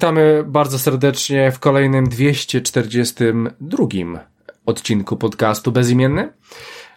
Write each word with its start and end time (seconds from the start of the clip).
witamy 0.00 0.44
bardzo 0.46 0.78
serdecznie 0.78 1.52
w 1.52 1.58
kolejnym 1.58 2.08
242 2.08 3.86
odcinku 4.66 5.16
podcastu 5.16 5.72
Bezimienny. 5.72 6.32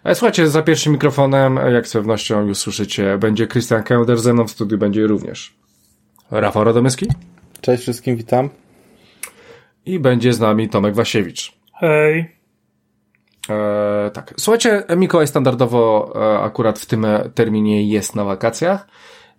E, 0.04 0.14
słuchajcie, 0.14 0.48
za 0.48 0.62
pierwszym 0.62 0.92
mikrofonem, 0.92 1.56
jak 1.72 1.88
z 1.88 1.92
pewnością 1.92 2.46
już 2.46 2.58
słyszycie, 2.58 3.18
będzie 3.18 3.46
Christian 3.46 3.82
Kender, 3.82 4.18
ze 4.18 4.32
mną 4.34 4.44
w 4.44 4.50
studiu 4.50 4.78
będzie 4.78 5.06
również 5.06 5.54
Rafał 6.30 6.64
Radomyski. 6.64 7.06
Cześć 7.60 7.82
wszystkim, 7.82 8.16
witam. 8.16 8.48
I 9.86 9.98
będzie 9.98 10.32
z 10.32 10.40
nami 10.40 10.68
Tomek 10.68 10.94
Wasiewicz. 10.94 11.52
Hej. 11.74 12.36
E, 13.50 14.10
tak. 14.14 14.34
Słuchajcie, 14.36 14.82
Mikołaj 14.96 15.26
standardowo 15.26 16.12
e, 16.16 16.38
akurat 16.38 16.78
w 16.78 16.86
tym 16.86 17.06
terminie 17.34 17.88
jest 17.88 18.16
na 18.16 18.24
wakacjach, 18.24 18.86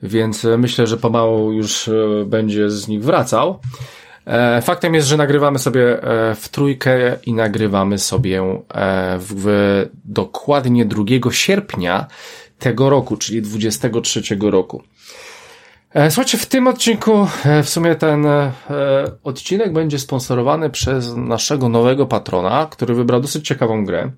więc 0.03 0.47
myślę, 0.57 0.87
że 0.87 0.97
pomału 0.97 1.51
już 1.51 1.87
e, 1.87 2.25
będzie 2.25 2.69
z 2.69 2.87
nich 2.87 3.03
wracał. 3.03 3.59
E, 4.25 4.61
faktem 4.61 4.93
jest, 4.93 5.07
że 5.07 5.17
nagrywamy 5.17 5.59
sobie 5.59 6.03
e, 6.03 6.35
w 6.35 6.49
trójkę 6.49 7.17
i 7.25 7.33
nagrywamy 7.33 7.97
sobie 7.97 8.41
e, 8.41 9.17
w, 9.19 9.33
w 9.35 9.89
dokładnie 10.05 10.85
2 10.85 11.03
sierpnia 11.31 12.07
tego 12.59 12.89
roku, 12.89 13.17
czyli 13.17 13.41
23 13.41 14.21
roku. 14.41 14.83
Słuchajcie, 16.09 16.37
w 16.37 16.45
tym 16.45 16.67
odcinku, 16.67 17.27
w 17.63 17.69
sumie 17.69 17.95
ten 17.95 18.27
odcinek 19.23 19.73
będzie 19.73 19.99
sponsorowany 19.99 20.69
przez 20.69 21.15
naszego 21.15 21.69
nowego 21.69 22.05
patrona, 22.05 22.67
który 22.71 22.93
wybrał 22.93 23.21
dosyć 23.21 23.47
ciekawą 23.47 23.85
grę. 23.85 24.11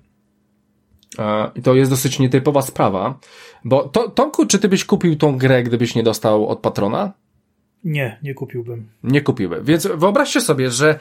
I 1.54 1.62
to 1.62 1.74
jest 1.74 1.90
dosyć 1.90 2.18
nietypowa 2.18 2.62
sprawa, 2.62 3.18
bo 3.64 3.88
to, 3.88 4.08
Tomku, 4.08 4.46
czy 4.46 4.58
ty 4.58 4.68
byś 4.68 4.84
kupił 4.84 5.16
tą 5.16 5.38
grę, 5.38 5.62
gdybyś 5.62 5.94
nie 5.94 6.02
dostał 6.02 6.48
od 6.48 6.58
patrona? 6.58 7.12
Nie, 7.84 8.18
nie 8.22 8.34
kupiłbym. 8.34 8.88
Nie 9.02 9.20
kupiłbym. 9.20 9.64
Więc 9.64 9.86
wyobraźcie 9.86 10.40
sobie, 10.40 10.70
że 10.70 10.98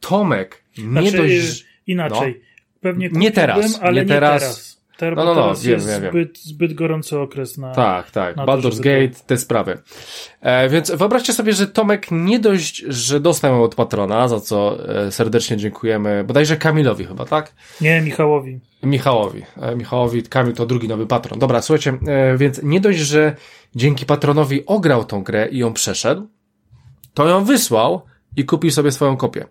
Tomek 0.00 0.64
nie 0.78 0.84
znaczy, 0.84 1.16
dość... 1.16 1.66
Inaczej. 1.86 2.34
No, 2.38 2.48
Pewnie 2.80 3.08
kupiłbym, 3.08 3.22
nie 3.22 3.30
teraz, 3.30 3.78
ale 3.82 4.02
nie 4.02 4.08
teraz. 4.08 4.34
Nie 4.34 4.40
teraz. 4.40 4.77
No, 5.00 5.10
no, 5.10 5.24
no, 5.24 5.34
teraz 5.34 5.62
wiem, 5.62 5.74
jest 5.74 5.88
wiem, 5.88 6.02
wiem. 6.02 6.10
Zbyt, 6.10 6.38
zbyt 6.38 6.74
gorący 6.74 7.18
okres 7.18 7.58
na. 7.58 7.72
Tak, 7.74 8.10
tak. 8.10 8.36
na 8.36 8.46
Baldur's 8.46 8.76
to, 8.76 8.82
Gate, 8.82 9.08
to... 9.08 9.24
te 9.26 9.36
sprawy. 9.36 9.78
E, 10.40 10.68
więc 10.68 10.90
wyobraźcie 10.90 11.32
sobie, 11.32 11.52
że 11.52 11.66
Tomek 11.66 12.06
nie 12.10 12.38
dość, 12.38 12.76
że 12.88 13.20
dostał 13.20 13.52
ją 13.52 13.62
od 13.62 13.74
patrona, 13.74 14.28
za 14.28 14.40
co 14.40 14.88
e, 15.06 15.12
serdecznie 15.12 15.56
dziękujemy, 15.56 16.24
bodajże 16.24 16.56
Kamilowi 16.56 17.04
chyba, 17.04 17.24
tak? 17.24 17.54
Nie, 17.80 18.00
Michałowi. 18.00 18.60
Michałowi. 18.82 19.42
E, 19.60 19.76
Michałowi, 19.76 20.22
Kamil 20.22 20.54
to 20.54 20.66
drugi 20.66 20.88
nowy 20.88 21.06
patron. 21.06 21.38
Dobra, 21.38 21.62
słuchajcie, 21.62 21.98
e, 22.06 22.36
więc 22.36 22.62
nie 22.62 22.80
dość, 22.80 22.98
że 22.98 23.36
dzięki 23.74 24.06
patronowi 24.06 24.66
ograł 24.66 25.04
tą 25.04 25.22
grę 25.22 25.48
i 25.48 25.58
ją 25.58 25.72
przeszedł, 25.72 26.28
to 27.14 27.28
ją 27.28 27.44
wysłał 27.44 28.02
i 28.36 28.44
kupił 28.44 28.70
sobie 28.70 28.92
swoją 28.92 29.16
kopię. 29.16 29.46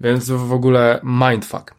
Więc 0.00 0.30
w 0.30 0.52
ogóle 0.52 1.00
mindfuck. 1.02 1.77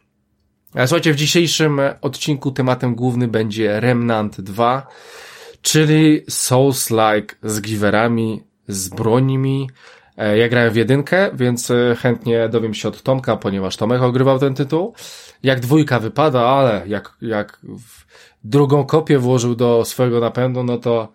Słuchajcie, 0.72 1.14
w 1.14 1.16
dzisiejszym 1.16 1.82
odcinku 2.02 2.52
tematem 2.52 2.96
głównym 2.96 3.32
będzie 3.32 3.80
Remnant 3.80 4.42
2, 4.42 4.88
czyli 5.62 6.22
Souls-like 6.30 7.36
z 7.44 7.62
giverami, 7.62 8.44
z 8.68 8.90
brońmi. 8.90 9.70
E, 10.18 10.38
ja 10.38 10.50
grałem 10.50 10.74
w 10.74 10.76
jedynkę, 10.76 11.30
więc 11.34 11.72
e, 11.72 11.96
chętnie 11.96 12.50
dowiem 12.50 12.74
się 12.74 12.88
od 12.88 13.04
Tomka, 13.04 13.38
ponieważ 13.38 13.78
Tomek 13.78 14.02
ogrywał 14.02 14.40
ten 14.40 14.54
tytuł. 14.54 14.94
Jak 15.44 15.60
dwójka 15.60 16.00
wypada, 16.00 16.42
ale 16.42 16.84
jak, 16.88 17.18
jak 17.22 17.60
drugą 18.44 18.86
kopię 18.86 19.20
włożył 19.20 19.56
do 19.56 19.86
swojego 19.86 20.20
napędu, 20.20 20.64
no 20.64 20.78
to, 20.78 21.12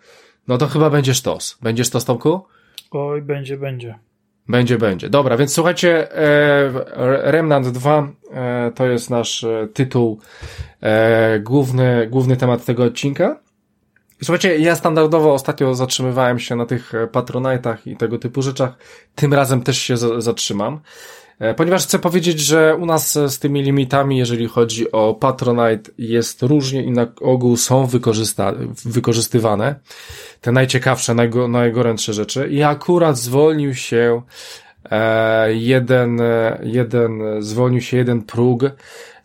no 0.47 0.57
to 0.57 0.67
chyba 0.67 0.89
będziesz 0.89 1.21
tos. 1.21 1.57
Będziesz 1.61 1.89
tos, 1.89 2.05
Tomku? 2.05 2.45
Oj, 2.91 3.21
będzie, 3.21 3.57
będzie. 3.57 3.99
Będzie, 4.47 4.77
będzie. 4.77 5.09
Dobra, 5.09 5.37
więc 5.37 5.53
słuchajcie, 5.53 6.17
e, 6.17 7.31
Remnant 7.31 7.67
2 7.67 8.07
e, 8.31 8.71
to 8.75 8.85
jest 8.85 9.09
nasz 9.09 9.43
e, 9.43 9.67
tytuł, 9.73 10.19
e, 10.81 11.39
główny, 11.39 12.07
główny 12.11 12.37
temat 12.37 12.65
tego 12.65 12.83
odcinka. 12.83 13.39
Słuchajcie, 14.23 14.57
ja 14.57 14.75
standardowo 14.75 15.33
ostatnio 15.33 15.75
zatrzymywałem 15.75 16.39
się 16.39 16.55
na 16.55 16.65
tych 16.65 16.93
patronajtach 17.11 17.87
i 17.87 17.97
tego 17.97 18.17
typu 18.17 18.41
rzeczach. 18.41 18.77
Tym 19.15 19.33
razem 19.33 19.61
też 19.61 19.77
się 19.77 19.97
zatrzymam. 20.17 20.79
E, 21.39 21.53
ponieważ 21.53 21.83
chcę 21.83 21.99
powiedzieć, 21.99 22.39
że 22.39 22.75
u 22.75 22.85
nas 22.85 23.13
z 23.13 23.39
tymi 23.39 23.63
limitami, 23.63 24.17
jeżeli 24.17 24.47
chodzi 24.47 24.91
o 24.91 25.13
Patronite, 25.13 25.91
jest 25.97 26.43
różnie 26.43 26.83
i 26.83 26.91
na 26.91 27.07
ogół 27.21 27.57
są 27.57 27.87
wykorzystywane 28.85 29.75
te 30.41 30.51
najciekawsze, 30.51 31.13
najgo 31.13 31.47
najgorętsze 31.47 32.13
rzeczy. 32.13 32.47
I 32.47 32.63
akurat 32.63 33.17
zwolnił 33.17 33.75
się 33.75 34.21
e, 34.91 35.53
jeden, 35.53 36.21
jeden, 36.63 37.21
zwolnił 37.39 37.81
się 37.81 37.97
jeden 37.97 38.21
próg, 38.21 38.63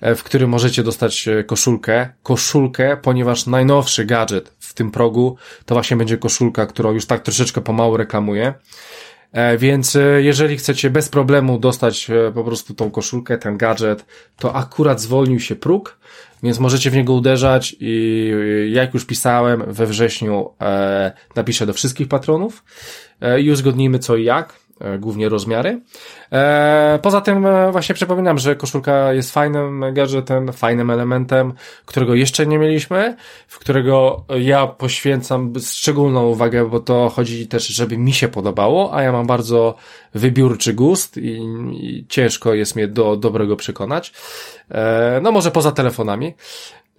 e, 0.01 0.15
w 0.15 0.23
którym 0.23 0.51
możecie 0.51 0.83
dostać 0.83 1.29
koszulkę. 1.47 2.09
Koszulkę, 2.23 2.97
ponieważ 3.03 3.47
najnowszy 3.47 4.05
gadżet 4.05 4.53
w 4.59 4.75
tym 4.75 4.91
progu 4.91 5.37
to 5.65 5.75
właśnie 5.75 5.97
będzie 5.97 6.19
koszulka, 6.19 6.67
którą 6.67 6.93
już 6.93 7.07
tak 7.07 7.23
troszeczkę 7.23 7.61
pomału 7.61 7.97
reklamuję. 7.97 8.55
E, 9.33 9.59
więc 9.59 9.97
e, 9.97 10.23
jeżeli 10.23 10.57
chcecie 10.57 10.91
bez 10.91 11.09
problemu 11.09 11.59
dostać 11.59 12.11
e, 12.11 12.33
po 12.33 12.45
prostu 12.45 12.75
tą 12.75 12.91
koszulkę, 12.91 13.39
ten 13.39 13.57
gadżet, 13.57 14.05
to 14.37 14.55
akurat 14.55 15.01
zwolnił 15.01 15.41
się 15.41 15.57
próg, 15.57 15.99
więc 16.43 16.59
możecie 16.59 16.91
w 16.91 16.95
niego 16.95 17.13
uderzać 17.13 17.77
i 17.81 18.33
jak 18.73 18.95
już 18.95 19.05
pisałem, 19.05 19.65
we 19.67 19.87
wrześniu 19.87 20.51
napiszę 21.37 21.67
do 21.67 21.73
wszystkich 21.73 22.09
patronów 22.09 22.65
i 23.43 23.51
uzgodnimy 23.51 23.99
co 23.99 24.17
i 24.17 24.25
jak. 24.25 24.60
E, 24.81 24.99
głównie 24.99 25.29
rozmiary. 25.29 25.81
E, 26.33 26.99
poza 27.03 27.21
tym 27.21 27.47
e, 27.47 27.73
właśnie 27.73 27.95
przypominam, 27.95 28.39
że 28.39 28.57
koszulka 28.57 29.13
jest 29.13 29.33
fajnym 29.33 29.85
gadżetem, 29.93 30.53
fajnym 30.53 30.91
elementem, 30.91 31.53
którego 31.87 32.15
jeszcze 32.15 32.47
nie 32.47 32.59
mieliśmy, 32.59 33.17
w 33.49 33.59
którego 33.59 34.25
ja 34.39 34.67
poświęcam 34.67 35.53
szczególną 35.61 36.27
uwagę, 36.27 36.69
bo 36.69 36.81
to 36.81 37.09
chodzi 37.09 37.49
też, 37.49 37.67
żeby 37.67 37.99
mi 37.99 38.13
się 38.13 38.29
podobało, 38.29 38.95
a 38.95 39.03
ja 39.03 39.13
mam 39.13 39.27
bardzo 39.27 39.75
wybiórczy 40.15 40.75
gust 40.75 41.17
i, 41.17 41.41
i 41.73 42.07
ciężko 42.09 42.55
jest 42.55 42.77
mnie 42.77 42.89
do 42.89 43.17
dobrego 43.17 43.57
przekonać. 43.57 44.13
No 45.23 45.33
może 45.33 45.51
poza 45.51 45.73
telefonami. 45.73 46.35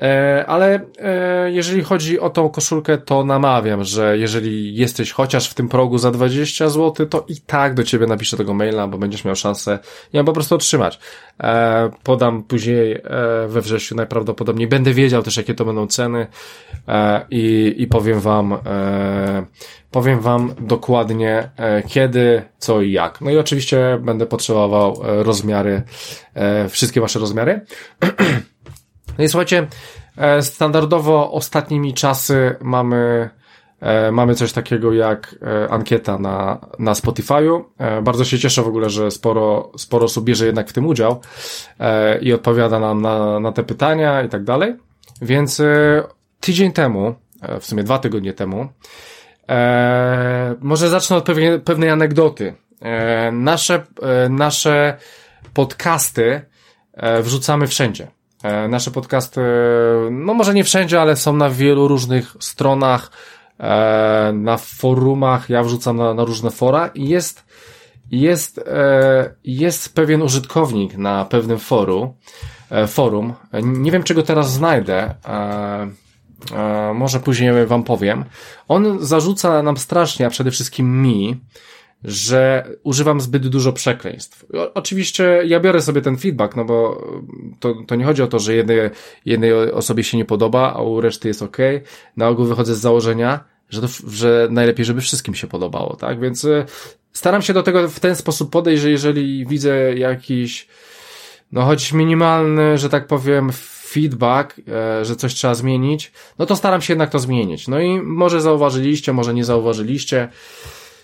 E, 0.01 0.45
ale 0.47 0.79
e, 1.00 1.51
jeżeli 1.51 1.84
chodzi 1.84 2.19
o 2.19 2.29
tą 2.29 2.50
koszulkę, 2.50 2.97
to 2.97 3.25
namawiam, 3.25 3.84
że 3.84 4.17
jeżeli 4.17 4.75
jesteś 4.75 5.12
chociaż 5.12 5.50
w 5.50 5.53
tym 5.53 5.69
progu 5.69 5.97
za 5.97 6.12
20 6.12 6.69
zł, 6.69 7.06
to 7.06 7.25
i 7.28 7.35
tak 7.38 7.73
do 7.73 7.84
ciebie 7.84 8.07
napiszę 8.07 8.38
tego 8.38 8.53
maila, 8.53 8.88
bo 8.88 8.97
będziesz 8.97 9.25
miał 9.25 9.35
szansę 9.35 9.79
ją 10.13 10.25
po 10.25 10.34
prostu 10.34 10.56
otrzymać. 10.56 11.00
E, 11.44 11.89
podam 12.03 12.44
później 12.44 13.01
we 13.47 13.62
wrześniu 13.62 13.97
najprawdopodobniej. 13.97 14.67
Będę 14.67 14.94
wiedział 14.94 15.23
też, 15.23 15.38
jakie 15.38 15.53
to 15.53 15.66
będą 15.66 15.88
ceny 15.88 16.28
i, 17.31 17.75
i 17.77 17.88
powiem 17.88 18.19
wam, 18.19 18.57
powiem 19.92 20.19
wam 20.19 20.54
dokładnie 20.59 21.50
kiedy, 21.88 22.42
co 22.57 22.81
i 22.81 22.92
jak. 22.92 23.21
No 23.21 23.31
i 23.31 23.38
oczywiście 23.38 24.00
będę 24.01 24.25
potrzebował 24.25 25.01
rozmiary, 25.04 25.81
wszystkie 26.69 27.01
wasze 27.01 27.19
rozmiary. 27.19 27.62
No 29.18 29.24
i 29.24 29.28
słuchajcie, 29.28 29.68
e, 30.18 30.42
standardowo 30.42 31.31
ostatnimi 31.31 31.94
czasy 31.94 32.56
mamy 32.62 33.30
e, 33.80 34.12
mamy 34.12 34.36
coś 34.36 34.54
takiego 34.54 34.94
jak 34.94 35.36
e, 35.42 35.69
ankieta 35.72 36.18
na, 36.18 36.60
na 36.80 36.94
Spotify'u. 36.94 37.63
Bardzo 38.04 38.25
się 38.25 38.40
cieszę 38.40 38.62
w 38.62 38.68
ogóle, 38.68 38.90
że 38.90 39.12
sporo, 39.12 39.72
sporo 39.78 40.06
osób 40.06 40.25
bierze 40.25 40.46
jednak 40.46 40.69
w 40.69 40.74
tym 40.74 40.86
udział 40.86 41.22
i 42.22 42.34
odpowiada 42.34 42.80
nam 42.80 43.02
na, 43.02 43.40
na 43.40 43.52
te 43.52 43.63
pytania 43.63 44.24
i 44.24 44.30
tak 44.30 44.44
dalej. 44.44 44.75
Więc 45.22 45.62
tydzień 46.40 46.72
temu, 46.72 47.16
w 47.60 47.66
sumie 47.66 47.84
dwa 47.84 48.00
tygodnie 48.00 48.34
temu, 48.34 48.68
może 50.60 50.90
zacznę 50.90 51.16
od 51.16 51.25
pewnej, 51.25 51.60
pewnej 51.60 51.90
anegdoty. 51.90 52.54
Nasze, 53.31 53.86
nasze 54.30 54.98
podcasty 55.54 56.42
wrzucamy 57.22 57.68
wszędzie. 57.68 58.07
E, 58.44 58.68
nasze 58.68 58.92
podcasty, 58.92 59.42
no 60.12 60.34
może 60.34 60.54
nie 60.54 60.64
wszędzie, 60.64 61.02
ale 61.02 61.16
są 61.16 61.34
na 61.34 61.50
wielu 61.50 61.88
różnych 61.88 62.36
stronach, 62.40 63.12
e, 63.60 64.32
na 64.34 64.58
forumach, 64.58 65.50
ja 65.50 65.64
wrzucam 65.64 65.98
na, 65.98 66.14
na 66.14 66.24
różne 66.24 66.52
fora 66.52 66.88
i 66.88 67.10
jest, 67.10 67.46
jest, 68.12 68.58
e, 68.58 69.34
jest 69.44 69.96
pewien 69.96 70.22
użytkownik 70.22 70.98
na 70.98 71.26
pewnym 71.26 71.60
forum, 71.60 72.14
forum. 72.88 73.34
Nie 73.64 73.92
wiem, 73.92 74.04
czego 74.04 74.24
teraz 74.24 74.52
znajdę. 74.52 75.16
Może 76.94 77.20
później 77.20 77.66
wam 77.66 77.84
powiem. 77.84 78.26
On 78.68 78.98
zarzuca 79.00 79.64
nam 79.64 79.78
strasznie, 79.78 80.26
a 80.26 80.30
przede 80.30 80.52
wszystkim 80.52 81.02
mi, 81.02 81.40
że 82.03 82.69
używam 82.83 83.21
zbyt 83.21 83.48
dużo 83.48 83.74
przekleństw. 83.74 84.45
oczywiście 84.74 85.44
ja 85.45 85.59
biorę 85.59 85.81
sobie 85.81 86.01
ten 86.01 86.18
feedback, 86.18 86.56
no 86.56 86.65
bo 86.65 87.07
to, 87.59 87.75
to 87.88 87.95
nie 87.95 88.06
chodzi 88.06 88.24
o 88.24 88.27
to, 88.27 88.39
że 88.39 88.56
jednej, 88.56 88.80
jednej 89.25 89.53
osobie 89.53 90.03
się 90.03 90.18
nie 90.18 90.25
podoba, 90.25 90.74
a 90.74 90.81
u 90.81 91.01
reszty 91.01 91.27
jest 91.27 91.42
ok. 91.42 91.57
Na 92.18 92.27
ogół 92.27 92.45
wychodzę 92.45 92.75
z 92.75 92.80
założenia, 92.80 93.44
że, 93.69 93.81
to, 93.81 93.88
że 94.07 94.48
najlepiej, 94.51 94.86
żeby 94.86 95.01
wszystkim 95.01 95.36
się 95.36 95.48
podobało, 95.48 95.95
tak? 95.95 96.19
Więc 96.19 96.45
e, 96.45 96.65
staram 97.13 97.42
się 97.42 97.53
do 97.53 97.63
tego 97.63 97.89
w 97.89 98.00
ten 98.00 98.15
sposób 98.15 98.51
podejść, 98.51 98.81
że 98.81 98.89
jeżeli 98.89 99.45
widzę 99.45 99.94
jakiś, 99.95 100.68
no 101.51 101.62
choć 101.62 101.94
minimalny, 101.94 102.77
że 102.77 102.89
tak 102.89 103.07
powiem, 103.07 103.51
feedback, 103.92 104.56
e, 104.68 105.06
że 105.06 105.15
coś 105.15 105.33
trzeba 105.33 105.56
zmienić, 105.56 106.12
no 106.39 106.45
to 106.45 106.56
staram 106.56 106.81
się 106.81 106.94
jednak 106.94 107.09
to 107.09 107.19
zmienić. 107.19 107.68
No 107.68 107.80
i 107.80 108.01
może 108.01 108.42
zauważyliście, 108.42 109.13
może 109.13 109.33
nie 109.33 109.44
zauważyliście, 109.44 110.30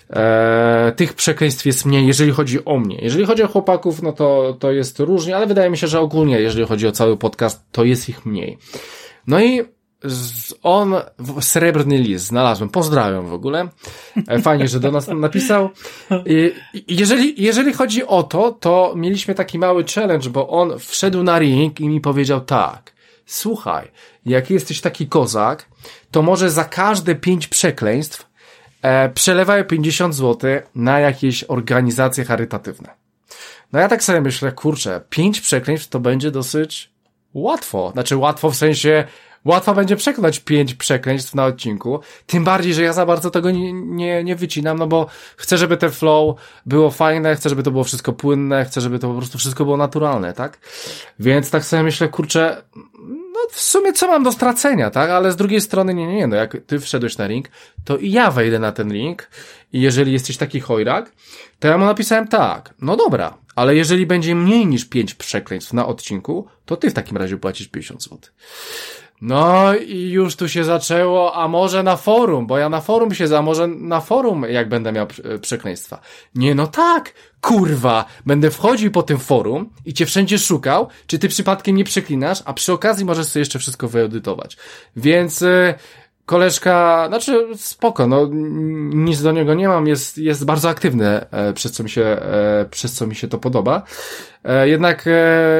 e, 0.09 0.93
tych 0.95 1.13
przekleństw 1.13 1.65
jest 1.65 1.85
mniej, 1.85 2.07
jeżeli 2.07 2.31
chodzi 2.31 2.65
o 2.65 2.79
mnie. 2.79 2.97
Jeżeli 3.01 3.25
chodzi 3.25 3.43
o 3.43 3.47
chłopaków, 3.47 4.01
no 4.01 4.13
to, 4.13 4.57
to 4.59 4.71
jest 4.71 4.99
różnie, 4.99 5.35
ale 5.35 5.47
wydaje 5.47 5.69
mi 5.69 5.77
się, 5.77 5.87
że 5.87 5.99
ogólnie, 5.99 6.39
jeżeli 6.39 6.65
chodzi 6.67 6.87
o 6.87 6.91
cały 6.91 7.17
podcast, 7.17 7.65
to 7.71 7.83
jest 7.83 8.09
ich 8.09 8.25
mniej. 8.25 8.57
No 9.27 9.41
i 9.41 9.61
on, 10.63 10.95
srebrny 11.41 11.97
list 11.97 12.25
znalazłem, 12.25 12.69
pozdrawiam 12.69 13.27
w 13.27 13.33
ogóle. 13.33 13.67
E, 14.27 14.41
fajnie, 14.41 14.67
że 14.67 14.79
do 14.79 14.91
nas 14.91 15.07
napisał. 15.07 15.69
Jeżeli, 16.87 17.43
jeżeli 17.43 17.73
chodzi 17.73 18.05
o 18.05 18.23
to, 18.23 18.51
to 18.51 18.93
mieliśmy 18.95 19.35
taki 19.35 19.59
mały 19.59 19.83
challenge, 19.95 20.29
bo 20.29 20.49
on 20.49 20.79
wszedł 20.79 21.23
na 21.23 21.39
ring 21.39 21.79
i 21.79 21.89
mi 21.89 22.01
powiedział 22.01 22.41
tak, 22.41 22.93
słuchaj, 23.25 23.91
jak 24.25 24.49
jesteś 24.49 24.81
taki 24.81 25.07
kozak, 25.07 25.65
to 26.11 26.21
może 26.21 26.49
za 26.49 26.63
każde 26.63 27.15
pięć 27.15 27.47
przekleństw 27.47 28.26
e, 28.87 29.09
przelewają 29.09 29.63
50 29.63 30.15
zł 30.15 30.51
na 30.75 30.99
jakieś 30.99 31.43
organizacje 31.43 32.25
charytatywne. 32.25 32.89
No 33.73 33.79
ja 33.79 33.87
tak 33.87 34.03
sobie 34.03 34.21
myślę, 34.21 34.51
kurczę, 34.51 35.01
pięć 35.09 35.41
przekleństw 35.41 35.89
to 35.89 35.99
będzie 35.99 36.31
dosyć 36.31 36.91
łatwo. 37.33 37.91
Znaczy 37.93 38.17
łatwo 38.17 38.51
w 38.51 38.55
sensie 38.55 39.03
łatwo 39.45 39.73
będzie 39.73 39.95
przekonać 39.95 40.39
pięć 40.39 40.73
przekleństw 40.73 41.35
na 41.35 41.45
odcinku. 41.45 41.99
Tym 42.25 42.43
bardziej, 42.43 42.73
że 42.73 42.83
ja 42.83 42.93
za 42.93 43.05
bardzo 43.05 43.31
tego 43.31 43.51
nie, 43.51 43.73
nie, 43.73 44.23
nie 44.23 44.35
wycinam, 44.35 44.77
no 44.77 44.87
bo 44.87 45.07
chcę, 45.37 45.57
żeby 45.57 45.77
te 45.77 45.89
flow 45.89 46.39
było 46.65 46.91
fajne, 46.91 47.35
chcę, 47.35 47.49
żeby 47.49 47.63
to 47.63 47.71
było 47.71 47.83
wszystko 47.83 48.13
płynne, 48.13 48.65
chcę, 48.65 48.81
żeby 48.81 48.99
to 48.99 49.07
po 49.07 49.17
prostu 49.17 49.37
wszystko 49.37 49.65
było 49.65 49.77
naturalne, 49.77 50.33
tak? 50.33 50.59
Więc 51.19 51.51
tak 51.51 51.65
sobie 51.65 51.83
myślę, 51.83 52.09
kurczę, 52.09 52.61
no 53.37 53.49
w 53.51 53.61
sumie 53.61 53.93
co 53.93 54.07
mam 54.07 54.23
do 54.23 54.31
stracenia, 54.31 54.89
tak? 54.89 55.09
Ale 55.09 55.31
z 55.31 55.35
drugiej 55.35 55.61
strony, 55.61 55.93
nie, 55.93 56.07
nie, 56.07 56.15
nie, 56.15 56.27
no 56.27 56.35
jak 56.35 56.57
ty 56.67 56.79
wszedłeś 56.79 57.17
na 57.17 57.27
ring, 57.27 57.49
to 57.85 57.97
i 57.97 58.11
ja 58.11 58.31
wejdę 58.31 58.59
na 58.59 58.71
ten 58.71 58.93
link 58.93 59.29
i 59.73 59.81
jeżeli 59.81 60.13
jesteś 60.13 60.37
taki 60.37 60.59
chojrak, 60.59 61.11
to 61.59 61.67
ja 61.67 61.77
mu 61.77 61.85
napisałem 61.85 62.27
tak, 62.27 62.73
no 62.81 62.95
dobra, 62.95 63.37
ale 63.55 63.75
jeżeli 63.75 64.05
będzie 64.05 64.35
mniej 64.35 64.67
niż 64.67 64.85
pięć 64.85 65.13
przekleństw 65.13 65.73
na 65.73 65.85
odcinku, 65.85 66.47
to 66.65 66.77
ty 66.77 66.89
w 66.89 66.93
takim 66.93 67.17
razie 67.17 67.37
płacisz 67.37 67.67
50 67.67 68.03
zł. 68.03 68.19
No 69.21 69.75
i 69.75 70.09
już 70.09 70.35
tu 70.35 70.49
się 70.49 70.63
zaczęło, 70.63 71.35
a 71.35 71.47
może 71.47 71.83
na 71.83 71.95
forum, 71.95 72.47
bo 72.47 72.57
ja 72.57 72.69
na 72.69 72.81
forum 72.81 73.13
się, 73.13 73.37
a 73.37 73.41
może 73.41 73.67
na 73.67 74.01
forum, 74.01 74.45
jak 74.49 74.69
będę 74.69 74.91
miał 74.91 75.07
przekleństwa. 75.41 75.99
Nie, 76.35 76.55
no 76.55 76.67
tak, 76.67 77.13
kurwa, 77.41 78.05
będę 78.25 78.51
wchodził 78.51 78.91
po 78.91 79.03
tym 79.03 79.19
forum 79.19 79.69
i 79.85 79.93
cię 79.93 80.05
wszędzie 80.05 80.39
szukał, 80.39 80.87
czy 81.07 81.19
ty 81.19 81.27
przypadkiem 81.27 81.75
nie 81.75 81.83
przeklinasz, 81.83 82.43
a 82.45 82.53
przy 82.53 82.73
okazji 82.73 83.05
możesz 83.05 83.27
sobie 83.27 83.41
jeszcze 83.41 83.59
wszystko 83.59 83.87
wyedytować. 83.87 84.57
Więc... 84.95 85.41
Yy, 85.41 85.73
koleżka, 86.27 87.05
znaczy 87.07 87.47
spoko, 87.55 88.07
no 88.07 88.29
nic 88.93 89.21
do 89.21 89.31
niego 89.31 89.53
nie 89.53 89.67
mam, 89.67 89.87
jest, 89.87 90.17
jest 90.17 90.45
bardzo 90.45 90.69
aktywny, 90.69 91.07
e, 91.31 91.53
przez 91.53 91.71
co 91.71 91.83
mi 91.83 91.89
się, 91.89 92.01
e, 92.01 92.65
przez 92.71 92.93
co 92.93 93.07
mi 93.07 93.15
się 93.15 93.27
to 93.27 93.37
podoba. 93.37 93.83
E, 94.43 94.69
jednak, 94.69 95.05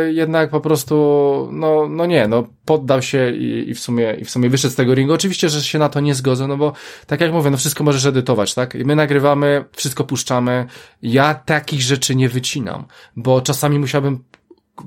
jednak 0.07 0.49
po 0.49 0.61
prostu, 0.61 0.95
no, 1.51 1.87
no 1.89 2.05
nie, 2.05 2.27
no 2.27 2.47
poddał 2.65 3.01
się 3.01 3.31
i, 3.31 3.69
i 3.69 3.73
w 3.73 3.79
sumie, 3.79 4.13
i 4.19 4.25
w 4.25 4.29
sumie 4.29 4.49
wyszedł 4.49 4.73
z 4.73 4.75
tego 4.75 4.95
ringu. 4.95 5.13
Oczywiście, 5.13 5.49
że 5.49 5.61
się 5.61 5.79
na 5.79 5.89
to 5.89 5.99
nie 5.99 6.15
zgodzę, 6.15 6.47
no 6.47 6.57
bo 6.57 6.73
tak 7.07 7.21
jak 7.21 7.31
mówię, 7.31 7.51
no 7.51 7.57
wszystko 7.57 7.83
możesz 7.83 8.05
edytować, 8.05 8.53
tak? 8.53 8.75
I 8.75 8.85
my 8.85 8.95
nagrywamy, 8.95 9.65
wszystko 9.75 10.03
puszczamy. 10.03 10.65
Ja 11.01 11.35
takich 11.35 11.81
rzeczy 11.81 12.15
nie 12.15 12.29
wycinam, 12.29 12.85
bo 13.15 13.41
czasami 13.41 13.79
musiałbym 13.79 14.23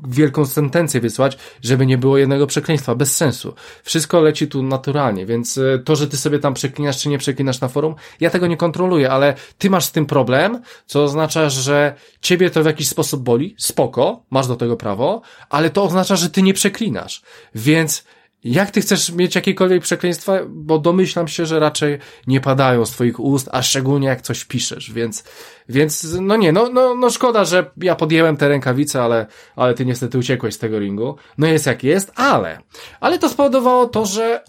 wielką 0.08 0.46
sentencję 0.46 1.00
wysłać, 1.00 1.38
żeby 1.62 1.86
nie 1.86 1.98
było 1.98 2.18
jednego 2.18 2.46
przekleństwa, 2.46 2.94
bez 2.94 3.16
sensu. 3.16 3.54
Wszystko 3.82 4.20
leci 4.20 4.48
tu 4.48 4.62
naturalnie, 4.62 5.26
więc 5.26 5.58
e, 5.58 5.78
to, 5.84 5.96
że 5.96 6.08
ty 6.08 6.16
sobie 6.16 6.38
tam 6.38 6.54
przeklinasz 6.54 6.98
czy 6.98 7.08
nie 7.08 7.18
przeklinasz 7.18 7.60
na 7.60 7.68
forum, 7.68 7.94
ja 8.20 8.30
tego 8.30 8.46
nie 8.46 8.56
kontroluję, 8.56 9.10
ale 9.10 9.34
ty 9.58 9.70
masz 9.70 9.84
z 9.84 9.92
tym 9.92 10.06
problem, 10.06 10.62
co 10.86 11.04
oznacza, 11.04 11.48
że 11.48 11.94
ciebie 12.20 12.50
to 12.50 12.62
w 12.62 12.66
jakiś 12.66 12.88
sposób 12.88 13.22
boli, 13.22 13.54
spoko, 13.58 14.22
masz 14.30 14.46
do 14.46 14.56
tego 14.56 14.76
prawo, 14.76 15.22
ale 15.50 15.70
to 15.70 15.82
oznacza, 15.82 16.16
że 16.16 16.30
ty 16.30 16.42
nie 16.42 16.54
przeklinasz. 16.54 17.22
Więc 17.54 18.04
jak 18.44 18.70
ty 18.70 18.80
chcesz 18.80 19.12
mieć 19.12 19.34
jakiekolwiek 19.34 19.82
przekleństwa? 19.82 20.38
Bo 20.48 20.78
domyślam 20.78 21.28
się, 21.28 21.46
że 21.46 21.58
raczej 21.58 21.98
nie 22.26 22.40
padają 22.40 22.86
z 22.86 22.90
twoich 22.90 23.20
ust, 23.20 23.48
a 23.52 23.62
szczególnie 23.62 24.08
jak 24.08 24.22
coś 24.22 24.44
piszesz, 24.44 24.92
więc, 24.92 25.24
więc, 25.68 26.16
no 26.20 26.36
nie, 26.36 26.52
no, 26.52 26.68
no, 26.72 26.94
no 26.94 27.10
szkoda, 27.10 27.44
że 27.44 27.70
ja 27.76 27.94
podjęłem 27.94 28.36
te 28.36 28.48
rękawice, 28.48 29.02
ale, 29.02 29.26
ale 29.56 29.74
ty 29.74 29.86
niestety 29.86 30.18
uciekłeś 30.18 30.54
z 30.54 30.58
tego 30.58 30.78
ringu. 30.78 31.16
No 31.38 31.46
jest 31.46 31.66
jak 31.66 31.84
jest, 31.84 32.12
ale, 32.14 32.58
ale 33.00 33.18
to 33.18 33.28
spowodowało 33.28 33.86
to, 33.86 34.06
że 34.06 34.44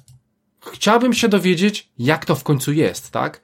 chciałbym 0.72 1.14
się 1.14 1.28
dowiedzieć, 1.28 1.90
jak 2.00 2.26
to 2.26 2.36
w 2.36 2.44
końcu 2.44 2.72
jest, 2.72 3.12
tak? 3.12 3.42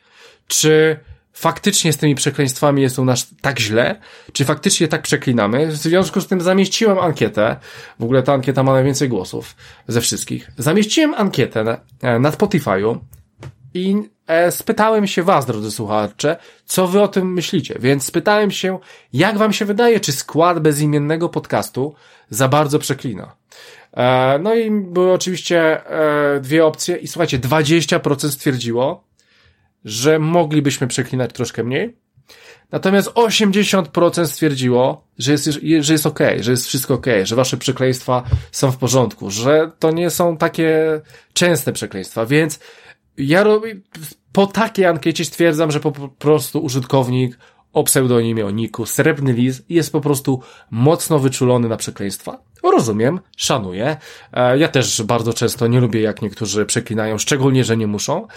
Czy, 0.47 0.99
faktycznie 1.37 1.93
z 1.93 1.97
tymi 1.97 2.15
przekleństwami 2.15 2.81
jest 2.81 2.99
u 2.99 3.05
nas 3.05 3.27
tak 3.41 3.59
źle, 3.59 3.99
czy 4.33 4.45
faktycznie 4.45 4.87
tak 4.87 5.01
przeklinamy. 5.01 5.67
W 5.67 5.75
związku 5.75 6.21
z 6.21 6.27
tym 6.27 6.41
zamieściłem 6.41 6.99
ankietę, 6.99 7.55
w 7.99 8.03
ogóle 8.03 8.23
ta 8.23 8.33
ankieta 8.33 8.63
ma 8.63 8.73
najwięcej 8.73 9.09
głosów 9.09 9.55
ze 9.87 10.01
wszystkich. 10.01 10.51
Zamieściłem 10.57 11.13
ankietę 11.13 11.63
na, 11.63 11.77
e, 12.01 12.19
na 12.19 12.31
Spotify'u 12.31 12.97
i 13.73 13.95
e, 14.27 14.51
spytałem 14.51 15.07
się 15.07 15.23
was, 15.23 15.45
drodzy 15.45 15.71
słuchacze, 15.71 16.37
co 16.65 16.87
wy 16.87 17.01
o 17.01 17.07
tym 17.07 17.33
myślicie. 17.33 17.75
Więc 17.79 18.05
spytałem 18.05 18.51
się, 18.51 18.79
jak 19.13 19.37
wam 19.37 19.53
się 19.53 19.65
wydaje, 19.65 19.99
czy 19.99 20.11
skład 20.11 20.59
bezimiennego 20.59 21.29
podcastu 21.29 21.95
za 22.29 22.47
bardzo 22.47 22.79
przeklina. 22.79 23.35
E, 23.93 24.39
no 24.39 24.55
i 24.55 24.71
były 24.71 25.11
oczywiście 25.13 25.81
dwie 26.41 26.65
opcje 26.65 26.95
i 26.95 27.07
słuchajcie, 27.07 27.39
20% 27.39 28.31
stwierdziło, 28.31 29.07
że 29.85 30.19
moglibyśmy 30.19 30.87
przeklinać 30.87 31.33
troszkę 31.33 31.63
mniej. 31.63 31.95
Natomiast 32.71 33.09
80% 33.09 34.25
stwierdziło, 34.25 35.07
że 35.17 35.31
jest, 35.31 35.49
że 35.79 35.93
jest 35.93 36.05
ok, 36.05 36.19
że 36.39 36.51
jest 36.51 36.65
wszystko 36.65 36.93
ok, 36.93 37.05
że 37.23 37.35
wasze 37.35 37.57
przekleństwa 37.57 38.23
są 38.51 38.71
w 38.71 38.77
porządku, 38.77 39.31
że 39.31 39.71
to 39.79 39.91
nie 39.91 40.09
są 40.09 40.37
takie 40.37 41.01
częste 41.33 41.73
przekleństwa, 41.73 42.25
więc 42.25 42.59
ja 43.17 43.43
robię, 43.43 43.75
po 44.31 44.47
takiej 44.47 44.85
ankiecie 44.85 45.25
stwierdzam, 45.25 45.71
że 45.71 45.79
po 45.79 45.91
prostu 46.09 46.59
użytkownik 46.59 47.37
o 47.77 47.83
pseudonimie, 47.83 48.45
o 48.45 48.51
niku, 48.51 48.85
Srebrny 48.85 49.33
Lis 49.33 49.61
jest 49.69 49.91
po 49.91 50.01
prostu 50.01 50.41
mocno 50.71 51.19
wyczulony 51.19 51.69
na 51.69 51.77
przekleństwa. 51.77 52.37
Rozumiem, 52.63 53.19
szanuję. 53.37 53.97
E, 54.33 54.57
ja 54.57 54.67
też 54.67 55.01
bardzo 55.01 55.33
często 55.33 55.67
nie 55.67 55.79
lubię, 55.79 56.01
jak 56.01 56.21
niektórzy 56.21 56.65
przeklinają, 56.65 57.17
szczególnie, 57.17 57.63
że 57.63 57.77
nie 57.77 57.87
muszą, 57.87 58.27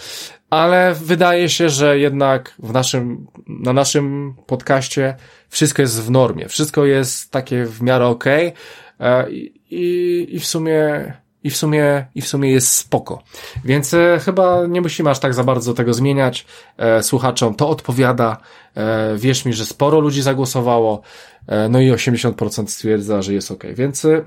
ale 0.49 0.95
wydaje 0.95 1.49
się, 1.49 1.69
że 1.69 1.99
jednak 1.99 2.55
w 2.59 2.73
naszym, 2.73 3.27
na 3.47 3.73
naszym 3.73 4.35
podcaście 4.47 5.15
wszystko 5.49 5.81
jest 5.81 6.01
w 6.01 6.11
normie, 6.11 6.47
wszystko 6.47 6.85
jest 6.85 7.31
takie 7.31 7.65
w 7.65 7.81
miarę 7.81 8.07
okej 8.07 8.53
okay. 8.99 9.31
i, 9.69 10.27
i 10.29 10.39
w 10.39 10.45
sumie 10.45 11.13
i 11.43 11.49
w 11.49 11.57
sumie, 11.57 12.05
i 12.15 12.21
w 12.21 12.27
sumie 12.27 12.51
jest 12.51 12.75
spoko. 12.75 13.23
Więc 13.65 13.93
e, 13.93 14.19
chyba 14.25 14.65
nie 14.67 14.81
musimy 14.81 15.09
aż 15.09 15.19
tak 15.19 15.33
za 15.33 15.43
bardzo 15.43 15.73
tego 15.73 15.93
zmieniać. 15.93 16.45
E, 16.77 17.03
słuchaczom 17.03 17.55
to 17.55 17.69
odpowiada. 17.69 18.37
E, 18.75 19.17
wierz 19.17 19.45
mi, 19.45 19.53
że 19.53 19.65
sporo 19.65 19.99
ludzi 19.99 20.21
zagłosowało. 20.21 21.01
E, 21.47 21.69
no 21.69 21.81
i 21.81 21.91
80% 21.91 22.67
stwierdza, 22.67 23.21
że 23.21 23.33
jest 23.33 23.51
ok. 23.51 23.63
Więc 23.75 24.05
e, 24.05 24.23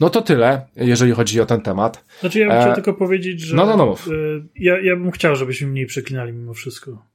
no 0.00 0.10
to 0.10 0.22
tyle, 0.22 0.66
jeżeli 0.76 1.12
chodzi 1.12 1.40
o 1.40 1.46
ten 1.46 1.60
temat. 1.60 2.04
Znaczy 2.20 2.38
ja 2.38 2.48
bym 2.48 2.56
e, 2.56 2.60
chciał 2.60 2.74
tylko 2.74 2.94
powiedzieć, 2.94 3.40
że 3.40 3.56
no, 3.56 3.66
no, 3.66 3.76
no. 3.76 3.96
Ja, 4.56 4.80
ja 4.80 4.96
bym 4.96 5.10
chciał, 5.10 5.36
żebyśmy 5.36 5.66
mniej 5.66 5.86
przeklinali 5.86 6.32
mimo 6.32 6.54
wszystko. 6.54 7.10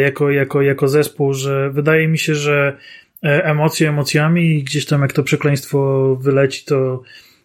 Jako, 0.00 0.30
jako, 0.30 0.62
jako 0.62 0.88
zespół, 0.88 1.34
że 1.34 1.70
wydaje 1.70 2.08
mi 2.08 2.18
się, 2.18 2.34
że 2.34 2.76
emocje 3.22 3.88
emocjami 3.88 4.44
i 4.44 4.64
gdzieś 4.64 4.86
tam 4.86 5.02
jak 5.02 5.12
to 5.12 5.22
przekleństwo 5.22 6.16
wyleci, 6.20 6.64
to 6.64 7.02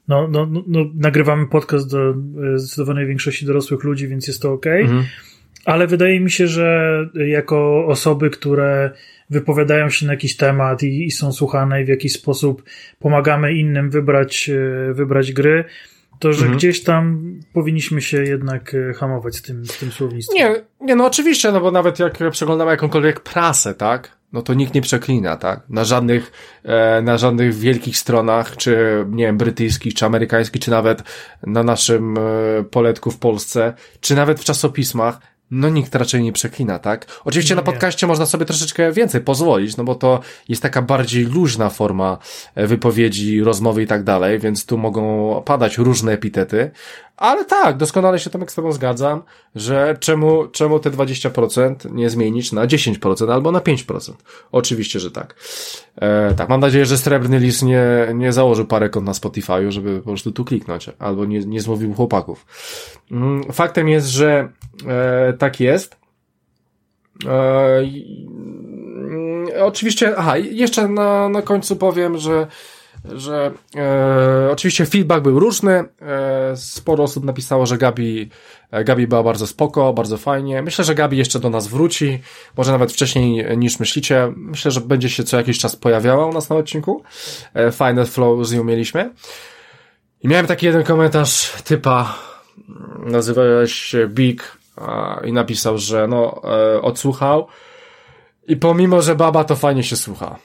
no, 0.07 0.27
no, 0.27 0.45
no, 0.45 0.63
no 0.67 0.85
nagrywamy 0.95 1.47
podcast 1.47 1.91
do 1.91 2.13
zdecydowanej 2.55 3.07
większości 3.07 3.45
dorosłych 3.45 3.83
ludzi, 3.83 4.07
więc 4.07 4.27
jest 4.27 4.41
to 4.41 4.51
ok. 4.51 4.65
Mhm. 4.67 5.05
Ale 5.65 5.87
wydaje 5.87 6.19
mi 6.19 6.31
się, 6.31 6.47
że 6.47 6.97
jako 7.27 7.85
osoby, 7.87 8.29
które 8.29 8.91
wypowiadają 9.29 9.89
się 9.89 10.05
na 10.05 10.13
jakiś 10.13 10.37
temat 10.37 10.83
i, 10.83 11.05
i 11.05 11.11
są 11.11 11.31
słuchane 11.31 11.81
i 11.81 11.85
w 11.85 11.87
jakiś 11.87 12.13
sposób 12.13 12.63
pomagamy 12.99 13.53
innym 13.53 13.89
wybrać, 13.89 14.49
e, 14.49 14.93
wybrać 14.93 15.31
gry, 15.31 15.65
to 16.19 16.33
że 16.33 16.39
mhm. 16.39 16.57
gdzieś 16.57 16.83
tam 16.83 17.33
powinniśmy 17.53 18.01
się 18.01 18.23
jednak 18.23 18.73
e, 18.73 18.93
hamować 18.93 19.35
z 19.35 19.41
tym, 19.41 19.65
z 19.65 19.77
tym 19.77 19.91
słownictwem. 19.91 20.37
Nie, 20.37 20.61
nie, 20.81 20.95
no 20.95 21.05
oczywiście, 21.05 21.51
no 21.51 21.61
bo 21.61 21.71
nawet 21.71 21.99
jak 21.99 22.19
przeglądamy 22.31 22.71
jakąkolwiek 22.71 23.19
prasę, 23.19 23.73
tak, 23.73 24.17
no 24.33 24.41
to 24.41 24.53
nikt 24.53 24.73
nie 24.73 24.81
przeklina, 24.81 25.37
tak? 25.37 25.69
Na 25.69 25.83
żadnych, 25.83 26.31
e, 26.63 27.01
na 27.01 27.17
żadnych 27.17 27.55
wielkich 27.55 27.97
stronach, 27.97 28.57
czy 28.57 29.05
nie 29.09 29.25
wiem, 29.25 29.37
brytyjskich, 29.37 29.93
czy 29.93 30.05
amerykańskich, 30.05 30.61
czy 30.61 30.71
nawet 30.71 31.03
na 31.43 31.63
naszym 31.63 32.17
e, 32.17 32.21
poletku 32.71 33.11
w 33.11 33.19
Polsce, 33.19 33.73
czy 33.99 34.15
nawet 34.15 34.39
w 34.39 34.43
czasopismach 34.43 35.32
no 35.53 35.69
nikt 35.69 35.95
raczej 35.95 36.23
nie 36.23 36.33
przeklina, 36.33 36.79
tak? 36.79 37.05
Oczywiście 37.25 37.55
no 37.55 37.61
na 37.61 37.65
podcaście 37.65 38.07
można 38.07 38.25
sobie 38.25 38.45
troszeczkę 38.45 38.91
więcej 38.91 39.21
pozwolić, 39.21 39.77
no 39.77 39.83
bo 39.83 39.95
to 39.95 40.19
jest 40.49 40.61
taka 40.61 40.81
bardziej 40.81 41.25
luźna 41.25 41.69
forma 41.69 42.17
e, 42.55 42.67
wypowiedzi, 42.67 43.41
rozmowy 43.41 43.83
i 43.83 43.87
tak 43.87 44.03
dalej, 44.03 44.39
więc 44.39 44.65
tu 44.65 44.77
mogą 44.77 45.41
padać 45.45 45.77
różne 45.77 46.11
epitety, 46.11 46.71
ale 47.17 47.45
tak, 47.45 47.77
doskonale 47.77 48.19
się 48.19 48.29
Tomek 48.29 48.51
z 48.51 48.55
tobą 48.55 48.71
zgadzam, 48.71 49.21
że 49.55 49.97
czemu, 49.99 50.47
czemu 50.47 50.79
te 50.79 50.91
20% 50.91 51.91
nie 51.91 52.09
zmienić 52.09 52.51
na 52.51 52.67
10% 52.67 53.31
albo 53.31 53.51
na 53.51 53.59
5%? 53.59 54.13
Oczywiście, 54.51 54.99
że 54.99 55.11
tak. 55.11 55.35
E, 55.95 56.33
tak, 56.33 56.49
mam 56.49 56.59
nadzieję, 56.59 56.85
że 56.85 56.97
Srebrny 56.97 57.39
Lis 57.39 57.61
nie, 57.61 57.85
nie 58.13 58.33
założył 58.33 58.65
parę 58.65 58.89
kont 58.89 59.05
na 59.05 59.11
Spotify'u, 59.11 59.69
żeby 59.69 59.99
po 59.99 60.05
prostu 60.05 60.31
tu 60.31 60.45
kliknąć, 60.45 60.89
albo 60.99 61.25
nie, 61.25 61.39
nie 61.39 61.61
zmówił 61.61 61.93
chłopaków. 61.93 62.45
Mm, 63.11 63.43
faktem 63.53 63.89
jest, 63.89 64.07
że 64.07 64.49
e, 64.87 65.33
tak 65.33 65.59
jest. 65.59 65.97
E, 67.25 67.77
mm, 67.77 69.47
oczywiście, 69.59 70.17
aha, 70.17 70.37
jeszcze 70.37 70.87
na, 70.87 71.29
na 71.29 71.41
końcu 71.41 71.75
powiem, 71.75 72.17
że 72.17 72.47
że 73.05 73.51
e, 73.75 74.51
oczywiście 74.51 74.85
feedback 74.85 75.23
był 75.23 75.39
różny. 75.39 75.83
E, 76.01 76.57
sporo 76.57 77.03
osób 77.03 77.23
napisało, 77.23 77.65
że 77.65 77.77
Gabi, 77.77 78.29
e, 78.71 78.83
Gabi 78.83 79.07
była 79.07 79.23
bardzo 79.23 79.47
spoko, 79.47 79.93
bardzo 79.93 80.17
fajnie. 80.17 80.61
Myślę, 80.61 80.85
że 80.85 80.95
Gabi 80.95 81.17
jeszcze 81.17 81.39
do 81.39 81.49
nas 81.49 81.67
wróci, 81.67 82.19
może 82.57 82.71
nawet 82.71 82.91
wcześniej 82.91 83.57
niż 83.57 83.79
myślicie. 83.79 84.33
Myślę, 84.35 84.71
że 84.71 84.81
będzie 84.81 85.09
się 85.09 85.23
co 85.23 85.37
jakiś 85.37 85.59
czas 85.59 85.75
pojawiała 85.75 86.25
u 86.25 86.33
nas 86.33 86.49
na 86.49 86.55
odcinku. 86.55 87.03
E, 87.53 87.71
fajne 87.71 88.05
flow 88.05 88.47
z 88.47 88.53
nią 88.53 88.63
mieliśmy. 88.63 89.13
I 90.21 90.27
miałem 90.27 90.47
taki 90.47 90.65
jeden 90.65 90.83
komentarz 90.83 91.53
typa, 91.63 92.15
nazywa 93.05 93.41
się 93.65 94.07
Big 94.07 94.57
i 95.25 95.33
napisał, 95.33 95.77
że 95.77 96.07
no, 96.07 96.41
e, 96.43 96.81
odsłuchał 96.81 97.47
i 98.47 98.57
pomimo, 98.57 99.01
że 99.01 99.15
baba 99.15 99.43
to 99.43 99.55
fajnie 99.55 99.83
się 99.83 99.95
słucha. 99.95 100.35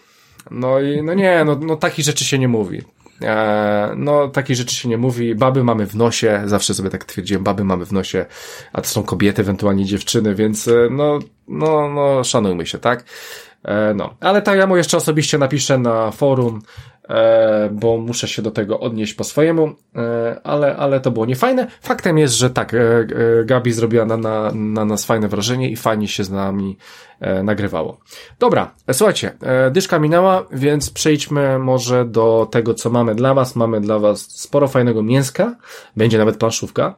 No 0.51 0.81
i 0.81 1.03
no 1.03 1.15
nie, 1.15 1.45
no, 1.45 1.57
no 1.61 1.77
takich 1.77 2.05
rzeczy 2.05 2.25
się 2.25 2.39
nie 2.39 2.49
mówi. 2.49 2.83
E, 3.23 3.93
no, 3.97 4.29
takich 4.29 4.57
rzeczy 4.57 4.75
się 4.75 4.89
nie 4.89 4.99
mówi. 4.99 5.35
Baby 5.35 5.65
mamy 5.65 5.87
w 5.87 5.97
nosie, 5.97 6.43
zawsze 6.45 6.75
sobie 6.75 6.91
tak 6.91 7.05
twierdziłem, 7.05 7.45
baby 7.45 7.65
mamy 7.65 7.87
w 7.87 7.93
nosie, 7.93 8.27
a 8.73 8.81
to 8.81 8.89
są 8.89 9.03
kobiety, 9.03 9.43
ewentualnie 9.43 9.85
dziewczyny, 9.85 10.35
więc 10.35 10.69
e, 10.69 10.73
no, 10.91 11.19
no, 11.49 11.89
no, 11.89 12.25
szanujmy 12.25 12.67
się, 12.67 12.79
tak? 12.79 13.05
E, 13.65 13.95
no, 13.95 14.15
ale 14.21 14.43
tak 14.43 14.59
ja 14.59 14.67
mu 14.67 14.77
jeszcze 14.77 14.97
osobiście 14.97 15.39
napiszę 15.39 15.79
na 15.79 16.11
forum, 16.11 16.63
bo 17.71 17.97
muszę 17.97 18.29
się 18.29 18.43
do 18.43 18.51
tego 18.51 18.81
odnieść 18.81 19.15
po 19.15 19.25
swojemu, 19.25 19.75
e, 19.97 20.41
ale, 20.45 20.77
ale 20.77 21.01
to 21.01 21.11
było 21.11 21.27
niefajne. 21.27 21.67
Faktem 21.81 22.19
jest, 22.19 22.35
że 22.35 22.51
tak, 22.51 22.75
e, 22.75 22.79
Gabi 23.45 23.73
zrobiła 23.73 24.05
na, 24.05 24.17
na, 24.17 24.53
na 24.55 24.85
nas 24.85 25.05
fajne 25.05 25.29
wrażenie 25.29 25.71
i 25.71 25.77
fajnie 25.77 26.09
się 26.09 26.25
z 26.25 26.31
nami 26.31 26.77
nagrywało. 27.45 27.99
Dobra, 28.39 28.71
słuchajcie, 28.93 29.33
dyszka 29.71 29.99
minęła, 29.99 30.45
więc 30.53 30.91
przejdźmy 30.91 31.59
może 31.59 32.05
do 32.05 32.49
tego, 32.51 32.75
co 32.75 32.91
mamy 32.91 33.15
dla 33.15 33.35
Was. 33.35 33.57
Mamy 33.57 33.81
dla 33.81 33.99
Was 33.99 34.21
sporo 34.21 34.69
fajnego 34.69 35.03
mięska, 35.03 35.55
będzie 35.97 36.19
nawet 36.19 36.37
planszówka. 36.37 36.95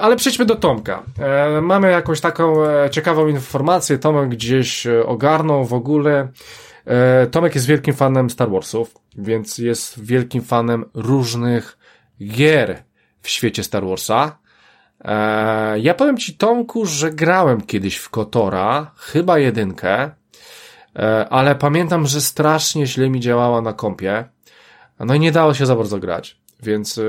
Ale 0.00 0.16
przejdźmy 0.16 0.44
do 0.44 0.54
Tomka. 0.54 1.02
Mamy 1.62 1.90
jakąś 1.90 2.20
taką 2.20 2.54
ciekawą 2.90 3.26
informację. 3.26 3.98
Tomek 3.98 4.28
gdzieś 4.28 4.86
ogarnął 5.06 5.64
w 5.64 5.74
ogóle 5.74 6.28
E, 6.28 6.28
Tomek 7.30 7.54
jest 7.54 7.66
wielkim 7.66 7.94
fanem 7.94 8.30
Star 8.30 8.50
Warsów, 8.50 8.94
więc 9.18 9.58
jest 9.58 10.04
wielkim 10.04 10.42
fanem 10.42 10.84
różnych 10.94 11.78
gier 12.22 12.82
w 13.22 13.28
świecie 13.28 13.64
Star 13.64 13.86
Warsa. 13.86 14.38
E, 15.04 15.78
ja 15.78 15.94
powiem 15.94 16.16
Ci, 16.16 16.36
Tomku, 16.36 16.86
że 16.86 17.10
grałem 17.10 17.60
kiedyś 17.60 17.96
w 17.96 18.10
Kotora, 18.10 18.90
chyba 18.96 19.38
jedynkę, 19.38 20.10
e, 20.96 21.28
ale 21.28 21.54
pamiętam, 21.54 22.06
że 22.06 22.20
strasznie 22.20 22.86
źle 22.86 23.10
mi 23.10 23.20
działała 23.20 23.62
na 23.62 23.72
kompie. 23.72 24.24
No 25.00 25.14
i 25.14 25.20
nie 25.20 25.32
dało 25.32 25.54
się 25.54 25.66
za 25.66 25.76
bardzo 25.76 25.98
grać. 25.98 26.40
Więc, 26.62 27.00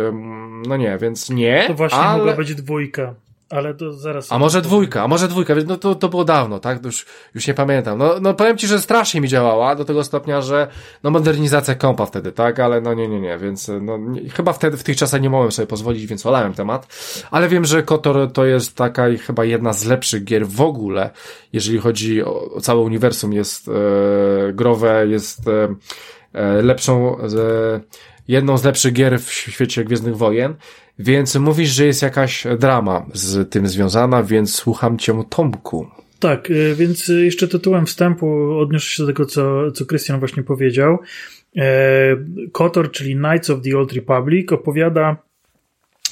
no 0.67 0.77
nie, 0.77 0.97
więc 0.97 1.29
nie. 1.29 1.63
To 1.67 1.73
właśnie 1.73 1.99
ale... 1.99 2.17
mogła 2.17 2.33
być 2.33 2.55
dwójka. 2.55 3.15
Ale 3.49 3.73
to 3.73 3.93
zaraz. 3.93 4.31
A 4.31 4.39
może 4.39 4.61
dwójka, 4.61 5.03
a 5.03 5.07
może 5.07 5.27
dwójka, 5.27 5.53
no 5.67 5.77
to, 5.77 5.95
to 5.95 6.09
było 6.09 6.25
dawno, 6.25 6.59
tak? 6.59 6.85
Już, 6.85 7.05
już 7.35 7.47
nie 7.47 7.53
pamiętam. 7.53 7.97
No, 7.97 8.15
no 8.21 8.33
powiem 8.33 8.57
ci, 8.57 8.67
że 8.67 8.79
strasznie 8.79 9.21
mi 9.21 9.27
działała 9.27 9.75
do 9.75 9.85
tego 9.85 10.03
stopnia, 10.03 10.41
że 10.41 10.67
no 11.03 11.09
modernizacja 11.09 11.75
kompa 11.75 12.05
wtedy, 12.05 12.31
tak? 12.31 12.59
Ale 12.59 12.81
no 12.81 12.93
nie, 12.93 13.07
nie, 13.07 13.19
nie, 13.19 13.37
więc 13.37 13.71
no 13.81 13.97
nie, 13.97 14.29
chyba 14.29 14.53
wtedy 14.53 14.77
w 14.77 14.83
tych 14.83 14.97
czasach 14.97 15.21
nie 15.21 15.29
mogłem 15.29 15.51
sobie 15.51 15.67
pozwolić, 15.67 16.05
więc 16.05 16.25
olałem 16.25 16.53
temat. 16.53 16.87
Ale 17.31 17.47
wiem, 17.47 17.65
że 17.65 17.83
Kotor 17.83 18.31
to 18.31 18.45
jest 18.45 18.75
taka 18.75 19.05
chyba 19.25 19.45
jedna 19.45 19.73
z 19.73 19.85
lepszych 19.85 20.23
gier 20.23 20.47
w 20.47 20.61
ogóle, 20.61 21.09
jeżeli 21.53 21.77
chodzi 21.77 22.23
o, 22.23 22.53
o 22.53 22.61
całe 22.61 22.81
uniwersum. 22.81 23.33
Jest 23.33 23.67
e, 23.67 23.71
growe, 24.53 25.07
jest 25.07 25.47
e, 25.47 25.75
e 26.33 26.61
lepszą, 26.61 27.19
e, 27.19 27.25
jedną 28.27 28.57
z 28.57 28.63
lepszych 28.63 28.93
gier 28.93 29.19
w 29.19 29.31
świecie 29.31 29.85
Gwiezdnych 29.85 30.17
Wojen. 30.17 30.55
Więc 30.99 31.35
mówisz, 31.35 31.69
że 31.69 31.85
jest 31.85 32.01
jakaś 32.01 32.47
drama 32.59 33.05
z 33.13 33.51
tym 33.51 33.67
związana, 33.67 34.23
więc 34.23 34.55
słucham 34.55 34.97
cię 34.97 35.23
Tomku. 35.29 35.87
Tak, 36.19 36.51
y, 36.51 36.75
więc 36.75 37.07
jeszcze 37.07 37.47
tytułem 37.47 37.85
wstępu 37.85 38.57
odniosę 38.59 38.85
się 38.85 39.03
do 39.03 39.07
tego, 39.07 39.25
co, 39.25 39.71
co 39.71 39.85
Christian 39.85 40.19
właśnie 40.19 40.43
powiedział. 40.43 40.97
E, 41.55 42.17
KOTOR, 42.51 42.91
czyli 42.91 43.15
Knights 43.15 43.49
of 43.49 43.61
the 43.61 43.77
Old 43.77 43.93
Republic, 43.93 44.51
opowiada 44.51 45.17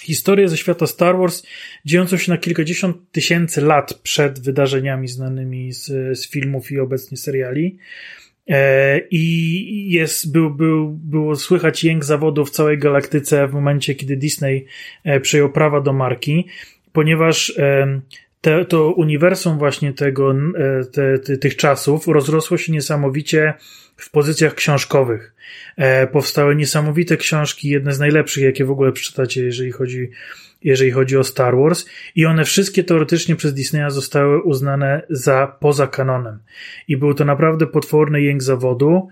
historię 0.01 0.49
ze 0.49 0.57
świata 0.57 0.87
Star 0.87 1.17
Wars, 1.17 1.43
dziejącą 1.85 2.17
się 2.17 2.31
na 2.31 2.37
kilkadziesiąt 2.37 2.97
tysięcy 3.11 3.61
lat 3.61 3.93
przed 3.93 4.39
wydarzeniami 4.39 5.07
znanymi 5.07 5.71
z, 5.73 5.85
z 6.19 6.29
filmów 6.29 6.71
i 6.71 6.79
obecnie 6.79 7.17
seriali. 7.17 7.77
E, 8.49 9.01
I 9.11 9.91
jest, 9.91 10.31
był, 10.31 10.49
był, 10.49 10.89
było 10.89 11.35
słychać 11.35 11.83
jęk 11.83 12.05
zawodu 12.05 12.45
w 12.45 12.49
całej 12.49 12.77
galaktyce 12.77 13.47
w 13.47 13.53
momencie, 13.53 13.95
kiedy 13.95 14.17
Disney 14.17 14.65
e, 15.03 15.19
przejął 15.19 15.49
prawa 15.49 15.81
do 15.81 15.93
marki, 15.93 16.47
ponieważ 16.91 17.53
e, 17.57 18.01
te, 18.41 18.65
to 18.65 18.91
uniwersum 18.91 19.57
właśnie 19.57 19.93
tego, 19.93 20.35
te, 20.91 21.19
te, 21.19 21.37
tych 21.37 21.55
czasów 21.55 22.07
rozrosło 22.07 22.57
się 22.57 22.71
niesamowicie 22.71 23.53
w 23.97 24.11
pozycjach 24.11 24.55
książkowych. 24.55 25.33
Powstały 26.11 26.55
niesamowite 26.55 27.17
książki, 27.17 27.69
jedne 27.69 27.93
z 27.93 27.99
najlepszych, 27.99 28.43
jakie 28.43 28.65
w 28.65 28.71
ogóle 28.71 28.91
przeczytacie, 28.91 29.43
jeżeli 29.43 29.71
chodzi 29.71 30.09
jeżeli 30.63 30.91
chodzi 30.91 31.17
o 31.17 31.23
Star 31.23 31.57
Wars, 31.57 31.85
i 32.15 32.25
one 32.25 32.45
wszystkie 32.45 32.83
teoretycznie 32.83 33.35
przez 33.35 33.53
Disneya 33.53 33.91
zostały 33.91 34.41
uznane 34.41 35.01
za 35.09 35.57
poza 35.59 35.87
kanonem. 35.87 36.39
I 36.87 36.97
był 36.97 37.13
to 37.13 37.25
naprawdę 37.25 37.67
potworny 37.67 38.21
jęk 38.21 38.43
zawodu. 38.43 39.07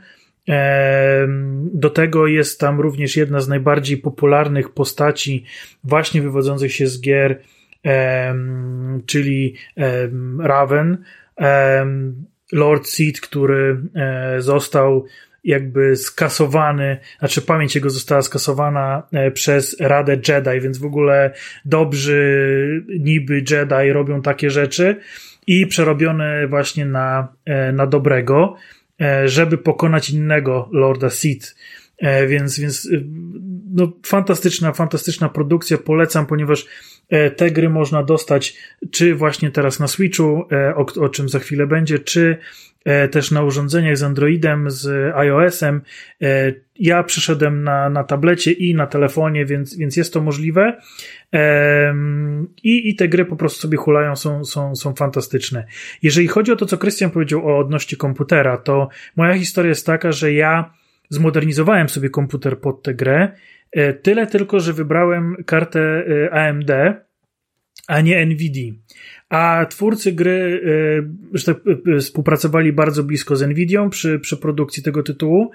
Do 1.73 1.89
tego 1.89 2.27
jest 2.27 2.59
tam 2.59 2.79
również 2.79 3.17
jedna 3.17 3.39
z 3.39 3.47
najbardziej 3.47 3.97
popularnych 3.97 4.69
postaci, 4.69 5.45
właśnie 5.83 6.21
wywodzących 6.21 6.73
się 6.73 6.87
z 6.87 7.01
gier, 7.01 7.41
czyli 9.05 9.55
Raven, 10.39 10.97
Lord 12.51 12.87
Seed, 12.87 13.21
który 13.21 13.81
e, 13.95 14.41
został 14.41 15.05
jakby 15.45 15.95
skasowany, 15.95 16.97
znaczy 17.19 17.41
pamięć 17.41 17.75
jego 17.75 17.89
została 17.89 18.21
skasowana 18.21 19.03
e, 19.11 19.31
przez 19.31 19.79
Radę 19.79 20.17
Jedi, 20.27 20.61
więc 20.61 20.77
w 20.77 20.85
ogóle 20.85 21.33
dobrzy 21.65 22.85
niby 22.99 23.35
Jedi 23.35 23.91
robią 23.93 24.21
takie 24.21 24.49
rzeczy 24.49 24.95
i 25.47 25.67
przerobione 25.67 26.47
właśnie 26.47 26.85
na, 26.85 27.27
e, 27.45 27.71
na 27.71 27.87
dobrego, 27.87 28.55
e, 29.01 29.27
żeby 29.27 29.57
pokonać 29.57 30.09
innego 30.09 30.69
Lorda 30.71 31.09
Sith. 31.09 31.55
Więc, 32.27 32.59
więc 32.59 32.89
no, 33.73 33.91
fantastyczna, 34.05 34.73
fantastyczna 34.73 35.29
produkcja, 35.29 35.77
polecam, 35.77 36.25
ponieważ 36.25 36.65
te 37.35 37.51
gry 37.51 37.69
można 37.69 38.03
dostać 38.03 38.57
czy 38.91 39.15
właśnie 39.15 39.51
teraz 39.51 39.79
na 39.79 39.87
Switchu, 39.87 40.47
o, 40.75 40.85
o 41.01 41.09
czym 41.09 41.29
za 41.29 41.39
chwilę 41.39 41.67
będzie, 41.67 41.99
czy 41.99 42.37
E, 42.85 43.07
też 43.07 43.31
na 43.31 43.43
urządzeniach 43.43 43.97
z 43.97 44.03
Androidem, 44.03 44.71
z 44.71 45.15
iOS-em. 45.15 45.81
E, 46.21 46.53
ja 46.79 47.03
przyszedłem 47.03 47.63
na, 47.63 47.89
na 47.89 48.03
tablecie 48.03 48.51
i 48.51 48.75
na 48.75 48.87
telefonie, 48.87 49.45
więc, 49.45 49.77
więc 49.77 49.97
jest 49.97 50.13
to 50.13 50.21
możliwe. 50.21 50.81
I, 52.63 52.89
I 52.89 52.95
te 52.95 53.07
gry 53.07 53.25
po 53.25 53.35
prostu 53.35 53.61
sobie 53.61 53.77
hulają, 53.77 54.15
są, 54.15 54.45
są, 54.45 54.75
są 54.75 54.95
fantastyczne. 54.95 55.65
Jeżeli 56.01 56.27
chodzi 56.27 56.51
o 56.51 56.55
to, 56.55 56.65
co 56.65 56.77
Krystian 56.77 57.11
powiedział 57.11 57.47
o 57.47 57.59
odności 57.59 57.97
komputera, 57.97 58.57
to 58.57 58.89
moja 59.15 59.33
historia 59.33 59.69
jest 59.69 59.85
taka, 59.85 60.11
że 60.11 60.33
ja 60.33 60.73
zmodernizowałem 61.09 61.89
sobie 61.89 62.09
komputer 62.09 62.59
pod 62.59 62.83
tę 62.83 62.93
grę. 62.93 63.31
Tyle 64.01 64.27
tylko, 64.27 64.59
że 64.59 64.73
wybrałem 64.73 65.35
kartę 65.45 66.03
AMD, 66.31 66.71
a 67.87 68.01
nie 68.01 68.25
NVIDIA. 68.25 68.73
A 69.29 69.65
twórcy 69.69 70.11
gry 70.11 70.61
że 71.33 71.45
tak, 71.45 71.57
współpracowali 71.99 72.73
bardzo 72.73 73.03
blisko 73.03 73.35
z 73.35 73.47
Nvidią 73.47 73.89
przy, 73.89 74.19
przy 74.19 74.37
produkcji 74.37 74.83
tego 74.83 75.03
tytułu 75.03 75.51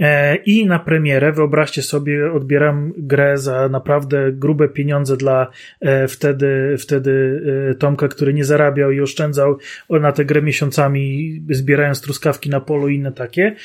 E, 0.00 0.36
I 0.36 0.66
na 0.66 0.78
premierę, 0.78 1.32
wyobraźcie 1.32 1.82
sobie, 1.82 2.32
odbieram 2.32 2.92
grę 2.96 3.38
za 3.38 3.68
naprawdę 3.68 4.32
grube 4.32 4.68
pieniądze 4.68 5.16
dla 5.16 5.50
e, 5.80 6.08
wtedy, 6.08 6.76
wtedy 6.78 7.42
e, 7.70 7.74
Tomka, 7.74 8.08
który 8.08 8.34
nie 8.34 8.44
zarabiał 8.44 8.90
i 8.90 9.00
oszczędzał 9.00 9.58
na 9.90 10.12
tę 10.12 10.24
grę 10.24 10.42
miesiącami, 10.42 11.32
zbierając 11.50 12.00
truskawki 12.00 12.50
na 12.50 12.60
polu 12.60 12.88
i 12.88 12.96
inne 12.96 13.12
takie. 13.12 13.56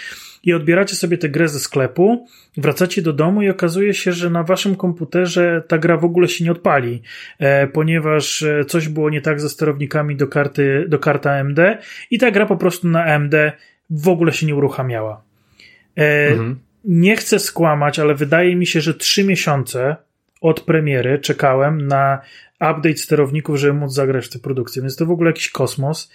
I 0.43 0.53
odbieracie 0.53 0.95
sobie 0.95 1.17
tę 1.17 1.29
grę 1.29 1.48
ze 1.48 1.60
sklepu, 1.60 2.27
wracacie 2.57 3.01
do 3.01 3.13
domu 3.13 3.41
i 3.41 3.50
okazuje 3.50 3.93
się, 3.93 4.12
że 4.12 4.29
na 4.29 4.43
waszym 4.43 4.75
komputerze 4.75 5.63
ta 5.67 5.77
gra 5.77 5.98
w 5.98 6.05
ogóle 6.05 6.27
się 6.27 6.43
nie 6.43 6.51
odpali, 6.51 7.01
ponieważ 7.74 8.45
coś 8.67 8.89
było 8.89 9.10
nie 9.10 9.21
tak 9.21 9.41
ze 9.41 9.50
sterownikami 9.50 10.15
do 10.15 10.27
karty, 10.27 10.86
do 10.88 11.00
karty 11.00 11.29
AMD 11.29 11.60
i 12.12 12.17
ta 12.17 12.31
gra 12.31 12.45
po 12.45 12.57
prostu 12.57 12.88
na 12.88 13.05
AMD 13.05 13.36
w 13.89 14.07
ogóle 14.07 14.33
się 14.33 14.45
nie 14.45 14.55
uruchamiała. 14.55 15.24
E, 15.98 16.27
mhm. 16.27 16.60
Nie 16.86 17.15
chcę 17.15 17.39
skłamać, 17.39 18.00
ale 18.00 18.15
wydaje 18.15 18.55
mi 18.55 18.67
się, 18.67 18.81
że 18.81 18.93
trzy 18.93 19.24
miesiące 19.24 19.95
od 20.41 20.62
premiery 20.62 21.19
czekałem 21.19 21.88
na 21.88 22.21
update 22.55 22.98
sterowników, 22.98 23.57
żeby 23.57 23.74
móc 23.74 23.93
zagrać 23.93 24.25
w 24.25 24.29
tę 24.29 24.39
produkcję, 24.39 24.81
więc 24.81 24.95
to 24.95 25.05
w 25.05 25.12
ogóle 25.12 25.29
jakiś 25.29 25.50
kosmos. 25.50 26.12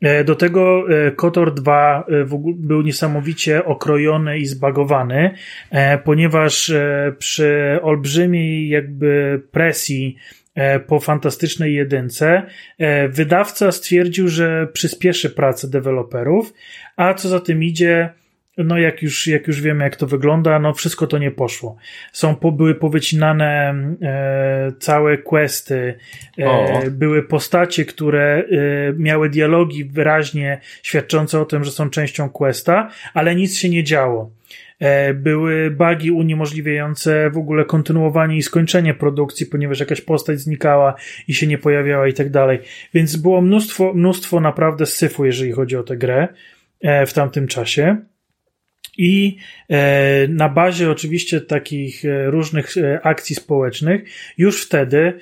E, 0.00 0.24
do 0.24 0.34
tego 0.34 0.84
e, 1.06 1.10
Kotor 1.10 1.54
2 1.54 2.06
był 2.54 2.82
niesamowicie 2.82 3.64
okrojony 3.64 4.38
i 4.38 4.46
zbagowany, 4.46 5.34
ponieważ 6.04 6.72
przy 7.18 7.78
olbrzymiej 7.82 8.68
jakby 8.68 9.40
presji 9.52 10.16
po 10.86 11.00
fantastycznej 11.00 11.74
jedynce 11.74 12.42
wydawca 13.08 13.72
stwierdził, 13.72 14.28
że 14.28 14.66
przyspieszy 14.72 15.30
pracę 15.30 15.68
deweloperów, 15.68 16.52
a 16.96 17.14
co 17.14 17.28
za 17.28 17.40
tym 17.40 17.64
idzie, 17.64 18.10
no 18.64 18.78
jak 18.78 19.02
już, 19.02 19.26
jak 19.26 19.46
już 19.46 19.60
wiemy, 19.60 19.84
jak 19.84 19.96
to 19.96 20.06
wygląda, 20.06 20.58
no 20.58 20.74
wszystko 20.74 21.06
to 21.06 21.18
nie 21.18 21.30
poszło. 21.30 21.76
Są, 22.12 22.34
były 22.34 22.74
powycinane 22.74 23.74
e, 24.02 24.72
całe 24.78 25.18
questy, 25.18 25.94
e, 26.38 26.90
były 26.90 27.22
postacie, 27.22 27.84
które 27.84 28.44
e, 28.44 28.44
miały 28.92 29.30
dialogi 29.30 29.84
wyraźnie 29.84 30.60
świadczące 30.82 31.40
o 31.40 31.44
tym, 31.44 31.64
że 31.64 31.70
są 31.70 31.90
częścią 31.90 32.30
questa, 32.30 32.90
ale 33.14 33.34
nic 33.34 33.56
się 33.56 33.68
nie 33.68 33.84
działo. 33.84 34.38
E, 34.78 35.14
były 35.14 35.70
bugi 35.70 36.10
uniemożliwiające 36.10 37.30
w 37.30 37.38
ogóle 37.38 37.64
kontynuowanie 37.64 38.36
i 38.36 38.42
skończenie 38.42 38.94
produkcji, 38.94 39.46
ponieważ 39.46 39.80
jakaś 39.80 40.00
postać 40.00 40.40
znikała 40.40 40.94
i 41.28 41.34
się 41.34 41.46
nie 41.46 41.58
pojawiała 41.58 42.08
i 42.08 42.12
tak 42.12 42.30
dalej. 42.30 42.58
Więc 42.94 43.16
było 43.16 43.40
mnóstwo, 43.40 43.94
mnóstwo 43.94 44.40
naprawdę 44.40 44.86
syfu, 44.86 45.24
jeżeli 45.24 45.52
chodzi 45.52 45.76
o 45.76 45.82
tę 45.82 45.96
grę 45.96 46.28
e, 46.80 47.06
w 47.06 47.12
tamtym 47.12 47.46
czasie. 47.46 47.96
I 48.96 49.36
e, 49.70 50.28
na 50.28 50.48
bazie 50.48 50.90
oczywiście 50.90 51.40
takich 51.40 52.04
e, 52.04 52.30
różnych 52.30 52.76
e, 52.76 53.00
akcji 53.02 53.36
społecznych, 53.36 54.02
już 54.38 54.66
wtedy 54.66 55.12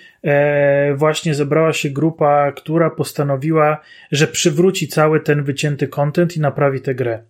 właśnie 0.95 1.35
zebrała 1.35 1.73
się 1.73 1.91
grupa, 1.91 2.53
która 2.53 2.91
postanowiła, 2.91 3.81
że 4.13 4.27
przywróci 4.27 4.89
cały 4.89 5.21
ten 5.21 5.45
wycięty 5.45 5.89
content 5.89 6.37
i 6.37 6.41
naprawi 6.41 6.81
tę 6.81 6.95
grę. 6.95 7.23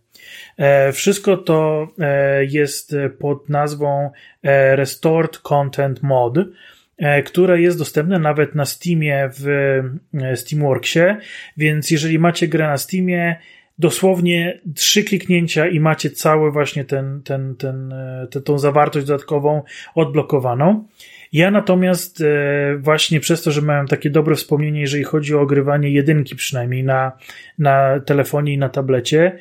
Wszystko 0.92 1.36
to 1.36 1.88
jest 2.48 2.96
pod 3.18 3.48
nazwą 3.48 4.10
Restored 4.74 5.38
Content 5.38 6.02
Mod, 6.02 6.38
które 7.24 7.60
jest 7.60 7.78
dostępne 7.78 8.18
nawet 8.18 8.54
na 8.54 8.64
Steamie 8.64 9.30
w 9.38 9.44
Steamworksie, 10.34 11.00
więc 11.56 11.90
jeżeli 11.90 12.18
macie 12.18 12.48
grę 12.48 12.66
na 12.66 12.78
Steamie, 12.78 13.36
dosłownie 13.78 14.60
trzy 14.74 15.04
kliknięcia 15.04 15.66
i 15.66 15.80
macie 15.80 16.10
cały 16.10 16.52
właśnie 16.52 16.84
ten, 16.84 17.22
ten, 17.22 17.56
ten, 17.56 17.92
e, 17.92 18.26
ten, 18.30 18.42
tą 18.42 18.58
zawartość 18.58 19.06
dodatkową 19.06 19.62
odblokowaną. 19.94 20.84
Ja 21.32 21.50
natomiast 21.50 22.20
e, 22.20 22.76
właśnie 22.78 23.20
przez 23.20 23.42
to, 23.42 23.50
że 23.50 23.62
miałem 23.62 23.86
takie 23.88 24.10
dobre 24.10 24.34
wspomnienie, 24.34 24.80
jeżeli 24.80 25.04
chodzi 25.04 25.34
o 25.34 25.40
ogrywanie 25.40 25.90
jedynki 25.90 26.36
przynajmniej 26.36 26.84
na, 26.84 27.12
na 27.58 28.00
telefonie 28.00 28.52
i 28.52 28.58
na 28.58 28.68
tablecie, 28.68 29.38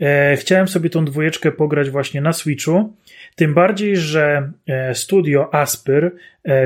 e, 0.00 0.36
chciałem 0.36 0.68
sobie 0.68 0.90
tą 0.90 1.04
dwójeczkę 1.04 1.52
pograć 1.52 1.90
właśnie 1.90 2.20
na 2.20 2.32
Switchu. 2.32 2.92
Tym 3.36 3.54
bardziej, 3.54 3.96
że 3.96 4.52
studio 4.92 5.54
Aspyr, 5.54 6.12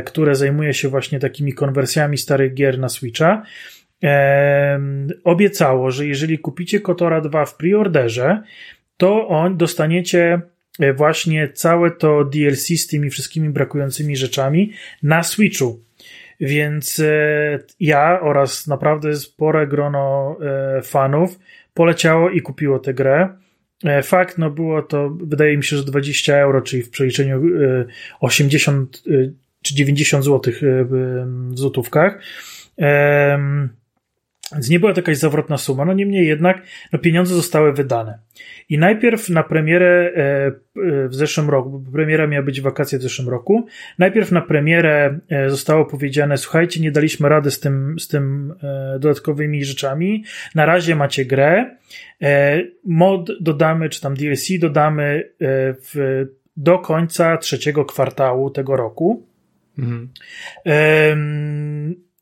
które 0.04 0.34
zajmuje 0.34 0.74
się 0.74 0.88
właśnie 0.88 1.18
takimi 1.18 1.52
konwersjami 1.52 2.18
starych 2.18 2.54
gier 2.54 2.78
na 2.78 2.88
Switcha, 2.88 3.42
obiecało, 5.24 5.90
że 5.90 6.06
jeżeli 6.06 6.38
kupicie 6.38 6.80
Kotora 6.80 7.20
2 7.20 7.44
w 7.44 7.56
preorderze, 7.56 8.42
to 8.96 9.28
on 9.28 9.56
dostaniecie 9.56 10.40
e, 10.80 10.92
właśnie 10.92 11.48
całe 11.48 11.90
to 11.90 12.24
DLC 12.24 12.66
z 12.66 12.86
tymi 12.86 13.10
wszystkimi 13.10 13.50
brakującymi 13.50 14.16
rzeczami 14.16 14.72
na 15.02 15.22
Switchu. 15.22 15.84
Więc 16.40 17.00
e, 17.00 17.58
ja 17.80 18.20
oraz 18.20 18.66
naprawdę 18.66 19.16
spore 19.16 19.66
grono 19.66 20.36
e, 20.40 20.82
fanów 20.82 21.38
poleciało 21.74 22.30
i 22.30 22.40
kupiło 22.40 22.78
tę 22.78 22.94
grę. 22.94 23.28
Fakt, 24.02 24.38
no 24.38 24.50
było 24.50 24.82
to, 24.82 25.10
wydaje 25.10 25.56
mi 25.56 25.64
się, 25.64 25.76
że 25.76 25.84
20 25.84 26.36
euro, 26.36 26.62
czyli 26.62 26.82
w 26.82 26.90
przeliczeniu 26.90 27.42
80 28.20 29.02
czy 29.62 29.74
90 29.74 30.24
zł 30.24 30.52
w 30.60 31.24
złotówkach. 31.54 32.22
Więc 34.52 34.70
nie 34.70 34.80
była 34.80 34.92
to 34.92 34.98
jakaś 34.98 35.18
zawrotna 35.18 35.58
suma, 35.58 35.84
no 35.84 35.92
niemniej 35.92 36.26
jednak 36.26 36.62
no 36.92 36.98
pieniądze 36.98 37.34
zostały 37.34 37.72
wydane. 37.72 38.18
I 38.68 38.78
najpierw 38.78 39.28
na 39.28 39.42
premierę 39.42 40.12
e, 40.16 40.46
e, 40.46 41.08
w 41.08 41.14
zeszłym 41.14 41.50
roku, 41.50 41.70
bo 41.70 41.92
premiera 41.92 42.26
miała 42.26 42.44
być 42.44 42.60
wakacje 42.60 42.98
w 42.98 43.02
zeszłym 43.02 43.28
roku, 43.28 43.66
najpierw 43.98 44.32
na 44.32 44.40
premierę 44.40 45.18
e, 45.28 45.50
zostało 45.50 45.84
powiedziane, 45.84 46.36
słuchajcie, 46.36 46.80
nie 46.80 46.90
daliśmy 46.90 47.28
rady 47.28 47.50
z 47.50 47.60
tym, 47.60 47.96
z 48.00 48.08
tym 48.08 48.54
dodatkowymi 48.92 49.64
rzeczami, 49.64 50.24
na 50.54 50.66
razie 50.66 50.96
macie 50.96 51.24
grę, 51.24 51.76
mod 52.84 53.30
dodamy, 53.40 53.88
czy 53.88 54.00
tam 54.00 54.14
DLC 54.14 54.48
dodamy 54.58 55.30
w, 55.40 56.24
do 56.56 56.78
końca 56.78 57.36
trzeciego 57.36 57.84
kwartału 57.84 58.50
tego 58.50 58.76
roku. 58.76 59.26
Mhm 59.78 60.08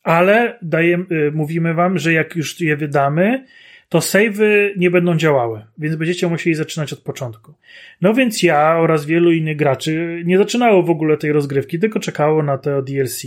ale 0.02 0.58
daje, 0.62 0.98
y, 0.98 1.32
mówimy 1.32 1.74
wam, 1.74 1.98
że 1.98 2.12
jak 2.12 2.36
już 2.36 2.60
je 2.60 2.76
wydamy, 2.76 3.44
to 3.88 4.00
savey 4.00 4.74
nie 4.76 4.90
będą 4.90 5.16
działały, 5.16 5.64
więc 5.78 5.96
będziecie 5.96 6.28
musieli 6.28 6.56
zaczynać 6.56 6.92
od 6.92 6.98
początku. 6.98 7.54
No 8.00 8.14
więc 8.14 8.42
ja 8.42 8.76
oraz 8.78 9.06
wielu 9.06 9.32
innych 9.32 9.56
graczy 9.56 10.22
nie 10.26 10.38
zaczynało 10.38 10.82
w 10.82 10.90
ogóle 10.90 11.16
tej 11.16 11.32
rozgrywki, 11.32 11.78
tylko 11.78 12.00
czekało 12.00 12.42
na 12.42 12.58
to 12.58 12.82
DLC. 12.82 13.22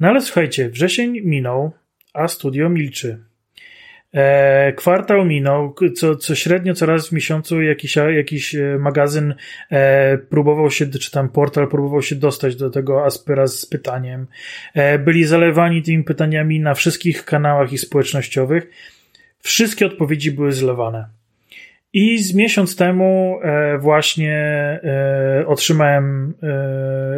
No 0.00 0.08
ale 0.08 0.20
słuchajcie, 0.20 0.68
wrzesień 0.68 1.20
minął, 1.20 1.72
a 2.14 2.28
studio 2.28 2.68
milczy. 2.68 3.18
E, 4.14 4.72
kwartał 4.72 5.24
minął, 5.24 5.74
co, 5.96 6.16
co 6.16 6.34
średnio 6.34 6.74
coraz 6.74 7.08
w 7.08 7.12
miesiącu 7.12 7.62
jakiś, 7.62 7.96
jakiś 7.96 8.54
e, 8.54 8.78
magazyn 8.78 9.34
e, 9.70 10.18
próbował 10.18 10.70
się, 10.70 10.86
czy 10.86 11.10
tam 11.10 11.28
portal 11.28 11.68
próbował 11.68 12.02
się 12.02 12.16
dostać 12.16 12.56
do 12.56 12.70
tego 12.70 13.04
Aspera 13.04 13.46
z 13.46 13.66
pytaniem. 13.66 14.26
E, 14.74 14.98
byli 14.98 15.24
zalewani 15.24 15.82
tymi 15.82 16.04
pytaniami 16.04 16.60
na 16.60 16.74
wszystkich 16.74 17.24
kanałach 17.24 17.72
i 17.72 17.78
społecznościowych. 17.78 18.70
Wszystkie 19.38 19.86
odpowiedzi 19.86 20.32
były 20.32 20.52
zlewane. 20.52 21.06
I 21.92 22.18
z 22.18 22.34
miesiąc 22.34 22.76
temu 22.76 23.38
e, 23.42 23.78
właśnie 23.78 24.34
e, 24.84 25.44
otrzymałem, 25.46 26.34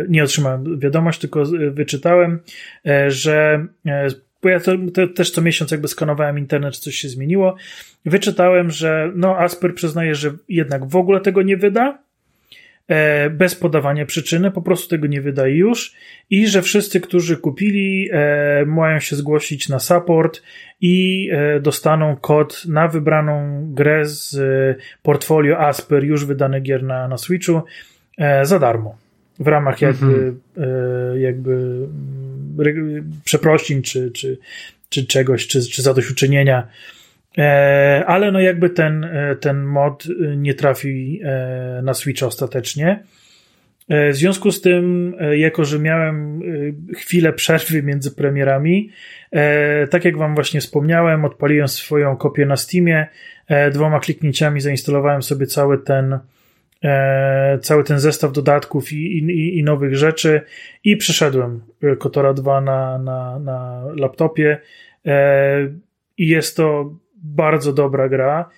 nie 0.08 0.24
otrzymałem 0.24 0.80
wiadomość, 0.80 1.20
tylko 1.20 1.42
wyczytałem, 1.72 2.40
że 3.08 3.66
bo 4.44 4.50
ja 4.50 4.60
to, 4.60 4.72
to, 4.94 5.08
też 5.08 5.30
co 5.30 5.42
miesiąc 5.42 5.70
jakby 5.70 5.88
skanowałem 5.88 6.38
internet, 6.38 6.74
czy 6.74 6.80
coś 6.80 6.94
się 6.94 7.08
zmieniło. 7.08 7.56
Wyczytałem, 8.06 8.70
że 8.70 9.12
no 9.14 9.38
Asper 9.38 9.74
przyznaje, 9.74 10.14
że 10.14 10.32
jednak 10.48 10.86
w 10.86 10.96
ogóle 10.96 11.20
tego 11.20 11.42
nie 11.42 11.56
wyda, 11.56 11.98
e, 12.88 13.30
bez 13.30 13.54
podawania 13.54 14.06
przyczyny, 14.06 14.50
po 14.50 14.62
prostu 14.62 14.88
tego 14.88 15.06
nie 15.06 15.20
wyda 15.20 15.46
już 15.46 15.94
i 16.30 16.46
że 16.46 16.62
wszyscy, 16.62 17.00
którzy 17.00 17.36
kupili, 17.36 18.08
e, 18.12 18.64
mają 18.66 19.00
się 19.00 19.16
zgłosić 19.16 19.68
na 19.68 19.78
support 19.78 20.42
i 20.80 21.28
e, 21.32 21.60
dostaną 21.60 22.16
kod 22.16 22.64
na 22.68 22.88
wybraną 22.88 23.64
grę 23.74 24.04
z 24.04 24.34
e, 24.34 24.82
portfolio 25.02 25.58
Asper 25.58 26.04
już 26.04 26.24
wydane 26.24 26.60
gier 26.60 26.82
na, 26.82 27.08
na 27.08 27.18
Switchu 27.18 27.62
e, 28.18 28.44
za 28.44 28.58
darmo 28.58 29.04
w 29.38 29.46
ramach 29.46 29.82
jakby, 29.82 30.06
mhm. 30.06 30.40
E, 30.56 31.18
jakby 31.18 31.86
przeprosin, 33.24 33.82
czy, 33.82 34.10
czy, 34.10 34.38
czy 34.88 35.06
czegoś, 35.06 35.46
czy, 35.46 35.62
czy 35.62 35.82
zadośćuczynienia. 35.82 36.68
E, 37.38 38.04
ale 38.06 38.32
no 38.32 38.40
jakby 38.40 38.70
ten, 38.70 39.04
e, 39.04 39.36
ten 39.36 39.62
mod 39.62 40.04
nie 40.36 40.54
trafi 40.54 41.20
e, 41.24 41.80
na 41.82 41.94
Switch 41.94 42.22
ostatecznie. 42.22 43.02
W 43.88 44.14
związku 44.14 44.50
z 44.50 44.60
tym, 44.60 45.14
jako 45.32 45.64
że 45.64 45.78
miałem 45.78 46.40
chwilę 46.96 47.32
przerwy 47.32 47.82
między 47.82 48.10
premierami, 48.10 48.90
tak 49.90 50.04
jak 50.04 50.16
Wam 50.16 50.34
właśnie 50.34 50.60
wspomniałem, 50.60 51.24
odpaliłem 51.24 51.68
swoją 51.68 52.16
kopię 52.16 52.46
na 52.46 52.56
Steamie, 52.56 53.06
dwoma 53.72 54.00
kliknięciami 54.00 54.60
zainstalowałem 54.60 55.22
sobie 55.22 55.46
cały 55.46 55.78
ten, 55.78 56.18
cały 57.60 57.84
ten 57.84 57.98
zestaw 57.98 58.32
dodatków 58.32 58.92
i, 58.92 59.18
i, 59.18 59.58
i 59.58 59.64
nowych 59.64 59.96
rzeczy 59.96 60.40
i 60.84 60.96
przeszedłem 60.96 61.62
Kotora 61.98 62.34
2 62.34 62.60
na, 62.60 62.98
na, 62.98 63.38
na 63.38 63.84
laptopie 63.96 64.60
i 66.18 66.28
jest 66.28 66.56
to 66.56 66.94
bardzo 67.14 67.72
dobra 67.72 68.08
gra. 68.08 68.50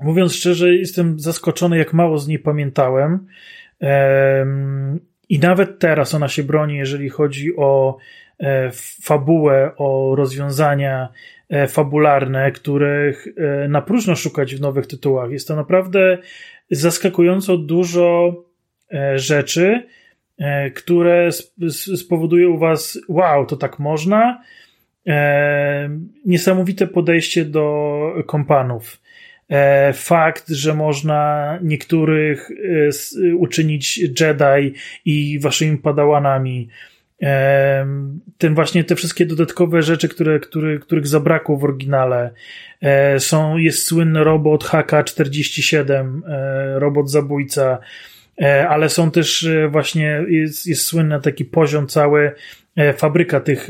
Mówiąc 0.00 0.34
szczerze, 0.34 0.74
jestem 0.74 1.20
zaskoczony, 1.20 1.78
jak 1.78 1.92
mało 1.92 2.18
z 2.18 2.28
niej 2.28 2.38
pamiętałem. 2.38 3.26
I 5.28 5.38
nawet 5.38 5.78
teraz 5.78 6.14
ona 6.14 6.28
się 6.28 6.42
broni, 6.42 6.76
jeżeli 6.76 7.08
chodzi 7.08 7.56
o 7.56 7.96
e, 8.40 8.70
fabułę, 9.02 9.70
o 9.76 10.14
rozwiązania 10.16 11.08
e, 11.08 11.41
fabularne, 11.68 12.52
których 12.52 13.26
e, 13.36 13.68
na 13.68 13.82
próżno 13.82 14.16
szukać 14.16 14.54
w 14.54 14.60
nowych 14.60 14.86
tytułach. 14.86 15.30
Jest 15.30 15.48
to 15.48 15.56
naprawdę 15.56 16.18
zaskakująco 16.70 17.56
dużo 17.56 18.34
e, 18.92 19.18
rzeczy, 19.18 19.82
e, 20.38 20.70
które 20.70 21.30
spowodują 21.96 22.50
u 22.50 22.58
Was, 22.58 23.00
wow, 23.08 23.46
to 23.46 23.56
tak 23.56 23.78
można, 23.78 24.42
E, 25.06 25.98
niesamowite 26.24 26.86
podejście 26.86 27.44
do 27.44 27.98
kompanów. 28.26 29.00
E, 29.48 29.92
fakt, 29.92 30.48
że 30.48 30.74
można 30.74 31.58
niektórych 31.62 32.50
e, 32.50 33.34
uczynić 33.34 33.98
Jedi 33.98 34.74
i 35.04 35.40
waszymi 35.40 35.78
padałanami. 35.78 36.68
Ten 38.38 38.54
właśnie 38.54 38.84
te 38.84 38.96
wszystkie 38.96 39.26
dodatkowe 39.26 39.82
rzeczy, 39.82 40.08
które, 40.08 40.40
które, 40.40 40.78
których 40.78 41.06
zabrakło 41.06 41.56
w 41.56 41.64
oryginale. 41.64 42.30
Są, 43.18 43.56
jest 43.56 43.84
słynny 43.84 44.24
robot 44.24 44.64
HK-47, 44.64 46.20
robot 46.74 47.10
zabójca, 47.10 47.78
ale 48.68 48.88
są 48.88 49.10
też 49.10 49.48
właśnie, 49.70 50.24
jest, 50.28 50.66
jest 50.66 50.82
słynny 50.82 51.20
taki 51.20 51.44
poziom 51.44 51.86
cały, 51.86 52.32
E, 52.76 52.92
fabryka 52.92 53.40
tych, 53.40 53.68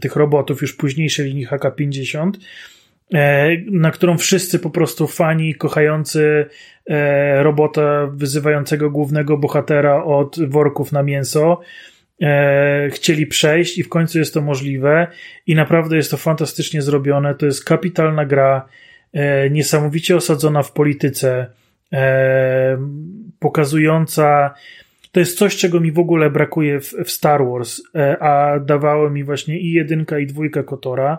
tych 0.00 0.16
robotów, 0.16 0.62
już 0.62 0.72
późniejszej 0.72 1.26
linii 1.26 1.46
HK-50, 1.46 2.30
e, 3.14 3.48
na 3.70 3.90
którą 3.90 4.18
wszyscy 4.18 4.58
po 4.58 4.70
prostu 4.70 5.06
fani 5.06 5.54
kochający 5.54 6.46
e, 6.86 7.42
robota 7.42 8.06
wyzywającego 8.12 8.90
głównego 8.90 9.38
bohatera 9.38 10.04
od 10.04 10.48
worków 10.48 10.92
na 10.92 11.02
mięso 11.02 11.60
chcieli 12.90 13.26
przejść 13.26 13.78
i 13.78 13.82
w 13.82 13.88
końcu 13.88 14.18
jest 14.18 14.34
to 14.34 14.40
możliwe 14.40 15.06
i 15.46 15.54
naprawdę 15.54 15.96
jest 15.96 16.10
to 16.10 16.16
fantastycznie 16.16 16.82
zrobione. 16.82 17.34
To 17.34 17.46
jest 17.46 17.64
kapitalna 17.64 18.24
gra, 18.24 18.68
niesamowicie 19.50 20.16
osadzona 20.16 20.62
w 20.62 20.72
polityce, 20.72 21.46
pokazująca 23.38 24.54
to 25.12 25.20
jest 25.20 25.38
coś, 25.38 25.56
czego 25.56 25.80
mi 25.80 25.92
w 25.92 25.98
ogóle 25.98 26.30
brakuje 26.30 26.80
w, 26.80 26.94
w 27.04 27.10
Star 27.10 27.44
Wars, 27.44 27.82
e, 27.94 28.22
a 28.22 28.60
dawało 28.60 29.10
mi 29.10 29.24
właśnie 29.24 29.60
i 29.60 29.72
jedynka, 29.72 30.18
i 30.18 30.26
dwójka 30.26 30.62
Kotora. 30.62 31.18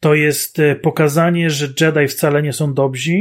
To 0.00 0.14
jest 0.14 0.58
e, 0.58 0.76
pokazanie, 0.76 1.50
że 1.50 1.68
Jedi 1.80 2.08
wcale 2.08 2.42
nie 2.42 2.52
są 2.52 2.74
dobrzy, 2.74 3.18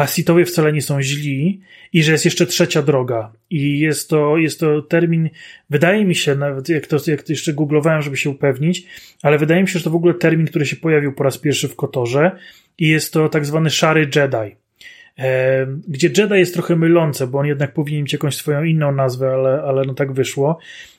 a 0.00 0.06
Sithowie 0.06 0.44
wcale 0.44 0.72
nie 0.72 0.82
są 0.82 1.02
źli 1.02 1.60
i 1.92 2.02
że 2.02 2.12
jest 2.12 2.24
jeszcze 2.24 2.46
trzecia 2.46 2.82
droga. 2.82 3.32
I 3.50 3.78
jest 3.78 4.10
to, 4.10 4.36
jest 4.36 4.60
to 4.60 4.82
termin, 4.82 5.30
wydaje 5.70 6.04
mi 6.04 6.14
się, 6.14 6.34
nawet 6.34 6.68
jak 6.68 6.86
to, 6.86 6.96
jak 7.06 7.22
to 7.22 7.32
jeszcze 7.32 7.52
googlowałem, 7.52 8.02
żeby 8.02 8.16
się 8.16 8.30
upewnić, 8.30 8.86
ale 9.22 9.38
wydaje 9.38 9.62
mi 9.62 9.68
się, 9.68 9.78
że 9.78 9.84
to 9.84 9.90
w 9.90 9.94
ogóle 9.94 10.14
termin, 10.14 10.46
który 10.46 10.66
się 10.66 10.76
pojawił 10.76 11.12
po 11.12 11.24
raz 11.24 11.38
pierwszy 11.38 11.68
w 11.68 11.76
Kotorze 11.76 12.30
i 12.78 12.88
jest 12.88 13.12
to 13.12 13.28
tak 13.28 13.46
zwany 13.46 13.70
szary 13.70 14.00
Jedi. 14.00 14.56
E, 15.18 15.66
gdzie 15.88 16.10
Jedi 16.18 16.34
jest 16.34 16.54
trochę 16.54 16.76
mylące, 16.76 17.26
bo 17.26 17.38
on 17.38 17.46
jednak 17.46 17.72
powinien 17.74 18.02
mieć 18.02 18.12
jakąś 18.12 18.36
swoją 18.36 18.62
inną 18.62 18.92
nazwę, 18.92 19.30
ale, 19.32 19.62
ale 19.62 19.82
no 19.86 19.94
tak 19.94 20.12
wyszło. 20.12 20.58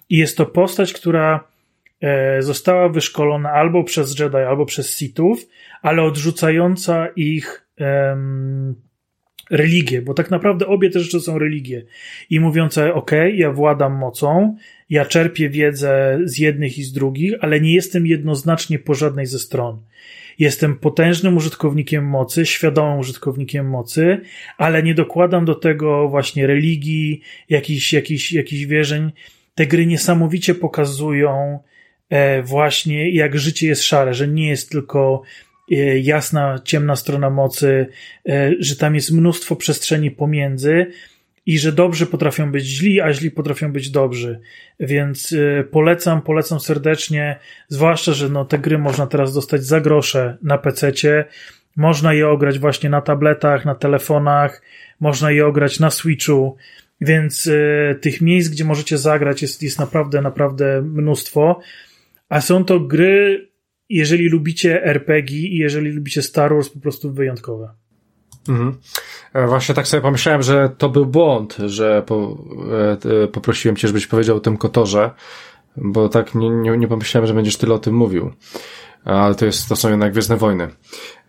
I 0.09 0.17
jest 0.17 0.37
to 0.37 0.45
postać, 0.45 0.93
która 0.93 1.47
e, 2.01 2.41
została 2.41 2.89
wyszkolona 2.89 3.51
albo 3.51 3.83
przez 3.83 4.19
Jedi, 4.19 4.37
albo 4.37 4.65
przez 4.65 4.97
Sithów, 4.97 5.47
ale 5.81 6.03
odrzucająca 6.03 7.07
ich 7.15 7.67
religię, 9.51 10.01
bo 10.01 10.13
tak 10.13 10.31
naprawdę 10.31 10.67
obie 10.67 10.89
te 10.89 10.99
rzeczy 10.99 11.19
są 11.19 11.39
religie. 11.39 11.85
I 12.29 12.39
mówiące, 12.39 12.93
ok, 12.93 13.11
ja 13.33 13.51
władam 13.51 13.97
mocą, 13.97 14.55
ja 14.89 15.05
czerpię 15.05 15.49
wiedzę 15.49 16.19
z 16.23 16.37
jednych 16.37 16.77
i 16.77 16.83
z 16.83 16.91
drugich, 16.91 17.33
ale 17.41 17.61
nie 17.61 17.73
jestem 17.73 18.07
jednoznacznie 18.07 18.79
po 18.79 18.95
żadnej 18.95 19.25
ze 19.25 19.39
stron. 19.39 19.81
Jestem 20.39 20.75
potężnym 20.75 21.37
użytkownikiem 21.37 22.05
mocy, 22.05 22.45
świadomym 22.45 22.99
użytkownikiem 22.99 23.69
mocy, 23.69 24.21
ale 24.57 24.83
nie 24.83 24.95
dokładam 24.95 25.45
do 25.45 25.55
tego 25.55 26.09
właśnie 26.09 26.47
religii, 26.47 27.21
jakichś, 27.49 27.93
jakichś, 27.93 28.31
jakichś 28.31 28.65
wierzeń. 28.65 29.11
Te 29.55 29.65
gry 29.65 29.85
niesamowicie 29.85 30.55
pokazują 30.55 31.59
e, 32.09 32.43
właśnie, 32.43 33.11
jak 33.11 33.39
życie 33.39 33.67
jest 33.67 33.83
szare, 33.83 34.13
że 34.13 34.27
nie 34.27 34.49
jest 34.49 34.69
tylko 34.71 35.21
jasna, 36.01 36.59
ciemna 36.63 36.95
strona 36.95 37.29
mocy, 37.29 37.87
e, 38.29 38.51
że 38.59 38.75
tam 38.75 38.95
jest 38.95 39.11
mnóstwo 39.11 39.55
przestrzeni 39.55 40.11
pomiędzy, 40.11 40.87
i 41.45 41.59
że 41.59 41.71
dobrzy 41.71 42.05
potrafią 42.05 42.51
być 42.51 42.65
źli, 42.65 43.01
a 43.01 43.13
źli 43.13 43.31
potrafią 43.31 43.71
być 43.71 43.89
dobrzy. 43.89 44.39
Więc 44.79 45.31
y, 45.31 45.67
polecam, 45.71 46.21
polecam 46.21 46.59
serdecznie, 46.59 47.39
zwłaszcza, 47.67 48.13
że 48.13 48.29
no, 48.29 48.45
te 48.45 48.59
gry 48.59 48.77
można 48.77 49.07
teraz 49.07 49.33
dostać 49.33 49.63
za 49.63 49.81
grosze 49.81 50.37
na 50.43 50.57
PC-cie. 50.57 51.25
Można 51.75 52.13
je 52.13 52.29
ograć 52.29 52.59
właśnie 52.59 52.89
na 52.89 53.01
tabletach, 53.01 53.65
na 53.65 53.75
telefonach, 53.75 54.61
można 54.99 55.31
je 55.31 55.45
ograć 55.45 55.79
na 55.79 55.89
Switchu, 55.89 56.55
więc 57.01 57.47
y, 57.47 57.99
tych 58.01 58.21
miejsc, 58.21 58.49
gdzie 58.49 58.65
możecie 58.65 58.97
zagrać 58.97 59.41
jest, 59.41 59.63
jest 59.63 59.79
naprawdę, 59.79 60.21
naprawdę 60.21 60.81
mnóstwo. 60.81 61.59
A 62.29 62.41
są 62.41 62.65
to 62.65 62.79
gry, 62.79 63.47
jeżeli 63.97 64.29
lubicie 64.29 64.83
RPG 64.83 65.37
i 65.37 65.57
jeżeli 65.57 65.91
lubicie 65.91 66.21
Star 66.21 66.53
Wars, 66.53 66.69
po 66.69 66.79
prostu 66.79 67.13
wyjątkowe. 67.13 67.69
Mhm. 68.49 68.77
E, 69.33 69.47
właśnie 69.47 69.75
tak 69.75 69.87
sobie 69.87 70.01
pomyślałem, 70.01 70.43
że 70.43 70.69
to 70.77 70.89
był 70.89 71.05
błąd, 71.05 71.57
że 71.65 72.03
po, 72.05 72.37
e, 73.23 73.27
poprosiłem 73.27 73.75
cię, 73.75 73.87
żebyś 73.87 74.07
powiedział 74.07 74.37
o 74.37 74.39
tym 74.39 74.57
Kotorze, 74.57 75.11
bo 75.77 76.09
tak 76.09 76.35
nie, 76.35 76.49
nie, 76.49 76.77
nie 76.77 76.87
pomyślałem, 76.87 77.27
że 77.27 77.33
będziesz 77.33 77.57
tyle 77.57 77.73
o 77.73 77.79
tym 77.79 77.95
mówił. 77.95 78.31
Ale 79.05 79.35
to 79.35 79.45
jest, 79.45 79.69
to 79.69 79.75
są 79.75 79.89
jednak 79.89 80.11
Gwiezdne 80.11 80.37
Wojny. 80.37 80.67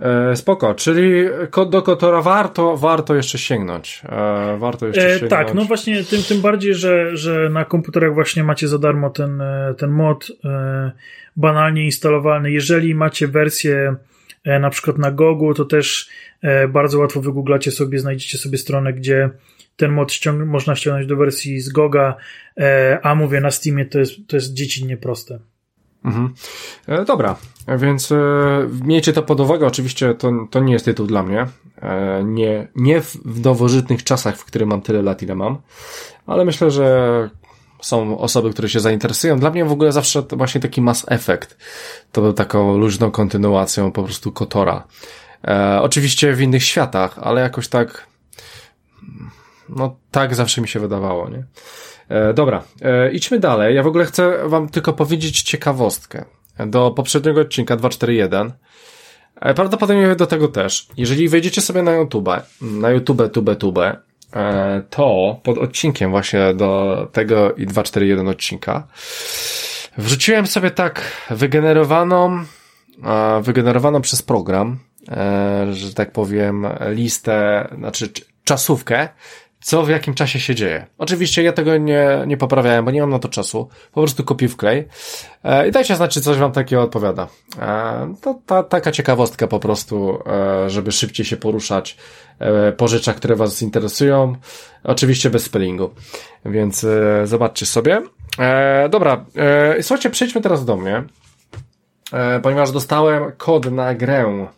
E, 0.00 0.36
spoko, 0.36 0.74
czyli 0.74 1.24
do 1.70 1.82
Kotora 1.82 2.22
warto, 2.22 2.76
warto 2.76 3.14
jeszcze 3.14 3.38
sięgnąć. 3.38 4.02
E, 4.08 4.56
warto 4.58 4.86
jeszcze 4.86 5.06
e, 5.06 5.10
sięgnąć. 5.10 5.30
Tak, 5.30 5.54
no 5.54 5.64
właśnie 5.64 6.04
tym, 6.04 6.22
tym 6.22 6.40
bardziej, 6.40 6.74
że, 6.74 7.16
że 7.16 7.48
na 7.48 7.64
komputerach 7.64 8.14
właśnie 8.14 8.44
macie 8.44 8.68
za 8.68 8.78
darmo 8.78 9.10
ten, 9.10 9.40
e, 9.40 9.74
ten 9.78 9.90
mod 9.90 10.32
e, 10.44 10.92
banalnie 11.36 11.84
instalowalny. 11.84 12.50
Jeżeli 12.50 12.94
macie 12.94 13.28
wersję 13.28 13.96
E, 14.44 14.58
na 14.58 14.70
przykład 14.70 14.98
na 14.98 15.10
Gogu, 15.10 15.54
to 15.54 15.64
też 15.64 16.08
e, 16.42 16.68
bardzo 16.68 16.98
łatwo 16.98 17.20
wygooglacie 17.20 17.70
sobie, 17.70 17.98
znajdziecie 17.98 18.38
sobie 18.38 18.58
stronę, 18.58 18.92
gdzie 18.92 19.30
ten 19.76 19.92
mod 19.92 20.12
ściąg 20.12 20.46
można 20.46 20.76
ściągnąć 20.76 21.06
do 21.06 21.16
wersji 21.16 21.60
z 21.60 21.68
Goga, 21.68 22.16
e, 22.58 22.98
a 23.02 23.14
mówię, 23.14 23.40
na 23.40 23.50
Steamie 23.50 23.86
to 23.86 23.98
jest, 23.98 24.12
to 24.26 24.36
jest 24.36 24.54
dziecinnie 24.54 24.96
proste. 24.96 25.38
Mhm. 26.04 26.34
E, 26.86 27.04
dobra, 27.04 27.36
więc 27.68 28.12
e, 28.12 28.16
miejcie 28.84 29.12
to 29.12 29.22
pod 29.22 29.40
uwagę. 29.40 29.66
Oczywiście 29.66 30.14
to, 30.14 30.32
to 30.50 30.60
nie 30.60 30.72
jest 30.72 30.84
tytuł 30.84 31.06
dla 31.06 31.22
mnie. 31.22 31.46
E, 31.82 32.22
nie, 32.24 32.68
nie 32.76 33.00
w, 33.00 33.16
w 33.24 34.04
czasach, 34.04 34.36
w 34.36 34.44
którym 34.44 34.68
mam 34.68 34.82
tyle 34.82 35.02
lat, 35.02 35.22
ile 35.22 35.34
mam, 35.34 35.58
ale 36.26 36.44
myślę, 36.44 36.70
że 36.70 37.30
są 37.82 38.18
osoby, 38.18 38.50
które 38.50 38.68
się 38.68 38.80
zainteresują. 38.80 39.38
Dla 39.38 39.50
mnie 39.50 39.64
w 39.64 39.72
ogóle 39.72 39.92
zawsze 39.92 40.22
to 40.22 40.36
właśnie 40.36 40.60
taki 40.60 40.82
Mass 40.82 41.04
Effect 41.08 41.56
to 42.12 42.20
był 42.20 42.32
taką 42.32 42.76
luźną 42.76 43.10
kontynuacją 43.10 43.92
po 43.92 44.02
prostu 44.02 44.32
Kotora. 44.32 44.84
E, 45.44 45.78
oczywiście 45.82 46.34
w 46.34 46.40
innych 46.40 46.64
światach, 46.64 47.18
ale 47.18 47.40
jakoś 47.40 47.68
tak 47.68 48.06
no 49.68 49.96
tak 50.10 50.34
zawsze 50.34 50.60
mi 50.60 50.68
się 50.68 50.80
wydawało, 50.80 51.28
nie? 51.28 51.44
E, 52.12 52.34
dobra, 52.34 52.62
e, 52.82 53.12
idźmy 53.12 53.38
dalej. 53.38 53.76
Ja 53.76 53.82
w 53.82 53.86
ogóle 53.86 54.04
chcę 54.04 54.48
wam 54.48 54.68
tylko 54.68 54.92
powiedzieć 54.92 55.42
ciekawostkę. 55.42 56.24
Do 56.66 56.90
poprzedniego 56.90 57.40
odcinka 57.40 57.76
241 57.76 58.52
e, 59.40 59.54
Prawdopodobnie 59.54 60.16
do 60.16 60.26
tego 60.26 60.48
też. 60.48 60.86
Jeżeli 60.96 61.28
wejdziecie 61.28 61.60
sobie 61.60 61.82
na 61.82 61.92
YouTube, 61.92 62.28
na 62.60 62.90
YouTube, 62.90 63.32
tube, 63.32 63.56
tube, 63.56 63.96
E, 64.36 64.82
to 64.90 65.40
pod 65.42 65.58
odcinkiem 65.58 66.10
właśnie 66.10 66.54
do 66.54 67.08
tego 67.12 67.54
i 67.54 67.66
241 67.66 68.28
odcinka 68.28 68.86
wrzuciłem 69.98 70.46
sobie 70.46 70.70
tak 70.70 71.02
wygenerowaną 71.30 72.44
wygenerowano 73.42 74.00
przez 74.00 74.22
program, 74.22 74.78
e, 75.08 75.66
że 75.72 75.94
tak 75.94 76.12
powiem, 76.12 76.66
listę, 76.90 77.68
znaczy 77.78 78.08
czasówkę, 78.44 79.08
co 79.62 79.82
w 79.82 79.88
jakim 79.88 80.14
czasie 80.14 80.40
się 80.40 80.54
dzieje. 80.54 80.86
Oczywiście 80.98 81.42
ja 81.42 81.52
tego 81.52 81.76
nie, 81.76 82.08
nie 82.26 82.36
poprawiałem, 82.36 82.84
bo 82.84 82.90
nie 82.90 83.00
mam 83.00 83.10
na 83.10 83.18
to 83.18 83.28
czasu. 83.28 83.68
Po 83.92 84.00
prostu 84.00 84.24
kopiuj 84.24 84.48
wklej. 84.48 84.88
E, 85.44 85.68
I 85.68 85.70
dajcie 85.70 85.96
znać, 85.96 86.14
czy 86.14 86.20
coś 86.20 86.36
wam 86.36 86.52
takiego 86.52 86.82
odpowiada. 86.82 87.28
E, 87.58 88.14
to 88.22 88.40
ta, 88.46 88.62
taka 88.62 88.92
ciekawostka 88.92 89.46
po 89.46 89.58
prostu, 89.60 90.18
e, 90.26 90.70
żeby 90.70 90.92
szybciej 90.92 91.26
się 91.26 91.36
poruszać 91.36 91.96
e, 92.38 92.72
po 92.72 92.88
rzeczach, 92.88 93.16
które 93.16 93.36
was 93.36 93.62
interesują. 93.62 94.36
Oczywiście 94.84 95.30
bez 95.30 95.44
spellingu. 95.44 95.90
Więc 96.44 96.84
e, 96.84 97.26
zobaczcie 97.26 97.66
sobie. 97.66 98.02
E, 98.38 98.88
dobra, 98.88 99.24
e, 99.36 99.82
słuchajcie, 99.82 100.10
przejdźmy 100.10 100.40
teraz 100.40 100.64
do 100.64 100.76
mnie. 100.76 101.04
E, 102.12 102.40
ponieważ 102.40 102.70
dostałem 102.70 103.32
kod 103.36 103.70
na 103.70 103.94
grę 103.94 104.48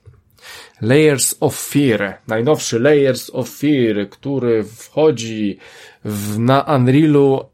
Layers 0.81 1.35
of 1.41 1.57
Fear, 1.57 2.19
najnowszy 2.29 2.81
Layers 2.81 3.31
of 3.31 3.49
Fear, 3.49 4.09
który 4.11 4.65
wchodzi 4.65 5.59
w, 6.05 6.39
na 6.39 6.63
Unrealu, 6.63 7.45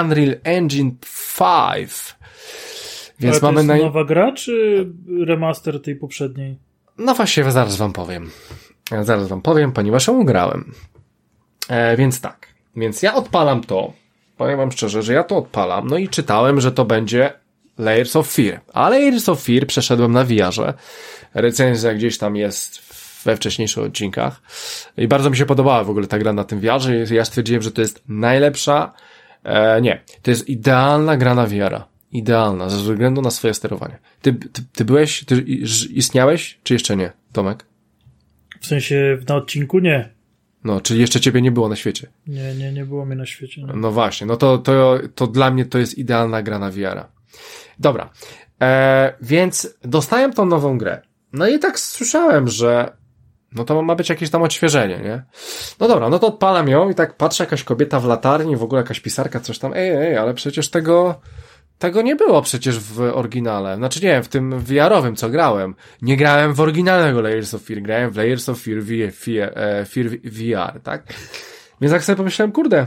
Unreal 0.00 0.36
Engine 0.44 0.90
5. 1.38 2.18
Więc 3.20 3.34
Ale 3.34 3.40
to 3.40 3.46
mamy 3.46 3.56
jest 3.56 3.68
naj... 3.68 3.80
nowa 3.80 4.04
gra, 4.04 4.32
czy 4.32 4.86
remaster 5.26 5.82
tej 5.82 5.96
poprzedniej? 5.96 6.58
No 6.98 7.14
właśnie, 7.14 7.50
zaraz 7.50 7.76
wam 7.76 7.92
powiem. 7.92 8.30
Zaraz 9.02 9.28
wam 9.28 9.42
powiem, 9.42 9.72
ponieważ 9.72 10.06
ją 10.06 10.24
grałem. 10.24 10.72
E, 11.68 11.96
więc 11.96 12.20
tak. 12.20 12.46
Więc 12.76 13.02
ja 13.02 13.14
odpalam 13.14 13.60
to. 13.60 13.92
Powiem 14.36 14.56
wam 14.56 14.72
szczerze, 14.72 15.02
że 15.02 15.12
ja 15.12 15.24
to 15.24 15.36
odpalam. 15.36 15.86
No 15.86 15.98
i 15.98 16.08
czytałem, 16.08 16.60
że 16.60 16.72
to 16.72 16.84
będzie 16.84 17.32
Layers 17.78 18.16
of 18.16 18.32
Fear. 18.32 18.60
A 18.72 18.88
Layers 18.88 19.28
of 19.28 19.42
Fear 19.42 19.66
przeszedłem 19.66 20.12
na 20.12 20.24
VR-ze 20.24 20.74
recenzja 21.34 21.94
gdzieś 21.94 22.18
tam 22.18 22.36
jest 22.36 22.88
we 23.24 23.36
wcześniejszych 23.36 23.84
odcinkach. 23.84 24.42
I 24.96 25.08
bardzo 25.08 25.30
mi 25.30 25.36
się 25.36 25.46
podobała 25.46 25.84
w 25.84 25.90
ogóle 25.90 26.06
ta 26.06 26.18
gra 26.18 26.32
na 26.32 26.44
tym 26.44 26.62
i 26.62 27.14
ja 27.14 27.24
stwierdziłem, 27.24 27.62
że 27.62 27.70
to 27.70 27.80
jest 27.80 28.02
najlepsza, 28.08 28.92
e, 29.44 29.80
nie, 29.80 30.00
to 30.22 30.30
jest 30.30 30.48
idealna 30.48 31.16
gra 31.16 31.34
na 31.34 31.46
VR-a. 31.46 31.88
Idealna, 32.12 32.68
ze 32.68 32.76
względu 32.76 33.22
na 33.22 33.30
swoje 33.30 33.54
sterowanie. 33.54 33.98
Ty, 34.22 34.32
ty, 34.32 34.62
ty 34.72 34.84
byłeś, 34.84 35.24
ty 35.24 35.40
istniałeś, 35.90 36.58
czy 36.62 36.74
jeszcze 36.74 36.96
nie, 36.96 37.12
Tomek? 37.32 37.66
W 38.60 38.66
sensie 38.66 39.18
na 39.28 39.36
odcinku 39.36 39.78
nie. 39.78 40.18
No, 40.64 40.80
czyli 40.80 41.00
jeszcze 41.00 41.20
ciebie 41.20 41.42
nie 41.42 41.52
było 41.52 41.68
na 41.68 41.76
świecie. 41.76 42.06
Nie, 42.26 42.54
nie, 42.54 42.72
nie 42.72 42.84
było 42.84 43.04
mnie 43.04 43.16
na 43.16 43.26
świecie. 43.26 43.62
Nie. 43.62 43.72
No 43.72 43.90
właśnie, 43.92 44.26
no 44.26 44.36
to, 44.36 44.58
to, 44.58 44.98
to 45.14 45.26
dla 45.26 45.50
mnie 45.50 45.64
to 45.64 45.78
jest 45.78 45.98
idealna 45.98 46.42
gra 46.42 46.58
na 46.58 46.70
VR-a. 46.70 47.08
Dobra, 47.78 48.10
e, 48.62 49.12
więc 49.22 49.74
dostałem 49.82 50.32
tą 50.32 50.46
nową 50.46 50.78
grę. 50.78 51.02
No 51.32 51.48
i 51.48 51.58
tak 51.58 51.78
słyszałem, 51.78 52.48
że 52.48 52.92
no 53.52 53.64
to 53.64 53.82
ma 53.82 53.94
być 53.94 54.08
jakieś 54.08 54.30
tam 54.30 54.42
odświeżenie, 54.42 54.98
nie? 54.98 55.22
No 55.80 55.88
dobra, 55.88 56.08
no 56.08 56.18
to 56.18 56.26
odpalam 56.26 56.68
ją 56.68 56.90
i 56.90 56.94
tak 56.94 57.16
patrzę, 57.16 57.44
jakaś 57.44 57.64
kobieta 57.64 58.00
w 58.00 58.04
latarni, 58.04 58.56
w 58.56 58.62
ogóle 58.62 58.80
jakaś 58.80 59.00
pisarka, 59.00 59.40
coś 59.40 59.58
tam, 59.58 59.72
ej, 59.74 59.90
ej, 59.90 60.16
ale 60.16 60.34
przecież 60.34 60.70
tego, 60.70 61.20
tego 61.78 62.02
nie 62.02 62.16
było 62.16 62.42
przecież 62.42 62.78
w 62.78 63.00
oryginale. 63.00 63.76
Znaczy 63.76 64.04
nie, 64.04 64.22
w 64.22 64.28
tym 64.28 64.60
VR-owym, 64.60 65.16
co 65.16 65.30
grałem. 65.30 65.74
Nie 66.02 66.16
grałem 66.16 66.54
w 66.54 66.60
oryginalnego 66.60 67.20
Layers 67.20 67.54
of 67.54 67.62
Fear, 67.62 67.82
grałem 67.82 68.10
w 68.10 68.16
Layers 68.16 68.48
of 68.48 68.60
Fear, 68.60 68.82
Fear, 68.84 69.12
Fear, 69.12 69.52
Fear 69.88 70.06
VR, 70.24 70.80
tak? 70.80 71.02
Więc 71.80 71.92
tak 71.92 72.04
sobie 72.04 72.16
pomyślałem, 72.16 72.52
kurde, 72.52 72.86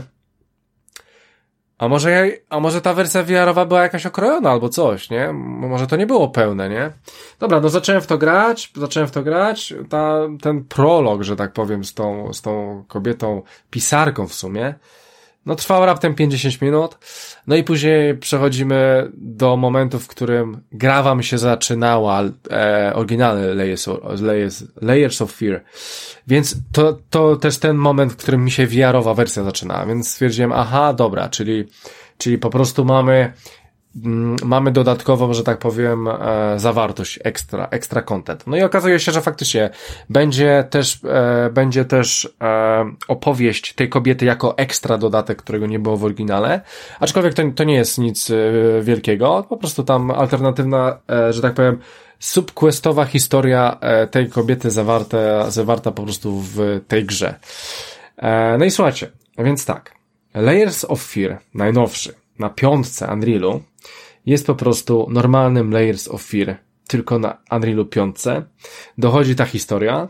a 1.82 1.88
może, 1.88 2.30
a 2.50 2.60
może 2.60 2.80
ta 2.80 2.94
wersja 2.94 3.22
VR-owa 3.22 3.66
była 3.66 3.82
jakaś 3.82 4.06
okrojona 4.06 4.50
albo 4.50 4.68
coś, 4.68 5.10
nie? 5.10 5.32
Może 5.32 5.86
to 5.86 5.96
nie 5.96 6.06
było 6.06 6.28
pełne, 6.28 6.68
nie? 6.68 6.90
Dobra, 7.38 7.60
no 7.60 7.68
zacząłem 7.68 8.00
w 8.00 8.06
to 8.06 8.18
grać, 8.18 8.72
zacząłem 8.76 9.08
w 9.08 9.12
to 9.12 9.22
grać. 9.22 9.74
Ta, 9.88 10.18
ten 10.42 10.64
prolog, 10.64 11.22
że 11.22 11.36
tak 11.36 11.52
powiem, 11.52 11.84
z 11.84 11.94
tą, 11.94 12.32
z 12.32 12.42
tą 12.42 12.84
kobietą, 12.88 13.42
pisarką 13.70 14.26
w 14.26 14.34
sumie, 14.34 14.74
no 15.46 15.54
trwał 15.54 15.86
raptem 15.86 16.14
50 16.14 16.62
minut. 16.62 16.98
No 17.46 17.56
i 17.56 17.64
później 17.64 18.16
przechodzimy 18.16 19.10
do 19.14 19.56
momentu, 19.56 19.98
w 19.98 20.08
którym 20.08 20.62
gra 20.72 21.02
wam 21.02 21.22
się 21.22 21.38
zaczynała, 21.38 22.22
e, 22.50 22.92
oryginalny 22.94 23.54
Layers, 23.54 23.88
Layers, 24.20 24.64
Layers 24.82 25.22
of 25.22 25.32
Fear. 25.32 25.60
Więc 26.26 26.56
to, 26.72 26.98
to 27.10 27.36
też 27.36 27.58
ten 27.58 27.76
moment, 27.76 28.12
w 28.12 28.16
którym 28.16 28.44
mi 28.44 28.50
się 28.50 28.66
VR-owa 28.66 29.14
wersja 29.14 29.44
zaczynała. 29.44 29.86
Więc 29.86 30.10
stwierdziłem, 30.10 30.52
aha, 30.52 30.92
dobra, 30.92 31.28
czyli, 31.28 31.64
czyli 32.18 32.38
po 32.38 32.50
prostu 32.50 32.84
mamy 32.84 33.32
mamy 34.44 34.72
dodatkową, 34.72 35.34
że 35.34 35.44
tak 35.44 35.58
powiem, 35.58 36.08
e, 36.08 36.14
zawartość 36.56 37.18
ekstra, 37.24 37.68
ekstra 37.70 38.02
content. 38.02 38.46
No 38.46 38.56
i 38.56 38.62
okazuje 38.62 39.00
się, 39.00 39.12
że 39.12 39.20
faktycznie 39.20 39.70
będzie 40.10 40.64
też, 40.70 41.00
e, 41.04 41.50
będzie 41.50 41.84
też 41.84 42.34
e, 42.42 42.94
opowieść 43.08 43.74
tej 43.74 43.88
kobiety 43.88 44.24
jako 44.24 44.58
ekstra 44.58 44.98
dodatek, 44.98 45.42
którego 45.42 45.66
nie 45.66 45.78
było 45.78 45.96
w 45.96 46.04
oryginale, 46.04 46.60
aczkolwiek 47.00 47.34
to, 47.34 47.42
to 47.54 47.64
nie 47.64 47.74
jest 47.74 47.98
nic 47.98 48.32
wielkiego, 48.82 49.46
po 49.48 49.56
prostu 49.56 49.82
tam 49.82 50.10
alternatywna, 50.10 50.98
że 51.30 51.42
tak 51.42 51.54
powiem, 51.54 51.78
subquestowa 52.18 53.04
historia 53.04 53.78
tej 54.10 54.28
kobiety 54.28 54.70
zawarta, 54.70 55.50
zawarta 55.50 55.92
po 55.92 56.02
prostu 56.02 56.40
w 56.40 56.80
tej 56.88 57.04
grze. 57.04 57.34
No 58.58 58.64
i 58.64 58.70
słuchajcie, 58.70 59.10
więc 59.38 59.64
tak, 59.66 59.94
Layers 60.34 60.84
of 60.84 61.02
Fear, 61.02 61.38
najnowszy, 61.54 62.14
na 62.38 62.50
piątce 62.50 63.12
Unrealu, 63.12 63.62
jest 64.26 64.46
po 64.46 64.54
prostu 64.54 65.06
normalnym 65.10 65.70
Layers 65.70 66.08
of 66.08 66.22
Fear, 66.22 66.56
tylko 66.86 67.18
na 67.18 67.38
Unrealu 67.50 67.86
5. 67.86 68.16
Dochodzi 68.98 69.36
ta 69.36 69.44
historia, 69.44 70.08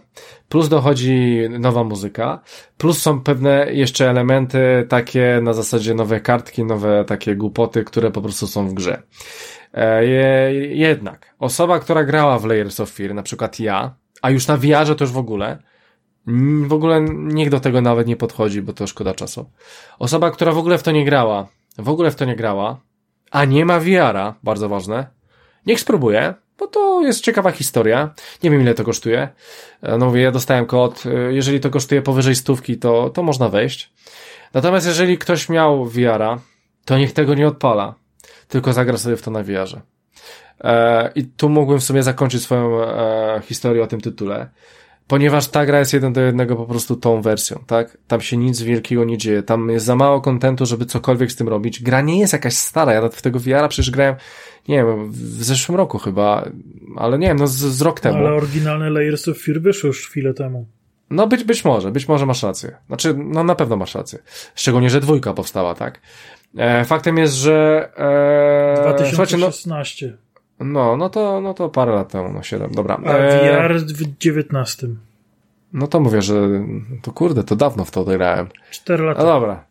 plus 0.49 0.69
dochodzi 0.69 1.39
nowa 1.51 1.85
muzyka, 1.85 2.41
plus 2.79 3.03
są 3.03 3.21
pewne 3.21 3.67
jeszcze 3.73 4.11
elementy 4.11 4.87
takie 4.89 5.41
na 5.43 5.53
zasadzie 5.53 5.95
nowe 5.95 6.21
kartki, 6.21 6.65
nowe 6.65 7.05
takie 7.05 7.37
głupoty, 7.37 7.85
które 7.85 8.11
po 8.11 8.23
prostu 8.23 8.47
są 8.47 8.69
w 8.69 8.75
grze. 8.75 9.03
E, 9.75 10.05
jednak, 10.55 11.35
osoba, 11.39 11.79
która 11.79 12.05
grała 12.05 12.39
w 12.39 12.45
Layers 12.45 12.81
of 12.81 12.91
Fear, 12.91 13.15
na 13.15 13.23
przykład 13.23 13.61
ja, 13.61 13.95
a 14.23 14.31
już 14.31 14.47
na 14.47 14.57
VR 14.57 14.97
to 14.97 15.05
już 15.05 15.13
w 15.13 15.19
ogóle, 15.19 15.59
w 16.67 16.73
ogóle 16.73 17.01
niech 17.11 17.51
do 17.51 17.61
tego 17.61 17.81
nawet 17.81 18.07
nie 18.07 18.17
podchodzi, 18.17 18.63
bo 18.63 18.73
to 18.73 18.87
szkoda 18.87 19.15
czasu. 19.15 19.51
Osoba, 19.99 20.31
która 20.31 20.53
w 20.53 20.59
ogóle 20.59 20.79
w 20.79 20.83
to 20.83 20.91
nie 20.91 21.05
grała, 21.05 21.49
w 21.79 21.89
ogóle 21.89 22.11
w 22.11 22.15
to 22.15 22.25
nie 22.25 22.37
grała, 22.37 22.81
a 23.33 23.45
nie 23.45 23.65
ma 23.65 23.81
VR-a, 23.81 24.35
bardzo 24.43 24.69
ważne, 24.69 25.07
niech 25.67 25.81
spróbuje, 25.81 26.35
bo 26.59 26.67
to 26.67 27.03
jest 27.03 27.21
ciekawa 27.21 27.51
historia. 27.51 28.15
Nie 28.43 28.51
wiem 28.51 28.61
ile 28.61 28.75
to 28.75 28.85
kosztuje. 28.85 29.29
E, 29.83 29.99
no 29.99 30.07
mówię, 30.07 30.23
ja 30.23 30.31
dostałem 30.31 30.67
kod. 30.67 31.05
E, 31.07 31.33
jeżeli 31.33 31.61
to 31.61 31.71
kosztuje 31.71 32.03
powyżej 32.03 32.35
stówki, 32.35 32.79
to, 32.79 33.11
to 33.11 33.23
można 33.23 33.49
wejść. 33.49 33.93
Natomiast 34.55 34.87
jeżeli 34.87 35.19
ktoś 35.19 35.49
miał 35.49 35.85
VR-a, 35.85 36.39
to 36.85 36.99
niech 36.99 37.13
tego 37.13 37.35
nie 37.35 37.49
odpala, 37.49 37.95
tylko 38.49 38.73
zagra 38.73 38.99
sobie 38.99 39.17
w 39.17 39.23
to 39.23 39.31
na 39.31 39.43
VR-ze. 39.43 39.81
E, 40.65 41.13
I 41.15 41.25
tu 41.25 41.49
mógłbym 41.49 41.81
w 41.81 41.85
sumie 41.85 42.03
zakończyć 42.03 42.43
swoją 42.43 42.81
historię 43.43 43.83
o 43.83 43.87
tym 43.87 44.01
tytule 44.01 44.51
ponieważ 45.07 45.49
ta 45.49 45.67
gra 45.67 45.79
jest 45.79 45.93
jeden 45.93 46.13
do 46.13 46.21
jednego 46.21 46.57
po 46.57 46.67
prostu 46.67 46.97
tą 46.97 47.23
wersją, 47.23 47.65
tak? 47.67 47.99
Tam 48.09 48.21
się 48.21 48.37
nic 48.37 48.63
wielkiego 48.63 49.05
nie 49.05 49.19
dzieje, 49.19 49.43
tam 49.43 49.71
jest 49.71 49.87
za 49.87 49.97
mało 49.97 50.21
kontentu, 50.21 50.67
żeby 50.67 50.87
cokolwiek 50.87 51.33
z 51.33 51.37
tym 51.37 51.49
robić. 51.49 51.83
Gra 51.83 52.01
nie 52.01 52.19
jest 52.19 52.33
jakaś 52.33 52.55
stara, 52.55 52.93
ja 52.93 52.99
nawet 53.01 53.15
w 53.15 53.23
tego 53.23 53.39
VR-a 53.39 53.69
przecież 53.69 53.91
grałem, 53.91 54.15
nie 54.69 54.77
wiem, 54.77 55.13
w 55.13 55.45
zeszłym 55.45 55.77
roku 55.77 55.99
chyba, 55.99 56.51
ale 56.97 57.19
nie 57.19 57.29
wiem, 57.29 57.37
no 57.39 57.47
z, 57.47 57.53
z 57.53 57.83
rok 57.83 58.01
temu. 58.01 58.19
Ale 58.19 58.33
oryginalne 58.33 58.91
Layers 58.91 59.29
of 59.29 59.39
Fear 59.39 59.61
wyszły 59.61 59.89
już 59.89 60.09
chwilę 60.09 60.35
temu. 60.35 60.67
No 61.11 61.27
być, 61.27 61.45
być 61.45 61.65
może, 61.65 61.91
być 61.91 62.09
może 62.09 62.27
masz 62.27 62.43
rację. 62.43 62.77
Znaczy, 62.87 63.15
no 63.19 63.45
na 63.45 63.55
pewno 63.55 63.77
masz 63.77 63.95
rację. 63.95 64.19
Szczególnie, 64.55 64.91
że 64.91 65.01
dwójka 65.01 65.35
powstała, 65.35 65.75
tak? 65.75 66.01
E, 66.59 66.85
faktem 66.85 67.19
jest, 67.19 67.35
że... 67.35 67.89
E, 68.77 68.83
2016. 68.83 70.17
No, 70.65 70.97
no, 70.97 71.09
to, 71.09 71.41
no 71.41 71.55
to 71.55 71.69
parę 71.69 71.93
lat 71.93 72.13
temu, 72.13 72.33
no 72.33 72.43
7, 72.43 72.71
dobra. 72.71 72.99
A 73.07 73.11
e... 73.11 73.69
VR 73.69 73.81
w 73.81 74.19
19. 74.19 74.89
No 75.73 75.87
to 75.87 76.01
mówię, 76.01 76.23
że 76.23 76.35
to 77.03 77.13
kurde, 77.13 77.45
to 77.45 77.57
dawno 77.57 77.85
w 77.85 77.91
to 77.91 78.05
grałem. 78.05 78.49
4 78.71 79.05
lata. 79.05 79.23
No 79.23 79.27
dobra. 79.27 79.65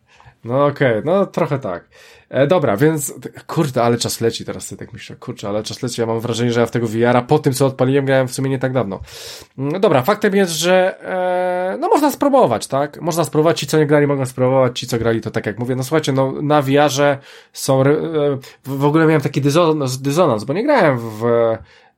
No 0.44 0.66
okej, 0.66 0.98
okay, 0.98 1.02
no 1.04 1.26
trochę 1.26 1.58
tak. 1.58 1.88
E, 2.28 2.46
dobra, 2.46 2.76
więc 2.76 3.14
kurde, 3.46 3.82
ale 3.82 3.98
czas 3.98 4.20
leci, 4.20 4.44
teraz 4.44 4.66
sobie 4.66 4.78
tak 4.78 4.92
myślę, 4.92 5.16
kurczę, 5.16 5.48
ale 5.48 5.62
czas 5.62 5.82
leci, 5.82 6.00
ja 6.00 6.06
mam 6.06 6.20
wrażenie, 6.20 6.52
że 6.52 6.60
ja 6.60 6.66
w 6.66 6.70
tego 6.70 6.86
VR-a 6.86 7.22
po 7.22 7.38
tym, 7.38 7.52
co 7.52 7.66
odpaliłem, 7.66 8.04
grałem 8.04 8.28
w 8.28 8.34
sumie 8.34 8.50
nie 8.50 8.58
tak 8.58 8.72
dawno. 8.72 9.00
No 9.56 9.78
dobra, 9.80 10.02
faktem 10.02 10.34
jest, 10.34 10.52
że 10.52 11.02
e, 11.74 11.76
no 11.78 11.88
można 11.88 12.10
spróbować, 12.10 12.66
tak? 12.66 13.00
Można 13.00 13.24
spróbować, 13.24 13.60
ci 13.60 13.66
co 13.66 13.78
nie 13.78 13.86
grali 13.86 14.06
mogą 14.06 14.26
spróbować, 14.26 14.78
ci 14.78 14.86
co 14.86 14.98
grali 14.98 15.20
to 15.20 15.30
tak 15.30 15.46
jak 15.46 15.58
mówię, 15.58 15.76
no 15.76 15.82
słuchajcie, 15.82 16.12
no 16.12 16.32
na 16.42 16.62
VR-ze 16.62 17.18
są, 17.52 17.82
e, 17.82 17.84
w 18.64 18.84
ogóle 18.84 19.06
miałem 19.06 19.22
taki 19.22 19.40
dysonans, 20.00 20.44
bo 20.44 20.52
nie 20.52 20.64
grałem 20.64 20.98
w 20.98 21.22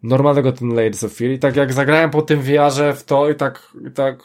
normalnego 0.03 0.53
ten 0.53 0.75
Layers 0.75 1.05
of 1.05 1.13
Fear 1.13 1.31
i 1.31 1.39
tak 1.39 1.57
jak 1.57 1.73
zagrałem 1.73 2.11
po 2.11 2.23
tym 2.23 2.43
VR-ze 2.43 2.93
w 2.93 3.05
to 3.05 3.31
i 3.31 3.35
tak, 3.35 3.69
i 3.89 3.91
tak, 3.91 4.19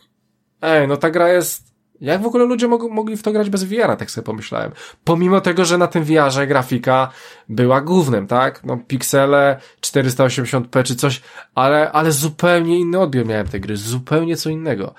ej, 0.62 0.88
no 0.88 0.98
ta 0.98 1.10
gra 1.10 1.30
jest 1.30 1.69
Jak 2.02 2.22
w 2.22 2.26
ogóle 2.26 2.46
ludzie 2.46 2.68
mog 2.68 2.82
mogli 2.92 3.18
w 3.18 3.24
to 3.24 3.32
grać 3.32 3.50
bez 3.50 3.64
VR-a, 3.64 3.96
tak 3.96 4.12
sobie 4.12 4.26
pomyślałem. 4.26 4.72
Pomimo 5.04 5.42
tego, 5.42 5.66
że 5.66 5.78
na 5.78 5.88
tym 5.88 6.04
VR-ze 6.04 6.48
grafika 6.48 7.12
była 7.50 7.82
głównym, 7.82 8.28
tak? 8.28 8.64
No, 8.64 8.78
piksele, 8.88 9.60
480p 9.82 10.84
czy 10.84 10.96
coś, 10.96 11.22
ale, 11.56 11.92
ale 11.92 12.12
zupełnie 12.12 12.80
inny 12.80 13.00
odbiór 13.00 13.26
miałem 13.26 13.48
tej 13.48 13.62
gry, 13.62 13.78
zupełnie 13.78 14.38
co 14.38 14.50
innego. 14.50 14.94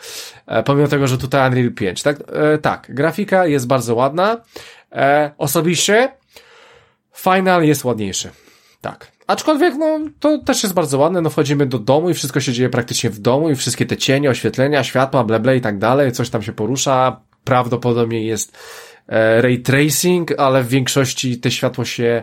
E, 0.46 0.62
pomimo 0.62 0.88
tego, 0.88 1.06
że 1.06 1.18
tutaj 1.18 1.48
Unreal 1.48 1.72
5, 1.72 2.02
tak? 2.02 2.16
E, 2.32 2.58
tak, 2.58 2.86
grafika 2.94 3.46
jest 3.46 3.66
bardzo 3.66 3.94
ładna. 3.94 4.36
E, 4.92 5.30
osobiście 5.38 6.12
Final 7.12 7.64
jest 7.64 7.84
ładniejszy. 7.84 8.30
Tak. 8.80 9.12
Aczkolwiek, 9.30 9.74
no, 9.78 9.98
to 10.20 10.38
też 10.38 10.62
jest 10.62 10.74
bardzo 10.74 10.98
ładne, 10.98 11.20
no 11.20 11.30
wchodzimy 11.30 11.66
do 11.66 11.78
domu 11.78 12.10
i 12.10 12.14
wszystko 12.14 12.40
się 12.40 12.52
dzieje 12.52 12.68
praktycznie 12.68 13.10
w 13.10 13.18
domu 13.18 13.50
i 13.50 13.54
wszystkie 13.54 13.86
te 13.86 13.96
cienie, 13.96 14.30
oświetlenia, 14.30 14.84
światła, 14.84 15.24
bleble 15.24 15.56
i 15.56 15.60
tak 15.60 15.78
dalej, 15.78 16.12
coś 16.12 16.30
tam 16.30 16.42
się 16.42 16.52
porusza, 16.52 17.20
prawdopodobnie 17.44 18.24
jest 18.24 18.58
e, 19.08 19.42
ray 19.42 19.58
tracing, 19.58 20.32
ale 20.38 20.62
w 20.62 20.68
większości 20.68 21.40
te 21.40 21.50
światło 21.50 21.84
się 21.84 22.22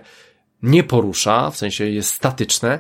nie 0.64 0.84
porusza, 0.84 1.50
w 1.50 1.58
sensie 1.58 1.86
jest 1.86 2.10
statyczne, 2.10 2.80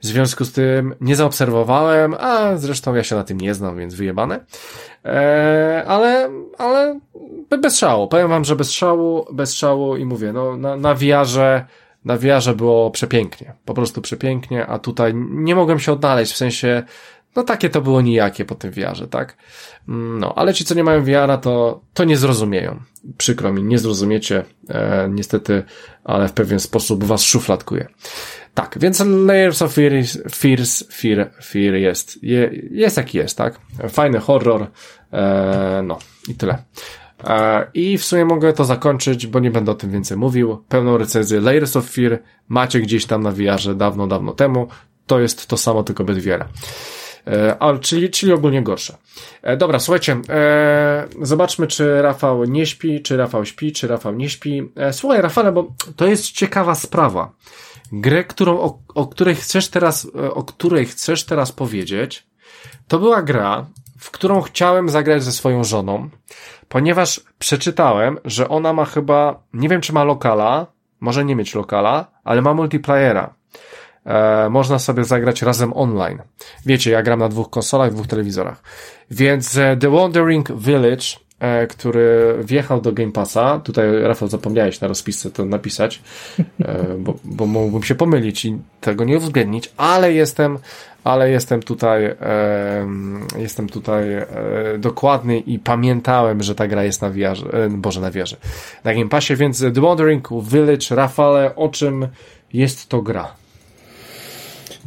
w 0.00 0.06
związku 0.06 0.44
z 0.44 0.52
tym 0.52 0.94
nie 1.00 1.16
zaobserwowałem, 1.16 2.14
a 2.14 2.56
zresztą 2.56 2.94
ja 2.94 3.04
się 3.04 3.16
na 3.16 3.24
tym 3.24 3.40
nie 3.40 3.54
znam, 3.54 3.78
więc 3.78 3.94
wyjebane, 3.94 4.40
e, 5.04 5.84
ale, 5.86 6.30
ale 6.58 7.00
bez 7.62 7.78
szału, 7.78 8.08
powiem 8.08 8.28
wam, 8.28 8.44
że 8.44 8.56
bez 8.56 8.72
szału, 8.72 9.26
bez 9.32 9.54
szału 9.54 9.96
i 9.96 10.04
mówię, 10.04 10.32
no, 10.32 10.56
na, 10.56 10.76
na 10.76 10.94
wiarze 10.94 11.64
na 12.04 12.18
wiarze 12.18 12.54
było 12.54 12.90
przepięknie, 12.90 13.54
po 13.64 13.74
prostu 13.74 14.02
przepięknie, 14.02 14.66
a 14.66 14.78
tutaj 14.78 15.14
nie 15.14 15.54
mogłem 15.54 15.78
się 15.78 15.92
odnaleźć, 15.92 16.32
w 16.32 16.36
sensie, 16.36 16.82
no 17.36 17.42
takie 17.42 17.70
to 17.70 17.80
było 17.80 18.00
nijakie 18.00 18.44
po 18.44 18.54
tym 18.54 18.70
wiarze, 18.70 19.08
tak? 19.08 19.36
Mm, 19.88 20.18
no, 20.18 20.34
ale 20.36 20.54
ci, 20.54 20.64
co 20.64 20.74
nie 20.74 20.84
mają 20.84 21.04
wiara, 21.04 21.38
to, 21.38 21.80
to 21.94 22.04
nie 22.04 22.16
zrozumieją. 22.16 22.80
Przykro 23.18 23.52
mi, 23.52 23.62
nie 23.62 23.78
zrozumiecie, 23.78 24.44
e, 24.68 25.08
niestety, 25.10 25.62
ale 26.04 26.28
w 26.28 26.32
pewien 26.32 26.60
sposób 26.60 27.04
was 27.04 27.22
szufladkuje. 27.22 27.88
Tak, 28.54 28.78
więc 28.80 29.00
Layers 29.00 29.62
of 29.62 29.72
Fear, 29.72 29.92
Fears, 30.34 30.84
Fear, 30.92 31.30
Fear 31.44 31.74
jest, 31.74 32.22
je, 32.22 32.50
jest 32.70 32.96
jaki 32.96 33.18
jest, 33.18 33.38
tak? 33.38 33.60
Fajny 33.88 34.20
horror, 34.20 34.66
e, 35.12 35.82
no 35.84 35.98
i 36.28 36.34
tyle. 36.34 36.58
E, 37.24 37.66
I 37.74 37.98
w 37.98 38.04
sumie 38.04 38.24
mogę 38.24 38.52
to 38.52 38.64
zakończyć, 38.64 39.26
bo 39.26 39.38
nie 39.38 39.50
będę 39.50 39.72
o 39.72 39.74
tym 39.74 39.90
więcej 39.90 40.16
mówił. 40.16 40.64
Pełną 40.68 40.98
recenzję 40.98 41.40
Layers 41.40 41.76
of 41.76 41.90
Fear 41.90 42.18
macie 42.48 42.80
gdzieś 42.80 43.06
tam 43.06 43.22
na 43.22 43.32
VR 43.32 43.74
dawno, 43.76 44.06
dawno 44.06 44.32
temu. 44.32 44.68
To 45.06 45.20
jest 45.20 45.46
to 45.46 45.56
samo, 45.56 45.82
tylko 45.82 46.04
bez 46.04 46.18
wiara. 46.18 46.48
E, 47.26 47.78
czyli, 47.78 48.10
czyli 48.10 48.32
ogólnie 48.32 48.62
gorsze. 48.62 48.96
E, 49.42 49.56
dobra, 49.56 49.78
słuchajcie, 49.78 50.16
e, 50.28 51.08
zobaczmy, 51.22 51.66
czy 51.66 52.02
Rafał 52.02 52.44
nie 52.44 52.66
śpi, 52.66 53.02
czy 53.02 53.16
Rafał 53.16 53.44
śpi, 53.44 53.72
czy 53.72 53.88
Rafał 53.88 54.14
nie 54.14 54.28
śpi. 54.28 54.72
E, 54.76 54.92
słuchaj, 54.92 55.22
Rafale, 55.22 55.52
bo 55.52 55.74
to 55.96 56.06
jest 56.06 56.30
ciekawa 56.30 56.74
sprawa. 56.74 57.32
Grę, 57.92 58.24
którą, 58.24 58.60
o, 58.60 58.78
o 58.94 59.06
której 59.06 59.34
chcesz 59.34 59.68
teraz, 59.68 60.06
e, 60.14 60.34
o 60.34 60.42
której 60.42 60.86
chcesz 60.86 61.24
teraz 61.24 61.52
powiedzieć, 61.52 62.26
to 62.88 62.98
była 62.98 63.22
gra, 63.22 63.66
w 63.98 64.10
którą 64.10 64.40
chciałem 64.40 64.88
zagrać 64.88 65.24
ze 65.24 65.32
swoją 65.32 65.64
żoną, 65.64 66.10
ponieważ 66.68 67.20
przeczytałem, 67.38 68.18
że 68.24 68.48
ona 68.48 68.72
ma 68.72 68.84
chyba, 68.84 69.42
nie 69.52 69.68
wiem 69.68 69.80
czy 69.80 69.92
ma 69.92 70.04
lokala, 70.04 70.66
może 71.00 71.24
nie 71.24 71.36
mieć 71.36 71.54
lokala, 71.54 72.06
ale 72.24 72.42
ma 72.42 72.54
multiplayera. 72.54 73.34
E, 74.06 74.48
można 74.50 74.78
sobie 74.78 75.04
zagrać 75.04 75.42
razem 75.42 75.72
online. 75.72 76.18
Wiecie, 76.66 76.90
ja 76.90 77.02
gram 77.02 77.18
na 77.18 77.28
dwóch 77.28 77.50
konsolach, 77.50 77.92
dwóch 77.92 78.06
telewizorach. 78.06 78.62
Więc 79.10 79.56
e, 79.56 79.76
The 79.76 79.90
Wandering 79.90 80.52
Village, 80.52 81.06
e, 81.40 81.66
który 81.66 82.36
wjechał 82.40 82.80
do 82.80 82.92
Game 82.92 83.12
Passa, 83.12 83.60
tutaj 83.64 84.02
Rafał 84.02 84.28
zapomniałeś 84.28 84.80
na 84.80 84.88
rozpisce 84.88 85.30
to 85.30 85.44
napisać, 85.44 86.02
e, 86.60 86.84
bo, 86.98 87.14
bo 87.24 87.46
mógłbym 87.46 87.82
się 87.82 87.94
pomylić 87.94 88.44
i 88.44 88.58
tego 88.80 89.04
nie 89.04 89.16
uwzględnić, 89.16 89.72
ale 89.76 90.12
jestem 90.12 90.58
ale 91.08 91.30
jestem 91.30 91.62
tutaj, 91.62 92.04
e, 92.04 92.16
jestem 93.38 93.68
tutaj 93.68 94.14
e, 94.14 94.26
dokładny 94.78 95.38
i 95.38 95.58
pamiętałem, 95.58 96.42
że 96.42 96.54
ta 96.54 96.68
gra 96.68 96.84
jest 96.84 97.02
na 97.02 97.10
wieży, 97.10 97.46
e, 97.52 97.68
Boże, 97.68 98.00
na 98.00 98.10
wieży, 98.10 98.36
na 98.84 98.94
Game 98.94 99.08
Passie, 99.08 99.36
więc 99.36 99.60
The 99.60 99.80
Wandering 99.80 100.28
Village, 100.42 100.86
Rafale, 100.96 101.56
o 101.56 101.68
czym 101.68 102.08
jest 102.52 102.88
to 102.88 103.02
gra? 103.02 103.32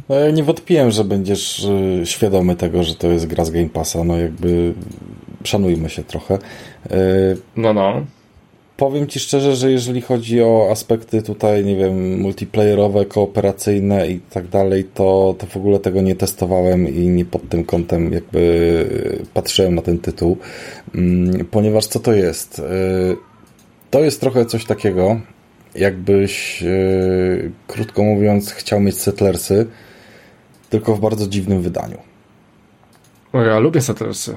No 0.08 0.14
ja 0.14 0.30
nie 0.30 0.42
wątpiłem, 0.42 0.90
że 0.90 1.04
będziesz 1.04 1.64
y, 1.64 2.02
świadomy 2.04 2.56
tego, 2.56 2.82
że 2.82 2.94
to 2.94 3.06
jest 3.06 3.26
gra 3.26 3.44
z 3.44 3.50
Game 3.50 3.68
Passa, 3.68 4.04
no 4.04 4.16
jakby 4.16 4.74
szanujmy 5.44 5.90
się 5.90 6.04
trochę. 6.04 6.34
Y, 6.34 7.36
no, 7.56 7.72
no 7.72 8.06
powiem 8.76 9.06
Ci 9.06 9.20
szczerze, 9.20 9.56
że 9.56 9.70
jeżeli 9.70 10.00
chodzi 10.00 10.42
o 10.42 10.68
aspekty 10.70 11.22
tutaj, 11.22 11.64
nie 11.64 11.76
wiem, 11.76 12.20
multiplayerowe, 12.20 13.06
kooperacyjne 13.06 14.08
i 14.08 14.20
tak 14.20 14.48
dalej, 14.48 14.84
to, 14.94 15.34
to 15.38 15.46
w 15.46 15.56
ogóle 15.56 15.78
tego 15.78 16.00
nie 16.00 16.14
testowałem 16.14 16.88
i 16.88 17.08
nie 17.08 17.24
pod 17.24 17.48
tym 17.48 17.64
kątem 17.64 18.12
jakby 18.12 19.24
patrzyłem 19.34 19.74
na 19.74 19.82
ten 19.82 19.98
tytuł, 19.98 20.36
mm, 20.94 21.44
ponieważ 21.50 21.86
co 21.86 22.00
to 22.00 22.12
jest? 22.12 22.58
Y, 22.58 22.62
to 23.90 24.00
jest 24.00 24.20
trochę 24.20 24.46
coś 24.46 24.64
takiego, 24.64 25.20
jakbyś, 25.74 26.62
y, 26.62 27.50
krótko 27.66 28.02
mówiąc, 28.02 28.52
chciał 28.52 28.80
mieć 28.80 28.98
Settlersy, 28.98 29.66
tylko 30.70 30.96
w 30.96 31.00
bardzo 31.00 31.26
dziwnym 31.26 31.62
wydaniu. 31.62 31.98
O, 33.32 33.42
ja 33.42 33.58
lubię 33.58 33.80
Settlersy. 33.80 34.36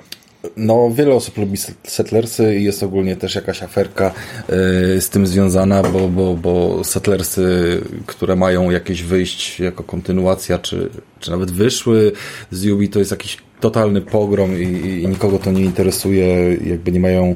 No, 0.57 0.91
wiele 0.93 1.13
osób 1.15 1.37
lubi 1.37 1.57
Settlersy 1.83 2.55
i 2.55 2.63
jest 2.63 2.83
ogólnie 2.83 3.15
też 3.15 3.35
jakaś 3.35 3.63
aferka 3.63 4.13
y, 4.97 5.01
z 5.01 5.09
tym 5.09 5.27
związana, 5.27 5.83
bo, 5.83 6.07
bo, 6.07 6.35
bo 6.35 6.83
Settlersy, 6.83 7.81
które 8.05 8.35
mają 8.35 8.69
jakieś 8.69 9.03
wyjść 9.03 9.59
jako 9.59 9.83
kontynuacja, 9.83 10.59
czy, 10.59 10.89
czy 11.19 11.31
nawet 11.31 11.51
wyszły 11.51 12.11
z 12.51 12.65
Ubi, 12.65 12.89
to 12.89 12.99
jest 12.99 13.11
jakiś 13.11 13.37
totalny 13.59 14.01
pogrom 14.01 14.61
i, 14.61 14.63
i, 14.63 15.07
nikogo 15.07 15.39
to 15.39 15.51
nie 15.51 15.63
interesuje, 15.63 16.57
jakby 16.65 16.91
nie 16.91 16.99
mają, 16.99 17.35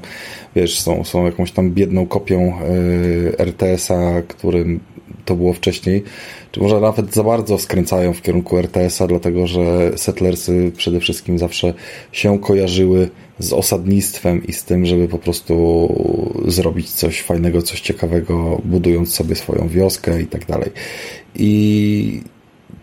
wiesz, 0.55 0.79
są, 0.79 1.03
są 1.03 1.25
jakąś 1.25 1.51
tam 1.51 1.71
biedną 1.71 2.07
kopią 2.07 2.53
y, 2.61 3.37
RTS-a, 3.37 4.21
którym 4.27 4.79
to 5.25 5.35
było 5.35 5.53
wcześniej, 5.53 6.03
czy 6.51 6.59
może 6.59 6.79
nawet 6.79 7.13
za 7.13 7.23
bardzo 7.23 7.57
skręcają 7.57 8.13
w 8.13 8.21
kierunku 8.21 8.57
RTS-a, 8.57 9.07
dlatego 9.07 9.47
że 9.47 9.91
Settlersy 9.97 10.71
przede 10.77 10.99
wszystkim 10.99 11.39
zawsze 11.39 11.73
się 12.11 12.39
kojarzyły 12.39 13.09
z 13.39 13.53
osadnictwem 13.53 14.47
i 14.47 14.53
z 14.53 14.63
tym, 14.63 14.85
żeby 14.85 15.07
po 15.07 15.17
prostu 15.17 15.55
zrobić 16.47 16.91
coś 16.91 17.21
fajnego, 17.21 17.61
coś 17.61 17.81
ciekawego, 17.81 18.61
budując 18.65 19.13
sobie 19.13 19.35
swoją 19.35 19.67
wioskę 19.67 20.21
i 20.21 20.25
tak 20.25 20.45
dalej. 20.45 20.69
I 21.35 22.21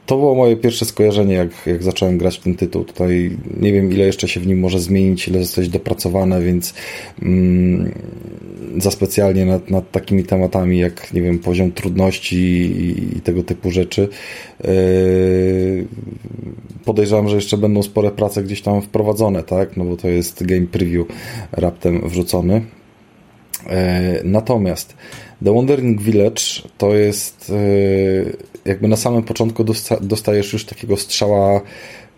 to 0.07 0.17
było 0.17 0.35
moje 0.35 0.57
pierwsze 0.57 0.85
skojarzenie, 0.85 1.35
jak, 1.35 1.67
jak 1.67 1.83
zacząłem 1.83 2.19
grać 2.19 2.39
w 2.39 2.43
ten 2.43 2.55
tytuł. 2.55 2.85
Tutaj 2.85 3.31
nie 3.61 3.73
wiem, 3.73 3.93
ile 3.93 4.07
jeszcze 4.07 4.29
się 4.29 4.41
w 4.41 4.47
nim 4.47 4.59
może 4.59 4.79
zmienić, 4.81 5.29
ile 5.29 5.39
zostać 5.39 5.69
dopracowane, 5.69 6.43
więc 6.43 6.75
mm, 7.23 7.93
za 8.79 8.91
specjalnie 8.91 9.47
nad, 9.47 9.71
nad 9.71 9.91
takimi 9.91 10.25
tematami, 10.25 10.79
jak 10.79 11.13
nie 11.13 11.23
wiem, 11.23 11.39
poziom 11.39 11.73
trudności 11.73 12.37
i, 12.37 13.17
i 13.19 13.21
tego 13.21 13.43
typu 13.43 13.71
rzeczy. 13.71 14.09
Yy, 14.65 15.87
podejrzewam, 16.85 17.29
że 17.29 17.37
jeszcze 17.37 17.57
będą 17.57 17.83
spore 17.83 18.11
prace 18.11 18.43
gdzieś 18.43 18.63
tam 18.63 18.83
wprowadzone, 18.83 19.43
tak? 19.43 19.77
No 19.77 19.85
bo 19.85 19.97
to 19.97 20.09
jest 20.09 20.45
game 20.45 20.67
preview 20.67 21.07
raptem 21.53 22.09
wrzucony. 22.09 22.55
Yy, 22.55 23.73
natomiast 24.25 24.97
The 25.45 25.55
Wandering 25.55 26.01
Village 26.01 26.43
to 26.79 26.95
jest 26.95 27.49
yy, 27.49 28.56
jakby 28.67 28.89
na 28.89 28.97
samym 28.97 29.23
początku 29.23 29.65
dostajesz 30.01 30.53
już 30.53 30.65
takiego 30.65 30.97
strzała 30.97 31.61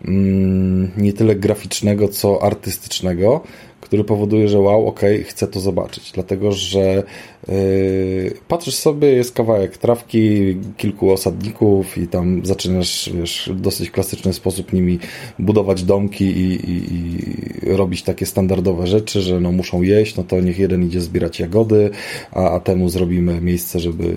mm, 0.05 0.91
nie 0.97 1.13
tyle 1.13 1.35
graficznego, 1.35 2.07
co 2.07 2.43
artystycznego, 2.43 3.43
który 3.89 4.03
powoduje, 4.03 4.47
że 4.47 4.59
wow, 4.59 4.87
ok, 4.87 5.01
chcę 5.23 5.47
to 5.47 5.59
zobaczyć, 5.59 6.11
dlatego 6.11 6.51
że 6.51 7.03
yy, 7.47 8.33
patrzysz 8.47 8.75
sobie, 8.75 9.07
jest 9.07 9.33
kawałek 9.33 9.77
trawki, 9.77 10.55
kilku 10.77 11.11
osadników 11.11 11.97
i 11.97 12.07
tam 12.07 12.45
zaczynasz 12.45 13.09
wiesz, 13.13 13.49
w 13.53 13.61
dosyć 13.61 13.91
klasyczny 13.91 14.33
sposób 14.33 14.73
nimi 14.73 14.99
budować 15.39 15.83
domki 15.83 16.25
i, 16.25 16.71
i, 16.71 16.93
i, 16.93 17.75
robić 17.75 18.03
takie 18.03 18.25
standardowe 18.25 18.87
rzeczy, 18.87 19.21
że 19.21 19.39
no 19.39 19.51
muszą 19.51 19.81
jeść, 19.81 20.15
no 20.15 20.23
to 20.23 20.41
niech 20.41 20.59
jeden 20.59 20.83
idzie 20.83 21.01
zbierać 21.01 21.39
jagody, 21.39 21.89
a, 22.31 22.49
a 22.49 22.59
temu 22.59 22.89
zrobimy 22.89 23.41
miejsce, 23.41 23.79
żeby 23.79 24.15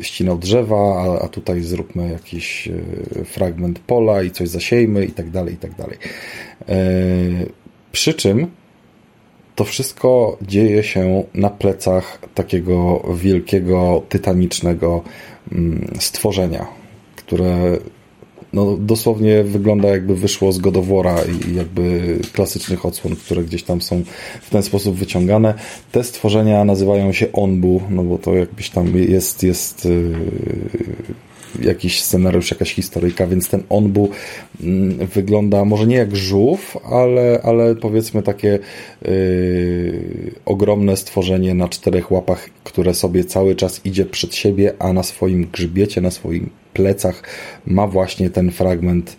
ścinał 0.00 0.38
drzewa, 0.38 0.76
a, 0.76 1.24
a 1.24 1.28
tutaj 1.28 1.62
zróbmy 1.62 2.10
jakiś 2.10 2.66
yy, 2.66 3.24
fragment 3.24 3.78
pola 3.78 4.22
i 4.22 4.30
coś 4.30 4.48
zasiejmy 4.48 5.04
i 5.04 5.12
tak 5.12 5.30
dalej, 5.30 5.54
i 5.54 5.58
tak 5.58 5.74
dalej. 5.74 5.98
Yy, 6.68 6.74
przy 7.92 8.14
czym 8.14 8.61
to 9.54 9.64
wszystko 9.64 10.36
dzieje 10.42 10.82
się 10.82 11.24
na 11.34 11.50
plecach 11.50 12.18
takiego 12.34 13.02
wielkiego, 13.14 14.02
tytanicznego 14.08 15.02
mm, 15.52 15.94
stworzenia, 16.00 16.66
które 17.16 17.78
no, 18.52 18.76
dosłownie 18.76 19.44
wygląda 19.44 19.88
jakby 19.88 20.16
wyszło 20.16 20.52
z 20.52 20.58
Godowora 20.58 21.16
i 21.22 21.54
jakby 21.54 22.18
klasycznych 22.32 22.86
odsłon, 22.86 23.16
które 23.16 23.44
gdzieś 23.44 23.62
tam 23.62 23.82
są 23.82 24.02
w 24.42 24.50
ten 24.50 24.62
sposób 24.62 24.96
wyciągane. 24.96 25.54
Te 25.92 26.04
stworzenia 26.04 26.64
nazywają 26.64 27.12
się 27.12 27.32
Onbu, 27.32 27.82
no 27.90 28.02
bo 28.02 28.18
to 28.18 28.34
jakbyś 28.34 28.70
tam 28.70 28.96
jest, 28.96 29.42
jest 29.42 29.84
yy, 29.84 30.12
jakiś 31.60 32.02
scenariusz, 32.02 32.50
jakaś 32.50 32.74
historyjka, 32.74 33.26
więc 33.26 33.48
ten 33.48 33.62
Onbu 33.68 34.08
mm, 34.62 35.06
wygląda 35.06 35.64
może 35.64 35.86
nie 35.86 35.96
jak 35.96 36.16
żółw, 36.16 36.76
ale, 36.84 37.40
ale 37.42 37.76
powiedzmy 37.76 38.22
takie 38.22 38.58
yy, 39.02 40.32
ogromne 40.44 40.96
stworzenie 40.96 41.54
na 41.54 41.68
czterech 41.68 42.12
łapach, 42.12 42.48
które 42.64 42.94
sobie 42.94 43.24
cały 43.24 43.54
czas 43.54 43.80
idzie 43.84 44.04
przed 44.04 44.34
siebie, 44.34 44.72
a 44.78 44.92
na 44.92 45.02
swoim 45.02 45.46
grzbiecie, 45.52 46.00
na 46.00 46.10
swoim 46.10 46.50
plecach 46.72 47.22
ma 47.66 47.86
właśnie 47.86 48.30
ten 48.30 48.50
fragment 48.50 49.16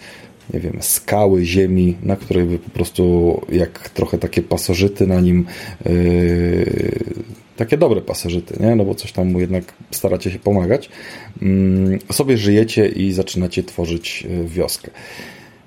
nie 0.54 0.60
wiem, 0.60 0.78
skały, 0.80 1.46
ziemi, 1.46 1.98
na 2.04 2.16
której 2.16 2.46
by 2.46 2.60
po 2.60 2.70
prostu 2.70 3.42
jak 3.52 3.90
trochę 3.90 4.18
takie 4.18 4.42
pasożyty 4.42 5.08
na 5.08 5.20
nim 5.22 5.46
yy, 5.86 6.66
takie 7.58 7.78
dobre 7.78 8.02
pasożyty, 8.02 8.58
nie? 8.60 8.76
No 8.76 8.86
bo 8.86 8.96
coś 8.96 9.12
tam 9.12 9.32
mu 9.32 9.40
jednak 9.40 9.74
staracie 9.92 10.32
się 10.32 10.40
pomagać. 10.40 10.90
Yy, 11.42 12.00
sobie 12.12 12.38
żyjecie 12.38 12.88
i 12.88 13.14
zaczynacie 13.14 13.64
tworzyć 13.64 14.22
yy, 14.22 14.48
wioskę. 14.48 14.92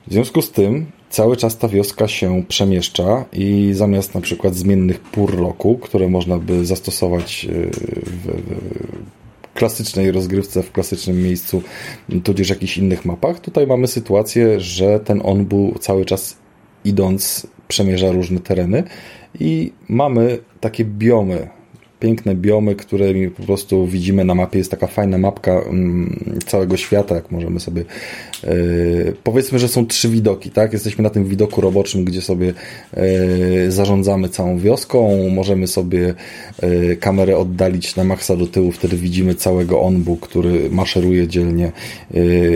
W 0.07 0.13
związku 0.13 0.43
z 0.43 0.51
tym 0.51 0.87
cały 1.11 1.37
czas 1.37 1.59
ta 1.59 1.69
wioska 1.69 2.09
się 2.09 2.43
przemieszcza 2.49 3.25
i 3.33 3.71
zamiast 3.73 4.15
na 4.15 4.21
przykład 4.21 4.55
zmiennych 4.55 5.01
pór 5.01 5.37
roku, 5.37 5.79
które 5.79 6.09
można 6.09 6.39
by 6.39 6.67
zastosować 6.67 7.45
yy, 7.45 7.71
w, 8.05 8.43
klasycznej 9.55 10.11
rozgrywce, 10.11 10.63
w 10.63 10.73
klasycznym 10.73 11.23
miejscu, 11.23 11.63
tudzież 12.25 12.49
jakichś 12.49 12.79
innych 12.79 13.05
mapach. 13.05 13.41
Tutaj 13.41 13.67
mamy 13.67 13.87
sytuację, 13.87 14.61
że 14.61 15.01
ten 15.01 15.21
onbu 15.25 15.75
cały 15.81 16.05
czas 16.05 16.37
idąc 16.85 17.47
przemierza 17.69 18.13
różne 18.13 18.41
tereny 18.41 18.85
i 19.41 19.73
mamy 19.89 20.39
takie 20.61 20.85
biomy, 20.85 21.49
piękne 22.01 22.35
biomy, 22.35 22.75
które 22.75 23.07
po 23.37 23.43
prostu 23.43 23.87
widzimy 23.87 24.25
na 24.25 24.35
mapie. 24.35 24.59
Jest 24.59 24.71
taka 24.71 24.87
fajna 24.87 25.19
mapka 25.19 25.53
mm, 25.53 26.41
całego 26.47 26.77
świata, 26.77 27.15
jak 27.15 27.31
możemy 27.31 27.61
sobie 27.61 27.85
yy, 28.45 29.15
powiedzmy, 29.25 29.59
że 29.59 29.69
są 29.69 29.87
trzy 29.87 30.09
widoki, 30.09 30.51
tak? 30.51 30.73
Jesteśmy 30.73 31.03
na 31.03 31.11
tym 31.11 31.25
widoku 31.25 31.61
roboczym, 31.61 32.05
gdzie 32.05 32.21
sobie 32.21 32.53
yy, 32.97 33.73
zarządzamy 33.73 34.29
całą 34.29 34.59
wioską. 34.59 35.29
Możemy 35.31 35.67
sobie 35.67 36.15
yy, 36.63 36.97
kamerę 36.97 37.39
oddalić 37.39 37.97
na 37.97 38.05
maksa 38.05 38.37
do 38.37 38.47
tyłu, 38.47 38.73
wtedy 38.73 38.97
widzimy 38.97 39.35
całego 39.35 39.81
onbu, 39.81 40.17
który 40.17 40.71
maszeruje 40.71 41.29
dzielnie 41.29 41.73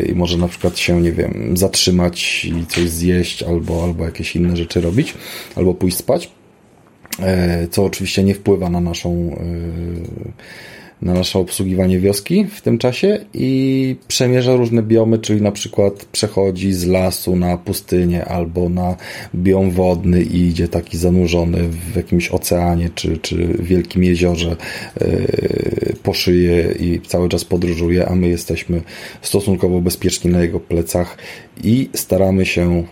i 0.08 0.14
może 0.14 0.38
na 0.38 0.48
przykład 0.48 0.78
się, 0.78 1.00
nie 1.00 1.12
wiem, 1.12 1.56
zatrzymać 1.56 2.44
i 2.44 2.66
coś 2.66 2.90
zjeść 2.90 3.42
albo, 3.42 3.84
albo 3.84 4.04
jakieś 4.04 4.36
inne 4.36 4.56
rzeczy 4.56 4.80
robić, 4.80 5.14
albo 5.56 5.74
pójść 5.74 5.96
spać. 5.96 6.39
E, 7.22 7.68
co 7.70 7.84
oczywiście 7.84 8.24
nie 8.24 8.34
wpływa 8.34 8.70
na 8.70 8.80
naszą 8.80 9.10
e, 9.10 10.40
na 11.02 11.14
nasze 11.14 11.38
obsługiwanie 11.38 11.98
wioski 11.98 12.44
w 12.44 12.60
tym 12.60 12.78
czasie 12.78 13.24
i 13.34 13.96
przemierza 14.08 14.56
różne 14.56 14.82
biomy, 14.82 15.18
czyli 15.18 15.42
na 15.42 15.52
przykład 15.52 16.04
przechodzi 16.04 16.72
z 16.72 16.86
lasu 16.86 17.36
na 17.36 17.58
pustynię 17.58 18.24
albo 18.24 18.68
na 18.68 18.96
biom 19.34 19.70
wodny 19.70 20.22
i 20.22 20.40
idzie 20.48 20.68
taki 20.68 20.98
zanurzony 20.98 21.68
w 21.68 21.96
jakimś 21.96 22.28
oceanie 22.28 22.90
czy, 22.94 23.18
czy 23.18 23.36
wielkim 23.58 24.04
jeziorze 24.04 24.56
yy, 25.00 25.94
po 26.02 26.14
szyję 26.14 26.74
i 26.80 27.00
cały 27.00 27.28
czas 27.28 27.44
podróżuje, 27.44 28.08
a 28.08 28.14
my 28.14 28.28
jesteśmy 28.28 28.82
stosunkowo 29.22 29.80
bezpieczni 29.80 30.30
na 30.30 30.40
jego 30.40 30.60
plecach 30.60 31.16
i 31.64 31.88
staramy 31.94 32.46
się 32.46 32.84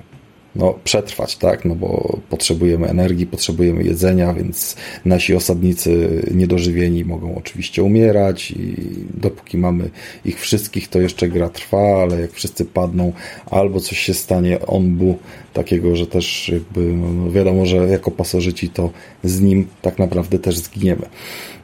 no, 0.56 0.78
przetrwać, 0.84 1.36
tak? 1.36 1.64
No 1.64 1.74
bo 1.74 2.18
potrzebujemy 2.30 2.88
energii, 2.88 3.26
potrzebujemy 3.26 3.84
jedzenia, 3.84 4.34
więc 4.34 4.76
nasi 5.04 5.34
osadnicy 5.34 6.22
niedożywieni 6.34 7.04
mogą 7.04 7.34
oczywiście 7.34 7.82
umierać 7.82 8.50
i 8.50 8.74
dopóki 9.14 9.58
mamy 9.58 9.90
ich 10.24 10.40
wszystkich, 10.40 10.88
to 10.88 11.00
jeszcze 11.00 11.28
gra 11.28 11.48
trwa, 11.48 12.02
ale 12.02 12.20
jak 12.20 12.32
wszyscy 12.32 12.64
padną, 12.64 13.12
albo 13.50 13.80
coś 13.80 13.98
się 13.98 14.14
stanie 14.14 14.66
onbu 14.66 15.18
takiego, 15.52 15.96
że 15.96 16.06
też 16.06 16.48
jakby 16.48 16.80
no, 16.80 17.30
wiadomo, 17.30 17.66
że 17.66 17.76
jako 17.76 18.10
pasożyci 18.10 18.68
to 18.68 18.90
z 19.24 19.40
nim 19.40 19.66
tak 19.82 19.98
naprawdę 19.98 20.38
też 20.38 20.58
zginiemy. 20.58 21.06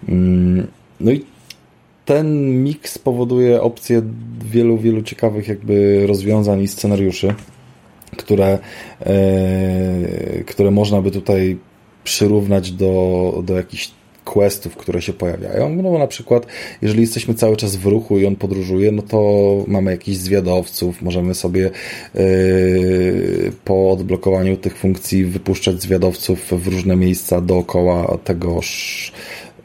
Mm, 0.08 0.66
no 1.00 1.12
i 1.12 1.24
ten 2.04 2.62
miks 2.64 2.98
powoduje 2.98 3.62
opcję 3.62 4.02
wielu, 4.44 4.78
wielu 4.78 5.02
ciekawych 5.02 5.48
jakby 5.48 6.06
rozwiązań 6.06 6.62
i 6.62 6.68
scenariuszy 6.68 7.34
które, 8.14 8.58
e, 9.00 10.44
które 10.46 10.70
można 10.70 11.02
by 11.02 11.10
tutaj 11.10 11.56
przyrównać 12.04 12.72
do, 12.72 13.42
do 13.46 13.56
jakichś 13.56 13.90
questów, 14.24 14.76
które 14.76 15.02
się 15.02 15.12
pojawiają. 15.12 15.68
No 15.68 15.98
na 15.98 16.06
przykład, 16.06 16.46
jeżeli 16.82 17.00
jesteśmy 17.00 17.34
cały 17.34 17.56
czas 17.56 17.76
w 17.76 17.86
ruchu 17.86 18.18
i 18.18 18.26
on 18.26 18.36
podróżuje, 18.36 18.92
no 18.92 19.02
to 19.02 19.18
mamy 19.66 19.90
jakichś 19.90 20.18
zwiadowców, 20.18 21.02
możemy 21.02 21.34
sobie 21.34 21.70
yy, 22.14 23.52
po 23.64 23.90
odblokowaniu 23.90 24.56
tych 24.56 24.78
funkcji 24.78 25.24
wypuszczać 25.24 25.82
zwiadowców 25.82 26.52
w 26.52 26.66
różne 26.68 26.96
miejsca 26.96 27.40
dookoła 27.40 28.18
tegoż 28.24 29.12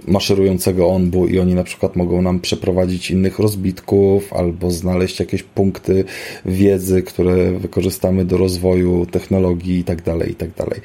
maszerującego 0.08 0.90
onbu 0.90 1.28
i 1.28 1.40
oni 1.40 1.56
na 1.56 1.64
przykład 1.64 1.96
mogą 1.96 2.22
nam 2.22 2.40
przeprowadzić 2.40 3.12
innych 3.12 3.40
rozbitków 3.40 4.34
albo 4.34 4.72
znaleźć 4.72 5.20
jakieś 5.20 5.44
punkty 5.44 6.04
wiedzy, 6.46 7.04
które 7.04 7.52
wykorzystamy 7.52 8.26
do 8.26 8.38
rozwoju 8.38 9.06
technologii 9.06 9.80
i 9.80 9.84
tak 9.84 10.02
dalej, 10.02 10.32
i 10.32 10.36
tak 10.36 10.50
dalej. 10.58 10.80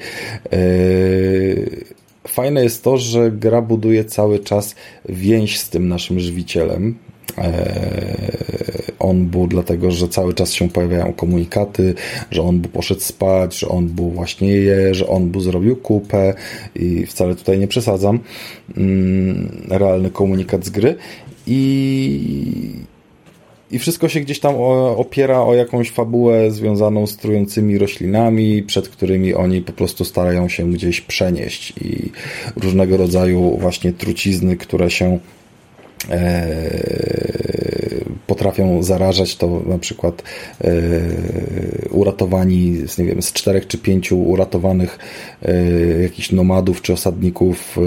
Eee, 0.51 1.85
fajne 2.27 2.63
jest 2.63 2.83
to, 2.83 2.97
że 2.97 3.31
gra 3.31 3.61
buduje 3.61 4.05
cały 4.05 4.39
czas 4.39 4.75
więź 5.09 5.59
z 5.59 5.69
tym 5.69 5.87
naszym 5.87 6.19
żywicielem, 6.19 6.95
E, 7.37 8.95
on 8.99 9.25
był 9.25 9.47
dlatego, 9.47 9.91
że 9.91 10.07
cały 10.07 10.33
czas 10.33 10.53
się 10.53 10.69
pojawiają 10.69 11.13
komunikaty, 11.13 11.93
że 12.31 12.41
on 12.41 12.59
był 12.59 12.71
poszedł 12.71 13.01
spać, 13.01 13.59
że 13.59 13.67
on 13.67 13.87
był 13.87 14.09
właśnie 14.09 14.51
je, 14.51 14.93
że 14.93 15.07
on 15.07 15.29
był 15.29 15.41
zrobił 15.41 15.75
kupę 15.75 16.33
i 16.75 17.05
wcale 17.05 17.35
tutaj 17.35 17.59
nie 17.59 17.67
przesadzam. 17.67 18.19
Mm, 18.77 19.65
realny 19.69 20.11
komunikat 20.11 20.65
z 20.65 20.69
gry 20.69 20.95
i 21.47 22.85
i 23.71 23.79
wszystko 23.79 24.09
się 24.09 24.19
gdzieś 24.19 24.39
tam 24.39 24.55
opiera 24.97 25.41
o 25.41 25.53
jakąś 25.53 25.91
fabułę 25.91 26.51
związaną 26.51 27.07
z 27.07 27.17
trującymi 27.17 27.77
roślinami, 27.77 28.63
przed 28.63 28.89
którymi 28.89 29.33
oni 29.33 29.61
po 29.61 29.73
prostu 29.73 30.05
starają 30.05 30.49
się 30.49 30.71
gdzieś 30.71 31.01
przenieść 31.01 31.73
i 31.81 32.11
różnego 32.55 32.97
rodzaju 32.97 33.57
właśnie 33.57 33.93
trucizny, 33.93 34.57
które 34.57 34.91
się 34.91 35.19
potrafią 38.27 38.83
zarażać, 38.83 39.35
to 39.35 39.61
na 39.65 39.77
przykład 39.77 40.23
e, 40.63 40.71
uratowani 41.89 42.87
z, 42.87 42.97
nie 42.97 43.05
wiem, 43.05 43.21
z 43.21 43.33
czterech 43.33 43.67
czy 43.67 43.77
pięciu 43.77 44.21
uratowanych 44.21 44.99
e, 45.41 45.53
jakichś 46.01 46.31
nomadów 46.31 46.81
czy 46.81 46.93
osadników 46.93 47.77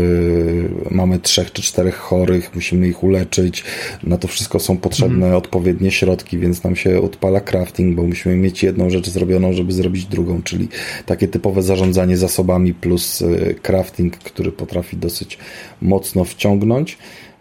mamy 0.91 1.19
trzech 1.19 1.53
czy 1.53 1.63
czterech 1.63 1.95
chorych, 1.95 2.55
musimy 2.55 2.89
ich 2.89 3.03
uleczyć. 3.03 3.65
Na 4.03 4.19
to 4.19 4.29
wszystko 4.29 4.61
są 4.61 4.77
potrzebne 4.77 5.27
mhm. 5.27 5.35
odpowiednie 5.35 5.91
środki, 5.91 6.39
więc 6.39 6.65
nam 6.65 6.77
się 6.77 7.01
odpala 7.01 7.41
crafting, 7.41 7.97
bo 7.97 8.03
musimy 8.03 8.37
mieć 8.37 8.63
jedną 8.63 8.91
rzecz 8.91 9.11
zrobioną, 9.11 9.53
żeby 9.53 9.73
zrobić 9.73 10.05
drugą, 10.05 10.43
czyli 10.43 10.69
takie 11.07 11.29
typowe 11.29 11.63
zarządzanie 11.63 12.17
zasobami 12.17 12.75
plus 12.75 13.25
crafting, 13.63 14.17
który 14.17 14.53
potrafi 14.53 14.97
dosyć 14.97 15.39
mocno 15.81 16.25
wciągnąć. 16.25 16.99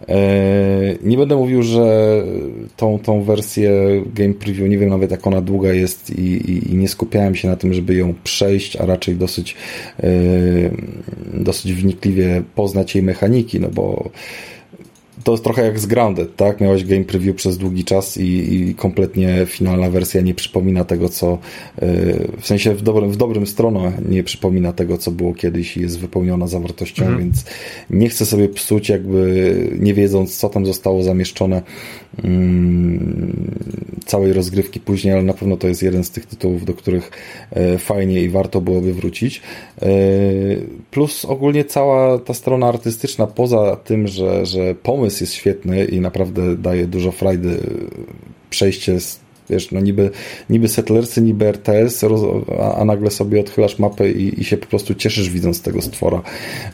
E, 0.10 0.96
nie 1.04 1.18
będę 1.18 1.36
mówił, 1.36 1.64
że 1.64 2.24
tą, 2.78 3.00
tą 3.00 3.24
wersję 3.24 3.72
game 4.14 4.34
preview, 4.34 4.70
nie 4.70 4.78
wiem 4.78 4.90
nawet 4.90 5.12
jak 5.12 5.28
ona 5.28 5.42
długa 5.42 5.74
jest 5.74 6.10
i, 6.10 6.52
i, 6.52 6.72
i 6.72 6.76
nie 6.76 6.88
skupiałem 6.88 7.36
się 7.36 7.48
na 7.48 7.56
tym, 7.56 7.74
żeby 7.74 7.96
ją 7.96 8.14
przejść, 8.24 8.76
a 8.76 8.86
raczej 8.86 9.16
dosyć, 9.16 9.56
e, 10.00 10.10
dosyć 11.34 11.74
wnikliwie 11.74 12.44
poznać 12.56 12.96
jej 12.96 13.04
mechaniki, 13.04 13.60
no 13.60 13.70
bo 13.70 14.10
to 15.24 15.32
jest 15.32 15.44
trochę 15.44 15.66
jak 15.66 15.80
z 15.80 15.86
Grounded, 15.86 16.36
tak? 16.36 16.62
Miałeś 16.62 16.84
game 16.86 17.04
preview 17.04 17.36
przez 17.36 17.58
długi 17.58 17.84
czas 17.84 18.18
i, 18.18 18.54
i 18.54 18.76
kompletnie 18.76 19.46
finalna 19.46 19.90
wersja 19.90 20.22
nie 20.22 20.34
przypomina 20.34 20.84
tego, 20.84 21.10
co 21.10 21.38
yy, 21.82 22.28
w 22.40 22.48
sensie 22.48 22.74
w 22.74 22.82
dobrym, 22.82 23.12
w 23.12 23.18
dobrym 23.18 23.48
stronie 23.48 23.92
nie 24.10 24.24
przypomina 24.24 24.74
tego, 24.74 24.98
co 24.98 25.12
było 25.12 25.34
kiedyś 25.34 25.78
i 25.78 25.82
jest 25.82 26.00
wypełniona 26.00 26.48
zawartością, 26.48 27.06
mhm. 27.06 27.24
więc 27.24 27.46
nie 27.90 28.10
chcę 28.10 28.26
sobie 28.26 28.50
psuć 28.50 28.90
jakby 28.90 29.54
nie 29.80 29.94
wiedząc, 29.94 30.38
co 30.38 30.50
tam 30.50 30.66
zostało 30.66 31.04
zamieszczone 31.04 31.62
yy, 32.24 32.30
całej 34.06 34.34
rozgrywki 34.34 34.80
później, 34.80 35.14
ale 35.14 35.24
na 35.24 35.34
pewno 35.34 35.58
to 35.58 35.68
jest 35.68 35.84
jeden 35.84 36.04
z 36.04 36.12
tych 36.12 36.26
tytułów, 36.26 36.66
do 36.66 36.74
których 36.74 37.12
yy, 37.56 37.78
fajnie 37.78 38.22
i 38.22 38.30
warto 38.30 38.62
byłoby 38.62 38.94
wrócić. 38.94 39.42
Yy, 39.82 39.88
plus 40.92 41.26
ogólnie 41.26 41.66
cała 41.66 42.20
ta 42.20 42.34
strona 42.34 42.68
artystyczna, 42.68 43.28
poza 43.28 43.76
tym, 43.76 44.08
że, 44.08 44.46
że 44.46 44.76
pomysł 44.76 45.07
jest 45.22 45.34
świetny 45.34 45.86
i 45.86 46.02
naprawdę 46.02 46.58
daje 46.58 46.88
dużo 46.88 47.12
frajdy 47.12 47.60
przejście 48.50 49.00
z 49.00 49.28
Wiesz, 49.50 49.72
no 49.72 49.80
niby, 49.80 50.12
niby 50.50 50.68
Settlersy, 50.68 51.22
niby 51.22 51.46
RTS, 51.46 52.04
a, 52.60 52.76
a, 52.76 52.86
nagle 52.86 53.12
sobie 53.12 53.40
odchylasz 53.40 53.80
mapę 53.80 54.12
i, 54.12 54.42
i 54.42 54.44
się 54.44 54.58
po 54.58 54.66
prostu 54.66 54.96
cieszysz 54.96 55.30
widząc 55.30 55.62
tego 55.62 55.82
stwora, 55.82 56.22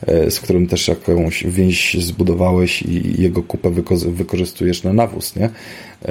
e, 0.06 0.30
z 0.30 0.40
którym 0.40 0.66
też 0.66 0.88
jakąś 0.88 1.44
więź 1.44 1.96
zbudowałeś 2.00 2.82
i 2.82 3.22
jego 3.22 3.42
kupę 3.42 3.70
wyko 3.70 3.96
wykorzystujesz 3.96 4.82
na 4.82 4.92
nawóz, 4.92 5.36
nie? 5.36 5.44
E... 5.44 6.10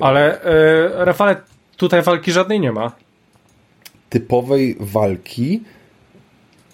Ale 0.00 0.42
e, 0.42 1.04
Rafale, 1.04 1.36
tutaj 1.76 2.02
walki 2.02 2.32
żadnej 2.32 2.60
nie 2.60 2.72
ma. 2.72 2.92
Typowej 4.10 4.76
walki 4.80 5.62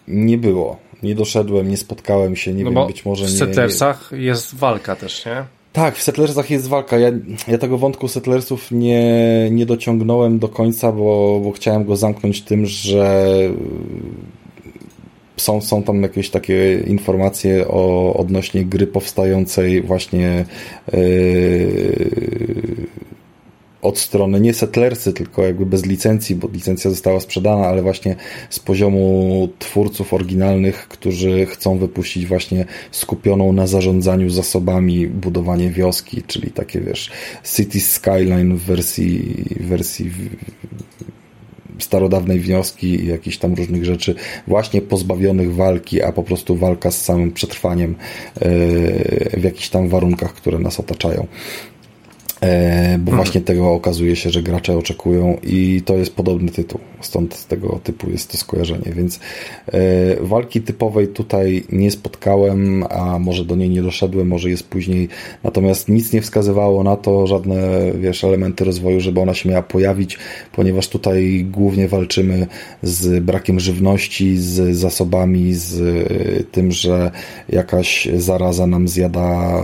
nie 0.09 0.39
było. 0.39 0.86
Nie 1.03 1.14
doszedłem, 1.14 1.68
nie 1.68 1.76
spotkałem 1.76 2.36
się, 2.36 2.55
nie 2.55 2.64
no 2.64 2.70
wiem, 2.70 2.86
być 2.86 3.05
może 3.05 3.24
nie... 3.24 3.30
W 3.30 3.38
Settlersach 3.38 4.12
nie... 4.12 4.18
jest 4.18 4.55
walka 4.55 4.97
też, 4.97 5.26
nie? 5.26 5.44
Tak, 5.72 5.97
w 5.97 6.03
Settlersach 6.03 6.51
jest 6.51 6.68
walka. 6.68 6.99
Ja, 6.99 7.11
ja 7.49 7.59
tego 7.59 7.78
wątku 7.78 8.09
Settlersów 8.09 8.70
nie, 8.70 9.49
nie 9.51 9.66
dociągnąłem 9.66 10.38
do 10.38 10.49
końca, 10.49 10.92
bo, 10.92 11.40
bo 11.44 11.53
chciałem 11.53 11.84
go 11.84 11.97
zamknąć 11.97 12.42
tym, 12.42 12.66
że 12.66 13.28
są, 15.36 15.61
są 15.61 15.82
tam 15.82 16.03
jakieś 16.03 16.30
takie 16.30 16.80
informacje 16.86 17.68
o 17.68 18.14
odnośnie 18.14 18.64
gry 18.64 18.86
powstającej 18.86 19.82
właśnie 19.82 20.44
yy, 20.92 22.07
od 23.87 23.99
strony 23.99 24.41
nie 24.41 24.55
settlersy, 24.55 25.12
tylko 25.12 25.43
jakby 25.43 25.66
bez 25.66 25.87
licencji, 25.87 26.37
bo 26.37 26.49
licencja 26.53 26.91
została 26.91 27.20
sprzedana, 27.20 27.66
ale 27.66 27.82
właśnie 27.82 28.16
z 28.51 28.59
poziomu 28.59 29.49
twórców 29.59 30.14
oryginalnych, 30.14 30.89
którzy 30.89 31.47
chcą 31.47 31.78
wypuścić 31.78 32.26
właśnie 32.26 32.64
skupioną 32.91 33.53
na 33.53 33.66
zarządzaniu 33.66 34.30
zasobami 34.30 35.07
budowanie 35.07 35.70
wioski, 35.70 36.22
czyli 36.22 36.51
takie 36.51 36.80
wiesz, 36.80 37.11
City 37.57 37.80
Skyline 37.80 38.57
w 38.57 38.62
wersji, 38.62 39.45
wersji 39.61 40.11
starodawnej 41.78 42.41
wioski 42.41 42.87
i 42.87 43.07
jakichś 43.07 43.37
tam 43.39 43.55
różnych 43.55 43.84
rzeczy 43.84 44.14
właśnie 44.47 44.82
pozbawionych 44.82 45.55
walki, 45.55 46.03
a 46.03 46.12
po 46.12 46.22
prostu 46.22 46.57
walka 46.57 46.91
z 46.91 47.05
samym 47.05 47.32
przetrwaniem 47.32 47.95
e, 48.34 48.49
w 49.41 49.45
jakichś 49.45 49.68
tam 49.68 49.89
warunkach, 49.89 50.34
które 50.34 50.59
nas 50.59 50.80
otaczają. 50.80 51.26
E, 52.41 52.99
bo 52.99 53.11
mhm. 53.11 53.16
właśnie 53.16 53.41
tego 53.41 53.72
okazuje 53.72 54.16
się, 54.16 54.30
że 54.30 54.43
gracze 54.43 54.78
oczekują 54.78 55.39
i 55.43 55.82
to 55.84 55.97
jest 55.97 56.14
podobny 56.16 56.51
tytuł, 56.51 56.80
stąd 57.01 57.47
tego 57.47 57.80
typu 57.84 58.11
jest 58.11 58.32
to 58.32 58.39
skojarzenie, 58.39 58.93
więc 58.97 59.20
e, 59.66 59.80
walki 60.20 60.61
typowej 60.61 61.09
tutaj 61.09 61.64
nie 61.72 61.91
spotkałem, 61.91 62.84
a 62.91 63.18
może 63.18 63.45
do 63.45 63.57
niej 63.57 63.70
nie 63.70 63.82
doszedłem, 63.82 64.28
może 64.28 64.51
jest 64.51 64.68
później, 64.68 65.09
natomiast 65.45 65.89
nic 65.89 66.12
nie 66.12 66.22
wskazywało 66.22 66.82
na 66.82 66.97
to, 66.97 67.26
żadne 67.26 67.57
wiesz, 68.01 68.24
elementy 68.24 68.64
rozwoju, 68.64 69.01
żeby 69.01 69.20
ona 69.20 69.34
się 69.34 69.49
miała 69.49 69.62
pojawić, 69.62 70.18
ponieważ 70.53 70.89
tutaj 70.89 71.47
głównie 71.51 71.89
walczymy 71.89 72.47
z 72.82 73.24
brakiem 73.24 73.61
żywności, 73.61 74.37
z 74.37 74.76
zasobami, 74.76 75.55
z 75.55 75.82
tym, 76.53 76.72
że 76.72 77.11
jakaś 77.49 78.09
zaraza 78.16 78.66
nam 78.66 78.89
zjada 78.89 79.61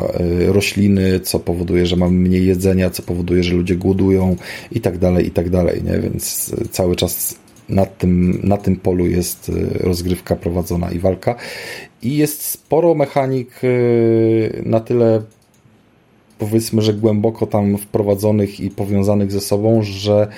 e, 0.47 0.53
rośliny, 0.53 1.21
co 1.21 1.39
powoduje, 1.39 1.87
że 1.87 1.97
mamy 1.97 2.13
mniej 2.13 2.47
jedzenia, 2.47 2.62
jedzenia, 2.63 2.91
co 2.91 3.03
powoduje, 3.03 3.43
że 3.43 3.55
ludzie 3.55 3.77
głodują 3.77 4.37
i 4.73 4.81
tak 4.81 4.99
dalej, 4.99 5.27
i 5.27 5.31
tak 5.31 5.51
dalej, 5.51 5.83
nie? 5.85 5.99
Więc 5.99 6.55
cały 6.71 6.97
czas 6.97 7.35
na 7.69 7.87
tym, 7.87 8.41
na 8.43 8.57
tym 8.57 8.77
polu 8.77 9.07
jest 9.07 9.49
y, 9.49 9.79
rozgrywka 9.81 10.37
prowadzona 10.37 10.91
i 10.91 10.99
walka. 10.99 11.35
I 12.03 12.17
jest 12.17 12.43
sporo 12.43 12.95
mechanik 12.95 13.65
y, 13.65 14.63
na 14.67 14.81
tyle 14.81 15.23
powiedzmy, 16.39 16.83
że 16.83 16.95
głęboko 16.95 17.47
tam 17.47 17.79
wprowadzonych 17.79 18.61
i 18.61 18.71
powiązanych 18.71 19.33
ze 19.33 19.41
sobą, 19.41 19.83
że 19.83 20.29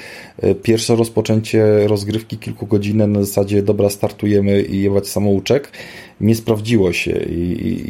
pierwsze 0.62 0.96
rozpoczęcie 0.96 1.86
rozgrywki 1.86 2.38
kilkugodzinne 2.38 3.06
na 3.06 3.20
zasadzie 3.20 3.62
dobra, 3.62 3.88
startujemy 3.88 4.62
i 4.62 4.82
jebać 4.82 5.08
samouczek 5.08 5.70
nie 6.20 6.34
sprawdziło 6.34 6.92
się 6.92 7.12
i, 7.12 7.40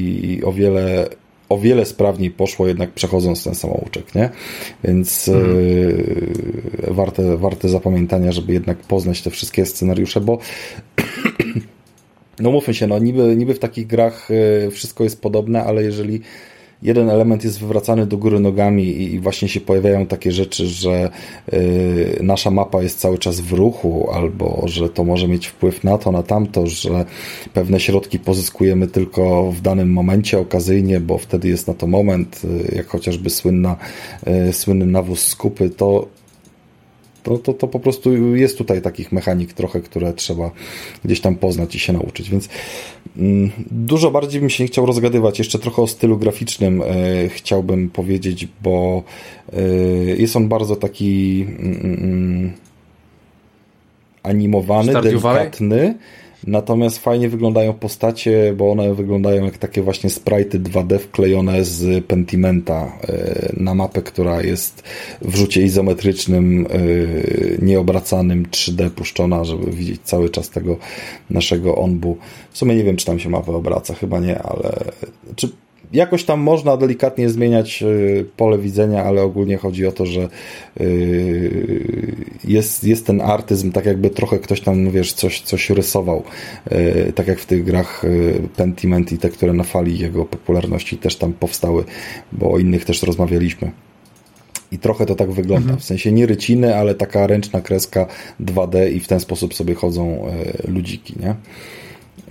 i, 0.00 0.32
i 0.32 0.44
o 0.44 0.52
wiele 0.52 1.08
o 1.54 1.58
wiele 1.58 1.84
sprawniej 1.84 2.30
poszło 2.30 2.66
jednak 2.66 2.90
przechodząc 2.90 3.44
ten 3.44 3.54
samouczek, 3.54 4.14
nie? 4.14 4.30
Więc 4.84 5.28
mhm. 5.28 5.58
y, 5.58 6.88
warte, 6.88 7.36
warte 7.36 7.68
zapamiętania, 7.68 8.32
żeby 8.32 8.52
jednak 8.52 8.78
poznać 8.78 9.22
te 9.22 9.30
wszystkie 9.30 9.66
scenariusze, 9.66 10.20
bo 10.20 10.38
no 12.40 12.50
mówmy 12.50 12.74
się, 12.74 12.86
no 12.86 12.98
niby, 12.98 13.36
niby 13.36 13.54
w 13.54 13.58
takich 13.58 13.86
grach 13.86 14.30
y, 14.30 14.70
wszystko 14.70 15.04
jest 15.04 15.20
podobne, 15.20 15.64
ale 15.64 15.82
jeżeli 15.82 16.20
jeden 16.84 17.10
element 17.10 17.44
jest 17.44 17.60
wywracany 17.60 18.06
do 18.06 18.16
góry 18.16 18.40
nogami 18.40 19.02
i 19.02 19.20
właśnie 19.20 19.48
się 19.48 19.60
pojawiają 19.60 20.06
takie 20.06 20.32
rzeczy, 20.32 20.66
że 20.66 21.10
y, 21.52 22.18
nasza 22.22 22.50
mapa 22.50 22.82
jest 22.82 22.98
cały 22.98 23.18
czas 23.18 23.40
w 23.40 23.52
ruchu, 23.52 24.10
albo 24.12 24.62
że 24.64 24.88
to 24.88 25.04
może 25.04 25.28
mieć 25.28 25.46
wpływ 25.46 25.84
na 25.84 25.98
to, 25.98 26.12
na 26.12 26.22
tamto, 26.22 26.66
że 26.66 27.04
pewne 27.54 27.80
środki 27.80 28.18
pozyskujemy 28.18 28.86
tylko 28.86 29.52
w 29.52 29.60
danym 29.60 29.92
momencie 29.92 30.38
okazyjnie, 30.38 31.00
bo 31.00 31.18
wtedy 31.18 31.48
jest 31.48 31.68
na 31.68 31.74
to 31.74 31.86
moment, 31.86 32.42
y, 32.44 32.74
jak 32.76 32.86
chociażby 32.86 33.30
słynna, 33.30 33.76
y, 34.48 34.52
słynny 34.52 34.86
nawóz 34.86 35.26
skupy, 35.26 35.70
to 35.70 36.06
to, 37.24 37.38
to, 37.38 37.52
to 37.52 37.68
po 37.68 37.80
prostu 37.80 38.36
jest 38.36 38.58
tutaj 38.58 38.82
takich 38.82 39.12
mechanik 39.12 39.52
trochę, 39.52 39.80
które 39.80 40.12
trzeba 40.12 40.50
gdzieś 41.04 41.20
tam 41.20 41.36
poznać 41.36 41.74
i 41.74 41.78
się 41.78 41.92
nauczyć, 41.92 42.30
więc 42.30 42.48
mm, 43.16 43.50
dużo 43.70 44.10
bardziej 44.10 44.40
bym 44.40 44.50
się 44.50 44.64
nie 44.64 44.68
chciał 44.68 44.86
rozgadywać. 44.86 45.38
Jeszcze 45.38 45.58
trochę 45.58 45.82
o 45.82 45.86
stylu 45.86 46.18
graficznym 46.18 46.82
e, 46.82 47.28
chciałbym 47.28 47.90
powiedzieć, 47.90 48.48
bo 48.62 49.02
e, 49.52 49.60
jest 50.16 50.36
on 50.36 50.48
bardzo 50.48 50.76
taki 50.76 51.46
mm, 51.58 51.80
mm 51.82 52.52
animowany, 54.22 54.90
Stardew 54.90 55.22
delikatny. 55.22 55.76
Valley? 55.76 55.94
Natomiast 56.46 56.98
fajnie 56.98 57.28
wyglądają 57.28 57.72
postacie, 57.72 58.54
bo 58.56 58.70
one 58.70 58.94
wyglądają 58.94 59.44
jak 59.44 59.58
takie 59.58 59.82
właśnie 59.82 60.10
sprite 60.10 60.58
2D 60.58 60.98
wklejone 60.98 61.64
z 61.64 62.04
Pentimenta 62.04 62.98
e, 63.08 63.52
na 63.56 63.74
mapę, 63.74 64.02
która 64.02 64.42
jest 64.42 64.82
w 65.22 65.36
rzucie 65.36 65.62
izometrycznym, 65.62 66.66
e, 66.66 67.64
nieobracanym 67.64 68.46
3D 68.46 68.90
puszczona, 68.90 69.44
żeby 69.44 69.70
widzieć 69.70 70.00
cały 70.04 70.30
czas 70.30 70.50
tego 70.50 70.76
naszego 71.30 71.76
onbu. 71.76 72.16
W 72.50 72.58
sumie 72.58 72.74
nie 72.76 72.84
wiem, 72.84 72.96
czy 72.96 73.06
tam 73.06 73.18
się 73.18 73.28
mapę 73.28 73.52
obraca, 73.52 73.94
chyba 73.94 74.20
nie, 74.20 74.42
ale 74.42 74.74
czy 75.36 75.48
jakoś 75.94 76.24
tam 76.24 76.40
można 76.40 76.76
delikatnie 76.76 77.30
zmieniać 77.30 77.82
y, 77.82 78.26
pole 78.36 78.58
widzenia, 78.58 79.04
ale 79.04 79.22
ogólnie 79.22 79.56
chodzi 79.56 79.86
o 79.86 79.92
to, 79.92 80.06
że 80.06 80.28
y, 80.80 82.24
jest, 82.44 82.84
jest 82.84 83.06
ten 83.06 83.20
artyzm, 83.20 83.72
tak 83.72 83.86
jakby 83.86 84.10
trochę 84.10 84.38
ktoś 84.38 84.60
tam, 84.60 84.90
wiesz, 84.90 85.12
coś, 85.12 85.40
coś 85.40 85.70
rysował. 85.70 86.22
Y, 86.72 87.12
tak 87.14 87.26
jak 87.26 87.38
w 87.38 87.46
tych 87.46 87.64
grach 87.64 88.02
Pentiment 88.56 89.12
i 89.12 89.18
te, 89.18 89.30
które 89.30 89.52
na 89.52 89.64
fali 89.64 89.98
jego 89.98 90.24
popularności 90.24 90.98
też 90.98 91.16
tam 91.16 91.32
powstały, 91.32 91.84
bo 92.32 92.52
o 92.52 92.58
innych 92.58 92.84
też 92.84 93.02
rozmawialiśmy. 93.02 93.70
I 94.72 94.78
trochę 94.78 95.06
to 95.06 95.14
tak 95.14 95.32
wygląda. 95.32 95.64
Mhm. 95.64 95.80
W 95.80 95.84
sensie 95.84 96.12
nie 96.12 96.26
ryciny, 96.26 96.76
ale 96.76 96.94
taka 96.94 97.26
ręczna 97.26 97.60
kreska 97.60 98.06
2D 98.40 98.92
i 98.92 99.00
w 99.00 99.08
ten 99.08 99.20
sposób 99.20 99.54
sobie 99.54 99.74
chodzą 99.74 100.26
ludziki, 100.68 101.14
nie? 101.20 101.34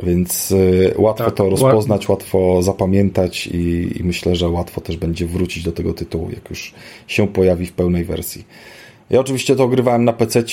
Więc 0.04 0.52
y, 0.52 0.94
łatwo 0.98 1.26
tak, 1.26 1.34
to 1.34 1.50
rozpoznać, 1.50 2.10
łatwo 2.10 2.62
zapamiętać 2.62 3.48
i, 3.48 3.92
i, 4.00 4.04
myślę, 4.04 4.36
że 4.36 4.50
łatwo 4.50 4.82
też 4.82 4.98
będzie 4.98 5.26
wrócić 5.26 5.64
do 5.64 5.72
tego 5.72 5.94
tytułu, 5.94 6.30
jak 6.30 6.50
już 6.50 6.74
się 7.08 7.28
pojawi 7.28 7.66
w 7.66 7.72
pełnej 7.72 8.06
wersji. 8.06 8.46
Ja 9.10 9.20
oczywiście 9.20 9.56
to 9.56 9.64
ogrywałem 9.64 10.06
na 10.06 10.14
PC, 10.14 10.44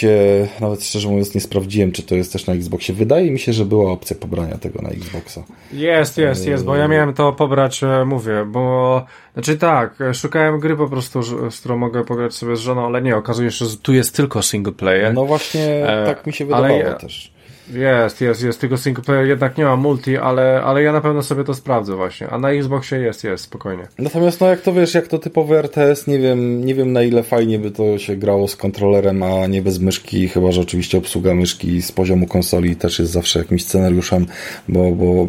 nawet 0.60 0.84
szczerze 0.84 1.08
mówiąc 1.08 1.34
nie 1.34 1.40
sprawdziłem, 1.40 1.92
czy 1.92 2.02
to 2.02 2.14
jest 2.14 2.32
też 2.32 2.46
na 2.46 2.54
Xboxie. 2.54 2.94
Wydaje 2.94 3.30
mi 3.30 3.38
się, 3.38 3.52
że 3.52 3.64
była 3.64 3.92
opcja 3.92 4.16
pobrania 4.16 4.58
tego 4.58 4.82
na 4.82 4.88
Xboxa. 4.88 5.42
Jest, 5.72 6.18
jest, 6.18 6.46
jest, 6.46 6.64
bo 6.64 6.76
ja 6.76 6.88
miałem 6.88 7.14
to 7.14 7.32
pobrać, 7.32 7.82
e, 7.84 8.04
mówię, 8.04 8.44
bo 8.46 9.04
znaczy 9.34 9.58
tak, 9.58 9.98
szukałem 10.12 10.60
gry 10.60 10.76
po 10.76 10.88
prostu, 10.88 11.22
z 11.50 11.60
którą 11.60 11.76
mogę 11.76 12.04
pograć 12.04 12.34
sobie 12.34 12.56
z 12.56 12.60
żoną, 12.60 12.86
ale 12.86 13.02
nie, 13.02 13.16
okazuje 13.16 13.50
się, 13.50 13.64
że 13.64 13.76
tu 13.76 13.92
jest 13.92 14.16
tylko 14.16 14.42
single 14.42 14.72
player. 14.72 15.14
No 15.14 15.26
właśnie, 15.26 15.88
e, 15.88 16.06
tak 16.06 16.26
mi 16.26 16.32
się 16.32 16.44
wydawało 16.44 16.80
ale, 16.80 16.94
też. 16.94 17.32
Jest, 17.74 18.20
jest, 18.20 18.42
jest. 18.42 18.60
Single 18.76 19.04
player 19.04 19.26
jednak 19.26 19.58
nie 19.58 19.64
ma 19.64 19.76
multi, 19.76 20.16
ale, 20.16 20.62
ale 20.62 20.82
ja 20.82 20.92
na 20.92 21.00
pewno 21.00 21.22
sobie 21.22 21.44
to 21.44 21.54
sprawdzę 21.54 21.96
właśnie. 21.96 22.28
A 22.28 22.38
na 22.38 22.50
Xboxie 22.50 22.98
jest, 22.98 23.24
jest, 23.24 23.44
spokojnie. 23.44 23.86
Natomiast 23.98 24.40
no 24.40 24.48
jak 24.48 24.60
to 24.60 24.72
wiesz, 24.72 24.94
jak 24.94 25.08
to 25.08 25.18
typowy 25.18 25.58
RTS, 25.58 26.06
nie 26.06 26.18
wiem, 26.18 26.64
nie 26.64 26.74
wiem 26.74 26.92
na 26.92 27.02
ile 27.02 27.22
fajnie 27.22 27.58
by 27.58 27.70
to 27.70 27.98
się 27.98 28.16
grało 28.16 28.48
z 28.48 28.56
kontrolerem, 28.56 29.22
a 29.22 29.46
nie 29.46 29.62
bez 29.62 29.78
myszki, 29.78 30.28
chyba 30.28 30.52
że 30.52 30.60
oczywiście 30.60 30.98
obsługa 30.98 31.34
myszki 31.34 31.82
z 31.82 31.92
poziomu 31.92 32.26
konsoli 32.26 32.76
też 32.76 32.98
jest 32.98 33.12
zawsze 33.12 33.38
jakimś 33.38 33.64
scenariuszem, 33.64 34.26
bo, 34.68 34.90
bo 34.90 35.28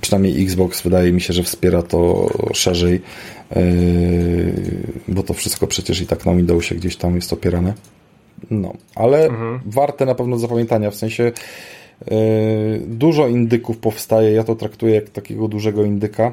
przynajmniej 0.00 0.42
Xbox 0.42 0.82
wydaje 0.82 1.12
mi 1.12 1.20
się, 1.20 1.32
że 1.32 1.42
wspiera 1.42 1.82
to 1.82 2.30
szerzej, 2.52 3.00
yy, 3.56 3.62
bo 5.08 5.22
to 5.22 5.34
wszystko 5.34 5.66
przecież 5.66 6.00
i 6.00 6.06
tak 6.06 6.26
na 6.26 6.34
Windowsie 6.34 6.74
gdzieś 6.74 6.96
tam 6.96 7.14
jest 7.14 7.32
opierane. 7.32 7.74
No, 8.50 8.72
ale 8.94 9.26
mhm. 9.26 9.60
warte 9.66 10.06
na 10.06 10.14
pewno 10.14 10.38
zapamiętania, 10.38 10.90
w 10.90 10.94
sensie 10.94 11.32
yy, 12.10 12.16
dużo 12.86 13.28
indyków 13.28 13.78
powstaje, 13.78 14.32
ja 14.32 14.44
to 14.44 14.54
traktuję 14.54 14.94
jak 14.94 15.10
takiego 15.10 15.48
dużego 15.48 15.84
indyka. 15.84 16.32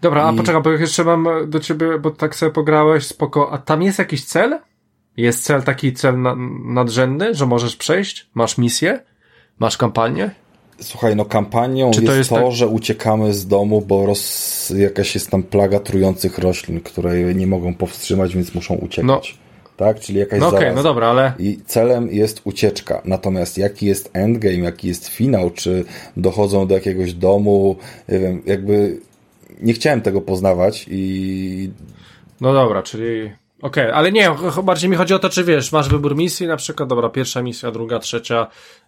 Dobra, 0.00 0.22
I... 0.22 0.34
a 0.34 0.36
poczekaj, 0.38 0.62
bo 0.62 0.70
jeszcze 0.70 1.04
mam 1.04 1.28
do 1.46 1.60
ciebie, 1.60 1.98
bo 1.98 2.10
tak 2.10 2.36
sobie 2.36 2.52
pograłeś, 2.52 3.06
spoko, 3.06 3.52
a 3.52 3.58
tam 3.58 3.82
jest 3.82 3.98
jakiś 3.98 4.24
cel? 4.24 4.58
Jest 5.16 5.44
cel 5.44 5.62
taki 5.62 5.92
cel 5.92 6.22
na, 6.22 6.36
nadrzędny, 6.64 7.34
że 7.34 7.46
możesz 7.46 7.76
przejść? 7.76 8.30
Masz 8.34 8.58
misję? 8.58 9.00
Masz 9.58 9.76
kampanię? 9.76 10.30
Słuchaj, 10.80 11.16
no 11.16 11.24
kampanią 11.24 11.90
Czy 11.90 12.00
jest 12.02 12.06
to 12.06 12.12
to, 12.12 12.18
jest 12.18 12.30
tak- 12.30 12.52
że 12.52 12.68
uciekamy 12.68 13.34
z 13.34 13.46
domu, 13.46 13.80
bo 13.80 14.06
roz... 14.06 14.72
jakaś 14.76 15.14
jest 15.14 15.30
tam 15.30 15.42
plaga 15.42 15.80
trujących 15.80 16.38
roślin, 16.38 16.80
które 16.80 17.34
nie 17.34 17.46
mogą 17.46 17.74
powstrzymać, 17.74 18.34
więc 18.34 18.54
muszą 18.54 18.74
uciekać. 18.74 19.38
Tak? 19.80 20.00
Czyli 20.00 20.18
jakaś 20.18 20.40
No 20.40 20.48
okej, 20.48 20.58
zaraza. 20.60 20.76
no 20.76 20.82
dobra, 20.82 21.06
ale 21.06 21.32
I 21.38 21.58
celem 21.66 22.08
jest 22.12 22.40
ucieczka. 22.44 23.02
Natomiast 23.04 23.58
jaki 23.58 23.86
jest 23.86 24.10
endgame, 24.12 24.56
jaki 24.58 24.88
jest 24.88 25.08
finał, 25.08 25.50
czy 25.50 25.84
dochodzą 26.16 26.66
do 26.66 26.74
jakiegoś 26.74 27.12
domu, 27.12 27.76
nie 28.08 28.18
wiem, 28.18 28.42
jakby 28.46 28.98
nie 29.60 29.72
chciałem 29.72 30.00
tego 30.00 30.20
poznawać 30.20 30.86
i 30.90 31.70
no 32.40 32.52
dobra, 32.52 32.82
czyli 32.82 33.30
okej, 33.62 33.90
ale 33.90 34.12
nie, 34.12 34.30
bardziej 34.64 34.90
mi 34.90 34.96
chodzi 34.96 35.14
o 35.14 35.18
to, 35.18 35.28
czy 35.28 35.44
wiesz, 35.44 35.72
masz 35.72 35.88
wybór 35.88 36.16
misji, 36.16 36.46
na 36.46 36.56
przykład, 36.56 36.88
dobra, 36.88 37.08
pierwsza 37.08 37.42
misja, 37.42 37.70
druga, 37.70 37.98
trzecia, 37.98 38.46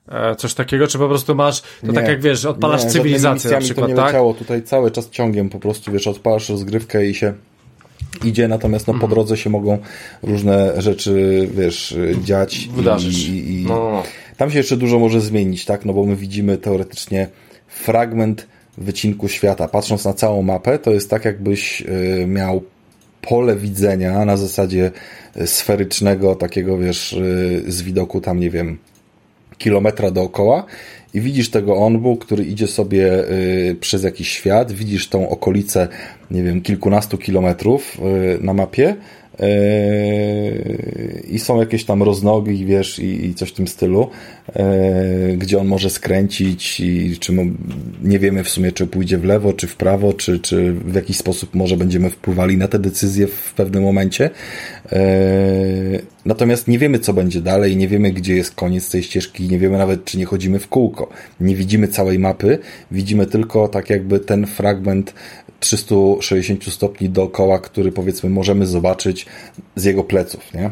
e, 0.08 0.36
coś 0.36 0.54
takiego, 0.54 0.86
czy 0.86 0.98
po 0.98 1.08
prostu 1.08 1.34
masz, 1.34 1.60
to 1.60 1.86
Nie. 1.86 1.92
tak 1.92 2.08
jak 2.08 2.20
wiesz, 2.20 2.44
odpalasz 2.44 2.84
nie, 2.84 2.90
cywilizację 2.90 3.50
na 3.50 3.58
przykład, 3.60 3.86
to 3.86 3.90
nie 3.90 3.96
tak? 3.96 4.06
leciało 4.06 4.34
tutaj 4.34 4.62
cały 4.62 4.90
czas 4.90 5.10
ciągiem, 5.10 5.48
po 5.48 5.58
prostu 5.58 5.92
wiesz, 5.92 6.06
odpalasz 6.06 6.48
rozgrywkę 6.48 7.06
i 7.06 7.14
się 7.14 7.34
idzie, 8.24 8.48
natomiast 8.48 8.86
no, 8.86 8.92
po 8.92 8.96
Mhm. 8.96 9.10
drodze 9.10 9.36
się 9.36 9.50
mogą 9.50 9.78
różne 10.22 10.82
rzeczy, 10.82 11.48
wiesz, 11.54 11.96
dziać. 12.24 12.68
Wydarzyć. 12.76 13.28
I, 13.28 13.62
i, 13.62 13.64
No, 13.66 13.74
no, 13.74 13.90
no. 13.90 14.02
Tam 14.36 14.50
się 14.50 14.58
jeszcze 14.58 14.76
dużo 14.76 14.98
może 14.98 15.20
zmienić, 15.20 15.64
tak? 15.64 15.84
No 15.84 15.92
bo 15.92 16.04
my 16.06 16.16
widzimy 16.16 16.58
teoretycznie 16.58 17.28
fragment 17.68 18.46
wycinku 18.78 19.28
świata. 19.28 19.68
Patrząc 19.68 20.04
na 20.04 20.12
całą 20.14 20.42
mapę, 20.42 20.78
to 20.78 20.90
jest 20.90 21.10
tak, 21.10 21.24
jakbyś 21.24 21.80
y, 21.80 22.24
miał 22.26 22.62
pole 23.22 23.56
widzenia 23.56 24.24
na 24.24 24.36
zasadzie 24.36 24.90
y, 25.36 25.46
sferycznego, 25.46 26.34
takiego 26.34 26.78
wiesz, 26.78 27.12
y, 27.12 27.64
z 27.68 27.82
widoku 27.82 28.20
tam, 28.20 28.40
nie 28.40 28.50
wiem, 28.50 28.78
kilometra 29.58 30.10
dookoła 30.10 30.64
i 31.14 31.20
widzisz 31.20 31.50
tego 31.50 31.76
onbu, 31.76 32.16
który 32.16 32.44
idzie 32.44 32.66
sobie 32.66 33.30
y, 33.30 33.76
przez 33.80 34.02
jakiś 34.02 34.28
świat, 34.28 34.72
widzisz 34.72 35.08
tą 35.08 35.28
okolicę, 35.28 35.88
nie 36.30 36.42
wiem, 36.42 36.62
kilkunastu 36.62 37.18
kilometrów 37.18 37.98
y, 38.40 38.44
na 38.44 38.54
mapie 38.54 38.96
i 41.28 41.38
są 41.38 41.60
jakieś 41.60 41.84
tam 41.84 42.02
roznogi, 42.02 42.66
wiesz, 42.66 42.98
i, 42.98 43.26
i 43.26 43.34
coś 43.34 43.50
w 43.50 43.54
tym 43.54 43.68
stylu, 43.68 44.10
y, 44.48 45.36
gdzie 45.36 45.58
on 45.58 45.66
może 45.66 45.90
skręcić 45.90 46.80
i 46.80 47.18
czy 47.18 47.32
mu, 47.32 47.44
nie 48.02 48.18
wiemy 48.18 48.44
w 48.44 48.48
sumie, 48.48 48.72
czy 48.72 48.86
pójdzie 48.86 49.18
w 49.18 49.24
lewo, 49.24 49.52
czy 49.52 49.66
w 49.66 49.76
prawo, 49.76 50.12
czy, 50.12 50.38
czy 50.38 50.72
w 50.72 50.94
jakiś 50.94 51.16
sposób 51.16 51.54
może 51.54 51.76
będziemy 51.76 52.10
wpływali 52.10 52.56
na 52.56 52.68
te 52.68 52.78
decyzje 52.78 53.26
w 53.26 53.52
pewnym 53.54 53.82
momencie. 53.82 54.30
Y, 54.92 56.02
Natomiast 56.24 56.68
nie 56.68 56.78
wiemy, 56.78 56.98
co 56.98 57.12
będzie 57.12 57.40
dalej, 57.40 57.76
nie 57.76 57.88
wiemy, 57.88 58.12
gdzie 58.12 58.36
jest 58.36 58.54
koniec 58.54 58.90
tej 58.90 59.02
ścieżki, 59.02 59.48
nie 59.48 59.58
wiemy 59.58 59.78
nawet, 59.78 60.04
czy 60.04 60.18
nie 60.18 60.24
chodzimy 60.24 60.58
w 60.58 60.68
kółko. 60.68 61.08
Nie 61.40 61.56
widzimy 61.56 61.88
całej 61.88 62.18
mapy, 62.18 62.58
widzimy 62.90 63.26
tylko 63.26 63.68
tak 63.68 63.90
jakby 63.90 64.20
ten 64.20 64.46
fragment 64.46 65.14
360 65.62 66.64
stopni 66.72 67.08
dookoła, 67.08 67.58
który 67.58 67.92
powiedzmy 67.92 68.30
możemy 68.30 68.66
zobaczyć 68.66 69.26
z 69.76 69.84
jego 69.84 70.04
pleców, 70.04 70.54
nie? 70.54 70.70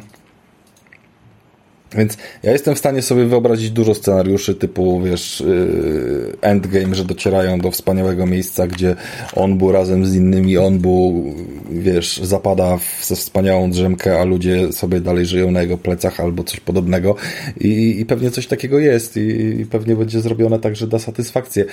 Więc 1.97 2.17
ja 2.43 2.53
jestem 2.53 2.75
w 2.75 2.79
stanie 2.79 3.03
sobie 3.03 3.25
wyobrazić 3.25 3.71
dużo 3.71 3.95
scenariuszy 3.95 4.55
typu, 4.55 5.01
wiesz, 5.01 5.41
yy, 5.47 6.37
endgame, 6.41 6.95
że 6.95 7.05
docierają 7.05 7.59
do 7.59 7.71
wspaniałego 7.71 8.27
miejsca, 8.27 8.67
gdzie 8.67 8.97
on 9.37 9.59
był 9.59 9.73
razem 9.73 10.07
z 10.07 10.15
innymi, 10.15 10.59
on 10.59 10.79
był, 10.79 11.35
wiesz, 11.71 12.21
zapada 12.23 12.77
w, 12.77 12.83
wspaniałą 13.01 13.71
drzemkę, 13.71 14.21
a 14.21 14.25
ludzie 14.25 14.73
sobie 14.73 15.01
dalej 15.01 15.27
żyją 15.27 15.51
na 15.51 15.63
jego 15.63 15.79
plecach 15.79 16.21
albo 16.21 16.45
coś 16.45 16.61
podobnego. 16.61 17.17
I, 17.61 18.01
i 18.01 18.07
pewnie 18.07 18.31
coś 18.31 18.47
takiego 18.47 18.79
jest 18.79 19.17
i, 19.17 19.21
i 19.61 19.67
pewnie 19.67 19.97
będzie 19.97 20.21
zrobione 20.21 20.59
tak, 20.59 20.77
że 20.77 20.87
da 20.87 20.99
satysfakcję. 20.99 21.65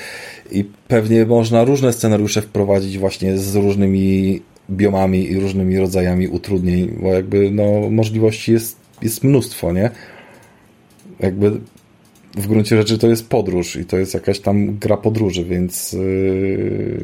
I 0.51 0.65
pewnie 0.87 1.25
można 1.25 1.63
różne 1.63 1.93
scenariusze 1.93 2.41
wprowadzić 2.41 2.97
właśnie 2.97 3.37
z 3.37 3.55
różnymi 3.55 4.41
biomami 4.69 5.31
i 5.31 5.39
różnymi 5.39 5.77
rodzajami 5.77 6.27
utrudnień, 6.27 6.97
bo 7.01 7.13
jakby 7.13 7.51
no 7.51 7.89
możliwości 7.89 8.51
jest 8.51 8.76
jest 9.01 9.23
mnóstwo, 9.23 9.73
nie? 9.73 9.89
Jakby 11.19 11.51
w 12.37 12.47
gruncie 12.47 12.77
rzeczy 12.77 12.97
to 12.97 13.07
jest 13.07 13.29
podróż 13.29 13.75
i 13.75 13.85
to 13.85 13.97
jest 13.97 14.13
jakaś 14.13 14.39
tam 14.39 14.77
gra 14.77 14.97
podróży, 14.97 15.43
więc 15.43 15.93
yy... 15.93 17.03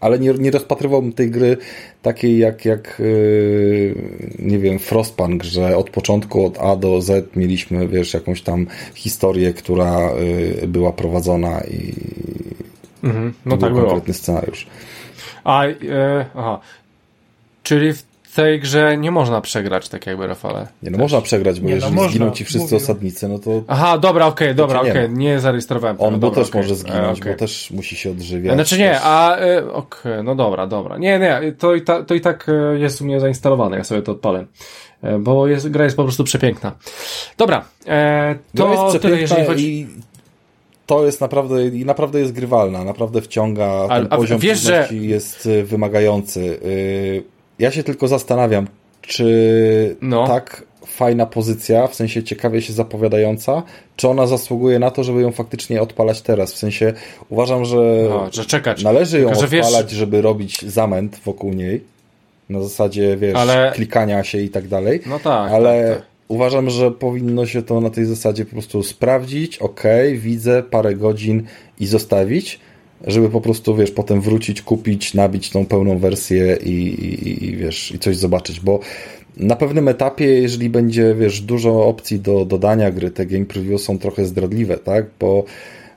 ale 0.00 0.18
nie, 0.18 0.32
nie 0.32 0.50
rozpatrywałbym 0.50 1.12
tej 1.12 1.30
gry 1.30 1.56
takiej 2.02 2.38
jak, 2.38 2.64
jak 2.64 2.96
yy... 2.98 3.94
nie 4.38 4.58
wiem, 4.58 4.78
Frostpunk, 4.78 5.42
że 5.44 5.76
od 5.76 5.90
początku, 5.90 6.46
od 6.46 6.58
A 6.58 6.76
do 6.76 7.00
Z 7.02 7.36
mieliśmy, 7.36 7.88
wiesz, 7.88 8.14
jakąś 8.14 8.42
tam 8.42 8.66
historię, 8.94 9.52
która 9.52 10.10
yy, 10.60 10.68
była 10.68 10.92
prowadzona 10.92 11.60
i 11.60 11.94
Mhm, 13.04 13.34
no 13.46 13.56
był 13.56 13.58
tak 13.58 13.72
było. 13.72 13.84
konkretny 13.84 14.14
scenariusz. 14.14 14.66
A, 15.44 15.64
e, 15.66 16.26
aha. 16.34 16.60
Czyli 17.62 17.92
w 17.92 18.13
tej 18.34 18.60
grze 18.60 18.96
nie 18.96 19.10
można 19.10 19.40
przegrać, 19.40 19.88
tak 19.88 20.06
jakby, 20.06 20.26
Rafale. 20.26 20.66
Nie, 20.82 20.90
no 20.90 20.98
można 20.98 21.20
przegrać, 21.20 21.60
bo 21.60 21.66
Nie, 21.66 21.70
no 21.70 21.76
jeżeli 21.76 21.94
można, 21.94 22.10
zginą 22.10 22.30
ci 22.30 22.44
wszyscy 22.44 22.64
mówię. 22.74 22.76
osadnicy, 22.76 23.28
no 23.28 23.38
to 23.38 23.50
Aha, 23.68 23.98
dobra, 23.98 24.26
okej, 24.26 24.54
dobra, 24.54 24.82
nie 24.82 24.90
okej, 24.90 25.08
ma. 25.08 25.18
nie 25.18 25.40
zarejestrowałem 25.40 25.96
tego. 25.96 26.06
on 26.08 26.14
bo 26.14 26.20
dobra, 26.20 26.40
też 26.42 26.48
okej. 26.50 26.62
może 26.62 26.74
zginąć, 26.74 27.20
E, 27.26 27.30
bo 27.32 27.38
też 27.38 27.70
musi 27.70 27.96
się 27.96 28.10
odżywiać. 28.10 28.54
Znaczy 28.54 28.78
nie, 28.78 28.90
też. 28.90 29.00
a 29.04 29.36
e, 29.38 29.72
okej, 29.72 30.12
no 30.24 30.34
dobra, 30.34 30.66
dobra. 30.66 30.98
Nie, 30.98 31.18
nie, 31.18 31.52
to 31.58 31.74
i, 31.74 31.82
ta, 31.82 32.02
to 32.04 32.14
i 32.14 32.20
tak 32.20 32.46
e, 32.48 32.78
jest 32.78 33.00
u 33.00 33.04
mnie 33.04 33.20
zainstalowane, 33.20 33.76
ja 33.76 33.84
sobie 33.84 34.02
to 34.02 34.12
odpalę. 34.12 34.44
E, 35.02 35.18
Bo 35.18 35.46
jest, 35.46 35.68
gra 35.68 35.84
jest 35.84 35.96
po 35.96 36.02
prostu 36.02 36.24
przepiękna. 36.24 36.72
Dobra, 37.38 37.64
e, 37.86 38.34
To 38.56 38.68
jest 38.70 38.80
tyle, 38.86 38.98
przepiękna 38.98 39.20
jeżeli 39.20 39.46
chodzi... 39.46 39.80
i 39.80 39.86
to 40.86 41.06
jest 41.06 41.20
naprawdę, 41.20 41.66
i 41.66 41.84
naprawdę 41.84 42.20
jest 42.20 42.32
grywalna, 42.32 42.84
naprawdę 42.84 43.20
wciąga, 43.22 43.66
A- 43.88 43.88
ten 43.98 44.06
a 44.10 44.16
poziom 44.16 44.38
wiesz, 44.38 44.58
że- 44.60 44.88
jest 44.90 45.46
y, 45.46 45.64
wymagający. 45.64 46.60
Ja 47.58 47.70
się 47.70 47.82
tylko 47.82 48.08
zastanawiam, 48.08 48.66
czy 49.02 49.96
No. 50.02 50.26
tak 50.26 50.62
fajna 50.86 51.26
pozycja, 51.26 51.86
w 51.86 51.94
sensie 51.94 52.22
ciekawie 52.22 52.62
się 52.62 52.72
zapowiadająca, 52.72 53.62
czy 53.96 54.08
ona 54.08 54.26
zasługuje 54.26 54.78
na 54.78 54.90
to, 54.90 55.04
żeby 55.04 55.20
ją 55.22 55.32
faktycznie 55.32 55.82
odpalać 55.82 56.22
teraz. 56.22 56.52
W 56.52 56.56
sensie 56.58 56.92
uważam, 57.28 57.64
że 57.64 57.76
No, 58.08 58.28
że 58.32 58.44
czekać. 58.44 58.82
należy 58.82 59.20
ją 59.20 59.28
Tylko, 59.28 59.40
że 59.40 59.48
wiesz- 59.48 59.66
odpalać, 59.66 59.90
żeby 59.90 60.22
robić 60.22 60.62
zamęt 60.62 61.20
wokół 61.24 61.52
niej. 61.52 61.80
Na 62.50 62.62
zasadzie, 62.62 63.16
wiesz, 63.16 63.34
Ale- 63.36 63.72
klikania 63.74 64.24
się 64.24 64.38
i 64.38 64.48
tak 64.48 64.68
dalej. 64.68 65.00
No 65.06 65.18
tak, 65.18 65.52
Ale 65.52 65.88
tak, 65.88 65.98
tak. 65.98 66.06
uważam, 66.28 66.70
że 66.70 66.90
powinno 66.90 67.46
się 67.46 67.62
to 67.62 67.80
na 67.80 67.90
tej 67.90 68.04
zasadzie 68.04 68.44
po 68.44 68.50
prostu 68.52 68.82
sprawdzić, 68.82 69.58
ok, 69.58 69.82
widzę 70.14 70.62
parę 70.62 70.94
godzin 70.94 71.42
i 71.80 71.86
zostawić, 71.86 72.60
żeby 73.06 73.30
po 73.30 73.40
prostu, 73.40 73.76
wiesz, 73.76 73.90
potem 73.90 74.20
wrócić, 74.20 74.62
kupić, 74.62 75.14
nabić 75.14 75.50
tą 75.50 75.66
pełną 75.66 75.98
wersję 75.98 76.58
i, 76.64 76.70
i, 76.70 77.44
i 77.44 77.56
wiesz, 77.56 77.92
i 77.92 77.98
coś 77.98 78.16
zobaczyć, 78.16 78.60
bo 78.60 78.80
na 79.36 79.56
pewnym 79.56 79.88
etapie, 79.88 80.24
jeżeli 80.26 80.70
będzie, 80.70 81.14
wiesz, 81.14 81.40
dużo 81.40 81.86
opcji 81.86 82.20
do 82.20 82.44
dodania 82.44 82.90
gry, 82.90 83.10
te 83.10 83.26
game 83.26 83.44
preview 83.44 83.80
są 83.80 83.98
trochę 83.98 84.24
zdradliwe, 84.24 84.78
tak, 84.78 85.06
bo 85.20 85.44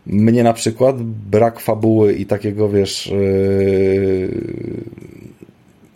mnie 0.05 0.43
na 0.43 0.53
przykład 0.53 1.03
brak 1.03 1.59
fabuły 1.59 2.13
i 2.13 2.25
takiego, 2.25 2.69
wiesz, 2.69 3.07
yy, 3.07 4.29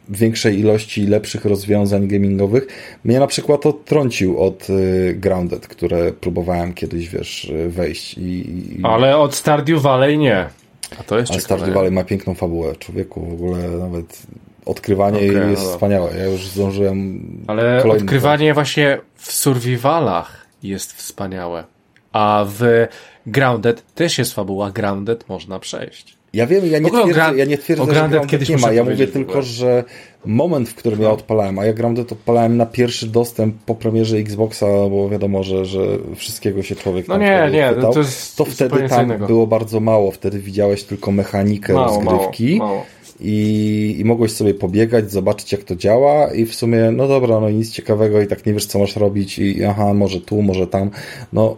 większej 0.10 0.60
ilości 0.60 1.08
lepszych 1.08 1.46
rozwiązań 1.46 2.08
gamingowych 2.08 2.68
mnie 3.04 3.20
na 3.20 3.28
przykład 3.28 3.66
odtrącił 3.66 4.40
od 4.40 4.70
y, 4.70 5.16
Grounded, 5.20 5.68
które 5.68 6.12
próbowałem 6.12 6.74
kiedyś, 6.74 7.10
wiesz, 7.10 7.52
wejść 7.68 8.18
i, 8.18 8.22
i 8.22 8.80
Ale 8.84 9.18
od 9.18 9.36
Stardew 9.36 9.82
Valley 9.82 10.18
nie. 10.18 10.61
A 11.00 11.04
to 11.04 11.18
jest 11.20 11.32
ale 11.32 11.42
ciekawe. 11.42 11.60
Stardew 11.60 11.76
Valley 11.76 11.92
ma 11.92 12.04
piękną 12.04 12.36
fabułę. 12.36 12.76
Człowieku, 12.76 13.26
w 13.26 13.34
ogóle 13.34 13.70
nawet 13.70 14.22
odkrywanie 14.66 15.22
jej 15.22 15.36
no 15.36 15.44
jest 15.44 15.62
dobra. 15.62 15.76
wspaniałe. 15.76 16.18
Ja 16.18 16.26
już 16.26 16.48
zdążyłem 16.48 17.22
Ale 17.48 17.84
odkrywanie 17.84 18.54
właśnie 18.54 18.98
w 19.16 19.32
survivalach 19.32 20.46
jest 20.64 20.94
wspaniałe. 20.94 21.64
A 22.12 22.46
w 22.48 22.88
Grounded 23.26 23.94
też 23.96 24.18
jest 24.18 24.34
fabuła. 24.34 24.72
Grounded 24.72 25.30
można 25.30 25.60
przejść. 25.60 26.21
Ja 26.34 26.48
wiem, 26.48 26.66
ja 26.66 26.80
nie 26.80 26.88
ogóle 26.88 27.04
twierdzę, 27.04 27.22
Gra- 27.22 27.36
ja 27.38 27.46
nie 27.46 27.58
twierdzę 27.58 27.86
że 27.86 27.92
Grounded 27.92 28.28
kiedyś 28.28 28.50
nie 28.50 28.58
ma. 28.58 28.72
Ja 28.72 28.84
mówię 28.84 29.08
tylko, 29.08 29.42
że 29.42 29.84
moment, 30.26 30.70
w 30.70 30.76
którym 30.76 31.02
ja 31.02 31.12
odpalałem, 31.12 31.60
a 31.60 31.66
ja 31.66 31.74
Grounded 31.74 32.12
odpalałem 32.12 32.58
na 32.58 32.66
pierwszy 32.66 33.08
dostęp 33.08 33.56
po 33.66 33.76
premierze 33.76 34.18
Xboxa, 34.18 34.66
bo 34.66 35.10
wiadomo, 35.10 35.44
że, 35.44 35.66
że 35.66 35.80
wszystkiego 36.16 36.64
się 36.64 36.76
człowiek 36.76 37.08
No 37.08 37.18
nie, 37.18 37.50
nie, 37.54 37.72
chwytał, 37.72 37.94
to 37.94 38.00
jest 38.00 38.36
to 38.36 38.46
wtedy 38.46 38.90
tam 38.90 39.06
innego. 39.06 39.28
było 39.28 39.48
bardzo 39.48 39.80
mało. 39.80 40.12
Wtedy 40.12 40.40
widziałeś 40.40 40.84
tylko 40.84 41.12
mechanikę 41.12 41.74
Mało, 41.74 42.02
mało, 42.02 42.18
rozgrywki 42.18 42.56
mało. 42.58 42.86
I, 43.20 43.96
i 44.00 44.06
mogłeś 44.06 44.32
sobie 44.32 44.54
pobiegać, 44.54 45.12
zobaczyć 45.12 45.52
jak 45.52 45.64
to 45.64 45.76
działa 45.76 46.34
i 46.34 46.46
w 46.46 46.56
sumie, 46.56 46.92
no 46.92 47.08
dobra, 47.08 47.40
no 47.40 47.50
nic 47.50 47.72
ciekawego 47.72 48.22
i 48.22 48.28
tak 48.28 48.46
nie 48.46 48.54
wiesz 48.54 48.66
co 48.66 48.80
masz 48.80 48.96
robić 48.96 49.40
i 49.40 49.64
aha, 49.64 49.94
może 49.94 50.22
tu, 50.22 50.42
może 50.42 50.68
tam. 50.68 50.90
No 51.34 51.58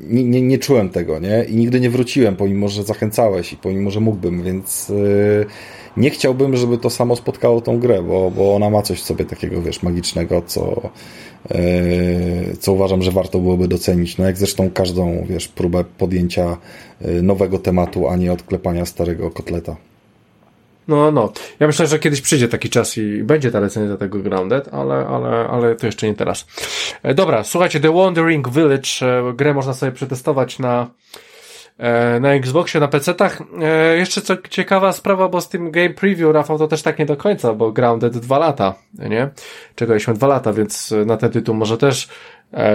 nie, 0.00 0.24
nie, 0.24 0.42
nie 0.42 0.58
czułem 0.58 0.90
tego, 0.90 1.18
nie? 1.18 1.44
I 1.48 1.56
nigdy 1.56 1.80
nie 1.80 1.90
wróciłem, 1.90 2.36
pomimo, 2.36 2.68
że 2.68 2.82
zachęcałeś 2.82 3.52
i 3.52 3.56
pomimo, 3.56 3.90
że 3.90 4.00
mógłbym, 4.00 4.42
więc 4.42 4.88
yy, 4.88 5.46
nie 5.96 6.10
chciałbym, 6.10 6.56
żeby 6.56 6.78
to 6.78 6.90
samo 6.90 7.16
spotkało 7.16 7.60
tą 7.60 7.78
grę, 7.78 8.02
bo, 8.02 8.30
bo 8.30 8.54
ona 8.54 8.70
ma 8.70 8.82
coś 8.82 9.00
w 9.00 9.04
sobie 9.04 9.24
takiego, 9.24 9.62
wiesz, 9.62 9.82
magicznego, 9.82 10.42
co, 10.46 10.90
yy, 11.50 12.56
co 12.60 12.72
uważam, 12.72 13.02
że 13.02 13.10
warto 13.10 13.38
byłoby 13.38 13.68
docenić. 13.68 14.18
No 14.18 14.24
jak 14.24 14.36
zresztą 14.36 14.70
każdą, 14.70 15.24
wiesz, 15.28 15.48
próbę 15.48 15.84
podjęcia 15.98 16.56
yy, 17.00 17.22
nowego 17.22 17.58
tematu, 17.58 18.08
a 18.08 18.16
nie 18.16 18.32
odklepania 18.32 18.86
starego 18.86 19.30
kotleta. 19.30 19.76
No, 20.88 21.10
no. 21.10 21.32
Ja 21.60 21.66
myślę, 21.66 21.86
że 21.86 21.98
kiedyś 21.98 22.20
przyjdzie 22.20 22.48
taki 22.48 22.70
czas 22.70 22.98
i 22.98 23.22
będzie 23.22 23.50
ta 23.50 23.60
recenzja 23.60 23.96
tego 23.96 24.18
Grounded, 24.18 24.68
ale, 24.74 25.06
ale, 25.06 25.28
ale 25.28 25.76
to 25.76 25.86
jeszcze 25.86 26.06
nie 26.06 26.14
teraz. 26.14 26.46
E, 27.02 27.14
dobra, 27.14 27.44
słuchajcie, 27.44 27.80
The 27.80 27.92
Wandering 27.92 28.48
Village, 28.48 28.88
e, 29.02 29.32
grę 29.32 29.54
można 29.54 29.74
sobie 29.74 29.92
przetestować 29.92 30.58
na, 30.58 30.90
e, 31.78 32.20
na 32.20 32.34
Xboxie, 32.34 32.80
na 32.80 32.88
PC-tach. 32.88 33.42
Jeszcze 33.96 34.20
co 34.20 34.36
ciekawa 34.50 34.92
sprawa, 34.92 35.28
bo 35.28 35.40
z 35.40 35.48
tym 35.48 35.70
Game 35.70 35.90
Preview, 35.90 36.32
Rafał, 36.32 36.58
to 36.58 36.68
też 36.68 36.82
tak 36.82 36.98
nie 36.98 37.06
do 37.06 37.16
końca, 37.16 37.52
bo 37.54 37.72
Grounded 37.72 38.18
dwa 38.18 38.38
lata, 38.38 38.74
nie? 38.98 39.30
Czekaliśmy 39.74 40.14
dwa 40.14 40.26
lata, 40.26 40.52
więc 40.52 40.94
na 41.06 41.16
ten 41.16 41.30
tytuł 41.30 41.54
może 41.54 41.78
też 41.78 42.08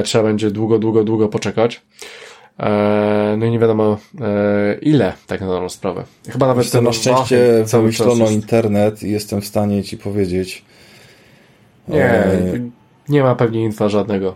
trzeba 0.04 0.24
będzie 0.24 0.52
długo, 0.52 0.80
długo, 0.80 1.04
długo 1.04 1.28
poczekać. 1.28 1.82
E, 2.60 3.36
no 3.38 3.46
i 3.46 3.52
nie 3.52 3.60
wiadomo 3.60 3.98
e, 4.22 4.78
ile, 4.82 5.14
tak 5.28 5.42
na 5.42 5.48
dobrą 5.48 5.70
sprawę. 5.70 6.04
Chyba 6.30 6.48
nawet 6.48 6.64
Wiesz 6.64 6.72
ten 6.72 6.84
na 6.84 6.94
szczęście 6.94 7.64
wymyślono 7.72 8.22
jest- 8.24 8.34
internet 8.34 9.04
i 9.04 9.12
jestem 9.12 9.42
w 9.42 9.46
stanie 9.46 9.84
ci 9.84 9.98
powiedzieć. 9.98 10.64
Nie, 11.88 12.06
E, 12.06 12.60
nie 13.10 13.24
ma 13.24 13.36
pewnie 13.36 13.64
infa 13.64 13.90
żadnego. 13.90 14.36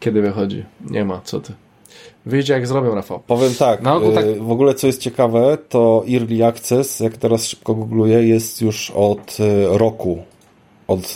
Kiedy 0.00 0.22
wychodzi? 0.22 0.64
Nie 0.90 1.04
ma, 1.04 1.20
co 1.24 1.40
ty. 1.40 1.52
Wyjdzie 2.26 2.52
jak 2.52 2.66
zrobią, 2.66 2.94
Rafał. 2.94 3.20
Powiem 3.26 3.54
tak, 3.54 3.82
tak- 4.14 4.38
w 4.42 4.50
ogóle 4.50 4.74
co 4.74 4.86
jest 4.86 5.00
ciekawe, 5.00 5.58
to 5.68 6.04
Early 6.14 6.46
Access, 6.46 7.00
jak 7.00 7.16
teraz 7.16 7.46
szybko 7.46 7.74
googluję, 7.74 8.28
jest 8.28 8.62
już 8.62 8.90
od 8.90 9.36
roku, 9.70 10.22
od 10.88 11.14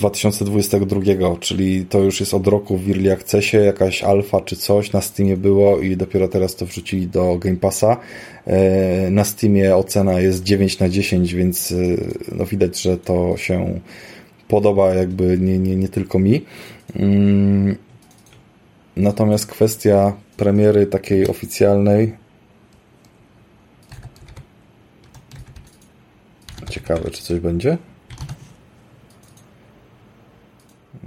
2022, 0.00 1.36
czyli 1.40 1.86
to 1.86 1.98
już 1.98 2.20
jest 2.20 2.34
od 2.34 2.46
roku 2.46 2.76
w 2.76 2.88
Early 2.88 3.12
Accessie, 3.12 3.56
jakaś 3.56 4.02
alfa 4.02 4.40
czy 4.40 4.56
coś 4.56 4.92
na 4.92 5.00
Steamie 5.00 5.36
było 5.36 5.80
i 5.80 5.96
dopiero 5.96 6.28
teraz 6.28 6.56
to 6.56 6.66
wrzucili 6.66 7.06
do 7.06 7.38
Game 7.38 7.56
Passa. 7.56 7.96
E, 8.46 9.10
Na 9.10 9.24
Steamie 9.24 9.76
ocena 9.76 10.20
jest 10.20 10.42
9 10.42 10.78
na 10.78 10.88
10, 10.88 11.34
więc 11.34 11.70
y, 11.70 11.96
no 12.32 12.46
widać, 12.46 12.82
że 12.82 12.98
to 12.98 13.36
się 13.36 13.80
podoba 14.48 14.94
jakby 14.94 15.38
nie, 15.38 15.58
nie, 15.58 15.76
nie 15.76 15.88
tylko 15.88 16.18
mi. 16.18 16.44
Mm, 16.96 17.76
Natomiast 18.96 19.46
kwestia 19.46 20.12
premiery 20.36 20.86
takiej 20.86 21.28
oficjalnej. 21.28 22.12
Ciekawe, 26.70 27.10
czy 27.10 27.22
coś 27.22 27.40
będzie? 27.40 27.78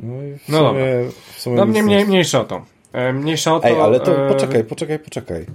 No 0.03 0.23
i 0.23 0.37
w 0.37 0.49
No 0.49 0.57
sumie, 0.69 0.79
dobra. 0.79 1.11
w 1.35 1.39
sumie 1.41 1.55
No 1.55 1.65
mnie, 1.65 1.73
nie 1.79 1.83
mniej, 1.83 2.05
mniejsza 2.05 2.41
o 2.41 2.43
to. 2.43 2.65
E, 2.93 3.13
Mniejsza 3.13 3.55
o 3.55 3.59
to. 3.59 3.67
Ej, 3.67 3.75
ale 3.81 3.99
to 3.99 4.25
e, 4.25 4.29
poczekaj, 4.29 4.63
poczekaj, 4.63 4.99
poczekaj. 4.99 5.45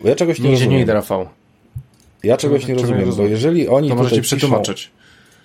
Bo 0.00 0.08
ja 0.08 0.14
czegoś 0.14 0.38
nie 0.38 0.48
Nigdzie 0.50 0.60
nie 0.64 0.66
rozumiem. 0.66 0.82
idę, 0.82 0.92
Rafał. 0.94 1.28
Ja 2.22 2.36
czegoś 2.36 2.60
Czego 2.60 2.72
nie 2.72 2.76
nie 2.76 2.80
rozumiem, 2.82 3.00
bo 3.00 3.06
rozumiem? 3.06 3.30
jeżeli 3.30 3.68
oni 3.68 3.88
To 3.88 3.94
może 3.94 4.14
ci 4.14 4.22
przetłumaczyć. 4.22 4.76
Piszą, 4.84 4.92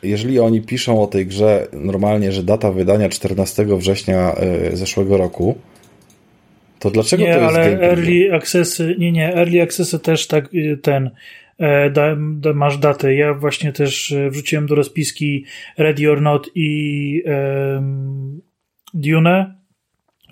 jeżeli 0.04 0.40
oni 0.40 0.62
piszą 0.62 1.04
o 1.04 1.08
tej 1.08 1.26
grze 1.28 1.68
normalnie, 1.74 2.32
że 2.32 2.44
data 2.44 2.72
wydania 2.72 3.10
14 3.10 3.66
września 3.66 4.36
y, 4.72 4.78
zeszłego 4.78 5.18
roku, 5.18 5.56
to 6.80 6.92
dlaczego 6.92 7.24
Nie, 7.24 7.34
to 7.34 7.40
jest 7.42 7.56
ale 7.56 7.66
Game 7.66 7.78
Preview? 7.78 7.98
early 8.00 8.36
accessy, 8.36 8.96
nie, 9.00 9.12
nie, 9.12 9.36
early 9.36 9.62
accessy 9.62 10.00
też 10.00 10.28
tak 10.28 10.54
y, 10.54 10.78
ten, 10.82 11.06
e, 11.08 11.12
da, 11.92 12.16
da, 12.18 12.54
masz 12.54 12.78
datę. 12.78 13.16
Ja 13.16 13.34
właśnie 13.34 13.74
też 13.74 14.12
e, 14.12 14.30
wrzuciłem 14.30 14.66
do 14.68 14.76
rozpiski 14.76 15.46
Ready 15.78 16.12
or 16.12 16.22
Not 16.22 16.50
i 16.56 17.24
Dune 18.94 19.64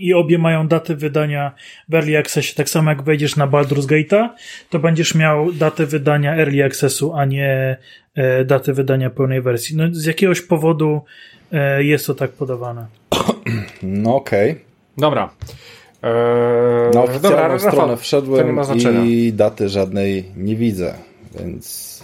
i 0.02 0.14
obie 0.14 0.38
mają 0.38 0.68
datę 0.68 0.96
wydania 0.96 1.52
w 1.90 1.96
Early 1.96 2.18
Accessie. 2.18 2.56
Tak 2.56 2.70
samo 2.70 2.90
jak 2.90 3.04
wejdziesz 3.04 3.36
na 3.36 3.48
Baldur's 3.48 3.86
Gate'a, 3.86 4.30
to 4.70 4.80
będziesz 4.80 5.16
miał 5.16 5.52
datę 5.52 5.86
wydania 5.86 6.36
Early 6.36 6.64
Accessu, 6.64 7.14
a 7.14 7.26
nie 7.26 7.78
e, 8.16 8.46
datę 8.46 8.74
wydania 8.74 9.10
pełnej 9.10 9.42
wersji. 9.42 9.78
No, 9.78 9.84
z 9.92 10.06
jakiegoś 10.06 10.42
powodu 10.42 11.02
e, 11.52 11.84
jest 11.84 12.08
to 12.08 12.16
tak 12.16 12.32
podawane. 12.32 12.86
No 13.84 14.16
okej. 14.16 14.56
Dobra. 14.98 15.30
E, 16.04 16.92
Na 16.94 17.02
oficjalną 17.02 17.30
dobra, 17.30 17.48
Rafał, 17.48 17.72
stronę 17.72 17.92
nie 17.94 17.98
wszedłem 17.98 19.06
i 19.06 19.34
daty 19.34 19.70
żadnej 19.70 20.26
nie 20.38 20.56
widzę, 20.56 20.94
więc 21.40 22.02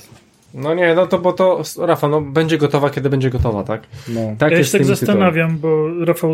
No 0.54 0.74
nie, 0.74 0.96
no 0.96 1.08
to 1.08 1.20
bo 1.20 1.34
to, 1.34 1.62
Rafał, 1.78 2.10
no 2.10 2.22
będzie 2.22 2.58
gotowa, 2.58 2.90
kiedy 2.90 3.10
będzie 3.10 3.30
gotowa, 3.30 3.64
tak? 3.64 3.82
no. 4.08 4.22
Tak 4.38 4.52
ja 4.52 4.64
się 4.64 4.72
tak 4.72 4.86
zastanawiam, 4.86 5.58
bo 5.58 5.88
Rafał, 6.06 6.34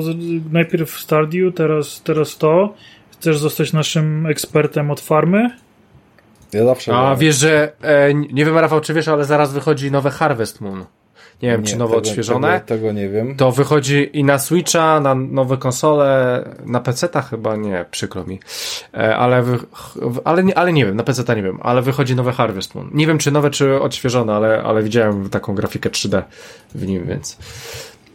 najpierw 0.51 0.99
Stardew, 0.99 1.55
teraz, 1.55 2.01
teraz 2.01 2.37
to. 2.37 2.73
Chcesz 3.11 3.37
zostać 3.37 3.73
naszym 3.73 4.25
ekspertem 4.25 4.91
od 4.91 5.01
farmy? 5.01 5.49
Ja 6.53 6.65
zawsze... 6.65 6.95
A 6.95 7.15
wiesz, 7.15 7.35
że 7.35 7.71
e, 7.81 8.13
nie 8.13 8.45
wiem, 8.45 8.57
Rafał, 8.57 8.81
czy 8.81 8.93
wiesz, 8.93 9.07
ale 9.07 9.25
zaraz 9.25 9.53
wychodzi 9.53 9.91
nowe 9.91 10.09
Harvest 10.09 10.61
Moon. 10.61 10.85
Nie 11.41 11.49
wiem, 11.49 11.63
czy 11.63 11.77
nowo 11.77 11.95
tego, 11.95 12.07
odświeżone. 12.07 12.47
Tego, 12.47 12.65
tego 12.65 12.91
nie 12.91 13.09
wiem. 13.09 13.35
To 13.35 13.51
wychodzi 13.51 14.09
i 14.13 14.23
na 14.23 14.39
Switcha, 14.39 14.99
na 14.99 15.15
nowe 15.15 15.57
konsole, 15.57 16.43
na 16.65 16.79
PC-ta 16.79 17.21
chyba 17.21 17.55
nie, 17.55 17.85
przykro 17.91 18.23
mi. 18.23 18.39
E, 18.93 19.17
ale, 19.17 19.43
wy, 19.43 19.59
ale, 20.23 20.43
nie, 20.43 20.57
ale 20.57 20.73
nie 20.73 20.85
wiem, 20.85 20.95
na 20.95 21.03
PC-ta 21.03 21.35
nie 21.35 21.43
wiem, 21.43 21.59
ale 21.61 21.81
wychodzi 21.81 22.15
nowe 22.15 22.31
Harvest 22.31 22.75
Moon. 22.75 22.89
Nie 22.93 23.07
wiem, 23.07 23.17
czy 23.17 23.31
nowe, 23.31 23.49
czy 23.49 23.81
odświeżone, 23.81 24.33
ale, 24.33 24.63
ale 24.63 24.83
widziałem 24.83 25.29
taką 25.29 25.55
grafikę 25.55 25.89
3D 25.89 26.21
w 26.75 26.87
nim, 26.87 27.07
więc 27.07 27.37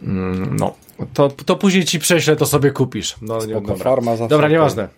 mm, 0.03 0.57
no. 0.57 0.75
To, 1.15 1.29
to 1.29 1.57
później 1.57 1.85
ci 1.85 1.99
prześlę, 1.99 2.37
to 2.37 2.47
sobie 2.47 2.71
kupisz. 2.71 3.17
No, 3.23 3.35
nie, 3.35 3.43
Spoko, 3.43 3.61
dobra. 3.61 3.85
farma 3.85 4.17
Dobra, 4.29 4.49
nieważne. 4.49 4.89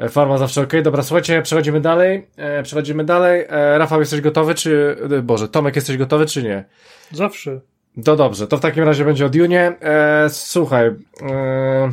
E, 0.00 0.08
Farma 0.08 0.38
zawsze 0.38 0.60
ok. 0.60 0.72
Dobra, 0.82 1.02
słuchajcie, 1.02 1.42
przechodzimy 1.42 1.80
dalej. 1.80 2.26
E, 2.36 2.62
przechodzimy 2.62 3.04
dalej. 3.04 3.46
E, 3.48 3.78
Rafał, 3.78 4.00
jesteś 4.00 4.20
gotowy, 4.20 4.54
czy... 4.54 4.96
e, 5.18 5.22
Boże, 5.22 5.48
Tomek, 5.48 5.76
jesteś 5.76 5.96
gotowy, 5.96 6.26
czy 6.26 6.42
nie? 6.42 6.64
Zawsze. 7.12 7.60
To 8.04 8.16
dobrze, 8.16 8.46
to 8.46 8.56
w 8.56 8.60
takim 8.60 8.84
razie 8.84 9.04
będzie 9.04 9.26
o 9.26 9.28
Dune. 9.28 9.80
E, 9.80 10.28
słuchaj, 10.30 10.86
e, 10.86 11.92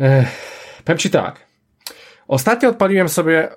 e, 0.00 0.26
powiem 0.84 0.98
ci 0.98 1.10
tak. 1.10 1.46
Ostatnio 2.28 2.68
odpaliłem 2.68 3.08
sobie 3.08 3.48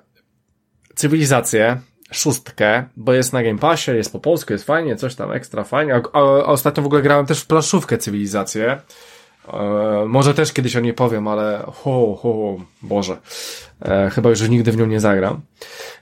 cywilizację, 0.94 1.80
szóstkę, 2.12 2.84
bo 2.96 3.12
jest 3.12 3.32
na 3.32 3.42
Game 3.42 3.58
Passie, 3.58 3.90
jest 3.90 4.12
po 4.12 4.20
polsku, 4.20 4.52
jest 4.52 4.64
fajnie, 4.64 4.96
coś 4.96 5.14
tam 5.14 5.32
ekstra 5.32 5.64
fajnie. 5.64 5.94
A, 5.94 6.02
a, 6.12 6.18
a 6.18 6.44
ostatnio 6.44 6.82
w 6.82 6.86
ogóle 6.86 7.02
grałem 7.02 7.26
też 7.26 7.40
w 7.40 7.46
planszówkę 7.46 7.98
cywilizację. 7.98 8.80
E, 9.52 10.04
może 10.06 10.34
też 10.34 10.52
kiedyś 10.52 10.76
o 10.76 10.80
niej 10.80 10.94
powiem, 10.94 11.28
ale 11.28 11.64
ho, 11.66 12.18
ho, 12.22 12.56
Boże. 12.82 13.16
E, 13.82 14.10
chyba 14.10 14.30
już 14.30 14.48
nigdy 14.48 14.72
w 14.72 14.76
nią 14.76 14.86
nie 14.86 15.00
zagram. 15.00 15.40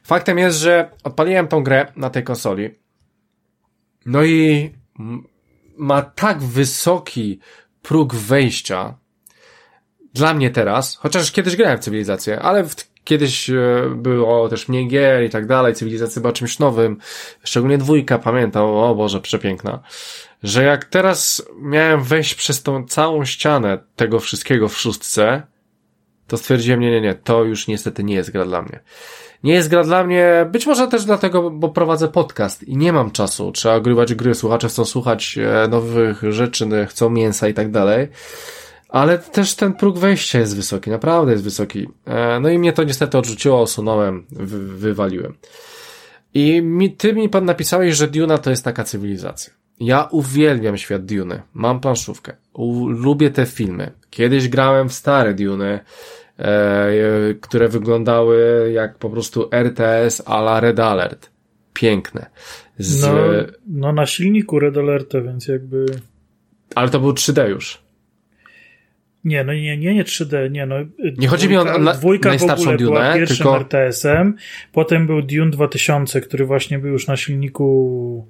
Faktem 0.03 0.39
jest, 0.39 0.59
że 0.59 0.91
odpaliłem 1.05 1.49
tą 1.49 1.63
grę 1.63 1.87
na 1.97 2.11
tej 2.11 2.25
konsoli. 2.25 2.71
No 4.07 4.25
i 4.25 4.71
ma 5.77 6.03
tak 6.03 6.43
wysoki 6.43 7.39
próg 7.83 8.15
wejścia 8.15 8.95
dla 10.15 10.35
mnie 10.35 10.51
teraz, 10.51 10.97
chociaż 10.97 11.33
kiedyś 11.33 11.57
grałem 11.57 11.79
w 11.79 11.81
cywilizację, 11.81 12.41
ale 12.41 12.65
w, 12.65 12.75
kiedyś 13.05 13.51
e, 13.51 13.55
było 13.97 14.49
też 14.49 14.69
mniej 14.69 14.89
gier 14.89 15.25
i 15.25 15.31
tak 15.31 15.47
dalej, 15.47 15.75
cywilizacja 15.75 16.23
była 16.23 16.33
czymś 16.33 16.59
nowym, 16.59 16.97
szczególnie 17.45 17.79
dwójka, 17.79 18.19
pamiętam, 18.19 18.65
o 18.65 18.95
Boże, 18.95 19.21
przepiękna, 19.21 19.83
że 20.45 20.65
jak 20.65 20.85
teraz 20.85 21.43
miałem 21.61 22.03
wejść 22.03 22.35
przez 22.35 22.63
tą 22.63 22.87
całą 22.87 23.25
ścianę 23.25 23.79
tego 23.97 24.21
wszystkiego 24.21 24.69
w 24.69 24.79
szóstce, 24.79 25.43
to 26.27 26.37
stwierdziłem, 26.37 26.81
nie, 26.81 26.91
nie, 26.91 27.01
nie, 27.01 27.15
to 27.15 27.45
już 27.45 27.69
niestety 27.69 28.05
nie 28.05 28.15
jest 28.15 28.31
gra 28.31 28.45
dla 28.45 28.63
mnie. 28.63 28.81
Nie 29.43 29.53
jest 29.53 29.69
gra 29.69 29.85
dla 29.85 30.05
mnie, 30.05 30.49
być 30.53 30.67
może 30.67 30.89
też 30.89 31.05
dlatego, 31.05 31.51
bo 31.51 31.69
prowadzę 31.69 32.09
podcast 32.09 32.63
i 32.63 32.77
nie 32.77 32.93
mam 32.93 33.11
czasu. 33.11 33.53
Trzeba 33.53 33.81
grywać 33.81 34.15
gry, 34.15 34.35
słuchacze 34.35 34.69
chcą 34.69 34.85
słuchać 34.85 35.39
e, 35.39 35.69
nowych 35.69 36.23
rzeczy, 36.31 36.67
no, 36.67 36.77
chcą 36.87 37.11
mięsa 37.11 37.49
i 37.49 37.55
tak 37.55 37.71
dalej. 37.71 38.09
Ale 38.89 39.19
też 39.19 39.55
ten 39.55 39.73
próg 39.73 39.99
wejścia 39.99 40.39
jest 40.39 40.57
wysoki, 40.57 40.91
naprawdę 40.91 41.33
jest 41.33 41.45
wysoki. 41.45 41.89
E, 42.07 42.41
No 42.41 42.49
i 42.49 42.59
mnie 42.59 42.73
to 42.73 42.85
niestety 42.85 43.19
odrzuciło, 43.19 43.63
usunąłem, 43.63 44.27
wy, 44.31 44.59
wywaliłem. 44.59 45.35
I 46.35 46.63
mi, 46.63 46.97
ty 46.97 47.13
mi 47.13 47.29
pan 47.29 47.45
napisałeś, 47.45 47.97
że 47.97 48.09
Duna 48.09 48.39
to 48.39 48.51
jest 48.51 48.65
taka 48.65 48.85
cywilizacja. 48.85 49.64
Ja 49.81 50.09
uwielbiam 50.11 50.77
świat 50.77 51.05
Duny. 51.05 51.43
Mam 51.55 51.81
planszówkę. 51.81 52.33
U, 52.53 52.89
lubię 52.89 53.31
te 53.31 53.47
filmy. 53.47 53.91
Kiedyś 54.11 54.49
grałem 54.49 54.89
w 54.89 54.93
stare 54.93 55.35
Duny, 55.35 55.81
e, 56.39 56.91
które 57.41 57.69
wyglądały 57.69 58.71
jak 58.75 58.99
po 58.99 59.11
prostu 59.11 59.49
RTS 59.53 60.23
a 60.27 60.39
la 60.39 60.61
Red 60.61 60.81
Alert. 60.81 61.31
Piękne. 61.73 62.27
Z, 62.79 63.03
No, 63.03 63.15
no 63.67 63.93
na 63.93 64.07
silniku 64.07 64.59
Red 64.59 64.77
Alerta, 64.77 65.21
więc 65.21 65.49
jakby... 65.49 65.87
Ale 66.75 66.89
to 66.89 67.01
był 67.01 67.13
3D 67.13 67.49
już. 67.49 67.85
Nie, 69.25 69.45
no 69.45 69.53
nie, 69.53 69.77
nie, 69.79 69.95
nie 69.95 70.05
3D, 70.05 70.51
nie 70.51 70.67
no. 70.67 70.75
Nie 71.19 71.29
chodzi 71.29 71.49
mi 71.49 71.57
o 71.57 71.65
dwójka- 71.65 71.81
na- 71.81 71.93
dwójka 71.93 72.29
w 72.29 72.33
najstarszą 72.33 72.63
ogóle 72.63 72.77
była 72.79 73.01
Dunę, 73.01 73.15
pierwszym 73.15 73.37
tylko- 73.37 73.57
RTS-em, 73.57 74.35
potem 74.73 75.07
był 75.07 75.23
Dune 75.23 75.51
2000, 75.51 76.21
który 76.21 76.47
właśnie 76.47 76.79
był 76.79 76.91
już 76.93 77.07
na 77.07 77.17
silniku 77.17 78.27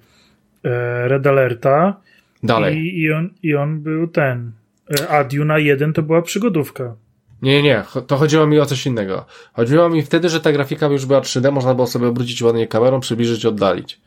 Red 1.08 1.26
Alerta 1.26 1.96
Dalej. 2.42 2.76
i, 2.78 3.00
i, 3.02 3.12
on, 3.12 3.30
i 3.42 3.54
on 3.54 3.80
był 3.80 4.08
ten, 4.08 4.52
e, 5.00 5.08
a 5.08 5.24
Duna 5.24 5.58
1 5.58 5.92
to 5.92 6.02
była 6.02 6.22
przygodówka. 6.22 6.96
Nie, 7.42 7.62
nie, 7.62 7.82
to 8.06 8.16
chodziło 8.16 8.46
mi 8.46 8.60
o 8.60 8.66
coś 8.66 8.86
innego. 8.86 9.24
Chodziło 9.52 9.88
mi 9.88 10.02
wtedy, 10.02 10.28
że 10.28 10.40
ta 10.40 10.52
grafika 10.52 10.86
już 10.86 11.06
była 11.06 11.20
3D, 11.20 11.52
można 11.52 11.74
było 11.74 11.86
sobie 11.86 12.06
obrócić 12.08 12.42
ładnie 12.42 12.66
kamerą, 12.66 13.00
przybliżyć, 13.00 13.46
oddalić. 13.46 14.00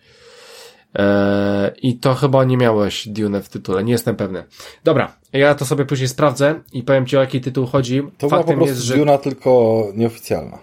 Eee, 0.95 1.71
I 1.81 1.99
to 1.99 2.13
chyba 2.13 2.43
nie 2.43 2.57
miałeś 2.57 3.07
Dune 3.07 3.41
w 3.41 3.49
tytule, 3.49 3.83
nie 3.83 3.91
jestem 3.91 4.15
pewny. 4.15 4.43
Dobra, 4.83 5.13
ja 5.33 5.55
to 5.55 5.65
sobie 5.65 5.85
później 5.85 6.07
sprawdzę 6.07 6.55
i 6.73 6.83
powiem 6.83 7.05
ci 7.05 7.17
o 7.17 7.19
jaki 7.19 7.41
tytuł 7.41 7.65
chodzi. 7.65 8.01
To 8.17 8.27
była 8.27 8.29
po 8.29 8.37
Faktem 8.37 8.55
prostu 8.55 8.69
jest, 8.75 8.81
że... 8.81 8.97
Duna, 8.97 9.17
tylko 9.17 9.83
nieoficjalna. 9.95 10.57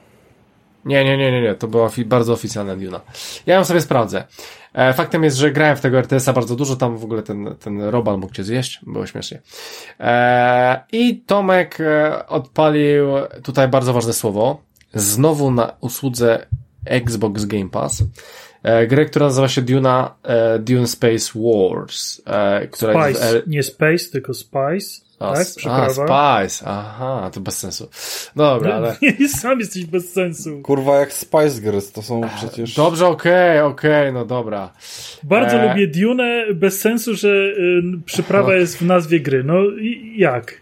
Nie, 0.85 1.05
nie, 1.05 1.17
nie, 1.17 1.33
nie, 1.33 1.43
nie, 1.43 1.55
to 1.55 1.69
była 1.69 1.89
fi- 1.89 2.05
bardzo 2.05 2.33
oficjalna 2.33 2.77
Duna. 2.77 3.01
Ja 3.47 3.55
ją 3.55 3.65
sobie 3.65 3.81
sprawdzę. 3.81 4.25
E, 4.75 4.93
faktem 4.93 5.25
jest, 5.25 5.37
że 5.37 5.53
grałem 5.53 5.77
w 5.77 5.81
tego 5.81 5.99
RTS-a 5.99 6.33
bardzo 6.33 6.57
dużo, 6.57 6.77
tam 6.77 6.99
w 6.99 7.05
ogóle 7.05 7.23
ten, 7.23 7.55
ten 7.61 7.83
Robal 7.83 8.19
mógł 8.19 8.35
cię 8.35 8.45
zjeść, 8.45 8.81
było 8.87 9.07
śmiesznie. 9.07 9.41
E, 10.01 10.85
I 10.93 11.21
Tomek 11.21 11.81
e, 11.81 12.27
odpalił 12.27 13.07
tutaj 13.43 13.69
bardzo 13.69 13.93
ważne 13.93 14.13
słowo, 14.13 14.63
znowu 14.95 15.51
na 15.51 15.73
usłudze 15.81 16.47
Xbox 16.87 17.45
Game 17.45 17.71
Pass, 17.71 18.03
grę, 18.89 19.05
która 19.07 19.27
nazywa 19.27 19.49
się 19.49 19.63
Duna, 19.63 20.15
Dune 20.59 20.87
Space 20.87 21.33
Wars, 21.35 22.23
która 22.71 23.09
jest 23.09 23.21
Spice, 23.21 23.37
R- 23.37 23.43
nie 23.47 23.63
Space, 23.63 24.05
tylko 24.13 24.35
Spice, 24.35 25.04
a, 25.19 25.33
tak? 25.35 25.47
Przyprawa. 25.57 26.05
a, 26.09 26.49
Spice, 26.49 26.65
aha, 26.69 27.31
to 27.33 27.41
bez 27.41 27.59
sensu. 27.59 27.89
Dobra, 28.37 28.75
ale... 28.75 28.97
Nie, 29.21 29.29
sam 29.29 29.59
jesteś 29.61 29.87
bez 29.87 30.13
sensu. 30.13 30.61
Kurwa, 30.63 30.97
jak 30.97 31.13
Spice 31.13 31.61
Girls, 31.61 31.93
to 31.93 32.03
są 32.03 32.21
przecież... 32.37 32.75
Dobrze, 32.75 33.07
okej, 33.07 33.61
okej, 33.61 34.13
no 34.13 34.25
dobra. 34.25 34.73
Bardzo 35.23 35.57
E. 35.57 35.69
lubię 35.69 35.87
Dune, 35.87 36.45
bez 36.55 36.81
sensu, 36.81 37.15
że 37.15 37.29
y, 37.29 37.83
przyprawa 38.07 38.55
jest 38.55 38.79
w 38.79 38.83
nazwie 38.83 39.21
gry. 39.21 39.45
No 39.45 39.65
i 39.81 40.15
jak? 40.17 40.55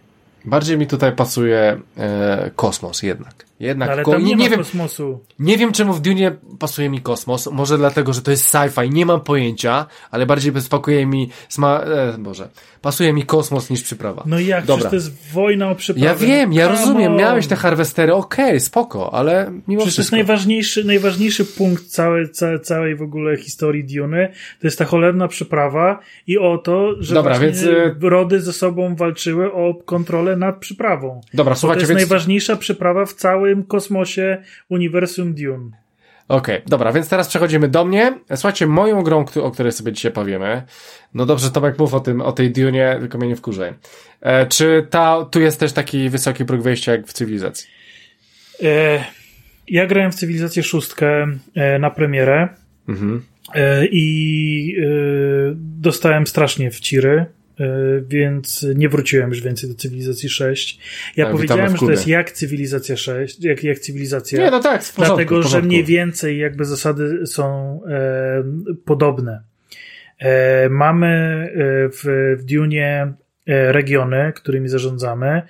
Bardziej 0.44 0.78
mi 0.78 0.86
tutaj 0.86 1.12
pasuje 1.12 1.80
e, 1.96 2.50
kosmos 2.56 3.02
jednak. 3.02 3.34
Jednak 3.62 3.90
Ale 3.90 4.02
ko- 4.02 4.10
tam 4.12 4.24
nie, 4.24 4.34
nie, 4.34 4.50
wiem, 4.50 4.58
kosmosu. 4.58 5.20
nie 5.38 5.56
wiem 5.58 5.72
czemu 5.72 5.92
w 5.92 6.00
Dune 6.00 6.36
pasuje 6.58 6.90
mi 6.90 7.00
kosmos. 7.00 7.46
Może 7.52 7.78
dlatego, 7.78 8.12
że 8.12 8.22
to 8.22 8.30
jest 8.30 8.54
sci-fi, 8.54 8.90
nie 8.90 9.06
mam 9.06 9.20
pojęcia, 9.20 9.86
ale 10.10 10.26
bardziej 10.26 10.52
pasuje 10.70 11.06
mi 11.06 11.30
sma- 11.48 11.80
e, 11.84 12.18
Boże, 12.18 12.48
pasuje 12.80 13.12
mi 13.12 13.22
kosmos 13.26 13.70
niż 13.70 13.82
przyprawa. 13.82 14.22
No 14.26 14.38
i 14.38 14.46
jak? 14.46 14.64
Dobra. 14.64 14.88
Przecież 14.88 14.90
to 14.90 15.10
jest 15.10 15.32
wojna 15.32 15.70
o 15.70 15.74
przyprawę. 15.74 16.06
Ja 16.06 16.14
wiem, 16.14 16.52
ja 16.52 16.66
come 16.68 16.78
rozumiem, 16.78 17.12
on. 17.12 17.18
miałeś 17.18 17.46
te 17.46 17.56
harwestery, 17.56 18.14
okej, 18.14 18.60
spoko, 18.60 19.14
ale 19.14 19.50
mimo 19.50 19.60
Przecież 19.64 19.76
to 19.76 19.84
jest 19.84 19.94
wszystko. 19.94 20.16
najważniejszy, 20.16 20.84
najważniejszy 20.84 21.44
punkt 21.44 21.86
całej, 21.86 22.30
całej, 22.30 22.60
całej 22.60 22.96
w 22.96 23.02
ogóle 23.02 23.36
historii 23.36 23.84
Duny. 23.84 24.28
To 24.60 24.66
jest 24.66 24.78
ta 24.78 24.84
cholerna 24.84 25.28
przyprawa 25.28 26.00
i 26.26 26.38
o 26.38 26.58
to, 26.58 26.94
że 27.02 27.14
Dobra, 27.14 27.38
więc, 27.38 27.62
y- 27.62 27.94
rody 28.00 28.40
ze 28.40 28.52
sobą 28.52 28.94
walczyły 28.96 29.52
o 29.52 29.74
kontrolę 29.74 30.36
nad 30.36 30.58
przyprawą. 30.58 31.20
Dobra, 31.34 31.50
Bo 31.50 31.54
to 31.54 31.60
słuchajcie, 31.60 31.80
jest 31.80 31.90
więc... 31.90 32.00
najważniejsza 32.00 32.56
przyprawa 32.56 33.06
w 33.06 33.14
całym 33.52 33.66
kosmosie 33.66 34.42
uniwersum 34.68 35.34
Dune. 35.34 35.70
Okej, 36.28 36.62
dobra, 36.66 36.92
więc 36.92 37.08
teraz 37.08 37.28
przechodzimy 37.28 37.68
do 37.68 37.84
mnie. 37.84 38.18
Słuchajcie, 38.30 38.66
moją 38.66 39.02
grą, 39.02 39.24
o 39.42 39.50
której 39.50 39.72
sobie 39.72 39.92
dzisiaj 39.92 40.12
powiemy. 40.12 40.62
No 41.14 41.26
dobrze, 41.26 41.50
Tomek, 41.50 41.78
mów 41.78 41.94
o 41.94 42.00
tym, 42.00 42.20
o 42.20 42.32
tej 42.32 42.50
Dune, 42.50 42.96
tylko 43.00 43.18
mnie 43.18 43.28
nie 43.28 43.36
wkurzaj. 43.36 43.72
E, 44.20 44.46
czy 44.46 44.86
ta, 44.90 45.24
tu 45.30 45.40
jest 45.40 45.60
też 45.60 45.72
taki 45.72 46.10
wysoki 46.10 46.44
próg 46.44 46.62
wejścia 46.62 46.92
jak 46.92 47.06
w 47.06 47.12
cywilizacji? 47.12 47.68
E, 48.62 49.04
ja 49.68 49.86
grałem 49.86 50.12
w 50.12 50.14
Cywilizację 50.14 50.62
szóstkę 50.62 51.26
e, 51.54 51.78
na 51.78 51.90
premierę 51.90 52.48
Mhm. 52.88 53.22
e, 53.54 53.86
i 53.86 54.76
e, 54.78 54.84
dostałem 55.56 56.26
strasznie 56.26 56.70
w 56.70 56.80
ciry, 56.80 57.26
więc 58.08 58.66
nie 58.74 58.88
wróciłem 58.88 59.28
już 59.30 59.40
więcej 59.40 59.70
do 59.70 59.74
Cywilizacji 59.76 60.28
6. 60.28 60.78
Ja 61.16 61.24
witamy 61.24 61.32
powiedziałem, 61.32 61.76
że 61.76 61.86
to 61.86 61.90
jest 61.90 62.08
jak 62.08 62.32
Cywilizacja 62.32 62.96
6, 62.96 63.44
jak, 63.44 63.64
jak 63.64 63.78
Cywilizacja. 63.78 64.44
Nie, 64.44 64.50
no 64.50 64.60
tak, 64.60 64.80
porządku, 64.80 65.16
Dlatego, 65.16 65.42
że 65.42 65.62
mniej 65.62 65.84
więcej 65.84 66.38
jakby 66.38 66.64
zasady 66.64 67.26
są 67.26 67.80
e, 67.88 68.44
podobne. 68.84 69.42
E, 70.18 70.68
mamy 70.68 71.06
e, 71.06 71.88
w, 71.88 72.36
w 72.38 72.44
Dune 72.44 73.14
e, 73.46 73.72
regiony, 73.72 74.32
którymi 74.34 74.68
zarządzamy. 74.68 75.42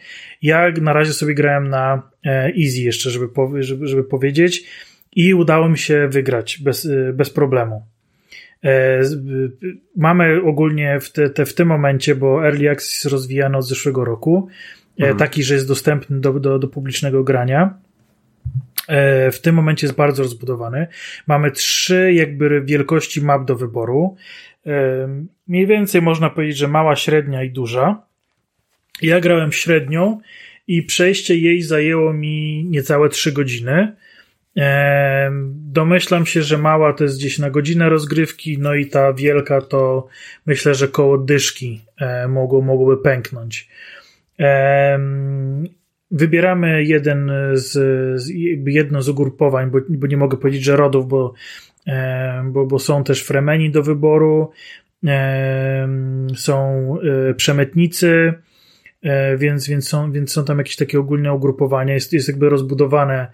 Ja 0.43 0.71
na 0.81 0.93
razie 0.93 1.13
sobie 1.13 1.35
grałem 1.35 1.69
na 1.69 2.11
e, 2.27 2.53
easy 2.63 2.81
jeszcze, 2.81 3.11
żeby, 3.11 3.29
żeby, 3.61 3.87
żeby 3.87 4.05
powiedzieć 4.05 4.65
i 5.17 5.35
udało 5.35 5.69
mi 5.69 5.79
się 5.79 6.09
wygrać 6.09 6.59
bez, 6.59 6.87
e, 6.87 7.13
bez 7.13 7.31
problemu. 7.31 7.87
E, 8.65 9.01
y, 9.01 9.51
Mamy 9.97 10.43
ogólnie 10.43 11.01
w, 11.01 11.13
te, 11.13 11.31
te, 11.31 11.47
w 11.47 11.55
tym 11.55 11.69
momencie, 11.69 12.15
bo 12.15 12.47
Early 12.47 12.71
Access 12.71 13.05
rozwijano 13.13 13.59
od 13.59 13.69
zeszłego 13.69 14.05
roku, 14.05 14.49
e, 14.99 15.03
Mhm. 15.03 15.19
taki, 15.19 15.43
że 15.43 15.55
jest 15.55 15.69
dostępny 15.69 16.21
do, 16.21 16.33
do, 16.33 16.59
do 16.59 16.69
publicznego 16.69 17.25
grania. 17.25 17.75
E, 18.89 19.31
W 19.31 19.41
tym 19.41 19.55
momencie 19.55 19.87
jest 19.87 19.97
bardzo 19.97 20.23
rozbudowany. 20.23 20.87
Mamy 21.27 21.51
trzy 21.51 22.13
jakby 22.13 22.63
wielkości 22.65 23.23
map 23.23 23.45
do 23.45 23.57
wyboru. 23.57 24.17
Mniej 25.49 25.67
więcej 25.67 26.03
można 26.03 26.31
powiedzieć, 26.31 26.57
że 26.57 26.69
mała, 26.69 26.97
średnia 26.97 27.43
i 27.45 27.51
duża. 27.51 28.03
Ja 29.03 29.21
grałem 29.21 29.53
średnią 29.53 30.21
i 30.69 30.83
przejście 30.83 31.37
jej 31.37 31.63
zajęło 31.63 32.13
mi 32.13 32.65
niecałe 32.71 33.09
trzy 33.09 33.33
godziny. 33.33 33.93
Domyślam 35.51 36.27
się, 36.27 36.43
że 36.43 36.59
mała 36.59 36.93
to 36.93 37.05
jest 37.05 37.19
gdzieś 37.19 37.39
na 37.39 37.51
godzinę 37.51 37.89
rozgrywki, 37.89 38.59
no 38.59 38.75
i 38.75 38.87
ta 38.87 39.13
wielka 39.13 39.61
to 39.61 40.07
myślę, 40.47 40.75
że 40.75 40.89
koło 40.89 41.19
dyszki 41.19 41.81
e, 42.01 42.29
mogło, 42.29 42.63
mogłoby 42.63 43.03
pęknąć. 43.03 43.69
Wybieramy 46.11 46.85
jeden 46.85 47.33
z, 47.53 47.73
z 48.23 48.29
jedno 48.67 49.03
z 49.03 49.09
ugrupowań, 49.09 49.71
bo, 49.71 49.79
bo 49.89 50.07
nie 50.07 50.17
mogę 50.17 50.37
powiedzieć, 50.37 50.65
że 50.65 50.77
rodów, 50.77 51.09
bo, 51.09 51.35
bo, 52.45 52.67
bo 52.67 52.79
są 52.79 53.05
też 53.05 53.23
Fremeni 53.23 53.71
do 53.71 53.83
wyboru, 53.83 54.51
są 56.37 56.95
e, 57.31 57.35
przemytnicy, 57.35 58.35
e, 59.03 59.37
więc, 59.37 59.69
więc, 59.69 59.89
są, 59.89 60.13
więc 60.13 60.33
są 60.33 60.45
tam 60.45 60.59
jakieś 60.59 60.77
takie 60.77 61.01
ogólne 61.01 61.33
ugrupowania. 61.33 61.95
Jest, 61.95 62.13
jest 62.13 62.29
jakby 62.29 62.49
rozbudowane 62.49 63.27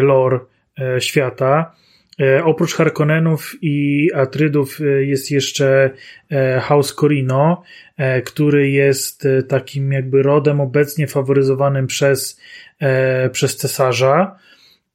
lore 0.00 0.38
e, 0.78 1.00
świata. 1.00 1.72
E, 2.20 2.44
Oprócz 2.44 2.74
Harkonnenów 2.74 3.54
i 3.62 4.08
Atrydów 4.14 4.80
e, 4.80 4.84
jest 5.04 5.30
jeszcze 5.30 5.90
e, 6.30 6.60
House 6.60 6.94
Corino, 6.94 7.62
e, 7.96 8.22
który 8.22 8.70
jest 8.70 9.26
e, 9.26 9.42
takim 9.42 9.92
jakby 9.92 10.22
rodem 10.22 10.60
obecnie 10.60 11.06
faworyzowanym 11.06 11.86
przez, 11.86 12.40
e, 12.80 13.30
przez 13.30 13.56
cesarza. 13.56 14.38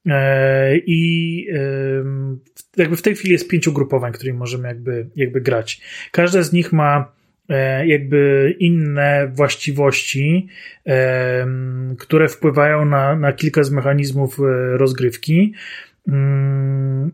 E, 0.06 0.76
I 0.76 1.46
jakby 2.76 2.96
w 2.96 3.02
tej 3.02 3.14
chwili 3.14 3.32
jest 3.32 3.48
pięciu 3.48 3.70
ugrupowań, 3.70 4.12
którymi 4.12 4.38
możemy 4.38 4.68
jakby, 4.68 5.06
jakby 5.16 5.40
grać. 5.40 5.80
Każde 6.10 6.44
z 6.44 6.52
nich 6.52 6.72
ma 6.72 6.98
e, 6.98 7.21
jakby 7.86 8.54
inne 8.58 9.28
właściwości, 9.34 10.48
em, 10.84 11.96
które 11.98 12.28
wpływają 12.28 12.84
na, 12.84 13.16
na 13.16 13.32
kilka 13.32 13.62
z 13.62 13.70
mechanizmów 13.70 14.40
e, 14.40 14.42
rozgrywki. 14.76 15.54
Mm, 16.08 17.12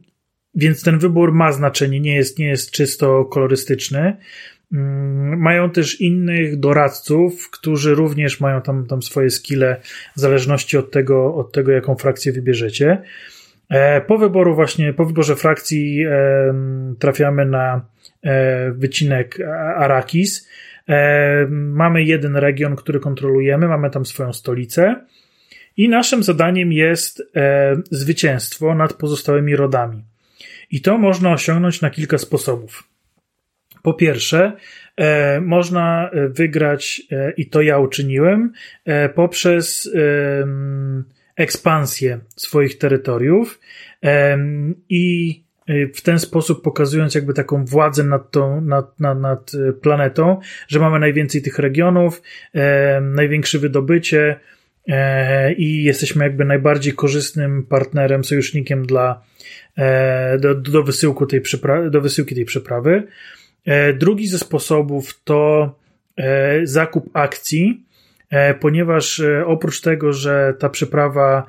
Więc 0.55 0.83
ten 0.83 0.99
wybór 0.99 1.33
ma 1.33 1.53
znaczenie, 1.53 2.01
nie 2.01 2.17
jest, 2.17 2.39
nie 2.39 2.47
jest 2.49 2.71
czysto 2.71 3.25
kolorystyczny. 3.25 4.17
Mm, 4.73 5.41
Mają 5.41 5.71
też 5.71 6.01
innych 6.01 6.57
doradców, 6.57 7.51
którzy 7.51 7.95
również 7.95 8.41
mają 8.41 8.61
tam, 8.63 8.87
tam 8.87 9.03
swoje 9.03 9.31
skille 9.31 9.77
w 10.17 10.21
zależności 10.21 10.77
od 10.79 10.91
tego, 10.91 11.35
od 11.35 11.53
tego, 11.53 11.73
jaką 11.73 11.97
frakcję 11.97 12.33
wybierzecie. 12.33 13.03
E, 13.71 14.01
Po 14.01 14.19
wyboru 14.19 14.55
właśnie, 14.55 14.93
po 14.93 15.05
wyborze 15.05 15.37
frakcji 15.37 16.05
trafiamy 16.99 17.47
na 17.47 17.77
e, 17.77 17.98
wycinek 18.73 19.39
A- 19.41 19.75
Arakis. 19.75 20.49
E, 20.89 21.47
Mamy 21.51 22.03
jeden 22.03 22.37
region, 22.37 22.77
który 22.77 23.01
kontrolujemy, 23.01 23.69
mamy 23.69 23.91
tam 23.91 24.07
swoją 24.07 24.33
stolicę 24.33 24.97
i 25.77 25.89
naszym 25.89 26.23
zadaniem 26.23 26.73
jest 26.73 27.23
e, 27.37 27.77
zwycięstwo 27.91 28.75
nad 28.75 28.93
pozostałymi 28.93 29.57
rodami. 29.57 30.05
I 30.71 30.81
to 30.81 30.99
można 30.99 31.33
osiągnąć 31.33 31.81
na 31.81 31.91
kilka 31.91 32.19
sposobów. 32.19 32.89
Po 33.83 33.95
pierwsze, 33.95 34.53
e, 34.97 35.41
można 35.41 36.11
e, 36.11 36.29
wygrać, 36.29 37.03
e, 37.13 37.33
i 37.37 37.47
to 37.47 37.63
ja 37.63 37.79
uczyniłem, 37.79 38.53
e, 38.85 39.09
poprzez 39.09 39.91
ekspansję 41.37 42.19
swoich 42.37 42.79
terytoriów 42.79 43.61
i 44.89 45.43
w 45.95 46.01
ten 46.03 46.19
sposób 46.19 46.63
pokazując 46.63 47.15
jakby 47.15 47.35
taką 47.35 47.65
władzę 47.65 48.05
nad, 48.05 48.31
tą, 48.31 48.61
nad, 48.61 49.01
nad, 49.01 49.21
nad 49.21 49.53
planetą, 49.83 50.41
że 50.69 50.81
mamy 50.81 50.99
najwięcej 50.99 51.43
tych 51.43 51.59
regionów, 51.59 52.23
e, 52.55 53.01
największe 53.01 53.59
wydobycie 53.59 54.41
e, 54.89 55.53
i 55.53 55.83
jesteśmy 55.83 56.25
jakby 56.25 56.45
najbardziej 56.45 56.93
korzystnym 56.93 57.67
partnerem, 57.67 58.25
sojusznikiem 58.25 58.87
dla 58.87 59.23
e, 59.77 60.39
do, 60.39 60.55
do, 60.55 60.83
wysyłku 60.83 61.27
tej 61.27 61.41
przyprawy, 61.41 61.91
do 61.91 62.01
wysyłki 62.01 62.35
tej 62.35 62.45
przeprawy. 62.45 63.03
E, 63.65 63.93
drugi 63.93 64.29
ze 64.29 64.39
sposobów 64.39 65.21
to 65.25 65.75
e, 66.17 66.61
zakup 66.67 67.11
akcji, 67.13 67.89
E, 68.31 68.55
ponieważ 68.55 69.23
oprócz 69.47 69.81
tego, 69.81 70.13
że 70.13 70.55
ta 70.59 70.69
przyprawa 70.69 71.47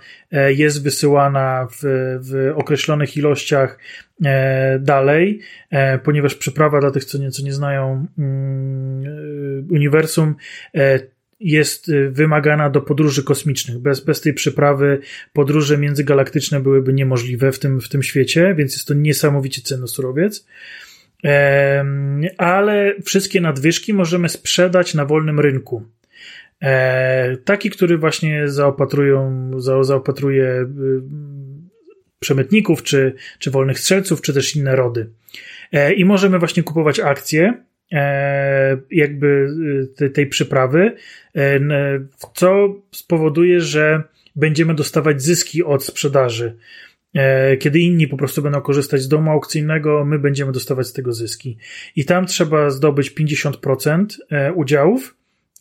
jest 0.48 0.84
wysyłana 0.84 1.68
w, 1.72 1.80
w 2.22 2.54
określonych 2.56 3.18
ilościach 3.18 3.80
dalej, 4.80 5.40
ponieważ 6.04 6.36
przyprawa 6.36 6.80
dla 6.80 6.92
tych, 6.92 7.06
co 7.06 7.18
nieco 7.18 7.44
nie 7.44 7.54
znają 7.54 8.08
mm, 8.18 9.68
uniwersum, 9.72 10.36
jest 11.40 11.92
wymagana 12.10 12.70
do 12.70 12.82
podróży 12.82 13.24
kosmicznych. 13.24 13.78
Bez, 13.78 14.00
bez 14.00 14.22
tej 14.22 14.34
przyprawy 14.34 15.00
podróże 15.34 15.78
międzygalaktyczne 15.78 16.60
byłyby 16.60 16.94
niemożliwe 16.94 17.52
w 17.52 17.60
tym, 17.60 17.82
w 17.82 17.90
tym 17.90 18.04
świecie, 18.04 18.56
więc 18.58 18.74
jest 18.74 18.88
to 18.88 18.94
niesamowicie 18.94 19.62
cenny 19.62 19.88
surowiec. 19.88 20.48
Ale 22.38 22.96
wszystkie 23.06 23.42
nadwyżki 23.42 23.94
możemy 23.94 24.30
sprzedać 24.30 24.94
na 24.94 25.06
wolnym 25.06 25.40
rynku. 25.40 25.86
E, 26.62 27.38
taki, 27.38 27.70
który 27.70 27.98
właśnie 27.98 28.48
zaopatrują, 28.48 29.52
za, 29.58 29.84
zaopatruje 29.84 30.46
y, 30.46 30.68
przemytników, 32.20 32.84
czy, 32.84 33.16
czy 33.40 33.52
wolnych 33.52 33.80
strzelców, 33.80 34.22
czy 34.22 34.34
też 34.34 34.56
inne 34.56 34.76
rody. 34.76 35.10
E, 35.72 35.94
I 35.94 36.06
możemy 36.06 36.40
właśnie 36.40 36.64
kupować 36.64 37.00
akcje, 37.00 37.64
e, 37.92 38.78
jakby 38.92 39.48
y, 40.02 40.10
tej 40.10 40.28
przyprawy, 40.28 40.96
co 42.34 42.76
spowoduje, 42.92 43.62
że 43.62 44.04
będziemy 44.36 44.76
dostawać 44.76 45.22
zyski 45.22 45.64
od 45.64 45.84
sprzedaży. 45.84 46.56
Kiedy 47.60 47.80
inni 47.80 48.08
po 48.08 48.18
prostu 48.18 48.42
będą 48.42 48.62
korzystać 48.62 49.02
z 49.02 49.08
domu 49.08 49.32
aukcyjnego, 49.32 50.06
my 50.06 50.20
będziemy 50.20 50.52
dostawać 50.52 50.88
z 50.88 50.94
tego 50.94 51.14
zyski. 51.14 51.58
I 51.96 52.06
tam 52.06 52.26
trzeba 52.26 52.70
zdobyć 52.70 53.12
50% 53.12 54.06
udziałów, 54.56 55.16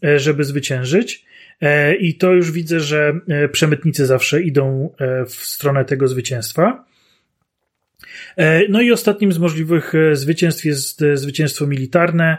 E, 0.05 0.19
żeby 0.19 0.45
zwyciężyć. 0.45 1.25
E, 1.61 1.95
I 1.95 2.15
to 2.15 2.33
już 2.33 2.53
widzę, 2.53 2.81
że 2.81 3.21
e, 3.29 3.49
przemytnicy 3.49 4.07
zawsze 4.07 4.43
idą 4.43 4.95
w 5.27 5.33
stronę 5.33 5.85
tego 5.85 6.09
zwycięstwa. 6.09 6.85
No 8.69 8.81
i 8.81 8.93
ostatnim 8.93 9.33
z 9.33 9.39
możliwych 9.39 9.93
zwycięstw 10.13 10.65
jest 10.65 11.05
zwycięstwo 11.15 11.67
militarne, 11.67 12.39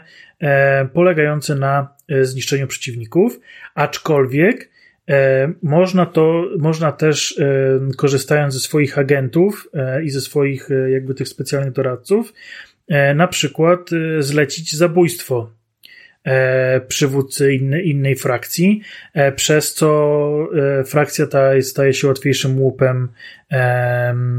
polegające 0.92 1.54
na 1.54 1.88
zniszczeniu 2.22 2.66
przeciwników, 2.66 3.40
aczkolwiek 3.74 4.70
można 5.62 6.06
to, 6.06 6.44
można 6.58 6.92
też 6.92 7.40
korzystając 7.96 8.54
ze 8.54 8.60
swoich 8.60 8.98
agentów 8.98 9.68
i 10.04 10.10
ze 10.10 10.20
swoich 10.20 10.68
jakby 10.92 11.14
tych 11.14 11.28
specjalnych 11.28 11.72
doradców, 11.72 12.32
na 13.14 13.28
przykład 13.28 13.90
zlecić 14.20 14.76
zabójstwo 14.76 15.50
E, 15.50 15.59
przywódcy 16.88 17.54
inny, 17.54 17.82
innej 17.82 18.16
frakcji, 18.16 18.80
e, 19.14 19.32
przez 19.32 19.74
co 19.74 20.48
e, 20.80 20.84
frakcja 20.84 21.26
ta 21.26 21.62
staje 21.62 21.94
się 21.94 22.08
łatwiejszym 22.08 22.60
łupem 22.60 23.08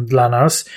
dla 0.05 0.29
nas, 0.29 0.69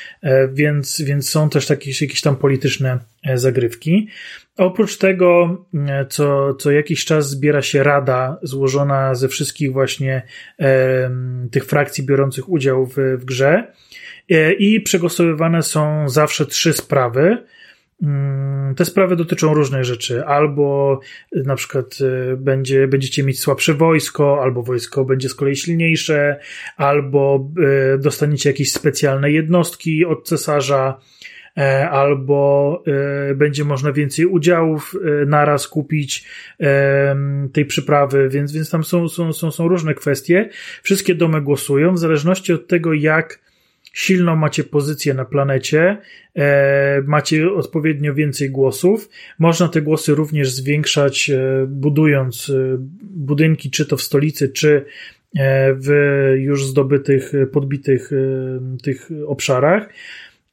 więc, 0.52 1.00
więc 1.00 1.30
są 1.30 1.50
też 1.50 1.66
takie, 1.66 1.90
jakieś 2.00 2.20
tam 2.20 2.36
polityczne 2.36 2.98
zagrywki. 3.34 4.08
Oprócz 4.56 4.98
tego, 4.98 5.64
co, 6.08 6.54
co 6.54 6.70
jakiś 6.70 7.04
czas 7.04 7.30
zbiera 7.30 7.62
się 7.62 7.82
rada 7.82 8.38
złożona 8.42 9.14
ze 9.14 9.28
wszystkich 9.28 9.72
właśnie 9.72 10.22
tych 11.50 11.64
frakcji 11.64 12.04
biorących 12.06 12.48
udział 12.48 12.86
w, 12.86 12.94
w 13.18 13.24
grze 13.24 13.72
i 14.58 14.80
przegłosowywane 14.80 15.62
są 15.62 16.08
zawsze 16.08 16.46
trzy 16.46 16.72
sprawy, 16.72 17.38
te 18.76 18.84
sprawy 18.84 19.16
dotyczą 19.16 19.54
różnych 19.54 19.84
rzeczy. 19.84 20.24
Albo 20.24 21.00
na 21.32 21.56
przykład 21.56 21.98
y, 22.32 22.36
będzie, 22.36 22.88
będziecie 22.88 23.22
mieć 23.22 23.40
słabsze 23.40 23.74
wojsko, 23.74 24.42
albo 24.42 24.62
wojsko 24.62 25.04
będzie 25.04 25.28
z 25.28 25.34
kolei 25.34 25.56
silniejsze, 25.56 26.40
albo 26.76 27.50
y, 27.94 27.98
dostaniecie 27.98 28.50
jakieś 28.50 28.72
specjalne 28.72 29.30
jednostki 29.30 30.04
od 30.04 30.28
cesarza, 30.28 31.00
e, 31.58 31.90
albo 31.90 32.82
y, 33.30 33.34
będzie 33.34 33.64
można 33.64 33.92
więcej 33.92 34.26
udziałów 34.26 34.94
naraz 35.26 35.68
kupić 35.68 36.24
tej 37.52 37.64
przyprawy, 37.64 38.28
więc, 38.28 38.52
więc 38.52 38.70
tam 38.70 38.84
są, 38.84 39.08
są, 39.08 39.32
są, 39.32 39.50
są 39.50 39.68
różne 39.68 39.94
kwestie. 39.94 40.48
Wszystkie 40.82 41.14
domy 41.14 41.40
głosują 41.40 41.94
w 41.94 41.98
zależności 41.98 42.52
od 42.52 42.66
tego, 42.66 42.92
jak 42.92 43.43
silną 43.94 44.36
macie 44.36 44.64
pozycję 44.64 45.14
na 45.14 45.24
planecie, 45.24 45.96
e, 46.36 47.02
macie 47.06 47.52
odpowiednio 47.52 48.14
więcej 48.14 48.50
głosów. 48.50 49.08
Można 49.38 49.68
te 49.68 49.82
głosy 49.82 50.14
również 50.14 50.50
zwiększać, 50.50 51.30
e, 51.30 51.66
budując 51.68 52.50
e, 52.50 52.76
budynki, 53.02 53.70
czy 53.70 53.86
to 53.86 53.96
w 53.96 54.02
stolicy, 54.02 54.48
czy 54.48 54.84
w 55.76 55.88
już 56.38 56.66
zdobytych, 56.66 57.32
podbitych 57.52 58.10
tych 58.82 59.08
obszarach. 59.26 59.88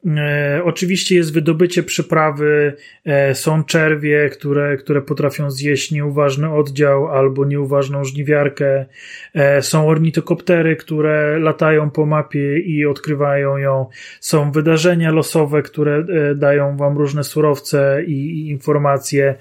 E, 0.05 0.61
oczywiście 0.65 1.15
jest 1.15 1.33
wydobycie 1.33 1.83
przyprawy, 1.83 2.73
e, 3.05 3.35
są 3.35 3.63
czerwie, 3.63 4.29
które, 4.29 4.77
które 4.77 5.01
potrafią 5.01 5.51
zjeść 5.51 5.91
nieuważny 5.91 6.53
oddział 6.53 7.07
albo 7.07 7.45
nieuważną 7.45 8.03
żniwiarkę, 8.03 8.85
e, 9.33 9.61
są 9.61 9.87
ornitokoptery, 9.87 10.75
które 10.75 11.39
latają 11.39 11.89
po 11.89 12.05
mapie 12.05 12.59
i 12.59 12.85
odkrywają 12.85 13.57
ją, 13.57 13.85
są 14.19 14.51
wydarzenia 14.51 15.11
losowe, 15.11 15.61
które 15.61 16.05
dają 16.35 16.77
wam 16.77 16.97
różne 16.97 17.23
surowce 17.23 18.03
i, 18.07 18.11
i 18.11 18.49
informacje. 18.49 19.35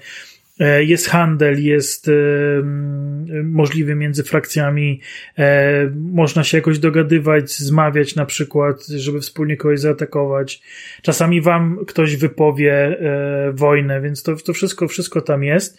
E, 0.61 0.83
jest 0.83 1.07
handel, 1.07 1.63
jest 1.63 2.07
e, 2.07 2.11
możliwy 3.43 3.95
między 3.95 4.23
frakcjami, 4.23 4.99
e, 5.37 5.91
można 5.95 6.43
się 6.43 6.57
jakoś 6.57 6.79
dogadywać, 6.79 7.51
zmawiać 7.51 8.15
na 8.15 8.25
przykład, 8.25 8.85
żeby 8.87 9.21
wspólnie 9.21 9.57
kogoś 9.57 9.79
zaatakować. 9.79 10.61
Czasami 11.01 11.41
wam 11.41 11.85
ktoś 11.87 12.15
wypowie 12.15 12.97
wojnę, 13.53 14.01
więc 14.01 14.23
to, 14.23 14.35
to 14.35 14.53
wszystko, 14.53 14.87
wszystko 14.87 15.21
tam 15.21 15.43
jest. 15.43 15.77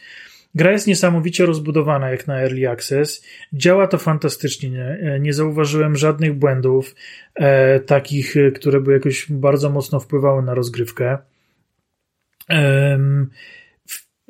Gra 0.55 0.73
jest 0.73 0.87
niesamowicie 0.87 1.47
rozbudowana 1.47 2.11
jak 2.11 2.27
na 2.27 2.41
Early 2.41 2.71
Access. 2.71 3.25
Działa 3.53 3.87
to 3.87 3.99
fantastycznie. 3.99 4.71
Nie, 4.71 5.19
nie 5.21 5.33
zauważyłem 5.33 5.97
żadnych 5.97 6.35
błędów, 6.35 6.95
e, 7.35 7.81
takich, 7.81 8.35
które 8.55 8.81
by 8.81 8.93
jakoś 8.93 9.27
bardzo 9.31 9.71
mocno 9.71 10.01
wpływały 10.01 10.43
na 10.43 10.55
rozgrywkę. 10.55 11.19
E, 12.51 12.99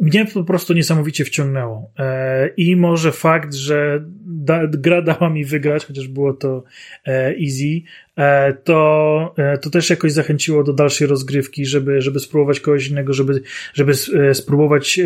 mnie 0.03 0.26
po 0.26 0.44
prostu 0.44 0.72
niesamowicie 0.72 1.24
wciągnęło. 1.24 1.90
E, 1.98 2.48
I 2.57 2.76
może 2.76 3.12
fakt, 3.12 3.55
że 3.55 4.05
da, 4.26 4.66
gra 4.66 5.03
dała 5.03 5.30
mi 5.30 5.44
wygrać, 5.44 5.86
chociaż 5.86 6.09
było 6.09 6.32
to 6.32 6.64
e, 7.07 7.34
easy, 7.40 7.82
e, 8.16 8.53
to, 8.53 9.34
to 9.62 9.70
też 9.70 9.90
jakoś 9.90 10.12
zachęciło 10.12 10.64
do 10.64 10.72
dalszej 10.72 11.07
rozgrywki, 11.07 11.66
żeby, 11.66 12.03
żeby 12.03 12.20
spróbować 12.20 12.61
kogoś 12.61 12.88
innego, 12.88 13.12
żeby, 13.12 13.42
żeby 13.74 13.94
spróbować 14.34 15.00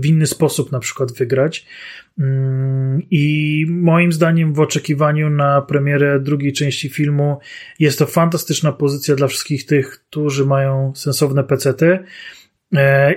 w 0.00 0.06
inny 0.06 0.26
sposób 0.26 0.72
na 0.72 0.78
przykład 0.78 1.12
wygrać. 1.12 1.66
Mm, 2.18 3.02
I 3.10 3.66
moim 3.68 4.12
zdaniem, 4.12 4.54
w 4.54 4.60
oczekiwaniu 4.60 5.30
na 5.30 5.62
premierę 5.62 6.20
drugiej 6.20 6.52
części 6.52 6.88
filmu, 6.88 7.38
jest 7.78 7.98
to 7.98 8.06
fantastyczna 8.06 8.72
pozycja 8.72 9.16
dla 9.16 9.26
wszystkich 9.26 9.66
tych, 9.66 9.90
którzy 9.90 10.46
mają 10.46 10.92
sensowne 10.94 11.44
pecety. 11.44 11.86
E, 11.86 12.04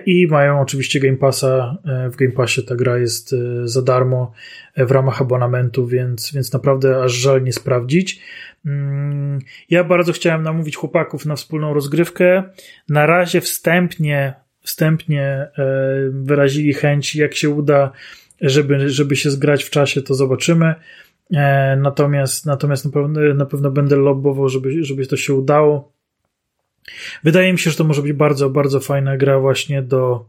I 0.06 0.28
mają 0.28 0.62
oczywiście 0.62 1.00
Game 1.00 1.18
Passa. 1.18 1.78
E, 1.86 2.10
w 2.10 2.16
Game 2.16 2.32
Passie 2.32 2.64
ta 2.64 2.76
gra 2.76 2.98
jest 2.98 3.34
e, 3.34 3.68
za 3.68 3.82
darmo 3.82 4.32
w 4.78 4.92
ramach 4.92 5.22
abonamentu, 5.22 5.88
więc, 5.88 6.32
więc 6.34 6.54
naprawdę 6.54 7.04
aż 7.04 7.12
żal 7.12 7.44
nie 7.44 7.54
sprawdzić. 7.54 8.22
Mm, 8.66 9.40
ja 9.70 9.84
bardzo 9.84 10.14
chciałem 10.14 10.44
namówić 10.44 10.76
chłopaków 10.76 11.26
na 11.26 11.36
wspólną 11.36 11.74
rozgrywkę. 11.74 12.44
Na 12.90 13.06
razie 13.06 13.42
wstępnie, 13.42 14.34
wstępnie 14.62 15.48
wyrazili 16.12 16.74
chęć, 16.74 17.16
jak 17.16 17.36
się 17.36 17.50
uda, 17.50 17.92
żeby, 18.42 18.90
żeby 18.90 19.16
się 19.16 19.32
zgrać 19.32 19.64
w 19.64 19.70
czasie, 19.70 20.02
to 20.02 20.14
zobaczymy. 20.14 20.76
Natomiast, 21.78 22.46
natomiast 22.46 22.86
na 22.86 22.92
pewno, 22.92 23.34
na 23.34 23.46
pewno 23.46 23.72
będę 23.72 23.96
lobbował, 23.96 24.50
żeby, 24.50 24.84
żeby 24.84 25.08
to 25.08 25.18
się 25.18 25.34
udało. 25.34 25.93
Wydaje 27.24 27.54
mi 27.54 27.60
się, 27.60 27.72
że 27.72 27.78
to 27.78 27.84
może 27.84 28.02
być 28.02 28.14
bardzo, 28.14 28.50
bardzo 28.50 28.80
fajna 28.80 29.18
gra 29.18 29.40
właśnie 29.40 29.82
do, 29.82 30.26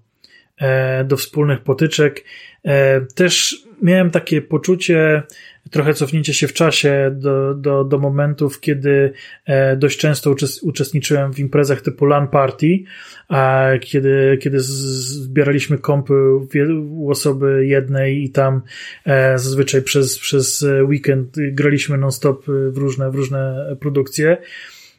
e, 0.58 1.04
do 1.04 1.16
wspólnych 1.16 1.60
potyczek. 1.60 2.24
E, 2.64 3.00
też 3.00 3.64
miałem 3.82 4.10
takie 4.10 4.42
poczucie, 4.42 5.22
trochę 5.70 5.94
cofnięcie 5.94 6.34
się 6.34 6.48
w 6.48 6.52
czasie 6.52 7.10
do, 7.12 7.54
do, 7.54 7.84
do 7.84 7.98
momentów, 7.98 8.60
kiedy 8.60 9.12
e, 9.46 9.76
dość 9.76 9.98
często 9.98 10.34
uczestniczyłem 10.62 11.32
w 11.32 11.38
imprezach 11.38 11.80
typu 11.80 12.06
LAN 12.06 12.28
Party, 12.28 12.78
a 13.28 13.70
kiedy, 13.80 14.38
kiedy 14.40 14.60
zbieraliśmy 14.60 15.78
kompy 15.78 16.14
u 16.90 17.10
osoby 17.10 17.66
jednej 17.66 18.24
i 18.24 18.30
tam 18.30 18.62
zazwyczaj 19.36 19.82
przez, 19.82 20.18
przez 20.18 20.66
weekend 20.88 21.36
graliśmy 21.36 21.98
non-stop 21.98 22.44
w 22.46 22.76
różne, 22.76 23.10
w 23.10 23.14
różne 23.14 23.66
produkcje 23.80 24.36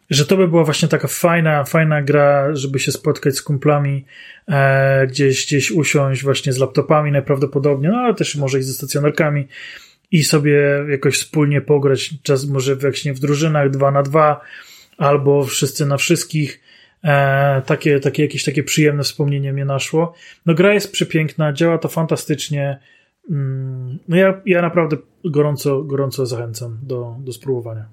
że 0.10 0.26
to 0.26 0.38
by 0.38 0.48
była 0.48 0.64
właśnie 0.64 0.88
taka 0.88 1.08
fajna, 1.08 1.64
fajna 1.64 2.02
gra, 2.02 2.56
żeby 2.56 2.80
się 2.80 2.92
spotkać 2.92 3.36
z 3.36 3.42
kumplami, 3.42 4.06
e, 4.48 5.08
gdzieś, 5.08 5.46
gdzieś 5.46 5.72
usiąść 5.72 6.24
właśnie 6.24 6.54
z 6.54 6.58
laptopami 6.58 7.12
najprawdopodobniej, 7.12 7.92
no 7.92 7.98
ale 7.98 8.14
też 8.14 8.36
może 8.36 8.60
i 8.60 8.64
ze 8.64 8.74
stacjonarkami 8.74 9.48
i 10.12 10.24
sobie 10.24 10.86
jakoś 10.90 11.18
wspólnie 11.18 11.62
pograć, 11.62 12.14
czas 12.24 12.46
może 12.46 12.76
właśnie 12.76 13.14
w 13.14 13.20
drużynach 13.20 13.70
dwa 13.70 13.92
na 13.92 14.04
dwa, 14.04 14.42
albo 14.98 15.46
wszyscy 15.46 15.86
na 15.86 15.98
wszystkich. 15.98 16.62
E, 17.04 17.62
takie, 17.66 18.00
takie 18.00 18.24
jakieś 18.24 18.44
takie 18.44 18.64
przyjemne 18.64 19.04
wspomnienie 19.04 19.54
mnie 19.54 19.66
naszło. 19.66 20.14
No 20.46 20.54
gra 20.54 20.74
jest 20.74 20.92
przepiękna, 20.92 21.54
działa 21.54 21.78
to 21.78 21.88
fantastycznie. 21.88 22.80
Mm, 23.32 24.00
no 24.08 24.18
ja, 24.18 24.42
ja 24.46 24.62
naprawdę 24.62 24.98
gorąco, 25.26 25.84
gorąco 25.84 26.26
zachęcam 26.26 26.80
do, 26.84 27.16
do 27.20 27.34
spróbowania. 27.34 27.86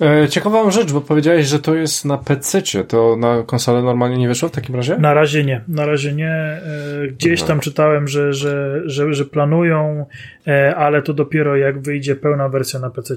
E, 0.00 0.28
ciekawą 0.28 0.70
rzecz, 0.70 0.92
bo 0.92 1.00
powiedziałeś, 1.00 1.46
że 1.46 1.58
to 1.58 1.74
jest 1.74 2.04
na 2.04 2.18
PC. 2.18 2.62
To 2.88 3.16
na 3.16 3.42
konsolę 3.42 3.82
normalnie 3.82 4.18
nie 4.18 4.28
wyszło 4.28 4.48
w 4.48 4.52
takim 4.52 4.74
razie? 4.74 4.98
Na 4.98 5.14
razie 5.14 5.44
nie. 5.44 5.64
Na 5.68 5.86
razie 5.86 6.12
nie. 6.12 6.30
E, 6.30 6.60
gdzieś 7.08 7.42
tam 7.42 7.60
czytałem, 7.60 8.08
że, 8.08 8.32
że, 8.32 8.82
że, 8.84 9.14
że 9.14 9.24
planują, 9.24 10.06
e, 10.46 10.76
ale 10.76 11.02
to 11.02 11.14
dopiero 11.14 11.56
jak 11.56 11.80
wyjdzie 11.80 12.16
pełna 12.16 12.48
wersja 12.48 12.80
na 12.80 12.90
PC. 12.90 13.16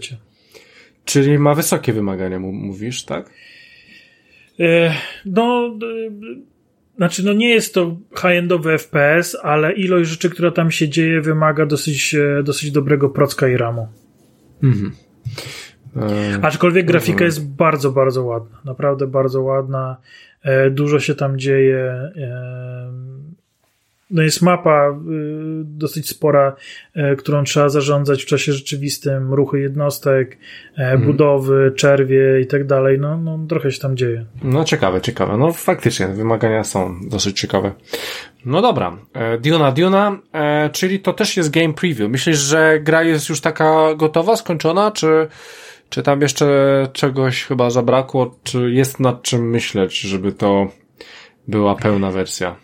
Czyli 1.05 1.39
ma 1.39 1.55
wysokie 1.55 1.93
wymagania, 1.93 2.39
mówisz, 2.39 3.05
tak? 3.05 3.29
No, 5.25 5.77
znaczy, 6.97 7.25
no 7.25 7.33
nie 7.33 7.49
jest 7.49 7.73
to 7.73 7.97
high-endowy 8.15 8.77
FPS, 8.77 9.37
ale 9.43 9.73
ilość 9.73 10.09
rzeczy, 10.09 10.29
która 10.29 10.51
tam 10.51 10.71
się 10.71 10.89
dzieje, 10.89 11.21
wymaga 11.21 11.65
dosyć, 11.65 12.15
dosyć 12.43 12.71
dobrego 12.71 13.09
procka 13.09 13.47
i 13.47 13.57
ramu. 13.57 13.87
Mhm. 14.63 14.91
E, 16.01 16.39
Aczkolwiek 16.41 16.85
grafika 16.85 17.25
jest 17.25 17.47
bardzo, 17.47 17.91
bardzo 17.91 18.23
ładna. 18.23 18.57
Naprawdę 18.65 19.07
bardzo 19.07 19.41
ładna. 19.41 19.97
E, 20.43 20.69
dużo 20.69 20.99
się 20.99 21.15
tam 21.15 21.39
dzieje. 21.39 21.77
E, 22.17 22.91
no 24.11 24.21
jest 24.21 24.41
mapa 24.41 24.99
dosyć 25.63 26.09
spora, 26.09 26.55
którą 27.17 27.43
trzeba 27.43 27.69
zarządzać 27.69 28.23
w 28.23 28.25
czasie 28.25 28.53
rzeczywistym, 28.53 29.33
ruchy 29.33 29.59
jednostek, 29.59 30.37
mhm. 30.77 31.01
budowy, 31.01 31.71
czerwie 31.75 32.41
i 32.41 32.47
tak 32.47 32.65
dalej. 32.65 32.99
No, 32.99 33.17
no 33.17 33.39
trochę 33.49 33.71
się 33.71 33.79
tam 33.79 33.97
dzieje. 33.97 34.25
No 34.43 34.63
ciekawe, 34.63 35.01
ciekawe. 35.01 35.37
No 35.37 35.53
faktycznie 35.53 36.07
wymagania 36.07 36.63
są 36.63 36.99
dosyć 37.09 37.39
ciekawe. 37.39 37.71
No 38.45 38.61
dobra, 38.61 38.97
Duna 39.41 39.71
Duna, 39.71 40.19
czyli 40.71 40.99
to 40.99 41.13
też 41.13 41.37
jest 41.37 41.49
game 41.51 41.73
preview. 41.73 42.09
Myślisz, 42.09 42.37
że 42.37 42.79
gra 42.79 43.03
jest 43.03 43.29
już 43.29 43.41
taka 43.41 43.95
gotowa, 43.95 44.35
skończona, 44.35 44.91
czy 44.91 45.27
czy 45.89 46.03
tam 46.03 46.21
jeszcze 46.21 46.47
czegoś 46.93 47.43
chyba 47.43 47.69
zabrakło? 47.69 48.39
Czy 48.43 48.71
jest 48.71 48.99
nad 48.99 49.21
czym 49.21 49.49
myśleć, 49.49 49.99
żeby 49.99 50.31
to 50.31 50.67
była 51.47 51.75
pełna 51.75 52.11
wersja? 52.11 52.55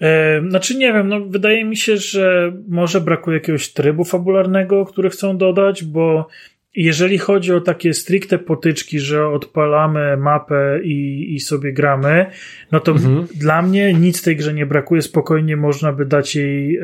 E, 0.00 0.42
znaczy 0.48 0.76
nie 0.76 0.92
wiem, 0.92 1.08
no 1.08 1.20
wydaje 1.20 1.64
mi 1.64 1.76
się, 1.76 1.96
że 1.96 2.52
może 2.68 3.00
brakuje 3.00 3.36
jakiegoś 3.36 3.72
trybu 3.72 4.04
fabularnego, 4.04 4.86
który 4.86 5.10
chcą 5.10 5.38
dodać, 5.38 5.84
bo 5.84 6.28
jeżeli 6.74 7.18
chodzi 7.18 7.52
o 7.52 7.60
takie 7.60 7.94
stricte 7.94 8.38
potyczki, 8.38 8.98
że 8.98 9.28
odpalamy 9.28 10.16
mapę 10.16 10.80
i, 10.82 11.34
i 11.34 11.40
sobie 11.40 11.72
gramy, 11.72 12.26
no 12.72 12.80
to 12.80 12.92
mhm. 12.92 13.26
dla 13.34 13.62
mnie 13.62 13.94
nic 13.94 14.22
tej 14.22 14.36
grze 14.36 14.54
nie 14.54 14.66
brakuje. 14.66 15.02
Spokojnie 15.02 15.56
można 15.56 15.92
by 15.92 16.06
dać 16.06 16.36
jej 16.36 16.76
e, 16.76 16.82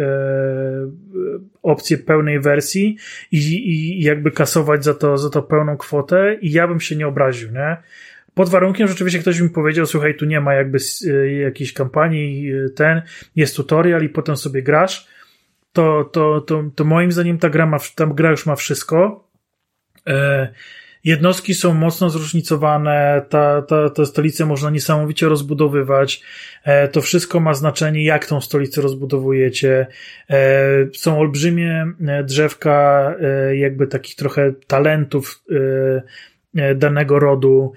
opcję 1.62 1.98
pełnej 1.98 2.40
wersji 2.40 2.96
i, 3.32 3.38
i 3.38 4.02
jakby 4.02 4.30
kasować 4.30 4.84
za 4.84 4.94
to, 4.94 5.18
za 5.18 5.30
to 5.30 5.42
pełną 5.42 5.76
kwotę 5.76 6.36
i 6.40 6.52
ja 6.52 6.68
bym 6.68 6.80
się 6.80 6.96
nie 6.96 7.08
obraził, 7.08 7.50
nie? 7.52 7.76
Pod 8.34 8.48
warunkiem, 8.48 8.86
że 8.86 8.94
oczywiście 8.94 9.18
ktoś 9.18 9.40
mi 9.40 9.50
powiedział, 9.50 9.86
słuchaj, 9.86 10.16
tu 10.16 10.24
nie 10.24 10.40
ma 10.40 10.54
jakby 10.54 10.78
e, 11.10 11.32
jakiejś 11.32 11.72
kampanii, 11.72 12.52
e, 12.52 12.68
ten, 12.68 13.02
jest 13.36 13.56
tutorial 13.56 14.04
i 14.04 14.08
potem 14.08 14.36
sobie 14.36 14.62
grasz, 14.62 15.06
to, 15.72 16.04
to, 16.12 16.40
to, 16.40 16.64
to 16.74 16.84
moim 16.84 17.12
zdaniem 17.12 17.38
ta 17.38 17.50
gra 17.50 17.66
ma, 17.66 17.78
ta 17.94 18.06
gra 18.06 18.30
już 18.30 18.46
ma 18.46 18.56
wszystko, 18.56 19.29
jednostki 21.04 21.54
są 21.54 21.74
mocno 21.74 22.10
zróżnicowane, 22.10 23.22
ta, 23.28 23.62
ta, 23.62 23.90
ta 23.90 24.04
stolicę 24.04 24.46
można 24.46 24.70
niesamowicie 24.70 25.28
rozbudowywać. 25.28 26.22
E, 26.64 26.88
to 26.88 27.00
wszystko 27.00 27.40
ma 27.40 27.54
znaczenie, 27.54 28.04
jak 28.04 28.26
tą 28.26 28.40
stolicę 28.40 28.80
rozbudowujecie. 28.80 29.86
E, 30.30 30.36
są 30.94 31.18
olbrzymie 31.18 31.86
drzewka, 32.24 33.14
jakby 33.52 33.86
takich 33.86 34.14
trochę 34.16 34.52
talentów 34.66 35.44
danego 36.74 37.18
rodu, 37.18 37.72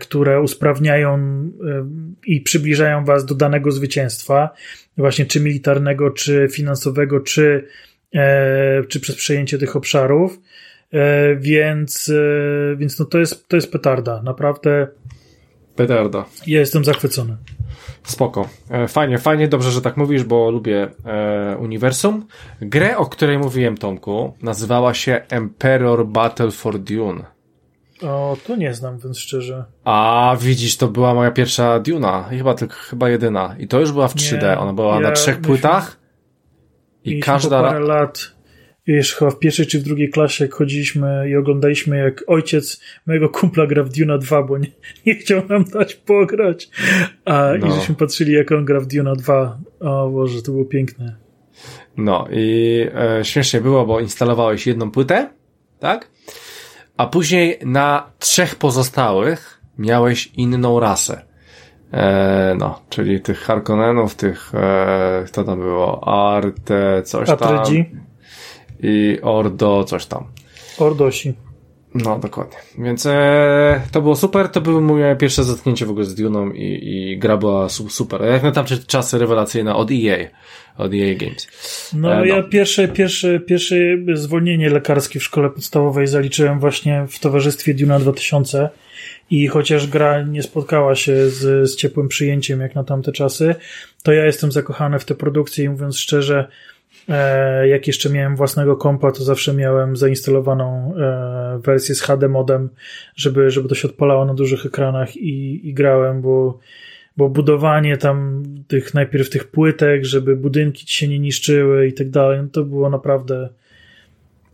które 0.00 0.40
usprawniają 0.40 1.18
i 2.26 2.40
przybliżają 2.40 3.04
was 3.04 3.26
do 3.26 3.34
danego 3.34 3.70
zwycięstwa, 3.70 4.50
właśnie 4.96 5.26
czy 5.26 5.40
militarnego, 5.40 6.10
czy 6.10 6.48
finansowego, 6.52 7.20
czy, 7.20 7.68
czy 8.88 9.00
przez 9.00 9.16
przejęcie 9.16 9.58
tych 9.58 9.76
obszarów. 9.76 10.38
E, 10.92 11.36
więc, 11.36 12.12
e, 12.72 12.76
więc 12.76 12.98
no 12.98 13.04
to 13.04 13.18
jest, 13.18 13.48
to 13.48 13.56
jest 13.56 13.72
petarda. 13.72 14.22
Naprawdę. 14.22 14.88
Petarda. 15.76 16.24
Ja 16.46 16.60
jestem 16.60 16.84
zachwycony. 16.84 17.36
Spoko. 18.02 18.48
E, 18.70 18.88
fajnie, 18.88 19.18
fajnie, 19.18 19.48
dobrze, 19.48 19.70
że 19.70 19.82
tak 19.82 19.96
mówisz, 19.96 20.24
bo 20.24 20.50
lubię 20.50 20.88
e, 21.04 21.56
uniwersum. 21.56 22.26
Grę, 22.60 22.96
o 22.96 23.06
której 23.06 23.38
mówiłem, 23.38 23.76
Tomku, 23.76 24.34
nazywała 24.42 24.94
się 24.94 25.20
Emperor 25.28 26.06
Battle 26.06 26.50
for 26.50 26.78
Dune. 26.78 27.24
O, 28.02 28.36
to 28.46 28.56
nie 28.56 28.74
znam, 28.74 28.98
więc 28.98 29.18
szczerze. 29.18 29.64
A 29.84 30.36
widzisz, 30.40 30.76
to 30.76 30.88
była 30.88 31.14
moja 31.14 31.30
pierwsza 31.30 31.80
Duna, 31.80 32.22
chyba 32.22 32.54
tylko 32.54 32.74
chyba 32.74 33.08
jedyna. 33.08 33.56
I 33.58 33.68
to 33.68 33.80
już 33.80 33.92
była 33.92 34.08
w 34.08 34.14
3D. 34.14 34.42
Nie, 34.42 34.58
Ona 34.58 34.72
była 34.72 34.94
ja 34.94 35.00
na 35.00 35.12
trzech 35.12 35.40
płytach. 35.40 35.98
I 37.04 37.20
każda. 37.20 37.62
parę 37.62 37.80
lat 37.80 38.37
wiesz, 38.88 39.14
chyba 39.14 39.30
w 39.30 39.38
pierwszej 39.38 39.66
czy 39.66 39.80
w 39.80 39.82
drugiej 39.82 40.10
klasie, 40.10 40.44
jak 40.44 40.54
chodziliśmy 40.54 41.30
i 41.30 41.36
oglądaliśmy, 41.36 41.98
jak 41.98 42.24
ojciec 42.26 42.80
mojego 43.06 43.28
kumpla 43.28 43.66
gra 43.66 43.84
w 43.84 43.88
Duna 43.88 44.18
2, 44.18 44.42
bo 44.42 44.58
nie, 44.58 44.66
nie 45.06 45.14
chciał 45.14 45.46
nam 45.48 45.64
dać 45.64 45.94
pograć. 45.94 46.70
A 47.24 47.50
no. 47.60 47.66
i 47.66 47.72
żeśmy 47.72 47.94
patrzyli, 47.94 48.32
jak 48.32 48.52
on 48.52 48.64
gra 48.64 48.80
w 48.80 48.86
Duna 48.86 49.14
2. 49.14 49.58
O 49.80 50.10
Boże, 50.10 50.42
to 50.42 50.52
było 50.52 50.64
piękne. 50.64 51.16
No 51.96 52.28
i 52.30 52.86
e, 52.94 53.24
śmiesznie 53.24 53.60
było, 53.60 53.86
bo 53.86 54.00
instalowałeś 54.00 54.66
jedną 54.66 54.90
płytę, 54.90 55.30
tak? 55.78 56.10
A 56.96 57.06
później 57.06 57.58
na 57.64 58.10
trzech 58.18 58.54
pozostałych 58.54 59.60
miałeś 59.78 60.26
inną 60.26 60.80
rasę. 60.80 61.22
E, 61.92 62.54
no, 62.58 62.80
czyli 62.88 63.20
tych 63.20 63.38
Harkonnenów, 63.38 64.14
tych, 64.14 64.54
e, 64.54 65.24
kto 65.26 65.44
tam 65.44 65.60
było? 65.60 66.08
Arte, 66.34 67.02
coś 67.02 67.28
Atrydzi. 67.28 67.84
tam 67.84 68.07
i 68.82 69.18
Ordo 69.22 69.84
coś 69.84 70.06
tam. 70.06 70.24
Ordosi. 70.78 71.34
No, 71.94 72.18
dokładnie. 72.18 72.56
Więc 72.78 73.06
e, 73.06 73.80
to 73.92 74.02
było 74.02 74.16
super. 74.16 74.48
To 74.48 74.60
było 74.60 74.80
moje 74.80 75.16
pierwsze 75.16 75.44
zetknięcie 75.44 75.86
w 75.86 75.90
ogóle 75.90 76.04
z 76.04 76.14
Duną 76.14 76.52
i, 76.52 76.80
i 76.82 77.18
gra 77.18 77.36
była 77.36 77.68
super. 77.68 78.22
Jak 78.22 78.42
na 78.42 78.52
tamte 78.52 78.78
czasy 78.78 79.18
rewelacyjna 79.18 79.76
od 79.76 79.90
EA. 79.90 80.16
Od 80.76 80.92
EA 80.94 81.14
Games. 81.14 81.48
No, 81.92 82.14
e, 82.14 82.18
no. 82.18 82.24
ja 82.24 82.42
pierwsze, 82.42 82.88
pierwsze, 82.88 83.40
pierwsze 83.40 83.76
zwolnienie 84.14 84.70
lekarskie 84.70 85.20
w 85.20 85.24
szkole 85.24 85.50
podstawowej 85.50 86.06
zaliczyłem 86.06 86.60
właśnie 86.60 87.06
w 87.08 87.18
towarzystwie 87.18 87.74
Duna 87.74 87.98
2000 87.98 88.68
i 89.30 89.46
chociaż 89.46 89.86
gra 89.86 90.22
nie 90.22 90.42
spotkała 90.42 90.94
się 90.94 91.30
z, 91.30 91.70
z 91.70 91.76
ciepłym 91.76 92.08
przyjęciem 92.08 92.60
jak 92.60 92.74
na 92.74 92.84
tamte 92.84 93.12
czasy, 93.12 93.54
to 94.02 94.12
ja 94.12 94.24
jestem 94.24 94.52
zakochany 94.52 94.98
w 94.98 95.04
te 95.04 95.14
produkcje 95.14 95.64
i 95.64 95.68
mówiąc 95.68 95.98
szczerze, 95.98 96.48
jak 97.64 97.86
jeszcze 97.86 98.10
miałem 98.10 98.36
własnego 98.36 98.76
kompa, 98.76 99.12
to 99.12 99.24
zawsze 99.24 99.54
miałem 99.54 99.96
zainstalowaną 99.96 100.94
e, 100.96 101.60
wersję 101.64 101.94
z 101.94 102.00
HD 102.00 102.28
modem, 102.28 102.68
żeby, 103.16 103.50
żeby 103.50 103.68
to 103.68 103.74
się 103.74 103.88
odpalało 103.88 104.24
na 104.24 104.34
dużych 104.34 104.66
ekranach 104.66 105.16
i, 105.16 105.68
i 105.68 105.74
grałem, 105.74 106.22
bo, 106.22 106.58
bo 107.16 107.28
budowanie 107.28 107.96
tam 107.96 108.42
tych, 108.66 108.94
najpierw 108.94 109.30
tych 109.30 109.50
płytek, 109.50 110.04
żeby 110.04 110.36
budynki 110.36 110.86
ci 110.86 110.96
się 110.96 111.08
nie 111.08 111.18
niszczyły 111.18 111.86
i 111.86 111.92
tak 111.92 112.10
dalej, 112.10 112.38
no 112.42 112.48
to 112.52 112.64
było 112.64 112.90
naprawdę 112.90 113.48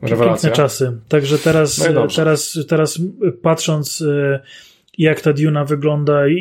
Rewelacja. 0.02 0.48
piękne 0.48 0.50
czasy. 0.50 0.92
Także 1.08 1.38
teraz, 1.38 1.90
no 1.94 2.06
teraz, 2.16 2.58
teraz 2.68 3.00
patrząc 3.42 4.02
e, 4.02 4.40
jak 4.98 5.20
ta 5.20 5.32
Duna 5.32 5.64
wygląda 5.64 6.28
i, 6.28 6.34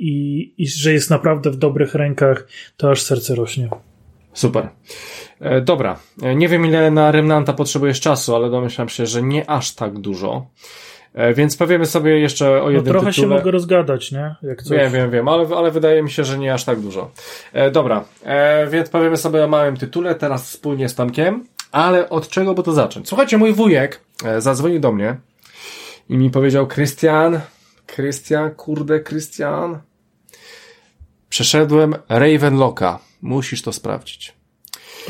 i, 0.00 0.62
i 0.62 0.68
że 0.68 0.92
jest 0.92 1.10
naprawdę 1.10 1.50
w 1.50 1.56
dobrych 1.56 1.94
rękach, 1.94 2.46
to 2.76 2.90
aż 2.90 3.02
serce 3.02 3.34
rośnie. 3.34 3.68
Super. 4.38 4.68
E, 5.40 5.60
dobra. 5.60 5.98
E, 6.22 6.34
nie 6.34 6.48
wiem, 6.48 6.66
ile 6.66 6.90
na 6.90 7.12
Remnanta 7.12 7.52
potrzebujesz 7.52 8.00
czasu, 8.00 8.34
ale 8.36 8.50
domyślam 8.50 8.88
się, 8.88 9.06
że 9.06 9.22
nie 9.22 9.50
aż 9.50 9.74
tak 9.74 9.98
dużo. 9.98 10.46
E, 11.14 11.34
więc 11.34 11.56
powiemy 11.56 11.86
sobie 11.86 12.18
jeszcze 12.20 12.62
o 12.62 12.64
No 12.64 12.70
jednym 12.70 12.92
trochę 12.92 13.10
tytule. 13.10 13.28
się 13.28 13.34
mogę 13.38 13.50
rozgadać, 13.50 14.12
nie? 14.12 14.34
Jak 14.42 14.62
coś. 14.62 14.78
Wiem, 14.78 14.92
wiem, 14.92 15.10
wiem, 15.10 15.28
ale, 15.28 15.46
ale 15.56 15.70
wydaje 15.70 16.02
mi 16.02 16.10
się, 16.10 16.24
że 16.24 16.38
nie 16.38 16.54
aż 16.54 16.64
tak 16.64 16.80
dużo. 16.80 17.10
Dobra, 17.72 18.04
więc 18.70 18.88
powiemy 18.90 19.16
sobie 19.16 19.44
o 19.44 19.48
małym 19.48 19.76
tytule, 19.76 20.14
teraz 20.14 20.46
wspólnie 20.50 20.88
z 20.88 20.94
Tomkiem, 20.94 21.44
ale 21.72 22.08
od 22.08 22.28
czego 22.28 22.54
by 22.54 22.62
to 22.62 22.72
zacząć? 22.72 23.08
Słuchajcie, 23.08 23.38
mój 23.38 23.52
wujek 23.52 24.00
zadzwonił 24.38 24.80
do 24.80 24.92
mnie 24.92 25.16
i 26.08 26.16
mi 26.16 26.30
powiedział, 26.30 26.66
Krystian, 26.66 27.40
Krystian, 27.86 28.50
kurde, 28.50 29.00
Krystian, 29.00 29.78
przeszedłem 31.28 31.94
Ravenlocka, 32.08 32.98
musisz 33.22 33.62
to 33.62 33.72
sprawdzić. 33.72 34.34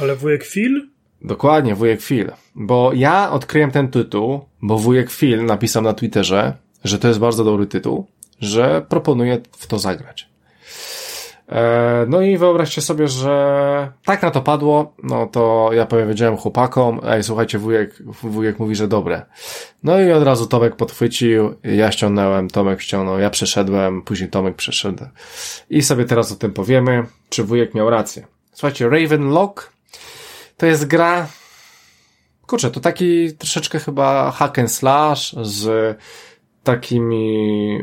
Ale 0.02 0.16
wujek 0.16 0.44
Phil? 0.46 0.88
Dokładnie, 1.22 1.74
wujek 1.74 2.02
Phil. 2.02 2.30
Bo 2.54 2.92
ja 2.94 3.30
odkryłem 3.30 3.70
ten 3.70 3.88
tytuł, 3.88 4.40
bo 4.62 4.78
wujek 4.78 5.10
Phil 5.10 5.44
napisał 5.44 5.82
na 5.82 5.92
Twitterze, 5.92 6.56
że 6.84 6.98
to 6.98 7.08
jest 7.08 7.20
bardzo 7.20 7.44
dobry 7.44 7.66
tytuł, 7.66 8.06
że 8.40 8.86
proponuje 8.88 9.40
w 9.52 9.66
to 9.66 9.78
zagrać. 9.78 10.28
E, 11.48 12.06
no 12.08 12.20
i 12.20 12.38
wyobraźcie 12.38 12.82
sobie, 12.82 13.08
że 13.08 13.92
tak 14.04 14.22
na 14.22 14.30
to 14.30 14.40
padło, 14.40 14.94
no 15.02 15.26
to 15.26 15.70
ja 15.72 15.86
powiedziałem 15.86 16.36
chłopakom, 16.36 17.00
ej 17.06 17.22
słuchajcie, 17.22 17.58
wujek, 17.58 18.02
wujek 18.22 18.58
mówi, 18.58 18.74
że 18.74 18.88
dobre. 18.88 19.22
No 19.82 20.00
i 20.00 20.12
od 20.12 20.22
razu 20.22 20.46
Tomek 20.46 20.76
podchwycił, 20.76 21.54
ja 21.64 21.92
ściągnąłem, 21.92 22.48
Tomek 22.48 22.80
ściągnął, 22.80 23.18
ja 23.18 23.30
przeszedłem, 23.30 24.02
później 24.02 24.30
Tomek 24.30 24.56
przeszedł. 24.56 25.04
I 25.70 25.82
sobie 25.82 26.04
teraz 26.04 26.32
o 26.32 26.36
tym 26.36 26.52
powiemy, 26.52 27.06
czy 27.28 27.44
wujek 27.44 27.74
miał 27.74 27.90
rację. 27.90 28.26
Słuchajcie, 28.52 28.88
Ravenlock 28.88 29.72
to 30.56 30.66
jest 30.66 30.86
gra. 30.86 31.26
Kurczę, 32.46 32.70
to 32.70 32.80
taki 32.80 33.34
troszeczkę 33.34 33.78
chyba 33.78 34.30
hack 34.30 34.58
and 34.58 34.72
slash 34.72 35.36
z 35.42 35.96
takimi 36.72 37.78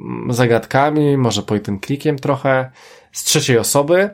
mm, 0.00 0.32
zagadkami, 0.32 1.16
może 1.16 1.42
point 1.42 1.68
trochę, 2.20 2.70
z 3.12 3.24
trzeciej 3.24 3.58
osoby. 3.58 4.10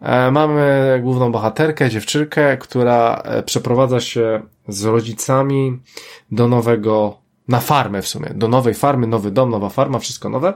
E, 0.00 0.30
Mamy 0.30 0.98
główną 1.02 1.32
bohaterkę, 1.32 1.90
dziewczynkę, 1.90 2.56
która 2.56 3.22
e, 3.24 3.42
przeprowadza 3.42 4.00
się 4.00 4.42
z 4.68 4.84
rodzicami 4.84 5.78
do 6.30 6.48
nowego, 6.48 7.18
na 7.48 7.60
farmę 7.60 8.02
w 8.02 8.08
sumie, 8.08 8.30
do 8.34 8.48
nowej 8.48 8.74
farmy, 8.74 9.06
nowy 9.06 9.30
dom, 9.30 9.50
nowa 9.50 9.68
farma, 9.68 9.98
wszystko 9.98 10.28
nowe. 10.28 10.54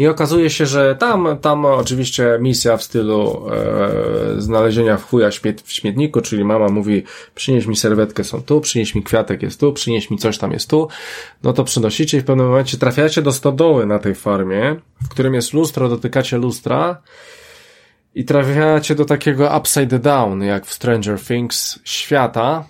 I 0.00 0.06
okazuje 0.06 0.50
się, 0.50 0.66
że 0.66 0.96
tam, 0.96 1.38
tam 1.40 1.64
oczywiście 1.64 2.38
misja 2.40 2.76
w 2.76 2.82
stylu 2.82 3.46
e, 3.50 4.40
znalezienia 4.40 4.96
chuja 4.96 5.30
śmiet, 5.30 5.62
w 5.62 5.72
śmietniku, 5.72 6.20
czyli 6.20 6.44
mama 6.44 6.68
mówi, 6.68 7.02
przynieś 7.34 7.66
mi 7.66 7.76
serwetkę, 7.76 8.24
są 8.24 8.42
tu, 8.42 8.60
przynieś 8.60 8.94
mi 8.94 9.02
kwiatek, 9.02 9.42
jest 9.42 9.60
tu, 9.60 9.72
przynieś 9.72 10.10
mi 10.10 10.18
coś 10.18 10.38
tam, 10.38 10.52
jest 10.52 10.70
tu. 10.70 10.88
No 11.42 11.52
to 11.52 11.64
przynosicie 11.64 12.18
i 12.18 12.20
w 12.20 12.24
pewnym 12.24 12.46
momencie 12.46 12.78
trafiacie 12.78 13.22
do 13.22 13.32
stodoły 13.32 13.86
na 13.86 13.98
tej 13.98 14.14
farmie, 14.14 14.76
w 15.04 15.08
którym 15.08 15.34
jest 15.34 15.52
lustro, 15.52 15.88
dotykacie 15.88 16.38
lustra 16.38 17.02
i 18.14 18.24
trafiacie 18.24 18.94
do 18.94 19.04
takiego 19.04 19.56
upside 19.58 19.98
down, 19.98 20.42
jak 20.42 20.66
w 20.66 20.72
Stranger 20.72 21.20
Things, 21.20 21.78
świata, 21.84 22.64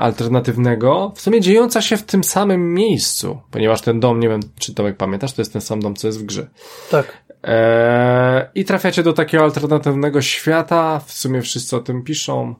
alternatywnego, 0.00 1.12
w 1.14 1.20
sumie 1.20 1.40
dziejąca 1.40 1.82
się 1.82 1.96
w 1.96 2.02
tym 2.02 2.24
samym 2.24 2.74
miejscu, 2.74 3.38
ponieważ 3.50 3.80
ten 3.80 4.00
dom, 4.00 4.20
nie 4.20 4.28
wiem, 4.28 4.40
czy 4.58 4.74
Tomek 4.74 4.96
pamiętasz, 4.96 5.32
to 5.32 5.42
jest 5.42 5.52
ten 5.52 5.62
sam 5.62 5.80
dom, 5.80 5.96
co 5.96 6.06
jest 6.06 6.20
w 6.20 6.24
grze. 6.24 6.46
Tak. 6.90 7.24
Eee, 7.42 8.44
I 8.54 8.64
trafiacie 8.64 9.02
do 9.02 9.12
takiego 9.12 9.44
alternatywnego 9.44 10.22
świata, 10.22 11.00
w 11.06 11.12
sumie 11.12 11.42
wszyscy 11.42 11.76
o 11.76 11.80
tym 11.80 12.02
piszą. 12.02 12.54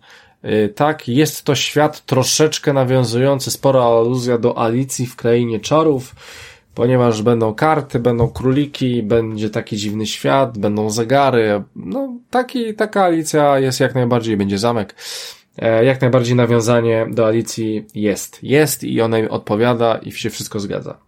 Eee, 0.44 0.68
tak, 0.68 1.09
jest 1.09 1.44
to 1.44 1.55
świat 1.55 2.05
troszeczkę 2.05 2.72
nawiązujący, 2.72 3.51
spora 3.51 3.82
aluzja 3.82 4.39
do 4.39 4.59
Alicji 4.59 5.06
w 5.06 5.16
Krainie 5.16 5.60
Czarów, 5.60 6.14
ponieważ 6.74 7.22
będą 7.22 7.55
karty, 7.55 7.98
będą 7.98 8.28
króliki, 8.28 9.02
będzie 9.02 9.51
taki 9.51 9.76
dziwny 9.76 10.06
świat, 10.06 10.59
będą 10.59 10.90
zegary, 10.90 11.62
no 11.76 12.14
taki, 12.31 12.74
taka 12.74 13.05
Alicja 13.05 13.59
jest 13.59 13.81
jak 13.81 13.94
najbardziej, 13.94 14.36
będzie 14.36 14.59
zamek. 14.59 14.94
E, 15.59 15.85
jak 15.85 16.01
najbardziej 16.01 16.36
nawiązanie 16.36 17.06
do 17.10 17.26
Alicji 17.26 17.86
jest. 17.94 18.43
Jest 18.43 18.85
i 18.85 19.01
ona 19.01 19.18
im 19.18 19.31
odpowiada 19.31 19.98
i 19.98 20.12
się 20.12 20.31
wszystko 20.31 20.60
zgadza. 20.60 20.98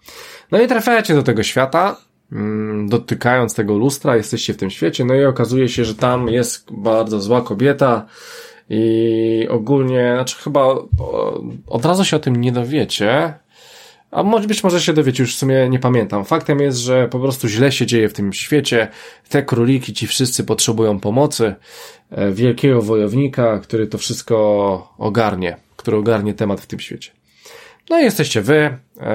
No 0.52 0.60
i 0.60 0.66
trafiacie 0.66 1.14
do 1.14 1.22
tego 1.22 1.42
świata, 1.42 1.96
mm, 2.32 2.88
dotykając 2.88 3.54
tego 3.54 3.74
lustra, 3.74 4.16
jesteście 4.16 4.54
w 4.54 4.56
tym 4.56 4.70
świecie, 4.70 5.04
no 5.04 5.14
i 5.14 5.24
okazuje 5.24 5.68
się, 5.68 5.84
że 5.84 5.94
tam 5.94 6.28
jest 6.28 6.72
bardzo 6.72 7.20
zła 7.20 7.42
kobieta 7.42 8.06
i 8.70 9.46
ogólnie, 9.50 10.12
znaczy 10.14 10.36
chyba 10.36 10.74
od 11.66 11.84
razu 11.84 12.04
się 12.04 12.16
o 12.16 12.20
tym 12.20 12.36
nie 12.36 12.52
dowiecie, 12.52 13.34
a 14.16 14.22
może 14.22 14.48
być 14.48 14.64
może 14.64 14.80
się 14.80 14.92
dowiecie, 14.92 15.22
już 15.22 15.34
w 15.34 15.38
sumie 15.38 15.68
nie 15.68 15.78
pamiętam. 15.78 16.24
Faktem 16.24 16.60
jest, 16.60 16.78
że 16.78 17.08
po 17.08 17.18
prostu 17.18 17.48
źle 17.48 17.72
się 17.72 17.86
dzieje 17.86 18.08
w 18.08 18.12
tym 18.12 18.32
świecie. 18.32 18.88
Te 19.28 19.42
króliki, 19.42 19.92
ci 19.92 20.06
wszyscy 20.06 20.44
potrzebują 20.44 21.00
pomocy. 21.00 21.54
E, 22.10 22.32
Wielkiego 22.32 22.82
wojownika, 22.82 23.58
który 23.58 23.86
to 23.86 23.98
wszystko 23.98 24.94
ogarnie, 24.98 25.56
który 25.76 25.96
ogarnie 25.96 26.34
temat 26.34 26.60
w 26.60 26.66
tym 26.66 26.80
świecie. 26.80 27.15
No 27.90 28.00
i 28.00 28.04
jesteście 28.04 28.42
wy, 28.42 28.78
e, 29.00 29.06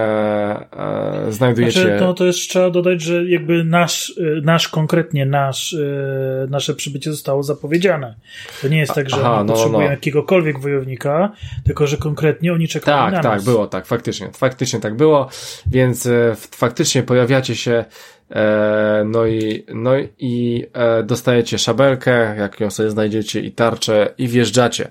e, 1.27 1.31
znajdujecie... 1.31 1.81
Znaczy, 1.81 1.99
to, 1.99 2.13
to 2.13 2.25
jest, 2.25 2.39
trzeba 2.39 2.69
dodać, 2.69 3.01
że 3.01 3.25
jakby 3.25 3.63
nasz, 3.63 4.09
y, 4.09 4.41
nasz 4.43 4.67
konkretnie 4.67 5.25
nasz, 5.25 5.73
y, 5.73 6.47
nasze 6.49 6.75
przybycie 6.75 7.11
zostało 7.11 7.43
zapowiedziane. 7.43 8.15
To 8.61 8.67
nie 8.67 8.79
jest 8.79 8.93
tak, 8.93 9.09
że 9.09 9.15
Aha, 9.19 9.43
no, 9.43 9.53
potrzebują 9.53 9.85
no. 9.85 9.91
jakiegokolwiek 9.91 10.59
wojownika, 10.59 11.31
tylko 11.65 11.87
że 11.87 11.97
konkretnie 11.97 12.53
oni 12.53 12.67
czekają 12.67 12.97
Tak, 12.97 13.13
na 13.13 13.21
tak, 13.21 13.33
nas. 13.33 13.43
było 13.45 13.67
tak, 13.67 13.85
faktycznie, 13.85 14.29
faktycznie 14.33 14.79
tak 14.79 14.95
było, 14.95 15.29
więc 15.67 16.05
e, 16.05 16.35
faktycznie 16.51 17.03
pojawiacie 17.03 17.55
się, 17.55 17.85
e, 18.31 19.03
no 19.05 19.25
i, 19.25 19.65
no 19.73 19.91
i 20.19 20.65
e, 20.73 21.03
dostajecie 21.03 21.57
szabelkę, 21.57 22.35
jak 22.37 22.59
ją 22.59 22.69
sobie 22.69 22.89
znajdziecie 22.89 23.39
i 23.39 23.51
tarczę 23.51 24.13
i 24.17 24.27
wjeżdżacie. 24.27 24.87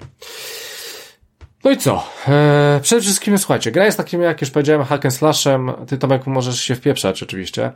No 1.65 1.71
i 1.71 1.77
co? 1.77 2.05
E, 2.29 2.81
przede 2.83 3.03
wszystkim, 3.03 3.39
słuchajcie, 3.39 3.73
gra 3.73 3.85
jest 3.85 3.97
takim, 3.97 4.23
jak 4.23 4.41
już 4.41 4.51
powiedziałem, 4.51 4.85
hack 4.85 5.05
and 5.05 5.15
slashem, 5.15 5.73
ty 5.87 5.99
Tomek 5.99 6.27
możesz 6.27 6.61
się 6.61 6.75
wpieprzać 6.75 7.23
oczywiście. 7.23 7.73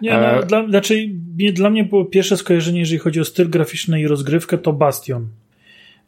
Nie, 0.00 0.10
no, 0.10 0.16
E, 0.18 0.46
dla, 0.46 0.68
znaczy, 0.68 1.08
nie, 1.36 1.52
dla 1.52 1.70
mnie 1.70 1.84
było 1.84 2.04
pierwsze 2.04 2.36
skojarzenie, 2.36 2.80
jeżeli 2.80 2.98
chodzi 2.98 3.20
o 3.20 3.24
styl 3.24 3.50
graficzny 3.50 4.00
i 4.00 4.06
rozgrywkę, 4.06 4.58
to 4.58 4.72
Bastion. 4.72 5.28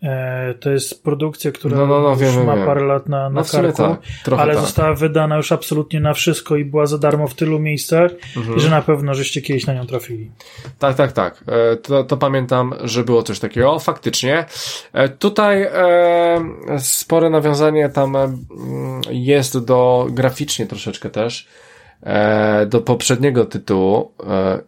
E, 0.03 0.55
to 0.55 0.71
jest 0.71 1.03
produkcja, 1.05 1.53
która 1.53 1.77
No, 1.77 1.87
no, 1.87 2.01
no, 2.01 2.11
już 2.11 2.19
wiem, 2.19 2.47
ma 2.47 2.57
wiem. 2.57 2.67
parę 2.67 2.85
lat 2.87 3.09
na, 3.09 3.31
na 3.31 3.41
No 3.41 3.47
karku, 3.53 3.77
tak, 4.25 4.39
ale 4.41 4.55
tak. 4.55 4.63
została 4.65 4.95
wydana 4.95 5.37
już 5.37 5.53
absolutnie 5.53 6.01
na 6.01 6.15
wszystko 6.15 6.57
i 6.57 6.65
była 6.65 6.87
za 6.87 6.99
darmo 6.99 7.29
w 7.29 7.35
tylu 7.35 7.59
miejscach, 7.59 8.11
Mhm. 8.37 8.59
że 8.61 8.71
na 8.71 8.83
pewno 8.83 9.15
żeście 9.15 9.43
kiedyś 9.43 9.67
na 9.67 9.75
nią 9.75 9.87
trafili. 9.87 10.31
Tak, 10.79 10.97
tak, 10.97 11.13
tak. 11.13 11.45
E, 11.73 11.77
To, 11.77 12.05
to 12.05 12.17
pamiętam, 12.17 12.75
że 12.85 13.05
było 13.05 13.23
coś 13.23 13.39
takiego. 13.39 13.79
Faktycznie. 13.79 14.45
E, 14.93 15.09
Tutaj 15.09 15.63
e, 15.63 16.41
spore 16.79 17.31
nawiązanie 17.31 17.89
tam 17.89 18.17
jest 19.11 19.65
do 19.65 20.07
graficznie 20.11 20.67
troszeczkę 20.67 21.11
też. 21.11 21.49
Do 22.67 22.81
poprzedniego 22.81 23.45
tytułu 23.45 24.13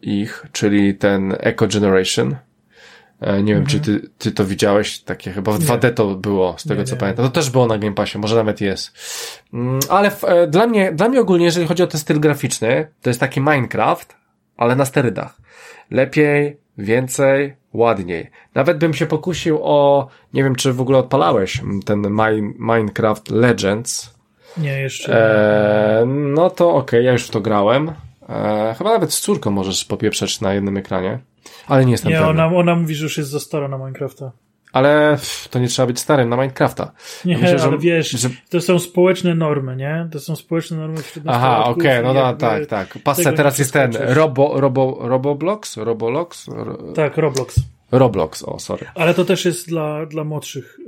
ich, 0.02 0.46
czyli 0.52 0.94
ten 0.94 1.36
Echo 1.40 1.66
Generation. 1.66 2.36
E, 3.20 3.42
nie 3.42 3.54
wiem, 3.54 3.66
czy 3.66 3.80
ty, 3.80 4.00
ty 4.18 4.32
to 4.32 4.44
widziałeś, 4.44 4.98
takie 5.00 5.30
chyba 5.30 5.52
w 5.52 5.58
2D 5.58 5.94
to 5.94 6.14
było, 6.14 6.54
z 6.58 6.62
tego 6.68 6.80
Nie, 6.80 6.86
co 6.86 6.94
nie. 6.94 7.00
pamiętam. 7.00 7.24
To 7.24 7.30
też 7.32 7.50
było 7.50 7.66
na 7.66 7.78
Game 7.78 7.94
Passie, 7.94 8.18
może 8.18 8.36
nawet 8.36 8.60
jest. 8.60 8.92
Mm, 9.54 9.80
Ale 9.88 10.10
w, 10.10 10.24
e, 10.24 10.46
dla 10.46 10.66
mnie, 10.66 10.92
dla 10.92 11.08
mnie 11.08 11.20
ogólnie, 11.20 11.44
jeżeli 11.44 11.66
chodzi 11.66 11.82
o 11.82 11.86
ten 11.86 12.00
styl 12.00 12.20
graficzny, 12.20 12.86
to 13.02 13.10
jest 13.10 13.20
taki 13.20 13.40
Minecraft, 13.40 14.16
ale 14.56 14.76
na 14.76 14.84
sterydach. 14.84 15.36
Lepiej, 15.90 16.56
więcej, 16.78 17.56
ładniej. 17.72 18.30
Nawet 18.54 18.78
bym 18.78 18.94
się 18.94 19.06
pokusił 19.06 19.58
o, 19.62 20.08
nie 20.34 20.44
wiem, 20.44 20.54
czy 20.56 20.72
w 20.72 20.80
ogóle 20.80 20.98
odpalałeś 20.98 21.62
ten 21.86 22.00
Mi- 22.00 22.54
Minecraft 22.58 23.30
Legends. 23.30 24.14
Nie, 24.56 24.80
jeszcze. 24.80 25.14
E, 26.00 26.06
no 26.06 26.50
to 26.50 26.74
okej, 26.74 27.04
ja 27.04 27.12
już 27.12 27.26
w 27.26 27.30
to 27.30 27.40
grałem. 27.40 27.92
E, 28.28 28.74
chyba 28.78 28.90
nawet 28.92 29.12
z 29.12 29.20
córką 29.20 29.50
możesz 29.50 29.84
popieprzeć 29.84 30.40
na 30.40 30.54
jednym 30.54 30.76
ekranie. 30.76 31.18
Ale 31.66 31.84
nie 31.84 31.92
jestem 31.92 32.12
nie, 32.12 32.26
ona, 32.26 32.46
ona 32.46 32.74
mówi, 32.74 32.94
że 32.94 33.04
już 33.04 33.18
jest 33.18 33.30
za 33.30 33.40
stara 33.40 33.68
na 33.68 33.78
Minecrafta. 33.78 34.32
Ale 34.72 35.18
to 35.50 35.58
nie 35.58 35.68
trzeba 35.68 35.86
być 35.86 36.00
starym 36.00 36.28
na 36.28 36.36
Minecrafta. 36.36 36.92
Nie, 37.24 37.38
Myślę, 37.38 37.58
że- 37.58 37.64
ale 37.64 37.78
wiesz, 37.78 38.10
że- 38.10 38.28
to 38.50 38.60
są 38.60 38.78
społeczne 38.78 39.34
normy, 39.34 39.76
nie? 39.76 40.08
To 40.12 40.20
są 40.20 40.36
społeczne 40.36 40.76
normy 40.76 41.02
wśród 41.02 41.24
Aha, 41.28 41.64
okej, 41.64 42.02
no 42.02 42.10
i 42.10 42.14
no, 42.14 42.26
jakby- 42.26 42.40
tak, 42.40 42.66
tak. 42.66 42.98
Pasta 43.04 43.32
teraz 43.32 43.58
jest 43.58 43.72
ten. 43.72 43.92
Robo, 43.98 44.60
Robo, 44.60 44.98
Roboblox? 45.00 45.76
Robolox? 45.76 46.48
Ro, 46.48 46.78
Tak, 46.94 47.16
Roblox. 47.16 47.60
Roblox, 47.92 48.42
o, 48.42 48.58
sorry. 48.58 48.86
Ale 48.94 49.14
to 49.14 49.24
też 49.24 49.44
jest 49.44 49.68
dla, 49.68 50.06
dla 50.06 50.24
młodszych. 50.24 50.78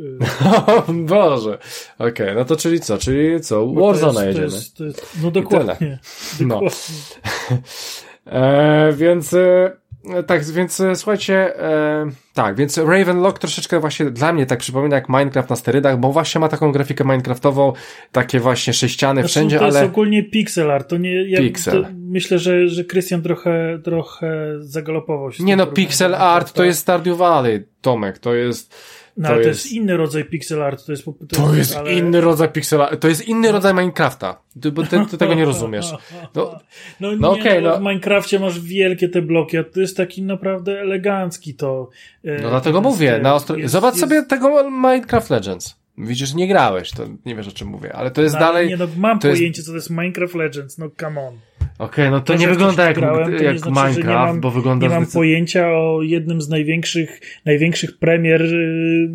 Boże. 1.08 1.58
Okej, 1.98 2.12
okay, 2.12 2.34
no 2.34 2.44
to 2.44 2.56
czyli 2.56 2.80
co? 2.80 2.98
Czyli 2.98 3.40
co? 3.40 3.66
Warzone 3.66 4.26
jedziemy. 4.26 4.48
To 4.48 4.54
jest, 4.54 4.76
to 4.76 4.84
jest, 4.84 5.18
no 5.22 5.30
dokładnie. 5.30 5.98
No. 6.40 6.60
e, 8.26 8.92
więc... 8.92 9.34
E, 9.34 9.81
tak, 10.26 10.44
więc 10.44 10.80
e, 10.80 10.96
słuchajcie, 10.96 11.60
e, 11.60 12.10
tak, 12.34 12.56
więc 12.56 12.78
Ravenlock 12.78 13.38
troszeczkę 13.38 13.80
właśnie 13.80 14.10
dla 14.10 14.32
mnie 14.32 14.46
tak 14.46 14.58
przypomina 14.58 14.96
jak 14.96 15.08
Minecraft 15.08 15.50
na 15.50 15.56
sterydach, 15.56 15.98
bo 15.98 16.12
właśnie 16.12 16.40
ma 16.40 16.48
taką 16.48 16.72
grafikę 16.72 17.04
Minecraftową, 17.04 17.72
takie 18.12 18.40
właśnie 18.40 18.72
sześciany 18.72 19.20
znaczy, 19.20 19.28
wszędzie, 19.28 19.60
ale... 19.60 19.72
To 19.72 19.78
jest 19.78 19.90
ogólnie 19.90 20.22
pixel 20.22 20.70
art, 20.70 20.88
to 20.88 20.96
nie... 20.96 21.30
Ja, 21.30 21.38
pixel. 21.38 21.82
To 21.82 21.88
myślę, 21.94 22.38
że, 22.38 22.68
że 22.68 22.84
Christian 22.84 23.22
trochę, 23.22 23.78
trochę 23.84 24.56
zagalopował 24.60 25.32
się. 25.32 25.44
Nie 25.44 25.56
no, 25.56 25.66
pixel 25.66 26.14
art 26.14 26.52
to 26.52 26.64
jest 26.64 26.80
Stardew 26.80 27.18
Valley, 27.18 27.64
Tomek, 27.80 28.18
to 28.18 28.34
jest 28.34 28.74
no, 29.16 29.28
to 29.28 29.34
ale 29.34 29.42
to 29.42 29.48
jest... 29.48 29.64
jest... 29.64 29.74
inny 29.74 29.96
rodzaj 29.96 30.24
pixel 30.24 30.62
art. 30.62 30.86
To 30.86 30.92
jest, 30.92 31.04
to, 31.04 31.12
to 31.28 31.54
jest, 31.54 31.76
ale... 31.76 31.92
inny 31.92 32.20
rodzaj 32.20 32.48
pixel 32.48 32.82
art. 32.82 33.00
To 33.00 33.08
jest 33.08 33.28
inny 33.28 33.52
rodzaj 33.52 33.74
Minecrafta. 33.74 34.42
Bo 34.72 34.82
ty, 34.82 35.06
ty, 35.10 35.18
tego 35.18 35.34
nie 35.34 35.44
rozumiesz. 35.44 35.92
No, 36.34 36.60
no, 37.00 37.12
no 37.16 37.34
nie, 37.34 37.40
okay, 37.40 37.60
no, 37.60 37.70
no. 37.70 37.76
w 37.76 37.80
Minecrafcie 37.80 38.38
masz 38.38 38.60
wielkie 38.60 39.08
te 39.08 39.22
bloki, 39.22 39.58
a 39.58 39.64
to 39.64 39.80
jest 39.80 39.96
taki 39.96 40.22
naprawdę 40.22 40.80
elegancki 40.80 41.54
to. 41.54 41.90
E, 42.24 42.42
no 42.42 42.48
dlatego 42.50 42.80
mówię. 42.80 43.18
Na 43.22 43.34
ostro... 43.34 43.56
jest, 43.56 43.72
Zobacz 43.72 43.94
jest... 43.94 44.00
sobie 44.00 44.22
tego 44.22 44.70
Minecraft 44.70 45.30
Legends. 45.30 45.82
Widzisz, 45.98 46.34
nie 46.34 46.48
grałeś, 46.48 46.90
to 46.90 47.02
nie 47.24 47.36
wiesz 47.36 47.48
o 47.48 47.52
czym 47.52 47.68
mówię, 47.68 47.92
ale 47.92 48.10
to 48.10 48.22
jest 48.22 48.34
no, 48.34 48.40
dalej. 48.40 48.68
Nie, 48.68 48.76
no, 48.76 48.86
mam 48.96 49.18
pojęcie, 49.18 49.44
jest... 49.44 49.64
co 49.64 49.70
to 49.70 49.76
jest 49.76 49.90
Minecraft 49.90 50.34
Legends, 50.34 50.78
no 50.78 50.90
come 51.00 51.20
on. 51.20 51.38
Okej, 51.82 52.04
okay, 52.04 52.10
no 52.10 52.20
to, 52.20 52.32
to 52.32 52.38
nie 52.38 52.48
wygląda 52.48 52.84
jak, 52.84 52.96
grałem, 52.96 53.32
jak 53.32 53.58
znaczy, 53.58 53.80
Minecraft, 53.80 54.32
mam, 54.32 54.40
bo 54.40 54.50
wygląda... 54.50 54.86
Nie 54.86 54.94
mam 54.94 55.06
pojęcia 55.06 55.68
o 55.68 56.02
jednym 56.02 56.42
z 56.42 56.48
największych, 56.48 57.20
największych 57.44 57.98
premier 57.98 58.42
y, 58.42 59.08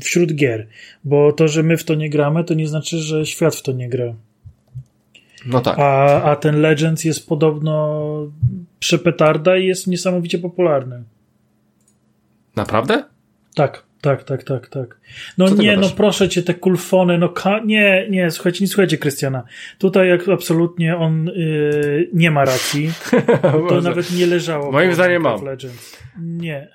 wśród 0.00 0.34
gier, 0.34 0.66
bo 1.04 1.32
to, 1.32 1.48
że 1.48 1.62
my 1.62 1.76
w 1.76 1.84
to 1.84 1.94
nie 1.94 2.10
gramy, 2.10 2.44
to 2.44 2.54
nie 2.54 2.68
znaczy, 2.68 2.98
że 2.98 3.26
świat 3.26 3.54
w 3.54 3.62
to 3.62 3.72
nie 3.72 3.88
gra. 3.88 4.14
No 5.46 5.60
tak. 5.60 5.78
A, 5.78 6.22
a 6.22 6.36
ten 6.36 6.60
Legends 6.60 7.04
jest 7.04 7.28
podobno 7.28 8.26
przepetarda 8.78 9.56
i 9.56 9.66
jest 9.66 9.86
niesamowicie 9.86 10.38
popularny. 10.38 11.02
Naprawdę? 12.56 13.04
Tak. 13.54 13.82
Tak, 14.00 14.24
tak, 14.24 14.42
tak, 14.44 14.68
tak. 14.68 15.00
No 15.38 15.48
Co 15.48 15.54
nie, 15.54 15.76
no 15.76 15.88
proszę 15.96 16.28
cię, 16.28 16.42
te 16.42 16.54
kulfony, 16.54 17.18
no 17.18 17.28
ka- 17.28 17.60
nie, 17.64 18.06
nie, 18.10 18.30
słuchajcie, 18.30 18.64
nie 18.64 18.68
słuchajcie 18.68 18.98
Krystiana. 18.98 19.42
Tutaj 19.78 20.08
jak 20.08 20.28
absolutnie 20.28 20.96
on 20.96 21.24
yy, 21.24 22.10
nie 22.12 22.30
ma 22.30 22.44
racji. 22.44 22.90
To 23.68 23.80
nawet 23.80 24.12
nie 24.12 24.26
leżało. 24.26 24.72
Moim 24.72 24.94
zdaniem 24.94 25.22
mam. 25.22 25.40
Nie. 26.18 26.68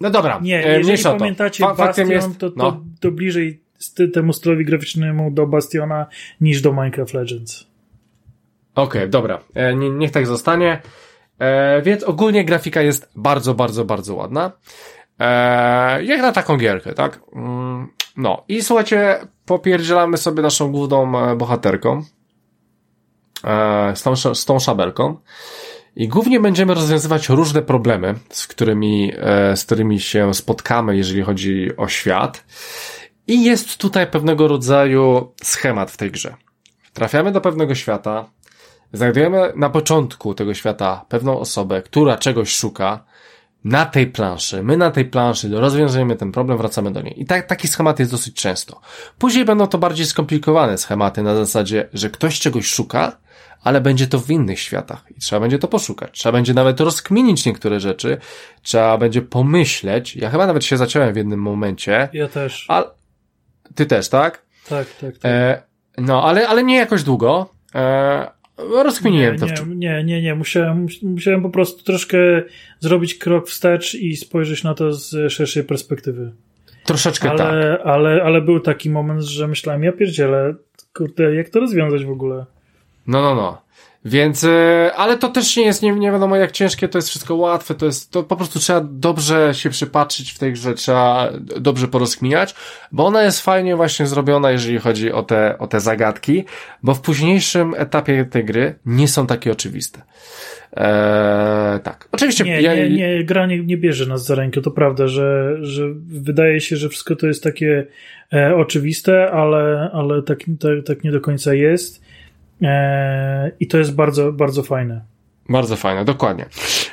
No 0.00 0.10
dobra, 0.10 0.38
nie, 0.42 0.66
e, 0.66 0.78
jeżeli 0.78 1.18
pamiętacie 1.18 1.64
Fa 1.64 1.74
Bastion, 1.74 2.10
jest, 2.10 2.38
to, 2.38 2.50
to, 2.50 2.56
no. 2.56 2.84
to 3.00 3.10
bliżej 3.10 3.62
temu 4.14 4.32
stylowi 4.32 4.64
graficznemu 4.64 5.30
do 5.30 5.46
Bastiona 5.46 6.06
niż 6.40 6.62
do 6.62 6.72
Minecraft 6.72 7.14
Legends. 7.14 7.66
Okej, 8.74 9.00
okay, 9.00 9.08
dobra. 9.08 9.40
E, 9.54 9.74
niech 9.74 10.10
tak 10.10 10.26
zostanie. 10.26 10.82
E, 11.38 11.82
więc 11.82 12.04
ogólnie 12.04 12.44
grafika 12.44 12.82
jest 12.82 13.10
bardzo, 13.16 13.54
bardzo, 13.54 13.84
bardzo 13.84 14.14
ładna. 14.14 14.52
Eee, 15.18 16.06
jak 16.06 16.20
na 16.20 16.32
taką 16.32 16.56
gierkę, 16.56 16.92
tak? 16.92 17.20
Mm, 17.32 17.88
no 18.16 18.44
i 18.48 18.62
słuchajcie, 18.62 19.18
popierdzielamy 19.46 20.16
sobie 20.16 20.42
naszą 20.42 20.72
główną 20.72 21.30
e, 21.30 21.36
bohaterką 21.36 22.02
e, 23.44 23.96
z 23.96 24.02
tą, 24.02 24.16
z 24.34 24.44
tą 24.44 24.58
szabelką 24.58 25.16
i 25.96 26.08
głównie 26.08 26.40
będziemy 26.40 26.74
rozwiązywać 26.74 27.28
różne 27.28 27.62
problemy, 27.62 28.14
z 28.30 28.46
którymi, 28.46 29.12
e, 29.16 29.56
z 29.56 29.64
którymi 29.64 30.00
się 30.00 30.34
spotkamy, 30.34 30.96
jeżeli 30.96 31.22
chodzi 31.22 31.76
o 31.76 31.88
świat. 31.88 32.44
I 33.26 33.44
jest 33.44 33.76
tutaj 33.76 34.06
pewnego 34.06 34.48
rodzaju 34.48 35.32
schemat 35.42 35.90
w 35.90 35.96
tej 35.96 36.10
grze. 36.10 36.36
Trafiamy 36.92 37.32
do 37.32 37.40
pewnego 37.40 37.74
świata, 37.74 38.30
znajdujemy 38.92 39.52
na 39.56 39.70
początku 39.70 40.34
tego 40.34 40.54
świata 40.54 41.04
pewną 41.08 41.38
osobę, 41.38 41.82
która 41.82 42.16
czegoś 42.16 42.56
szuka, 42.56 43.04
na 43.66 43.86
tej 43.86 44.06
planszy, 44.06 44.62
my 44.62 44.76
na 44.76 44.90
tej 44.90 45.04
planszy 45.04 45.48
rozwiązujemy 45.48 46.16
ten 46.16 46.32
problem, 46.32 46.58
wracamy 46.58 46.90
do 46.90 47.02
niej. 47.02 47.22
I 47.22 47.24
tak, 47.24 47.46
taki 47.46 47.68
schemat 47.68 47.98
jest 47.98 48.10
dosyć 48.10 48.34
często. 48.34 48.80
Później 49.18 49.44
będą 49.44 49.66
to 49.66 49.78
bardziej 49.78 50.06
skomplikowane 50.06 50.78
schematy 50.78 51.22
na 51.22 51.34
zasadzie, 51.36 51.88
że 51.92 52.10
ktoś 52.10 52.40
czegoś 52.40 52.66
szuka, 52.66 53.16
ale 53.62 53.80
będzie 53.80 54.06
to 54.06 54.18
w 54.18 54.30
innych 54.30 54.60
światach 54.60 55.04
i 55.16 55.20
trzeba 55.20 55.40
będzie 55.40 55.58
to 55.58 55.68
poszukać. 55.68 56.10
Trzeba 56.12 56.32
będzie 56.32 56.54
nawet 56.54 56.80
rozkminić 56.80 57.46
niektóre 57.46 57.80
rzeczy, 57.80 58.18
trzeba 58.62 58.98
będzie 58.98 59.22
pomyśleć. 59.22 60.16
Ja 60.16 60.30
chyba 60.30 60.46
nawet 60.46 60.64
się 60.64 60.76
zaciąłem 60.76 61.12
w 61.12 61.16
jednym 61.16 61.42
momencie. 61.42 62.08
Ja 62.12 62.28
też. 62.28 62.66
A... 62.68 62.84
Ty 63.74 63.86
też, 63.86 64.08
tak? 64.08 64.42
Tak, 64.68 64.86
tak, 65.00 65.18
tak. 65.18 65.24
E, 65.24 65.62
no, 65.98 66.24
ale, 66.24 66.48
ale 66.48 66.64
nie 66.64 66.76
jakoś 66.76 67.02
długo. 67.02 67.50
E, 67.74 68.30
Rozkminiłem 68.58 69.36
nie, 69.36 69.38
to. 69.40 69.46
Nie, 69.66 69.74
nie, 69.74 70.04
nie, 70.04 70.22
nie. 70.22 70.34
Musiałem, 70.34 70.86
musiałem 71.02 71.42
po 71.42 71.50
prostu 71.50 71.84
troszkę 71.84 72.18
zrobić 72.80 73.14
krok 73.14 73.48
wstecz 73.48 73.94
i 73.94 74.16
spojrzeć 74.16 74.64
na 74.64 74.74
to 74.74 74.92
z 74.92 75.32
szerszej 75.32 75.64
perspektywy. 75.64 76.32
Troszeczkę 76.84 77.30
ale, 77.30 77.38
tak. 77.38 77.86
Ale, 77.86 78.22
ale 78.22 78.40
był 78.40 78.60
taki 78.60 78.90
moment, 78.90 79.22
że 79.22 79.48
myślałem, 79.48 79.82
ja 79.82 79.92
pierdzielę, 79.92 80.54
kurde, 80.94 81.34
jak 81.34 81.48
to 81.48 81.60
rozwiązać 81.60 82.04
w 82.04 82.10
ogóle? 82.10 82.46
No, 83.06 83.22
no, 83.22 83.34
no. 83.34 83.62
Więc, 84.06 84.44
e, 84.44 84.90
ale 84.96 85.18
to 85.18 85.28
też 85.28 85.56
nie 85.56 85.64
jest, 85.64 85.82
nie, 85.82 85.92
nie 85.92 86.12
wiadomo 86.12 86.36
jak 86.36 86.52
ciężkie, 86.52 86.88
to 86.88 86.98
jest 86.98 87.08
wszystko 87.08 87.34
łatwe, 87.34 87.74
to 87.74 87.86
jest, 87.86 88.10
to 88.10 88.22
po 88.22 88.36
prostu 88.36 88.58
trzeba 88.58 88.80
dobrze 88.80 89.54
się 89.54 89.70
przypatrzyć 89.70 90.32
w 90.32 90.38
tej 90.38 90.52
grze, 90.52 90.74
trzeba 90.74 91.32
dobrze 91.60 91.88
porozkminiać, 91.88 92.54
bo 92.92 93.06
ona 93.06 93.22
jest 93.22 93.40
fajnie 93.40 93.76
właśnie 93.76 94.06
zrobiona, 94.06 94.50
jeżeli 94.50 94.78
chodzi 94.78 95.12
o 95.12 95.22
te, 95.22 95.58
o 95.58 95.66
te 95.66 95.80
zagadki, 95.80 96.44
bo 96.82 96.94
w 96.94 97.00
późniejszym 97.00 97.74
etapie 97.76 98.24
tej 98.24 98.44
gry 98.44 98.74
nie 98.86 99.08
są 99.08 99.26
takie 99.26 99.52
oczywiste. 99.52 100.02
Eee, 100.76 101.80
tak. 101.80 102.08
Oczywiście. 102.12 102.44
Nie, 102.44 102.60
ja... 102.62 102.74
nie, 102.74 102.90
nie, 102.90 103.24
gra 103.24 103.46
nie, 103.46 103.64
nie 103.64 103.76
bierze 103.76 104.06
nas 104.06 104.24
za 104.24 104.34
rękę, 104.34 104.60
to 104.60 104.70
prawda, 104.70 105.08
że, 105.08 105.56
że 105.60 105.82
wydaje 106.06 106.60
się, 106.60 106.76
że 106.76 106.88
wszystko 106.88 107.16
to 107.16 107.26
jest 107.26 107.42
takie 107.42 107.86
e, 108.32 108.56
oczywiste, 108.56 109.30
ale, 109.30 109.90
ale 109.92 110.22
tak, 110.22 110.38
tak, 110.38 110.86
tak 110.86 111.04
nie 111.04 111.10
do 111.12 111.20
końca 111.20 111.54
jest. 111.54 112.05
E, 112.62 113.52
I 113.60 113.66
to 113.66 113.78
jest 113.78 113.94
bardzo, 113.94 114.32
bardzo 114.32 114.62
fajne. 114.62 115.04
Bardzo 115.48 115.76
fajne, 115.76 116.04
dokładnie. 116.04 116.46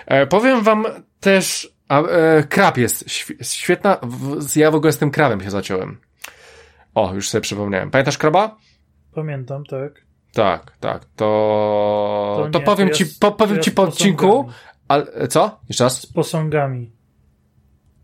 E, 0.06 0.27
powiem 0.27 0.64
wam 0.64 0.85
też, 1.19 1.73
a, 1.88 2.02
e, 2.02 2.44
krab 2.44 2.77
jest 2.77 3.06
świetna, 3.41 3.98
ja 4.56 4.72
w 4.72 4.76
ogóle 4.76 4.91
z 4.91 4.98
tym 4.98 5.11
krabem 5.11 5.41
się 5.41 5.52
zaciąłem. 5.52 5.98
O, 6.95 7.14
już 7.14 7.30
sobie 7.30 7.41
przypomniałem. 7.41 7.91
Pamiętasz 7.91 8.18
kraba? 8.18 8.57
Pamiętam, 9.15 9.65
tak. 9.65 10.06
Tak, 10.34 10.77
tak. 10.80 11.06
To, 11.15 12.34
to, 12.38 12.45
nie, 12.45 12.52
to 12.52 12.60
powiem 12.60 12.90
to 12.90 12.95
ci, 12.95 13.06
po, 13.19 13.31
powiem 13.31 13.61
ci 13.61 13.72
po 13.72 13.84
odcinku. 13.84 14.49
Ale, 14.88 15.27
co? 15.27 15.60
Jeszcze 15.69 15.84
raz? 15.84 16.02
Z 16.02 16.06
posągami. 16.06 16.91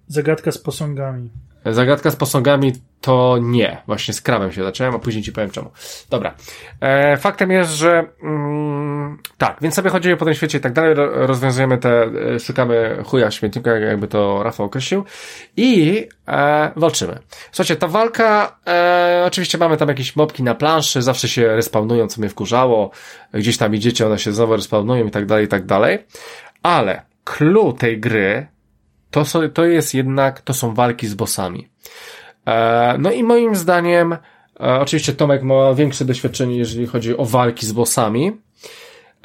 Zagadka 0.08 0.52
z 0.52 0.58
posągami. 0.58 1.30
Zagadka 1.66 2.12
z 2.12 2.16
posągami 2.16 2.74
to 3.02 3.38
nie. 3.42 3.82
Właśnie 3.88 4.14
z 4.14 4.22
krabem 4.22 4.52
się 4.52 4.64
zacząłem, 4.64 4.96
a 4.96 5.00
później 5.00 5.24
ci 5.24 5.32
powiem 5.32 5.50
czemu. 5.50 5.72
Dobra. 6.10 6.34
E, 6.82 7.18
faktem 7.18 7.52
jest, 7.52 7.72
że 7.72 8.04
mm, 8.24 9.18
tak, 9.38 9.58
więc 9.62 9.76
sobie 9.76 9.90
chodzimy 9.90 10.18
po 10.18 10.26
tym 10.26 10.34
świecie 10.34 10.58
i 10.58 10.62
tak 10.62 10.74
dalej, 10.74 10.94
rozwiązujemy 10.98 11.78
te, 11.78 12.04
e, 12.36 12.40
szukamy 12.40 13.04
chuja 13.06 13.30
w 13.30 13.34
śmietniku, 13.34 13.70
jakby 13.70 14.08
to 14.08 14.44
Rafał 14.44 14.66
określił 14.66 15.04
i 15.58 16.08
e, 16.28 16.72
walczymy. 16.76 17.20
Słuchajcie, 17.52 17.76
ta 17.76 17.88
walka, 17.88 18.60
e, 18.68 19.24
oczywiście 19.28 19.58
mamy 19.58 19.78
tam 19.78 19.88
jakieś 19.88 20.16
mopki 20.16 20.44
na 20.44 20.56
planszy, 20.56 21.02
zawsze 21.02 21.28
się 21.28 21.48
respawnują, 21.48 22.08
co 22.08 22.22
mnie 22.22 22.30
wkurzało, 22.30 22.92
gdzieś 23.34 23.58
tam 23.58 23.76
idziecie, 23.76 24.06
one 24.06 24.20
się 24.20 24.32
znowu 24.32 24.56
respawnują 24.56 25.06
i 25.06 25.12
tak 25.12 25.26
dalej, 25.26 25.46
i 25.46 25.48
tak 25.48 25.66
dalej, 25.66 26.00
ale 26.64 27.02
clue 27.24 27.74
tej 27.74 28.00
gry 28.00 28.48
to, 29.12 29.24
to 29.54 29.66
jest 29.66 29.94
jednak, 29.94 30.42
to 30.42 30.54
są 30.54 30.74
walki 30.74 31.08
z 31.08 31.14
bossami. 31.14 31.70
E, 32.50 32.96
no 33.00 33.12
i 33.12 33.24
moim 33.24 33.56
zdaniem, 33.56 34.14
e, 34.14 34.18
oczywiście 34.60 35.14
Tomek 35.14 35.44
ma 35.44 35.74
większe 35.74 36.06
doświadczenie, 36.06 36.58
jeżeli 36.58 36.88
chodzi 36.88 37.18
o 37.18 37.26
walki 37.26 37.66
z 37.66 37.72
bossami, 37.72 38.42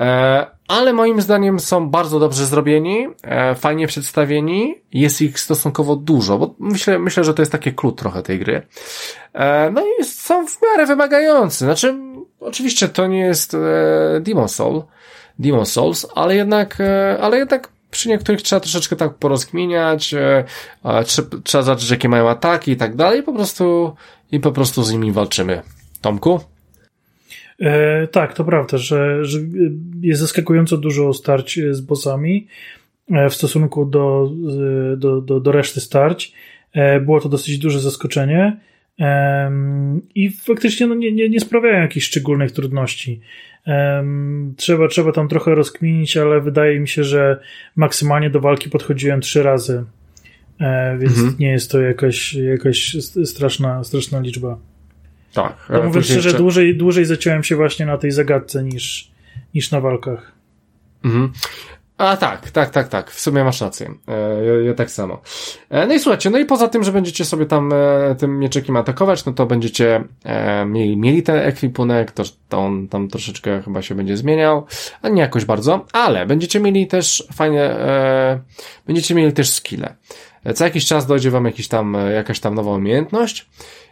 e, 0.00 0.46
ale 0.68 0.92
moim 0.92 1.20
zdaniem 1.20 1.60
są 1.60 1.90
bardzo 1.90 2.20
dobrze 2.20 2.46
zrobieni, 2.46 3.08
fajnie 3.56 3.86
przedstawieni, 3.86 4.74
jest 4.92 5.22
ich 5.22 5.40
stosunkowo 5.40 5.96
dużo, 5.96 6.38
bo 6.38 6.54
myślę, 6.58 6.98
myślę, 6.98 7.24
że 7.24 7.34
to 7.34 7.42
jest 7.42 7.52
takie 7.52 7.72
klucz 7.72 7.98
trochę 7.98 8.22
tej 8.22 8.38
gry. 8.38 8.62
No 9.72 9.82
i 10.00 10.04
są 10.04 10.46
w 10.46 10.58
miarę 10.62 10.86
wymagający. 10.86 11.64
Znaczy, 11.64 11.94
oczywiście 12.40 12.88
to 12.88 13.06
nie 13.06 13.20
jest 13.20 13.56
Demon 14.20 14.48
Soul, 14.48 14.82
Demon 15.38 15.66
Souls, 15.66 16.06
ale 16.14 16.36
jednak, 16.36 16.78
ale 17.20 17.38
jednak 17.38 17.68
przy 17.94 18.08
niektórych 18.08 18.42
trzeba 18.42 18.60
troszeczkę 18.60 18.96
tak 18.96 19.14
porozkminiać, 19.14 20.14
e, 20.14 20.44
trzeba 21.44 21.62
zobaczyć 21.62 21.90
jakie 21.90 22.08
mają 22.08 22.28
ataki 22.28 22.72
i 22.72 22.76
tak 22.76 22.96
dalej, 22.96 23.22
po 23.22 23.32
prostu 23.32 23.94
i 24.32 24.40
po 24.40 24.52
prostu 24.52 24.82
z 24.82 24.92
nimi 24.92 25.12
walczymy. 25.12 25.62
Tomku? 26.00 26.40
E, 27.60 28.06
tak, 28.06 28.34
to 28.34 28.44
prawda, 28.44 28.78
że, 28.78 29.24
że 29.24 29.38
jest 30.00 30.20
zaskakująco 30.20 30.76
dużo 30.76 31.12
starć 31.12 31.60
z 31.70 31.80
bossami. 31.80 32.46
w 33.30 33.34
stosunku 33.34 33.86
do, 33.86 34.30
do, 34.96 35.20
do, 35.20 35.40
do 35.40 35.52
reszty 35.52 35.80
starć. 35.80 36.32
Było 37.00 37.20
to 37.20 37.28
dosyć 37.28 37.58
duże 37.58 37.80
zaskoczenie 37.80 38.56
i 40.14 40.30
faktycznie 40.30 40.86
no, 40.86 40.94
nie, 40.94 41.12
nie, 41.12 41.28
nie 41.28 41.40
sprawiają 41.40 41.80
jakichś 41.80 42.06
szczególnych 42.06 42.52
trudności. 42.52 43.20
Trzeba, 44.56 44.88
trzeba 44.88 45.12
tam 45.12 45.28
trochę 45.28 45.54
rozkminić, 45.54 46.16
ale 46.16 46.40
wydaje 46.40 46.80
mi 46.80 46.88
się, 46.88 47.04
że 47.04 47.40
maksymalnie 47.76 48.30
do 48.30 48.40
walki 48.40 48.70
podchodziłem 48.70 49.20
trzy 49.20 49.42
razy, 49.42 49.84
e, 50.60 50.98
więc 50.98 51.18
mhm. 51.18 51.36
nie 51.38 51.50
jest 51.50 51.70
to 51.70 51.80
jakaś, 51.80 52.34
jakaś 52.34 52.96
straszna, 53.24 53.84
straszna 53.84 54.20
liczba. 54.20 54.58
Tak. 55.32 55.66
To 55.66 55.82
mówiąc 55.82 56.06
szczerze, 56.06 56.28
jeszcze... 56.28 56.38
dłużej, 56.38 56.76
dłużej 56.76 57.04
zaciąłem 57.04 57.44
się 57.44 57.56
właśnie 57.56 57.86
na 57.86 57.98
tej 57.98 58.10
zagadce 58.10 58.64
niż, 58.64 59.10
niż 59.54 59.70
na 59.70 59.80
walkach. 59.80 60.32
Mhm. 61.04 61.32
A 61.98 62.16
tak, 62.16 62.50
tak, 62.50 62.70
tak, 62.70 62.88
tak. 62.88 63.10
W 63.10 63.20
sumie 63.20 63.44
masz 63.44 63.60
rację. 63.60 63.94
E, 64.08 64.44
ja, 64.44 64.60
ja, 64.66 64.74
tak 64.74 64.90
samo. 64.90 65.20
E, 65.70 65.86
no 65.86 65.94
i 65.94 65.98
słuchajcie, 65.98 66.30
no 66.30 66.38
i 66.38 66.44
poza 66.44 66.68
tym, 66.68 66.84
że 66.84 66.92
będziecie 66.92 67.24
sobie 67.24 67.46
tam 67.46 67.72
e, 67.72 68.14
tym 68.18 68.38
mieczykiem 68.38 68.76
atakować, 68.76 69.24
no 69.24 69.32
to 69.32 69.46
będziecie 69.46 70.04
e, 70.24 70.64
mieli, 70.64 70.96
mieli 70.96 71.22
ten 71.22 71.36
ekwipunek, 71.36 72.12
to, 72.12 72.22
to 72.48 72.58
on 72.58 72.88
tam 72.88 73.08
troszeczkę 73.08 73.62
chyba 73.62 73.82
się 73.82 73.94
będzie 73.94 74.16
zmieniał, 74.16 74.66
a 75.02 75.08
nie 75.08 75.22
jakoś 75.22 75.44
bardzo, 75.44 75.86
ale 75.92 76.26
będziecie 76.26 76.60
mieli 76.60 76.86
też 76.86 77.28
fajnie, 77.32 77.62
e, 77.62 78.40
będziecie 78.86 79.14
mieli 79.14 79.32
też 79.32 79.50
skille. 79.50 79.94
E, 80.44 80.54
co 80.54 80.64
jakiś 80.64 80.86
czas 80.86 81.06
dojdzie 81.06 81.30
wam 81.30 81.44
jakiś 81.44 81.68
tam, 81.68 81.96
e, 81.96 82.12
jakaś 82.12 82.40
tam 82.40 82.54
nowa 82.54 82.70
umiejętność 82.70 83.46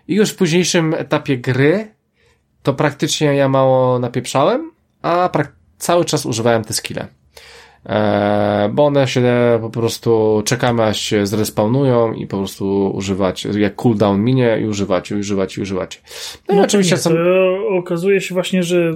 i 0.09 0.15
już 0.15 0.31
w 0.31 0.37
późniejszym 0.37 0.95
etapie 0.95 1.39
gry 1.39 1.95
to 2.62 2.74
praktycznie 2.74 3.35
ja 3.35 3.49
mało 3.49 3.99
napieprzałem, 3.99 4.73
a 5.03 5.31
cały 5.79 6.05
czas 6.05 6.27
używałem 6.27 6.65
te 6.65 6.73
skille. 6.73 7.22
E, 7.86 8.70
bo 8.72 8.84
one 8.86 9.09
się 9.09 9.22
po 9.60 9.70
prostu 9.70 10.42
czekamy 10.44 10.82
aż 10.82 11.00
się 11.00 11.26
zrespawnują 11.26 12.12
i 12.12 12.26
po 12.26 12.38
prostu 12.38 12.90
używać, 12.94 13.44
jak 13.44 13.76
cooldown 13.76 14.20
minie 14.20 14.59
i 14.62 14.66
używać, 14.66 15.10
i 15.10 15.14
używać, 15.14 15.56
i 15.56 15.60
używać. 15.60 16.02
No, 16.48 16.54
no 16.54 16.60
i 16.60 16.64
oczywiście 16.64 16.94
nie, 16.96 17.00
są... 17.00 17.14
okazuje 17.78 18.20
się 18.20 18.34
właśnie, 18.34 18.62
że 18.62 18.94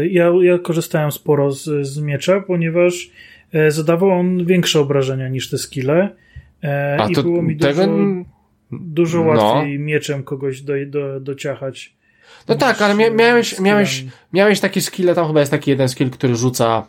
e, 0.00 0.06
ja, 0.06 0.32
ja 0.42 0.58
korzystałem 0.58 1.12
sporo 1.12 1.52
z, 1.52 1.86
z 1.86 2.00
miecza, 2.00 2.40
ponieważ 2.40 3.10
e, 3.52 3.70
zadawał 3.70 4.10
on 4.10 4.44
większe 4.46 4.80
obrażenia 4.80 5.28
niż 5.28 5.50
te 5.50 5.58
skille 5.58 6.08
A 6.98 7.08
i 7.08 7.14
było 7.14 7.42
mi 7.42 7.56
tego... 7.56 7.86
dużo, 7.86 8.24
dużo 8.72 9.18
no. 9.18 9.24
łatwiej 9.24 9.78
no. 9.78 9.84
mieczem 9.84 10.22
kogoś 10.22 10.62
do, 10.62 10.72
do, 10.86 11.20
dociachać. 11.20 11.94
No 12.48 12.54
tak, 12.54 12.82
ale 12.82 12.94
mia 12.94 13.10
miałeś, 13.10 13.60
miałeś, 13.60 14.04
miałeś 14.32 14.60
taki 14.60 14.80
skill, 14.80 15.14
tam 15.14 15.26
chyba 15.26 15.40
jest 15.40 15.52
taki 15.52 15.70
jeden 15.70 15.88
skill, 15.88 16.10
który 16.10 16.36
rzuca 16.36 16.86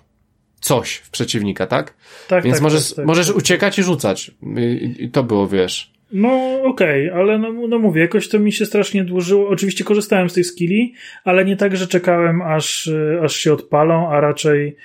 coś 0.66 0.96
w 0.96 1.10
przeciwnika, 1.10 1.68
tak? 1.68 1.94
Tak. 2.28 2.44
Więc 2.44 2.56
tak, 2.56 2.64
możesz, 2.64 2.88
tak, 2.88 2.96
tak, 2.96 3.06
możesz 3.06 3.28
tak. 3.28 3.36
uciekać 3.36 3.80
i 3.80 3.84
rzucać. 3.84 4.32
I, 4.58 4.96
I, 5.00 5.10
to 5.10 5.24
było, 5.24 5.48
wiesz. 5.48 5.92
No 6.12 6.62
okej, 6.64 7.10
okay, 7.10 7.22
ale 7.22 7.38
no, 7.38 7.68
no 7.68 7.80
mówię, 7.80 8.02
jakoś 8.02 8.30
to 8.30 8.40
mi 8.40 8.52
się 8.52 8.66
strasznie 8.66 9.04
dłużyło. 9.04 9.50
Oczywiście 9.50 9.84
korzystałem 9.84 10.30
z 10.30 10.34
tych 10.34 10.46
skilli, 10.46 10.94
ale 11.24 11.46
nie 11.46 11.58
tak, 11.58 11.78
że 11.78 11.88
czekałem 11.88 12.42
aż, 12.42 12.90
aż 13.24 13.36
się 13.36 13.54
odpalą, 13.54 14.10
a 14.10 14.20
raczej 14.20 14.76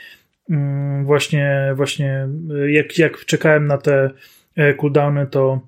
mm, 0.50 1.04
właśnie, 1.04 1.72
właśnie 1.74 2.28
jak, 2.68 2.98
jak 2.98 3.24
czekałem 3.24 3.66
na 3.66 3.78
te 3.78 4.10
e, 4.56 4.74
cooldowny, 4.74 5.26
to 5.26 5.60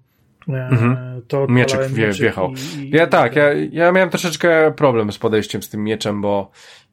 e, 0.48 0.52
mhm. 0.52 1.22
to 1.28 1.46
mieczek 1.46 1.88
wie, 1.88 2.12
wjechał. 2.12 2.52
I, 2.52 2.80
i, 2.80 2.90
ja 2.90 3.06
tak, 3.06 3.36
ja, 3.36 3.52
ja 3.52 3.92
miałem 3.92 4.10
troszeczkę 4.10 4.72
problem 4.76 5.12
z 5.12 5.18
podejściem 5.18 5.62
z 5.62 5.68
tym 5.68 5.84
mieczem, 5.84 6.20
bo 6.20 6.50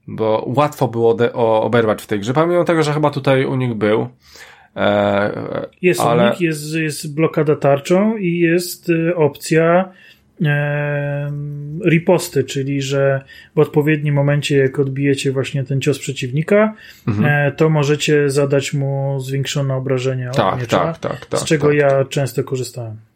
bo 0.09 0.51
łatwo 0.55 0.87
było 0.87 1.17
oberwać 1.61 2.01
w 2.01 2.07
tej 2.07 2.19
grze, 2.19 2.33
pomimo 2.33 2.63
tego, 2.63 2.83
że 2.83 2.93
chyba 2.93 3.09
tutaj 3.09 3.45
unik 3.45 3.73
był. 3.73 4.09
E, 4.75 5.67
jest 5.81 6.01
ale... 6.01 6.27
unik, 6.27 6.41
jest, 6.41 6.75
jest 6.75 7.15
blokada 7.15 7.55
tarczą 7.55 8.17
i 8.17 8.39
jest 8.39 8.89
y, 8.89 9.15
opcja 9.15 9.91
e, 10.45 11.31
riposty, 11.89 12.43
czyli 12.43 12.81
że 12.81 13.21
w 13.55 13.59
odpowiednim 13.59 14.15
momencie, 14.15 14.57
jak 14.57 14.79
odbijecie 14.79 15.31
właśnie 15.31 15.63
ten 15.63 15.81
cios 15.81 15.99
przeciwnika, 15.99 16.73
mhm. 17.07 17.47
e, 17.47 17.51
to 17.51 17.69
możecie 17.69 18.29
zadać 18.29 18.73
mu 18.73 19.19
zwiększone 19.19 19.75
obrażenia 19.75 20.31
tak, 20.31 20.53
od 20.53 20.61
miecza, 20.61 20.79
tak, 20.79 20.97
tak, 20.97 21.25
tak, 21.25 21.39
z 21.39 21.43
czego 21.43 21.67
tak, 21.67 21.77
ja 21.77 21.89
tak. 21.89 22.09
często 22.09 22.43
korzystałem. 22.43 23.08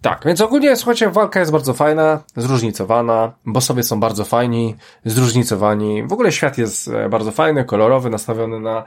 Tak, 0.00 0.22
więc 0.26 0.40
ogólnie 0.40 0.76
słuchajcie, 0.76 1.10
walka 1.10 1.40
jest 1.40 1.52
bardzo 1.52 1.74
fajna, 1.74 2.22
zróżnicowana, 2.36 3.32
bossowie 3.46 3.82
są 3.82 4.00
bardzo 4.00 4.24
fajni, 4.24 4.76
zróżnicowani. 5.04 6.02
W 6.02 6.12
ogóle 6.12 6.32
świat 6.32 6.58
jest 6.58 6.88
e, 6.88 7.08
bardzo 7.08 7.30
fajny, 7.30 7.64
kolorowy, 7.64 8.10
nastawiony 8.10 8.60
na, 8.60 8.84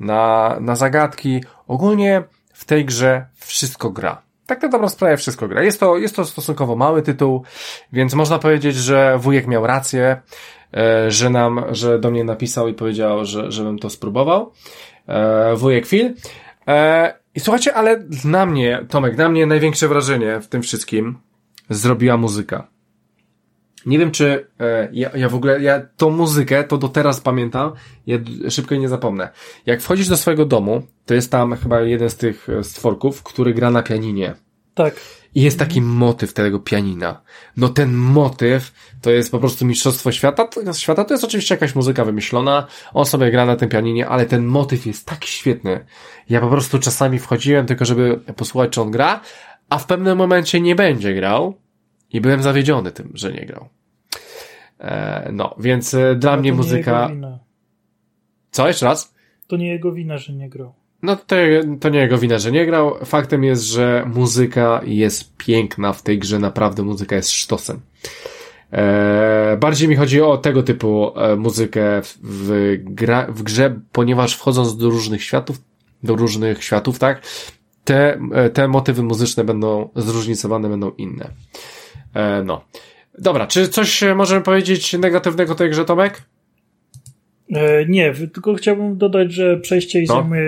na, 0.00 0.56
na 0.60 0.76
zagadki. 0.76 1.44
Ogólnie 1.68 2.22
w 2.52 2.64
tej 2.64 2.84
grze 2.84 3.26
wszystko 3.36 3.90
gra. 3.90 4.22
Tak 4.46 4.62
na 4.62 4.68
dobrą 4.68 4.88
sprawę 4.88 5.16
wszystko 5.16 5.48
gra. 5.48 5.62
Jest 5.62 5.80
to, 5.80 5.98
jest 5.98 6.16
to 6.16 6.24
stosunkowo 6.24 6.76
mały 6.76 7.02
tytuł, 7.02 7.42
więc 7.92 8.14
można 8.14 8.38
powiedzieć, 8.38 8.76
że 8.76 9.18
wujek 9.18 9.46
miał 9.46 9.66
rację, 9.66 10.20
e, 10.76 11.10
że 11.10 11.30
nam, 11.30 11.64
że 11.70 11.98
do 11.98 12.10
mnie 12.10 12.24
napisał 12.24 12.68
i 12.68 12.74
powiedział, 12.74 13.24
że, 13.24 13.52
żebym 13.52 13.78
to 13.78 13.90
spróbował. 13.90 14.52
E, 15.08 15.56
wujek 15.56 15.86
Phil. 15.86 16.14
I 17.34 17.40
słuchajcie, 17.40 17.74
ale 17.74 18.04
na 18.24 18.46
mnie, 18.46 18.86
Tomek, 18.88 19.16
na 19.16 19.28
mnie 19.28 19.46
największe 19.46 19.88
wrażenie 19.88 20.40
w 20.40 20.48
tym 20.48 20.62
wszystkim 20.62 21.18
zrobiła 21.70 22.16
muzyka. 22.16 22.68
Nie 23.86 23.98
wiem, 23.98 24.10
czy 24.10 24.46
e, 24.60 24.88
ja, 24.92 25.10
ja 25.16 25.28
w 25.28 25.34
ogóle, 25.34 25.62
ja 25.62 25.82
tą 25.96 26.10
muzykę 26.10 26.64
to 26.64 26.78
do 26.78 26.88
teraz 26.88 27.20
pamiętam, 27.20 27.72
ja 28.06 28.18
szybko 28.48 28.74
jej 28.74 28.80
nie 28.80 28.88
zapomnę. 28.88 29.28
Jak 29.66 29.82
wchodzisz 29.82 30.08
do 30.08 30.16
swojego 30.16 30.46
domu, 30.46 30.82
to 31.06 31.14
jest 31.14 31.30
tam 31.30 31.56
chyba 31.56 31.80
jeden 31.80 32.10
z 32.10 32.16
tych 32.16 32.48
e, 32.48 32.64
stworków, 32.64 33.22
który 33.22 33.54
gra 33.54 33.70
na 33.70 33.82
pianinie. 33.82 34.34
Tak. 34.74 34.94
I 35.34 35.42
jest 35.42 35.58
taki 35.58 35.80
motyw 35.80 36.32
tego 36.32 36.60
pianina. 36.60 37.20
No 37.56 37.68
ten 37.68 37.92
motyw 37.92 38.72
to 39.02 39.10
jest 39.10 39.30
po 39.30 39.38
prostu 39.38 39.66
mistrzostwo 39.66 40.12
świata. 40.12 40.48
To, 40.48 40.72
świata 40.72 41.04
to 41.04 41.14
jest 41.14 41.24
oczywiście 41.24 41.54
jakaś 41.54 41.74
muzyka 41.74 42.04
wymyślona. 42.04 42.66
On 42.92 43.06
sobie 43.06 43.30
gra 43.30 43.46
na 43.46 43.56
tym 43.56 43.68
pianinie, 43.68 44.08
ale 44.08 44.26
ten 44.26 44.44
motyw 44.44 44.86
jest 44.86 45.06
tak 45.06 45.24
świetny. 45.24 45.84
Ja 46.28 46.40
po 46.40 46.48
prostu 46.48 46.78
czasami 46.78 47.18
wchodziłem 47.18 47.66
tylko, 47.66 47.84
żeby 47.84 48.20
posłuchać, 48.36 48.70
czy 48.70 48.80
on 48.80 48.90
gra, 48.90 49.20
a 49.68 49.78
w 49.78 49.86
pewnym 49.86 50.18
momencie 50.18 50.60
nie 50.60 50.74
będzie 50.74 51.14
grał 51.14 51.54
i 52.10 52.20
byłem 52.20 52.42
zawiedziony 52.42 52.92
tym, 52.92 53.10
że 53.14 53.32
nie 53.32 53.46
grał. 53.46 53.68
E, 54.78 55.30
no, 55.32 55.54
więc 55.58 55.94
e, 55.94 56.14
dla 56.14 56.36
no 56.36 56.40
mnie 56.42 56.52
muzyka... 56.52 57.10
Co, 58.50 58.68
jeszcze 58.68 58.86
raz? 58.86 59.14
To 59.46 59.56
nie 59.56 59.68
jego 59.68 59.92
wina, 59.92 60.18
że 60.18 60.32
nie 60.32 60.48
grał. 60.48 60.74
No 61.04 61.16
to, 61.16 61.36
to 61.80 61.88
nie 61.88 61.98
jego 61.98 62.18
wina, 62.18 62.38
że 62.38 62.52
nie 62.52 62.66
grał. 62.66 62.94
Faktem 63.04 63.44
jest, 63.44 63.62
że 63.62 64.10
muzyka 64.14 64.80
jest 64.84 65.36
piękna 65.36 65.92
w 65.92 66.02
tej 66.02 66.18
grze, 66.18 66.38
naprawdę 66.38 66.82
muzyka 66.82 67.16
jest 67.16 67.30
sztosem. 67.30 67.80
Eee, 68.72 69.56
bardziej 69.56 69.88
mi 69.88 69.96
chodzi 69.96 70.20
o 70.20 70.38
tego 70.38 70.62
typu 70.62 71.12
e, 71.18 71.36
muzykę 71.36 72.00
w, 72.22 72.74
gra, 72.78 73.26
w 73.28 73.42
grze, 73.42 73.80
ponieważ 73.92 74.34
wchodząc 74.36 74.76
do 74.76 74.90
różnych 74.90 75.22
światów, 75.22 75.58
do 76.02 76.16
różnych 76.16 76.64
światów, 76.64 76.98
tak, 76.98 77.22
te, 77.84 78.20
e, 78.32 78.50
te 78.50 78.68
motywy 78.68 79.02
muzyczne 79.02 79.44
będą 79.44 79.90
zróżnicowane, 79.96 80.68
będą 80.68 80.90
inne. 80.90 81.30
E, 82.14 82.42
no. 82.42 82.64
Dobra, 83.18 83.46
czy 83.46 83.68
coś 83.68 84.04
możemy 84.16 84.42
powiedzieć 84.42 84.92
negatywnego 84.92 85.54
tej 85.54 85.70
grze, 85.70 85.84
Tomek? 85.84 86.22
E, 87.52 87.86
nie, 87.86 88.14
tylko 88.14 88.54
chciałbym 88.54 88.98
dodać, 88.98 89.32
że 89.32 89.56
przejście 89.56 89.98
jej 89.98 90.08
no. 90.08 90.14
zajmuje 90.14 90.46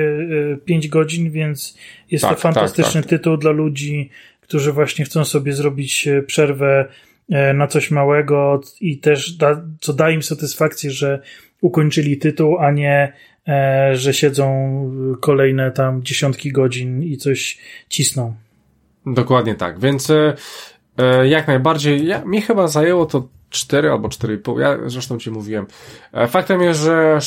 5 0.64 0.88
godzin, 0.88 1.30
więc 1.30 1.78
jest 2.10 2.22
tak, 2.22 2.34
to 2.34 2.40
fantastyczny 2.40 3.02
tak, 3.02 3.10
tak. 3.10 3.18
tytuł 3.18 3.36
dla 3.36 3.50
ludzi, 3.50 4.10
którzy 4.40 4.72
właśnie 4.72 5.04
chcą 5.04 5.24
sobie 5.24 5.52
zrobić 5.52 6.08
e, 6.08 6.22
przerwę 6.22 6.88
e, 7.30 7.54
na 7.54 7.66
coś 7.66 7.90
małego 7.90 8.60
i 8.80 8.98
też 8.98 9.32
da, 9.32 9.64
co 9.80 9.92
da 9.92 10.10
im 10.10 10.22
satysfakcję, 10.22 10.90
że 10.90 11.20
ukończyli 11.60 12.16
tytuł, 12.16 12.58
a 12.58 12.70
nie 12.70 13.12
że 13.92 14.14
siedzą 14.14 14.46
kolejne 15.20 15.70
tam 15.70 16.02
dziesiątki 16.02 16.52
godzin 16.52 17.02
i 17.02 17.16
coś 17.16 17.58
cisną. 17.88 18.34
Dokładnie 19.06 19.54
tak, 19.54 19.80
więc 19.80 20.12
jak 21.24 21.46
najbardziej, 21.46 22.06
ja, 22.06 22.24
mi 22.24 22.42
chyba 22.42 22.68
zajęło 22.68 23.06
to 23.06 23.28
4 23.50 23.90
albo 23.90 24.08
4,5. 24.08 24.60
Ja 24.60 24.78
zresztą 24.86 25.18
ci 25.18 25.30
mówiłem. 25.30 25.66
E, 26.12 26.28
faktem 26.28 26.62
jest, 26.62 26.80
że 26.80 27.18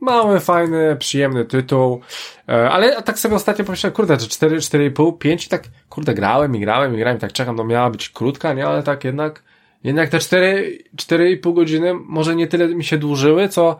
mały, 0.00 0.40
fajny, 0.40 0.96
przyjemny 0.96 1.44
tytuł, 1.44 2.00
e, 2.48 2.70
ale 2.70 3.02
tak 3.02 3.18
sobie 3.18 3.34
ostatnio 3.34 3.64
pomyślałem, 3.64 3.94
kurde, 3.94 4.20
że 4.20 4.28
4, 4.28 4.56
4,5, 4.56 5.18
5 5.18 5.46
i 5.46 5.48
tak, 5.48 5.62
kurde, 5.88 6.14
grałem 6.14 6.56
i 6.56 6.60
grałem 6.60 6.94
i 6.94 6.98
grałem 6.98 7.16
i 7.16 7.20
tak 7.20 7.32
czekam, 7.32 7.56
no 7.56 7.64
miała 7.64 7.90
być 7.90 8.08
krótka, 8.08 8.52
nie, 8.52 8.66
ale 8.66 8.82
tak 8.82 9.04
jednak, 9.04 9.42
jednak 9.84 10.08
te 10.08 10.18
4, 10.18 10.78
4,5 10.96 11.54
godziny 11.54 11.94
może 11.94 12.36
nie 12.36 12.46
tyle 12.46 12.68
mi 12.68 12.84
się 12.84 12.98
dłużyły, 12.98 13.48
co, 13.48 13.78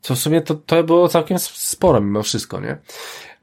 co 0.00 0.14
w 0.14 0.18
sumie 0.18 0.40
to, 0.40 0.54
to 0.54 0.84
było 0.84 1.08
całkiem 1.08 1.38
sporo 1.38 2.00
mimo 2.00 2.22
wszystko, 2.22 2.60
nie? 2.60 2.78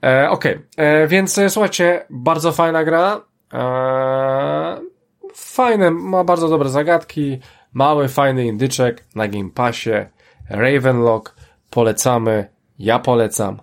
E, 0.04 0.30
Okej, 0.30 0.56
okay. 0.56 0.86
E, 0.86 1.08
więc 1.08 1.40
słuchajcie, 1.50 2.06
bardzo 2.10 2.52
fajna 2.52 2.84
gra, 2.84 3.22
e, 3.54 4.82
fajne, 5.34 5.92
ma 5.92 6.24
bardzo 6.24 6.50
dobre 6.50 6.70
zagadki, 6.70 7.40
Mały, 7.74 8.08
fajny 8.08 8.46
indyczek 8.46 9.04
na 9.16 9.28
Game 9.28 9.50
Passie. 9.56 10.06
Ravenlock. 10.50 11.36
Polecamy. 11.70 12.46
Ja 12.80 13.00
polecam. 13.00 13.58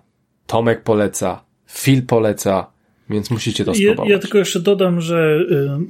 Tomek 0.47 0.83
poleca. 0.83 1.43
Phil 1.67 2.05
poleca, 2.05 2.71
więc 3.09 3.31
musicie 3.31 3.65
to 3.65 3.73
spróbować. 3.73 4.09
Ja, 4.09 4.15
ja 4.15 4.21
tylko 4.21 4.37
jeszcze 4.37 4.59
dodam, 4.59 5.01
że 5.01 5.39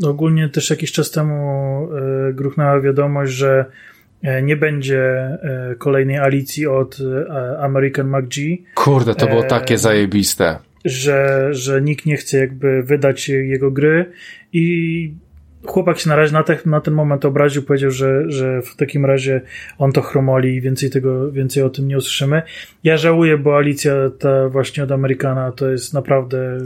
y, 0.02 0.08
ogólnie 0.08 0.50
też 0.50 0.70
jakiś 0.70 0.92
czas 0.92 1.12
temu 1.12 1.88
y, 2.30 2.34
gruchnęła 2.34 2.82
wiadomość, 2.82 3.32
że 3.32 3.66
y, 4.24 4.42
nie 4.44 4.56
będzie 4.56 5.30
y, 5.72 5.76
kolejnej 5.76 6.18
Alicji 6.18 6.68
od 6.68 7.00
y, 7.00 7.32
American 7.60 8.08
McG. 8.08 8.36
Kurde, 8.76 9.16
to 9.16 9.28
było 9.28 9.44
takie 9.44 9.78
zajebiste. 9.78 10.60
Że, 10.86 11.48
że 11.52 11.82
nikt 11.82 12.06
nie 12.06 12.18
chce 12.18 12.38
jakby 12.38 12.84
wydać 12.84 13.30
jego 13.30 13.72
gry 13.72 14.12
i 14.54 15.14
chłopak 15.66 16.00
się 16.00 16.10
na 16.10 16.16
razie 16.16 16.34
na, 16.34 16.44
te, 16.44 16.58
na 16.66 16.82
ten 16.82 16.94
moment 16.94 17.26
obraził, 17.26 17.64
powiedział, 17.64 17.92
że, 17.92 18.32
że 18.32 18.62
w 18.62 18.76
takim 18.76 19.06
razie 19.06 19.42
on 19.78 19.92
to 19.92 20.02
chromoli 20.02 20.56
i 20.56 20.62
więcej 20.62 20.90
tego, 20.90 21.32
więcej 21.32 21.64
o 21.64 21.70
tym 21.70 21.88
nie 21.88 21.98
usłyszymy. 21.98 22.42
Ja 22.84 22.98
żałuję, 22.98 23.38
bo 23.38 23.58
Alicja 23.58 23.94
ta 24.20 24.50
właśnie 24.50 24.84
od 24.84 24.92
Amerykana 24.92 25.52
to 25.52 25.70
jest 25.70 25.94
naprawdę 25.94 26.58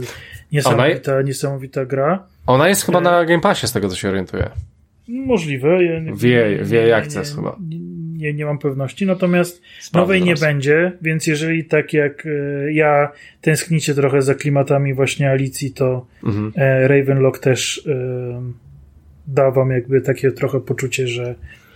niesamowita, 0.52 1.22
niesamowita 1.22 1.86
gra. 1.86 2.26
Ona 2.46 2.68
jest 2.68 2.86
chyba 2.86 3.00
na 3.00 3.24
Game 3.24 3.40
Passie, 3.40 3.66
z 3.66 3.72
tego 3.72 3.88
co 3.88 3.96
się 3.96 4.08
orientuję. 4.08 4.50
Możliwe. 5.08 5.84
Ja 5.84 6.00
nie, 6.00 6.12
wie, 6.12 6.58
wie 6.62 6.86
jak 6.86 7.04
chcesz 7.04 7.34
chyba. 7.34 7.56
Nie, 8.16 8.34
nie, 8.34 8.44
mam 8.44 8.58
pewności, 8.58 9.06
natomiast 9.06 9.62
Sprawdzę 9.80 10.00
nowej 10.00 10.22
nie 10.22 10.34
będzie, 10.34 10.92
więc 11.02 11.26
jeżeli 11.26 11.64
tak 11.64 11.92
jak 11.92 12.26
e, 12.26 12.72
ja 12.72 13.12
tęsknicie 13.40 13.94
trochę 13.94 14.22
za 14.22 14.34
klimatami 14.34 14.94
właśnie 14.94 15.30
Alicji, 15.30 15.72
to 15.72 16.06
mhm. 16.24 16.52
e, 16.56 16.88
Ravenlock 16.88 17.38
też 17.38 17.86
e, 17.86 18.63
da 19.26 19.50
wam 19.50 19.70
jakby 19.70 20.00
takie 20.00 20.32
trochę 20.32 20.60
poczucie, 20.60 21.08
że, 21.08 21.34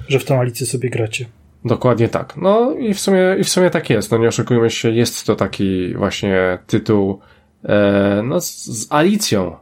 że 0.09 0.19
w 0.19 0.25
tą 0.25 0.41
Alicję 0.41 0.67
sobie 0.67 0.91
gracie. 0.91 1.25
Dokładnie 1.65 2.09
tak. 2.09 2.37
No 2.37 2.75
i 2.79 2.95
w 2.95 3.01
sumie, 3.01 3.37
i 3.39 3.45
w 3.45 3.49
sumie 3.49 3.71
tak 3.71 3.91
jest. 3.91 4.11
No 4.11 4.19
nie 4.19 4.29
oszukujmy 4.29 4.71
się, 4.71 4.91
jest 4.91 5.27
to 5.27 5.37
taki 5.37 5.95
właśnie 5.95 6.59
tytuł 6.67 7.21
e, 7.65 8.23
no 8.25 8.41
z, 8.41 8.65
z 8.65 8.93
Alicją 8.93 9.53
e, 9.53 9.57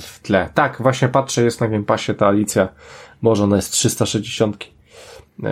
w 0.00 0.20
tle. 0.22 0.48
Tak, 0.54 0.82
właśnie 0.82 1.08
patrzę, 1.08 1.44
jest 1.44 1.60
na 1.60 1.68
Game 1.68 1.84
Passie 1.84 2.14
ta 2.14 2.26
Alicja. 2.26 2.68
Może 3.22 3.44
ona 3.44 3.56
jest 3.56 3.72
360. 3.72 4.70
E... 5.44 5.48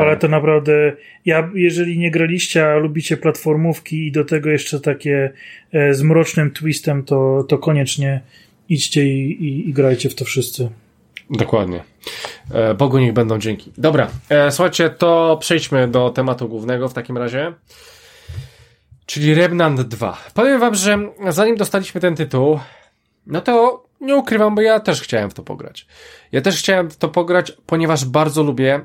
Ale 0.00 0.16
to 0.16 0.28
naprawdę, 0.28 0.92
ja, 1.24 1.50
jeżeli 1.54 1.98
nie 1.98 2.10
graliście, 2.10 2.66
a 2.66 2.76
lubicie 2.76 3.16
platformówki 3.16 4.06
i 4.06 4.12
do 4.12 4.24
tego 4.24 4.50
jeszcze 4.50 4.80
takie 4.80 5.32
e, 5.72 5.94
z 5.94 6.02
mrocznym 6.02 6.50
twistem, 6.50 7.02
to, 7.02 7.44
to 7.48 7.58
koniecznie 7.58 8.20
idźcie 8.68 9.06
i, 9.06 9.44
i, 9.44 9.68
i 9.68 9.72
grajcie 9.72 10.08
w 10.08 10.14
to 10.14 10.24
wszyscy. 10.24 10.68
Dokładnie. 11.30 11.84
E, 12.50 12.74
Bogu 12.74 12.98
niech 12.98 13.12
będą 13.12 13.38
dzięki. 13.38 13.72
Dobra, 13.78 14.08
e, 14.28 14.50
słuchajcie, 14.50 14.90
to 14.90 15.36
przejdźmy 15.40 15.88
do 15.88 16.10
tematu 16.10 16.48
głównego 16.48 16.88
w 16.88 16.94
takim 16.94 17.18
razie. 17.18 17.52
Czyli 19.06 19.34
Remnant 19.34 19.80
2. 19.80 20.18
Powiem 20.34 20.60
wam, 20.60 20.74
że 20.74 20.98
zanim 21.28 21.56
dostaliśmy 21.56 22.00
ten 22.00 22.16
tytuł, 22.16 22.60
no 23.26 23.40
to 23.40 23.84
nie 24.00 24.16
ukrywam, 24.16 24.54
bo 24.54 24.60
ja 24.60 24.80
też 24.80 25.02
chciałem 25.02 25.30
w 25.30 25.34
to 25.34 25.42
pograć. 25.42 25.86
Ja 26.32 26.40
też 26.40 26.58
chciałem 26.58 26.90
w 26.90 26.96
to 26.96 27.08
pograć, 27.08 27.52
ponieważ 27.66 28.04
bardzo 28.04 28.42
lubię 28.42 28.80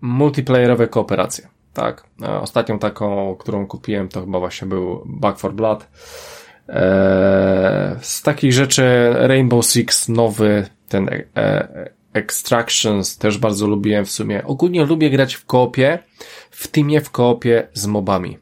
multiplayerowe 0.00 0.88
kooperacje. 0.88 1.48
Tak. 1.72 2.04
E, 2.22 2.40
ostatnią 2.40 2.78
taką, 2.78 3.36
którą 3.38 3.66
kupiłem, 3.66 4.08
to 4.08 4.20
chyba 4.20 4.38
właśnie 4.38 4.68
był 4.68 5.02
Back 5.06 5.38
for 5.38 5.54
Blood. 5.54 5.86
Eee, 6.68 7.96
z 8.00 8.22
takich 8.22 8.52
rzeczy 8.52 9.14
Rainbow 9.14 9.66
Six 9.66 10.08
nowy, 10.08 10.66
ten 10.88 11.08
e, 11.36 11.90
Extractions 12.12 13.18
też 13.18 13.38
bardzo 13.38 13.66
lubiłem 13.66 14.04
w 14.04 14.10
sumie. 14.10 14.44
Ogólnie 14.44 14.84
lubię 14.84 15.10
grać 15.10 15.34
w 15.34 15.46
koopie, 15.46 15.98
w 16.50 16.68
teamie 16.68 17.00
w 17.00 17.10
koopie 17.10 17.68
z 17.72 17.86
mobami. 17.86 18.38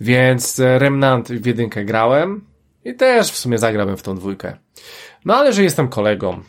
Więc 0.00 0.58
Remnant 0.78 1.28
w 1.28 1.46
jedynkę 1.46 1.84
grałem 1.84 2.44
i 2.84 2.94
też 2.94 3.30
w 3.30 3.36
sumie 3.36 3.58
zagrałem 3.58 3.96
w 3.96 4.02
tą 4.02 4.16
dwójkę. 4.16 4.56
No 5.24 5.36
ale 5.36 5.52
że 5.52 5.62
jestem 5.62 5.88
kolegą 5.88 6.40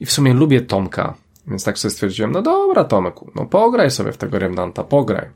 i 0.00 0.06
w 0.06 0.12
sumie 0.12 0.34
lubię 0.34 0.60
Tomka, 0.60 1.14
więc 1.46 1.64
tak 1.64 1.78
sobie 1.78 1.92
stwierdziłem, 1.92 2.32
no 2.32 2.42
dobra 2.42 2.84
Tomeku, 2.84 3.30
no 3.34 3.46
pograj 3.46 3.90
sobie 3.90 4.12
w 4.12 4.16
tego 4.16 4.38
Remnanta, 4.38 4.84
pograj. 4.84 5.28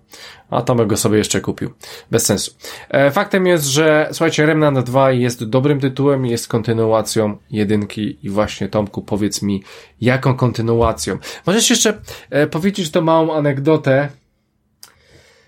A 0.51 0.63
Tomek 0.63 0.87
go 0.87 0.97
sobie 0.97 1.19
jeszcze 1.19 1.41
kupił. 1.41 1.71
Bez 2.11 2.27
sensu. 2.27 2.53
E, 2.89 3.11
faktem 3.11 3.47
jest, 3.47 3.65
że 3.65 4.09
słuchajcie, 4.13 4.47
Remnant 4.47 4.79
2 4.81 5.13
jest 5.13 5.45
dobrym 5.45 5.81
tytułem, 5.81 6.27
jest 6.27 6.49
kontynuacją 6.49 7.37
jedynki 7.51 8.19
i 8.23 8.31
właśnie 8.31 8.69
Tomku 8.69 9.03
powiedz 9.03 9.43
mi, 9.43 9.63
jaką 10.01 10.35
kontynuacją. 10.35 11.19
Możesz 11.47 11.71
jeszcze 11.71 12.01
e, 12.31 12.47
powiedzieć 12.47 12.91
to 12.91 13.03
małą 13.03 13.35
anegdotę, 13.35 14.09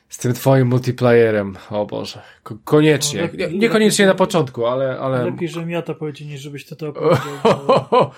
z 0.09 0.19
tym 0.19 0.35
twoim 0.35 0.69
multiplayerem. 0.69 1.57
O 1.71 1.87
Boże, 1.87 2.23
koniecznie. 2.65 3.21
No, 3.21 3.27
lepiej, 3.27 3.59
Niekoniecznie 3.59 4.05
lepiej, 4.05 4.15
na 4.15 4.19
początku, 4.19 4.67
ale, 4.67 4.99
ale... 5.01 5.25
Lepiej, 5.25 5.49
żebym 5.49 5.71
ja 5.71 5.83
to 5.83 5.95
powiedział, 5.95 6.29
niż 6.29 6.41
żebyś 6.41 6.67
to 6.67 6.77
to 6.77 6.89
opowiedział. 6.89 8.11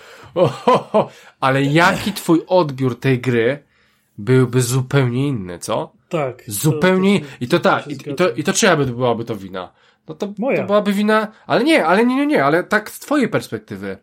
ale 1.41 1.63
jaki 1.63 2.13
twój 2.13 2.43
odbiór 2.47 3.01
tej 3.01 3.21
gry 3.21 3.63
byłby 4.19 4.63
zupełnie 4.63 5.29
inny, 5.29 5.59
co? 5.59 5.93
Tak. 6.09 6.43
Zupełnie. 6.47 7.21
To, 7.21 7.27
to, 7.27 7.33
I 7.41 7.49
to 7.49 7.59
tak, 7.59 7.87
i, 7.87 7.93
i, 7.93 8.15
to, 8.15 8.31
i 8.31 8.45
to 8.45 8.53
czyja 8.53 8.77
by 8.77 8.87
byłaby 8.87 9.25
to 9.25 9.37
wina? 9.37 9.73
No 10.09 10.15
to, 10.15 10.33
Moja. 10.39 10.61
to 10.61 10.67
byłaby 10.67 10.93
wina, 10.93 11.29
ale 11.47 11.65
nie, 11.65 11.87
ale 11.87 12.07
nie, 12.07 12.17
nie, 12.17 12.27
nie, 12.27 12.45
ale 12.45 12.65
tak 12.65 12.91
z 12.91 12.99
twojej 12.99 13.29
perspektywy. 13.29 13.97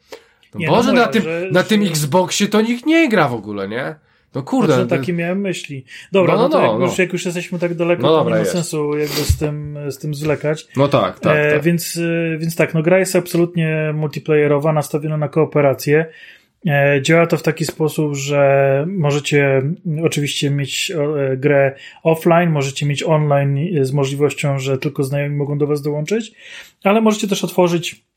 No 0.53 0.59
nie, 0.59 0.67
Boże, 0.67 0.87
no 0.87 0.93
moja, 0.93 1.05
na 1.05 1.11
tym, 1.11 1.23
że, 1.23 1.47
na 1.51 1.63
tym 1.63 1.83
Xboxie 1.83 2.47
to 2.47 2.61
nikt 2.61 2.85
nie 2.85 3.09
gra 3.09 3.27
w 3.27 3.33
ogóle, 3.33 3.67
nie? 3.67 3.95
No 4.35 4.43
kurde. 4.43 4.73
Znaczy, 4.73 4.89
takie 4.89 5.13
miałem 5.13 5.41
myśli. 5.41 5.85
Dobra, 6.11 6.33
no, 6.35 6.41
no, 6.41 6.47
no 6.47 6.49
to 6.49 6.61
jak, 6.61 6.79
no. 6.79 6.85
Już, 6.85 6.97
jak 6.97 7.13
już 7.13 7.25
jesteśmy 7.25 7.59
tak 7.59 7.73
daleko, 7.73 8.01
no, 8.01 8.23
to 8.23 8.29
nie 8.29 8.35
ma 8.35 8.45
sensu 8.45 8.97
jakby 8.97 9.15
z 9.15 9.37
tym, 9.37 9.77
z 9.89 9.97
tym 9.97 10.15
zwlekać. 10.15 10.67
No 10.77 10.87
tak, 10.87 11.19
tak, 11.19 11.37
e, 11.37 11.51
tak. 11.51 11.63
Więc, 11.63 11.97
e, 11.97 12.37
więc 12.37 12.55
tak, 12.55 12.73
no 12.73 12.81
gra 12.81 12.99
jest 12.99 13.15
absolutnie 13.15 13.93
multiplayerowa, 13.93 14.73
nastawiona 14.73 15.17
na 15.17 15.27
kooperację. 15.29 16.05
E, 16.67 17.01
działa 17.01 17.27
to 17.27 17.37
w 17.37 17.43
taki 17.43 17.65
sposób, 17.65 18.15
że 18.15 18.85
możecie 18.87 19.61
oczywiście 20.03 20.49
mieć 20.49 20.91
e, 20.91 21.37
grę 21.37 21.75
offline, 22.03 22.49
możecie 22.49 22.85
mieć 22.85 23.03
online 23.03 23.69
z 23.81 23.91
możliwością, 23.91 24.59
że 24.59 24.77
tylko 24.77 25.03
znajomi 25.03 25.35
mogą 25.35 25.57
do 25.57 25.67
Was 25.67 25.81
dołączyć, 25.81 26.31
ale 26.83 27.01
możecie 27.01 27.27
też 27.27 27.43
otworzyć 27.43 28.07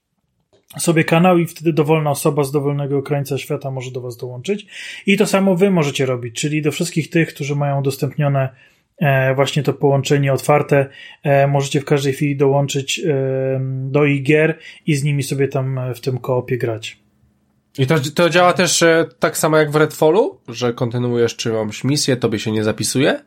sobie 0.78 1.04
kanał 1.04 1.38
i 1.38 1.46
wtedy 1.46 1.72
dowolna 1.72 2.10
osoba 2.10 2.44
z 2.44 2.52
dowolnego 2.52 3.02
krańca 3.02 3.38
świata 3.38 3.70
może 3.70 3.90
do 3.90 4.00
Was 4.00 4.16
dołączyć. 4.16 4.66
I 5.06 5.16
to 5.16 5.26
samo 5.26 5.56
Wy 5.56 5.70
możecie 5.70 6.06
robić, 6.06 6.40
czyli 6.40 6.62
do 6.62 6.72
wszystkich 6.72 7.10
tych, 7.10 7.34
którzy 7.34 7.56
mają 7.56 7.80
udostępnione 7.80 8.48
e, 8.98 9.34
właśnie 9.34 9.62
to 9.62 9.72
połączenie 9.72 10.32
otwarte, 10.32 10.86
e, 11.22 11.46
możecie 11.46 11.80
w 11.80 11.84
każdej 11.84 12.12
chwili 12.12 12.36
dołączyć 12.36 12.98
e, 12.98 13.60
do 13.90 14.04
ich 14.04 14.22
gier 14.22 14.58
i 14.86 14.94
z 14.94 15.04
nimi 15.04 15.22
sobie 15.22 15.48
tam 15.48 15.80
w 15.94 16.00
tym 16.00 16.18
koopie 16.18 16.58
grać. 16.58 16.98
I 17.78 17.86
to, 17.86 17.94
to 18.14 18.30
działa 18.30 18.52
też 18.52 18.84
tak 19.18 19.38
samo 19.38 19.56
jak 19.56 19.70
w 19.70 19.76
Redfallu, 19.76 20.38
że 20.48 20.72
kontynuujesz 20.72 21.36
czyjąś 21.36 21.84
misję, 21.84 22.16
tobie 22.16 22.38
się 22.38 22.52
nie 22.52 22.64
zapisuje? 22.64 23.20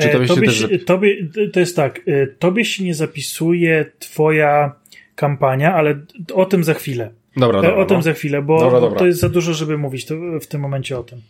Czy 0.00 0.08
tobie, 0.08 0.26
tobie 0.26 0.50
się 0.50 0.68
też... 0.68 0.84
Tobie, 0.84 1.16
to 1.52 1.60
jest 1.60 1.76
tak, 1.76 2.00
tobie 2.38 2.64
się 2.64 2.84
nie 2.84 2.94
zapisuje 2.94 3.86
twoja 3.98 4.74
kampania, 5.18 5.74
ale 5.74 5.98
o 6.34 6.46
tym 6.46 6.64
za 6.64 6.74
chwilę. 6.74 7.10
Dobra, 7.36 7.62
dobra, 7.62 7.76
o 7.76 7.84
tym 7.84 7.96
no. 7.96 8.02
za 8.02 8.12
chwilę, 8.12 8.42
bo, 8.42 8.70
dobra, 8.70 8.98
to 8.98 9.06
jest 9.06 9.20
za 9.20 9.28
dużo, 9.28 9.54
żeby 9.54 9.78
mówić 9.78 10.06
w 10.40 10.46
tym 10.46 10.60
momencie 10.60 10.98
o 10.98 11.02
tym. 11.02 11.20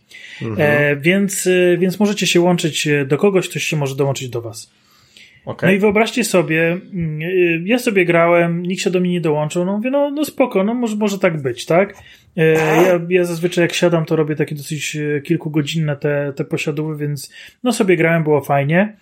Mhm. 0.42 0.70
E, 0.70 0.96
więc, 0.96 1.46
e, 1.46 1.76
więc 1.76 2.00
możecie 2.00 2.26
się 2.26 2.40
łączyć 2.40 2.86
e, 2.86 3.04
do 3.04 3.16
kogoś, 3.18 3.48
ktoś 3.48 3.64
się 3.64 3.76
może 3.76 3.96
dołączyć 3.96 4.28
do 4.28 4.42
Was. 4.42 4.70
Okay. 5.44 5.70
No 5.70 5.76
i 5.76 5.78
wyobraźcie 5.78 6.24
sobie, 6.24 6.78
mm, 6.94 7.20
e, 7.22 7.68
ja 7.68 7.78
sobie 7.78 8.04
grałem, 8.04 8.62
nikt 8.62 8.82
się 8.82 8.90
do 8.90 9.00
mnie 9.00 9.12
nie 9.12 9.20
dołączył, 9.20 9.64
no 9.64 9.76
mówię, 9.76 9.90
no, 9.90 10.10
no 10.10 10.24
spoko, 10.24 10.64
no 10.64 10.74
może, 10.74 10.96
może 10.96 11.18
tak 11.18 11.42
być, 11.42 11.66
tak? 11.66 11.94
Ja, 12.36 13.00
ja 13.08 13.24
zazwyczaj 13.24 13.62
jak 13.62 13.72
siadam, 13.72 14.04
to 14.04 14.16
robię 14.16 14.36
takie 14.36 14.54
dosyć 14.54 14.96
kilkugodzinne 15.24 15.96
te, 15.96 16.32
te 16.36 16.44
posiadły, 16.44 16.96
więc 16.96 17.32
no 17.62 17.72
sobie 17.72 17.96
grałem, 17.96 18.22
było 18.22 18.40
fajnie. 18.40 18.96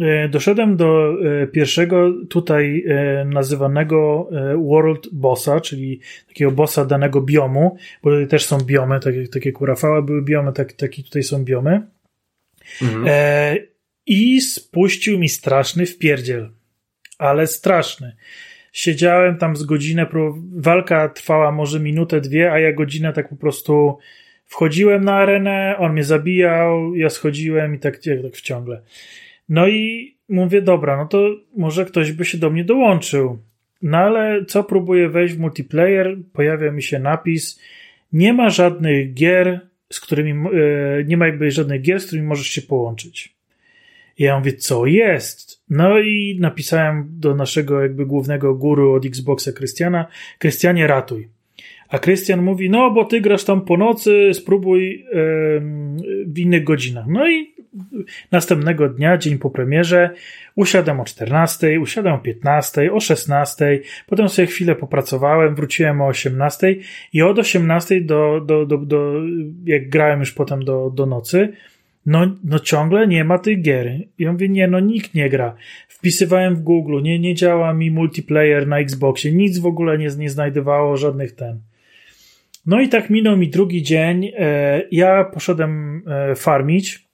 E, 0.00 0.28
doszedłem 0.28 0.76
do 0.76 1.14
e, 1.42 1.46
pierwszego 1.46 2.12
tutaj 2.30 2.84
e, 2.86 3.24
nazywanego 3.24 4.28
World 4.68 5.08
Bossa, 5.12 5.60
czyli 5.60 6.00
takiego 6.28 6.50
bossa 6.50 6.84
danego 6.84 7.20
biomu, 7.20 7.76
bo 8.02 8.10
tutaj 8.10 8.28
też 8.28 8.46
są 8.46 8.58
biomy, 8.58 9.00
takie, 9.00 9.28
takie 9.28 9.52
kurafałe 9.52 10.02
były 10.02 10.22
biomy, 10.22 10.52
tak, 10.52 10.72
takie 10.72 11.02
tutaj 11.02 11.22
są 11.22 11.44
biomy. 11.44 11.82
Mhm. 12.82 13.06
I 14.06 14.40
spuścił 14.40 15.18
mi 15.18 15.28
straszny 15.28 15.86
wpierdziel. 15.86 16.50
Ale 17.18 17.46
straszny. 17.46 18.16
Siedziałem 18.72 19.38
tam 19.38 19.56
z 19.56 19.62
godzinę, 19.62 20.06
walka 20.56 21.08
trwała 21.08 21.52
może 21.52 21.80
minutę, 21.80 22.20
dwie, 22.20 22.52
a 22.52 22.58
ja 22.58 22.72
godzinę 22.72 23.12
tak 23.12 23.28
po 23.28 23.36
prostu 23.36 23.98
wchodziłem 24.44 25.04
na 25.04 25.14
arenę, 25.14 25.76
on 25.78 25.92
mnie 25.92 26.04
zabijał, 26.04 26.94
ja 26.94 27.10
schodziłem 27.10 27.74
i 27.74 27.78
tak, 27.78 27.96
tak 28.22 28.34
wciągle. 28.34 28.82
No 29.48 29.68
i 29.68 30.14
mówię, 30.28 30.62
dobra, 30.62 30.96
no 30.96 31.06
to 31.06 31.36
może 31.56 31.84
ktoś 31.84 32.12
by 32.12 32.24
się 32.24 32.38
do 32.38 32.50
mnie 32.50 32.64
dołączył. 32.64 33.38
No 33.82 33.98
ale 33.98 34.44
co 34.44 34.64
próbuję 34.64 35.08
wejść 35.08 35.34
w 35.34 35.38
multiplayer, 35.38 36.16
pojawia 36.32 36.72
mi 36.72 36.82
się 36.82 36.98
napis, 36.98 37.60
nie 38.12 38.32
ma 38.32 38.50
żadnych 38.50 39.14
gier, 39.14 39.60
z 39.92 40.00
którymi, 40.00 40.48
e, 40.48 41.04
nie 41.04 41.16
ma 41.16 41.26
jakby 41.26 41.50
żadnych 41.50 41.82
gier, 41.82 42.00
z 42.00 42.06
którymi 42.06 42.26
możesz 42.26 42.46
się 42.46 42.62
połączyć. 42.62 43.34
I 44.18 44.22
ja 44.22 44.38
mówię, 44.38 44.52
co 44.52 44.86
jest? 44.86 45.62
No 45.70 45.98
i 45.98 46.38
napisałem 46.40 47.06
do 47.10 47.34
naszego 47.34 47.82
jakby 47.82 48.06
głównego 48.06 48.54
guru 48.54 48.92
od 48.92 49.06
Xboxa 49.06 49.52
Krystiana, 49.52 50.06
Krystianie 50.38 50.86
ratuj. 50.86 51.28
A 51.88 51.98
Krystian 51.98 52.42
mówi, 52.42 52.70
no 52.70 52.90
bo 52.90 53.04
ty 53.04 53.20
grasz 53.20 53.44
tam 53.44 53.64
po 53.64 53.76
nocy, 53.76 54.30
spróbuj 54.32 55.04
w 56.26 56.38
innych 56.38 56.64
godzinach. 56.64 57.04
No 57.08 57.30
i 57.30 57.53
następnego 58.30 58.88
dnia, 58.88 59.18
dzień 59.18 59.38
po 59.38 59.50
premierze, 59.50 60.10
usiadłem 60.54 61.00
o 61.00 61.04
14, 61.04 61.80
usiadłem 61.80 62.14
o 62.14 62.18
15, 62.18 62.92
o 62.92 63.00
16, 63.00 63.80
potem 64.06 64.28
sobie 64.28 64.46
chwilę 64.46 64.74
popracowałem, 64.74 65.54
wróciłem 65.54 66.00
o 66.00 66.06
18 66.06 66.76
i 67.12 67.22
od 67.22 67.38
18 67.38 68.00
do, 68.00 68.40
do, 68.46 68.66
do, 68.66 68.78
do 68.78 69.12
jak 69.64 69.88
grałem 69.88 70.20
już 70.20 70.32
potem 70.32 70.64
do, 70.64 70.90
do 70.90 71.06
nocy, 71.06 71.52
no, 72.06 72.36
no 72.44 72.58
ciągle 72.58 73.06
nie 73.06 73.24
ma 73.24 73.38
tych 73.38 73.62
gier. 73.62 73.86
I 74.18 74.22
ja 74.22 74.32
mówię, 74.32 74.48
nie, 74.48 74.68
no 74.68 74.80
nikt 74.80 75.14
nie 75.14 75.30
gra. 75.30 75.54
Wpisywałem 75.88 76.56
w 76.56 76.60
Google, 76.60 77.02
nie, 77.02 77.18
nie 77.18 77.34
działa 77.34 77.74
mi 77.74 77.90
multiplayer 77.90 78.66
na 78.66 78.78
Xboxie, 78.78 79.32
nic 79.32 79.58
w 79.58 79.66
ogóle 79.66 79.98
nie, 79.98 80.08
nie 80.18 80.30
znajdowało 80.30 80.96
żadnych 80.96 81.34
ten. 81.34 81.60
No 82.66 82.80
i 82.80 82.88
tak 82.88 83.10
minął 83.10 83.36
mi 83.36 83.48
drugi 83.48 83.82
dzień. 83.82 84.30
E, 84.38 84.82
ja 84.90 85.24
poszedłem 85.24 86.02
e, 86.06 86.34
farmić 86.34 87.04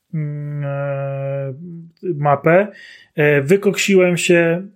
mapę, 2.14 2.68
wykoksiłem 3.42 4.16
się, 4.16 4.66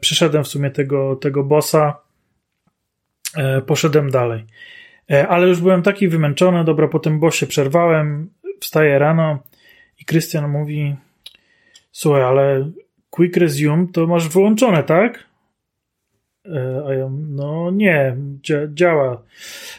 przeszedłem 0.00 0.44
w 0.44 0.48
sumie 0.48 0.70
tego, 0.70 1.16
tego 1.16 1.44
bossa, 1.44 1.98
poszedłem 3.66 4.10
dalej. 4.10 4.44
Ale 5.28 5.48
już 5.48 5.60
byłem 5.60 5.82
taki 5.82 6.08
wymęczony, 6.08 6.64
dobra, 6.64 6.88
po 6.88 6.98
tym 6.98 7.20
bossie 7.20 7.46
przerwałem, 7.46 8.30
wstaję 8.60 8.98
rano 8.98 9.38
i 10.00 10.04
Krystian 10.04 10.50
mówi 10.50 10.96
słuchaj, 11.92 12.22
ale 12.22 12.70
quick 13.10 13.36
resume 13.36 13.86
to 13.92 14.06
masz 14.06 14.28
wyłączone, 14.28 14.82
tak? 14.82 15.24
E, 16.46 16.82
a 16.86 16.94
ja, 16.94 17.08
no 17.28 17.70
nie, 17.70 18.16
dzia 18.42 18.58
działa. 18.74 19.22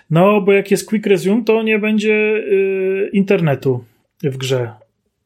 No, 0.10 0.42
bo 0.42 0.54
jak 0.54 0.72
jest 0.72 0.90
quick 0.90 1.06
resume, 1.06 1.44
to 1.44 1.64
nie 1.64 1.80
będzie 1.80 2.14
y, 2.14 3.10
internetu 3.14 3.84
w 4.24 4.38
grze. 4.38 4.72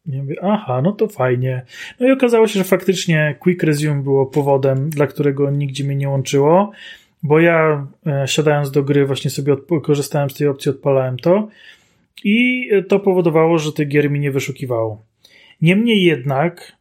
Ja 0.05 0.21
mówię, 0.21 0.35
aha, 0.41 0.81
no 0.83 0.91
to 0.91 1.07
fajnie. 1.07 1.65
No 1.99 2.07
i 2.07 2.11
okazało 2.11 2.47
się, 2.47 2.59
że 2.59 2.63
faktycznie 2.63 3.35
quick 3.39 3.63
resume 3.63 4.03
było 4.03 4.25
powodem, 4.25 4.89
dla 4.89 5.07
którego 5.07 5.51
nigdzie 5.51 5.83
mnie 5.83 5.95
nie 5.95 6.09
łączyło, 6.09 6.71
bo 7.23 7.39
ja 7.39 7.87
e, 8.05 8.27
siadając 8.27 8.71
do 8.71 8.83
gry 8.83 9.05
właśnie 9.05 9.31
sobie 9.31 9.55
korzystałem 9.83 10.29
z 10.29 10.33
tej 10.33 10.47
opcji, 10.47 10.71
odpalałem 10.71 11.17
to 11.17 11.47
i 12.23 12.69
to 12.87 12.99
powodowało, 12.99 13.57
że 13.57 13.73
te 13.73 13.85
gier 13.85 14.11
mi 14.11 14.19
nie 14.19 14.31
wyszukiwało. 14.31 15.05
Niemniej 15.61 16.03
jednak 16.03 16.73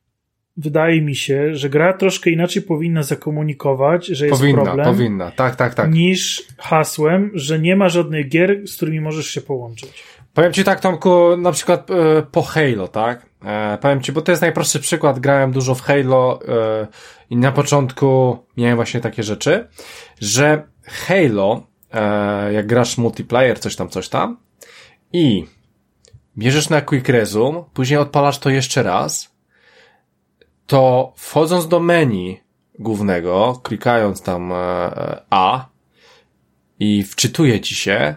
wydaje 0.57 1.03
mi 1.03 1.17
się, 1.17 1.55
że 1.55 1.71
gra 1.71 1.93
troszkę 1.93 2.31
inaczej 2.31 2.63
powinna 2.63 3.03
zakomunikować, 3.03 4.07
że 4.07 4.27
jest 4.27 4.41
powinna, 4.41 4.63
problem. 4.63 4.87
Powinna, 4.87 5.31
tak, 5.31 5.57
tak, 5.57 5.75
tak. 5.75 5.93
Niż 5.93 6.43
hasłem, 6.59 7.31
że 7.35 7.59
nie 7.59 7.77
ma 7.77 7.89
żadnych 7.89 8.29
gier, 8.29 8.69
z 8.69 8.77
którymi 8.77 9.01
możesz 9.01 9.27
się 9.27 9.41
połączyć. 9.41 10.05
Powiem 10.35 10.53
ci 10.53 10.65
tak, 10.65 10.81
Tomku, 10.81 11.37
na 11.37 11.53
przykład 11.53 11.91
e, 11.91 12.23
po 12.23 12.43
Halo, 12.43 12.89
tak? 12.89 13.27
E, 13.45 13.79
powiem 13.79 14.01
ci, 14.03 14.13
bo 14.13 14.23
to 14.23 14.33
jest 14.33 14.43
najprostszy 14.43 14.81
przykład. 14.81 15.19
Grałem 15.19 15.53
dużo 15.53 15.75
w 15.75 15.83
Halo 15.83 16.41
e, 16.49 16.87
i 17.31 17.37
na 17.37 17.53
początku 17.53 18.39
miałem 18.57 18.77
właśnie 18.77 19.01
takie 19.01 19.23
rzeczy, 19.23 19.69
że 20.21 20.69
Halo, 20.85 21.67
e, 21.93 22.53
jak 22.53 22.67
grasz 22.67 22.99
multiplayer, 22.99 23.61
coś 23.61 23.77
tam, 23.77 23.89
coś 23.89 24.09
tam 24.09 24.37
i 25.13 25.47
bierzesz 26.39 26.69
na 26.69 26.81
Quick 26.81 27.09
Resume, 27.09 27.65
później 27.75 27.99
odpalasz 28.01 28.39
to 28.39 28.51
jeszcze 28.51 28.83
raz 28.83 29.33
to 30.67 31.13
wchodząc 31.17 31.69
do 31.69 31.81
menu 31.81 32.41
głównego, 32.79 33.61
klikając 33.63 34.23
tam 34.23 34.53
e, 34.53 35.23
A 35.31 35.69
i 36.79 37.03
wczytuje 37.03 37.61
ci 37.61 37.75
się, 37.75 38.15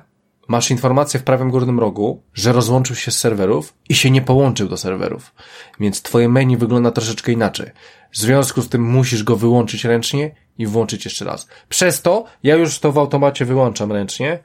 masz 0.47 0.71
informację 0.71 1.19
w 1.19 1.23
prawym 1.23 1.51
górnym 1.51 1.79
rogu, 1.79 2.21
że 2.33 2.51
rozłączył 2.51 2.95
się 2.95 3.11
z 3.11 3.17
serwerów 3.17 3.73
i 3.89 3.95
się 3.95 4.11
nie 4.11 4.21
połączył 4.21 4.69
do 4.69 4.77
serwerów. 4.77 5.35
Więc 5.79 6.01
twoje 6.01 6.29
menu 6.29 6.57
wygląda 6.57 6.91
troszeczkę 6.91 7.31
inaczej. 7.31 7.71
W 8.11 8.17
związku 8.17 8.61
z 8.61 8.69
tym 8.69 8.83
musisz 8.83 9.23
go 9.23 9.35
wyłączyć 9.35 9.85
ręcznie 9.85 10.35
i 10.57 10.67
włączyć 10.67 11.05
jeszcze 11.05 11.25
raz. 11.25 11.47
Przez 11.69 12.01
to 12.01 12.25
ja 12.43 12.55
już 12.55 12.79
to 12.79 12.91
w 12.91 12.97
automacie 12.97 13.45
wyłączam 13.45 13.91
ręcznie, 13.91 14.39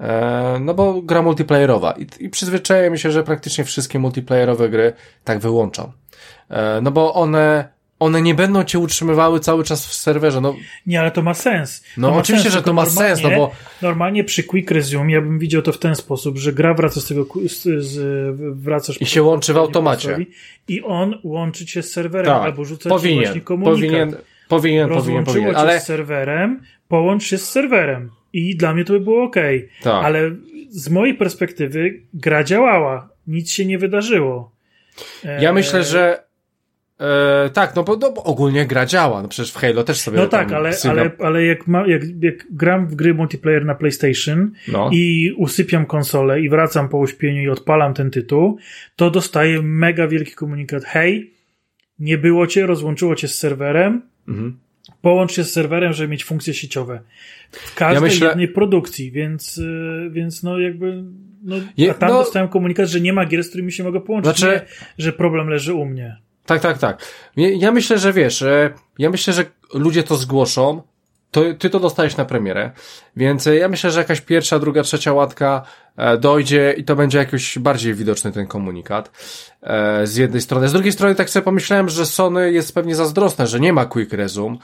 e, 0.00 0.58
no 0.60 0.74
bo 0.74 1.02
gra 1.02 1.22
multiplayerowa 1.22 1.92
i, 1.92 2.06
i 2.24 2.28
przyzwyczaiłem 2.28 2.98
się, 2.98 3.10
że 3.10 3.24
praktycznie 3.24 3.64
wszystkie 3.64 3.98
multiplayerowe 3.98 4.68
gry 4.68 4.92
tak 5.24 5.38
wyłączam. 5.38 5.92
E, 6.48 6.80
no 6.80 6.90
bo 6.90 7.14
one, 7.14 7.75
one 7.98 8.22
nie 8.22 8.34
będą 8.34 8.64
cię 8.64 8.78
utrzymywały 8.78 9.40
cały 9.40 9.64
czas 9.64 9.86
w 9.86 9.94
serwerze. 9.94 10.40
No, 10.40 10.56
nie, 10.86 11.00
ale 11.00 11.10
to 11.10 11.22
ma 11.22 11.34
sens. 11.34 11.84
No 11.96 12.10
ma 12.10 12.16
oczywiście, 12.16 12.50
sens, 12.50 12.54
że 12.54 12.62
to 12.62 12.72
ma 12.72 12.86
sens, 12.86 13.22
no 13.22 13.30
bo... 13.30 13.52
Normalnie 13.82 14.24
przy 14.24 14.42
Quick 14.42 14.70
Resume 14.70 15.12
ja 15.12 15.20
bym 15.20 15.38
widział 15.38 15.62
to 15.62 15.72
w 15.72 15.78
ten 15.78 15.96
sposób, 15.96 16.38
że 16.38 16.52
gra 16.52 16.74
wraca 16.74 17.00
z 17.00 17.06
tego, 17.06 17.26
z, 17.46 17.84
z, 17.84 18.00
wracasz... 18.60 19.02
I 19.02 19.06
się 19.06 19.22
łączy 19.22 19.52
w 19.52 19.56
automacie. 19.56 20.26
I 20.68 20.82
on 20.82 21.18
łączy 21.22 21.66
cię 21.66 21.82
z 21.82 21.92
serwerem, 21.92 22.26
tak, 22.26 22.42
albo 22.42 22.64
rzuca 22.64 22.90
powinien, 22.90 23.18
ci 23.18 23.24
właśnie 23.24 23.40
komunikat. 23.40 23.80
Powinien, 23.80 24.16
powinien, 24.48 24.88
powinien, 24.88 25.24
powinien. 25.24 25.56
ale... 25.56 25.80
z 25.80 25.84
serwerem, 25.84 26.60
połącz 26.88 27.24
się 27.24 27.38
z 27.38 27.50
serwerem. 27.50 28.10
I 28.32 28.56
dla 28.56 28.74
mnie 28.74 28.84
to 28.84 28.92
by 28.92 29.00
było 29.00 29.24
ok. 29.24 29.36
Tak. 29.82 30.04
Ale 30.04 30.30
z 30.68 30.88
mojej 30.88 31.14
perspektywy 31.14 32.00
gra 32.14 32.44
działała. 32.44 33.08
Nic 33.26 33.50
się 33.50 33.66
nie 33.66 33.78
wydarzyło. 33.78 34.52
Ja 35.40 35.52
myślę, 35.52 35.84
że 35.84 36.26
E, 37.00 37.50
tak, 37.50 37.76
no 37.76 37.82
bo, 37.84 37.96
no 37.96 38.12
bo, 38.12 38.24
ogólnie 38.24 38.66
gra 38.66 38.86
działa. 38.86 39.22
No 39.22 39.28
przecież 39.28 39.52
w 39.52 39.56
Halo 39.56 39.84
też 39.84 40.00
sobie. 40.00 40.18
No 40.18 40.26
tak, 40.26 40.52
ale, 40.52 40.70
ale, 40.90 41.10
ale 41.18 41.44
jak, 41.44 41.66
ma, 41.66 41.86
jak, 41.86 42.02
jak 42.20 42.34
gram 42.50 42.86
w 42.86 42.94
gry 42.94 43.14
multiplayer 43.14 43.64
na 43.64 43.74
PlayStation 43.74 44.50
no. 44.68 44.90
i 44.92 45.32
usypiam 45.36 45.86
konsolę 45.86 46.40
i 46.40 46.48
wracam 46.48 46.88
po 46.88 46.98
uśpieniu 46.98 47.42
i 47.42 47.48
odpalam 47.48 47.94
ten 47.94 48.10
tytuł, 48.10 48.58
to 48.96 49.10
dostaję 49.10 49.62
mega 49.62 50.08
wielki 50.08 50.32
komunikat. 50.32 50.84
Hej, 50.84 51.30
nie 51.98 52.18
było 52.18 52.46
cię, 52.46 52.66
rozłączyło 52.66 53.14
cię 53.14 53.28
z 53.28 53.38
serwerem. 53.38 54.02
Mhm. 54.28 54.56
Połącz 55.02 55.32
się 55.32 55.44
z 55.44 55.52
serwerem, 55.52 55.92
żeby 55.92 56.08
mieć 56.08 56.24
funkcje 56.24 56.54
sieciowe. 56.54 57.00
W 57.50 57.74
każdej 57.74 57.94
ja 57.94 58.00
myślę... 58.00 58.28
jednej 58.28 58.48
produkcji, 58.48 59.10
więc, 59.10 59.58
y, 59.58 60.10
więc 60.10 60.42
no 60.42 60.58
jakby. 60.58 61.04
No, 61.42 61.56
a 61.90 61.94
tam 61.94 62.08
no... 62.08 62.18
dostałem 62.18 62.48
komunikat, 62.48 62.88
że 62.88 63.00
nie 63.00 63.12
ma 63.12 63.26
gier, 63.26 63.44
z 63.44 63.48
którymi 63.48 63.72
się 63.72 63.84
mogę 63.84 64.00
połączyć. 64.00 64.38
Znaczy... 64.38 64.54
Nie, 64.54 65.04
że 65.04 65.12
problem 65.12 65.48
leży 65.48 65.74
u 65.74 65.84
mnie. 65.84 66.25
Tak, 66.46 66.60
tak, 66.60 66.78
tak. 66.78 67.02
Ja 67.36 67.72
myślę, 67.72 67.98
że 67.98 68.12
wiesz, 68.12 68.44
ja 68.98 69.10
myślę, 69.10 69.32
że 69.32 69.44
ludzie 69.74 70.02
to 70.02 70.16
zgłoszą, 70.16 70.82
to 71.36 71.54
ty 71.58 71.70
to 71.70 71.80
dostajesz 71.80 72.16
na 72.16 72.24
premierę, 72.24 72.70
więc 73.16 73.46
ja 73.46 73.68
myślę, 73.68 73.90
że 73.90 74.00
jakaś 74.00 74.20
pierwsza, 74.20 74.58
druga, 74.58 74.82
trzecia 74.82 75.12
łatka 75.12 75.62
e, 75.96 76.18
dojdzie 76.18 76.74
i 76.76 76.84
to 76.84 76.96
będzie 76.96 77.18
jakoś 77.18 77.58
bardziej 77.58 77.94
widoczny 77.94 78.32
ten 78.32 78.46
komunikat. 78.46 79.10
E, 79.66 80.06
z 80.06 80.16
jednej 80.16 80.40
strony. 80.40 80.68
Z 80.68 80.72
drugiej 80.72 80.92
strony 80.92 81.14
tak 81.14 81.30
sobie 81.30 81.44
pomyślałem, 81.44 81.88
że 81.88 82.06
Sony 82.06 82.52
jest 82.52 82.74
pewnie 82.74 82.94
zazdrosne, 82.94 83.46
że 83.46 83.60
nie 83.60 83.72
ma 83.72 83.86
Quick 83.86 84.12
Resume 84.12 84.56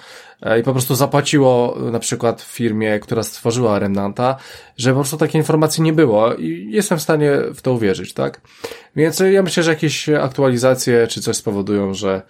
e, 0.43 0.61
i 0.61 0.63
po 0.63 0.73
prostu 0.73 0.95
zapłaciło 0.95 1.77
na 1.93 1.99
przykład 1.99 2.43
firmie, 2.43 3.01
która 3.01 3.23
stworzyła 3.23 3.79
Remnanta, 3.79 4.37
że 4.77 4.91
po 4.91 4.97
prostu 4.97 5.17
takiej 5.17 5.41
informacji 5.41 5.83
nie 5.83 5.93
było 5.93 6.35
i 6.35 6.69
jestem 6.71 6.99
w 6.99 7.03
stanie 7.03 7.39
w 7.55 7.63
to 7.63 7.73
uwierzyć, 7.73 8.15
tak? 8.15 8.41
Więc 8.97 9.23
ja 9.33 9.43
myślę, 9.43 9.63
że 9.63 9.71
jakieś 9.71 10.09
aktualizacje 10.09 11.07
czy 11.07 11.21
coś 11.21 11.37
spowodują, 11.37 11.95
że 11.95 12.23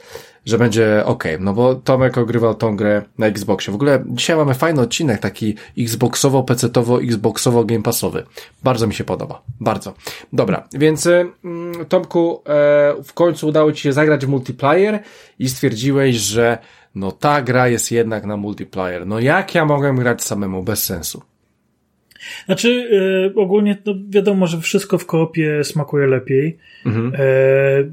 że 0.47 0.59
będzie 0.59 1.02
ok, 1.05 1.24
no 1.40 1.52
bo 1.52 1.74
Tomek 1.74 2.19
ogrywał 2.19 2.55
tą 2.55 2.77
grę 2.77 3.02
na 3.19 3.27
Xboxie. 3.27 3.73
W 3.73 3.74
ogóle 3.74 4.05
dzisiaj 4.06 4.36
mamy 4.36 4.55
fajny 4.55 4.81
odcinek, 4.81 5.20
taki 5.20 5.55
Xboxowo, 5.78 6.43
PC-towo, 6.43 7.05
Xboxowo, 7.05 7.64
Game 7.64 7.82
Passowy. 7.82 8.27
Bardzo 8.62 8.86
mi 8.86 8.94
się 8.94 9.05
podoba. 9.05 9.43
Bardzo. 9.60 9.94
Dobra, 10.32 10.69
więc 10.73 11.06
mm, 11.06 11.86
Tomku, 11.89 12.43
e, 12.47 12.94
w 13.05 13.12
końcu 13.14 13.48
udało 13.48 13.73
Ci 13.73 13.82
się 13.82 13.93
zagrać 13.93 14.27
w 14.27 14.28
multiplayer 14.28 15.02
i 15.39 15.48
stwierdziłeś, 15.48 16.16
że 16.16 16.59
no 16.94 17.12
ta 17.12 17.43
gra 17.43 17.69
jest 17.69 17.90
jednak 17.90 18.24
na 18.24 18.36
multiplayer. 18.36 19.06
No 19.06 19.20
jak 19.20 19.55
ja 19.55 19.64
mogłem 19.64 19.97
grać 19.97 20.24
samemu? 20.24 20.62
Bez 20.62 20.85
sensu. 20.85 21.23
Znaczy, 22.47 22.90
e, 23.31 23.35
ogólnie 23.35 23.77
no 23.86 23.94
wiadomo, 24.09 24.47
że 24.47 24.61
wszystko 24.61 24.99
w 24.99 25.07
koopie 25.07 25.65
smakuje 25.65 26.07
lepiej. 26.07 26.59
Mhm. 26.86 27.12
E, 27.15 27.19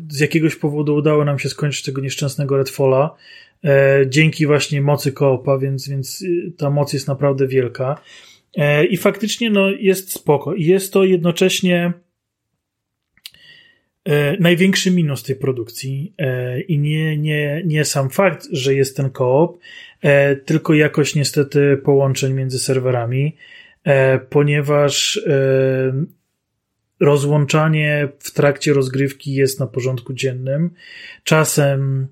z 0.10 0.20
jakiegoś 0.20 0.56
powodu 0.56 0.96
udało 0.96 1.26
nam 1.26 1.40
się 1.40 1.50
skończyć 1.50 1.84
tego 1.84 2.02
nieszczęsnego 2.02 2.58
Redfalla. 2.58 3.16
E, 3.64 4.06
dzięki 4.08 4.46
właśnie 4.46 4.82
mocy 4.82 5.12
koopa, 5.12 5.58
więc, 5.58 5.90
więc 5.90 6.22
y, 6.22 6.54
ta 6.58 6.70
moc 6.70 6.94
jest 6.94 7.08
naprawdę 7.08 7.48
wielka. 7.48 8.02
E, 8.56 8.86
I 8.86 8.98
faktycznie 8.98 9.50
no, 9.50 9.70
jest 9.70 10.14
spoko. 10.14 10.54
I 10.54 10.66
jest 10.66 10.94
to 10.94 11.04
jednocześnie 11.04 11.94
e, 14.06 14.38
największy 14.40 14.92
minus 14.92 15.24
tej 15.24 15.36
produkcji. 15.36 16.14
E, 16.18 16.62
I 16.62 16.80
nie, 16.80 17.18
nie, 17.18 17.62
nie 17.66 17.86
sam 17.86 18.10
fakt, 18.10 18.48
że 18.52 18.74
jest 18.74 18.98
ten 18.98 19.10
koop, 19.10 19.60
tylko 20.46 20.74
jakość 20.74 21.16
niestety 21.16 21.78
połączeń 21.84 22.34
między 22.34 22.60
serwerami. 22.60 23.36
E, 23.84 24.20
ponieważ 24.20 25.18
e, 25.18 25.94
rozłączanie 27.00 28.08
w 28.20 28.32
trakcie 28.32 28.74
rozgrywki 28.74 29.34
jest 29.34 29.60
na 29.60 29.68
porządku 29.68 30.14
dziennym. 30.14 30.70
Czasem 31.24 32.08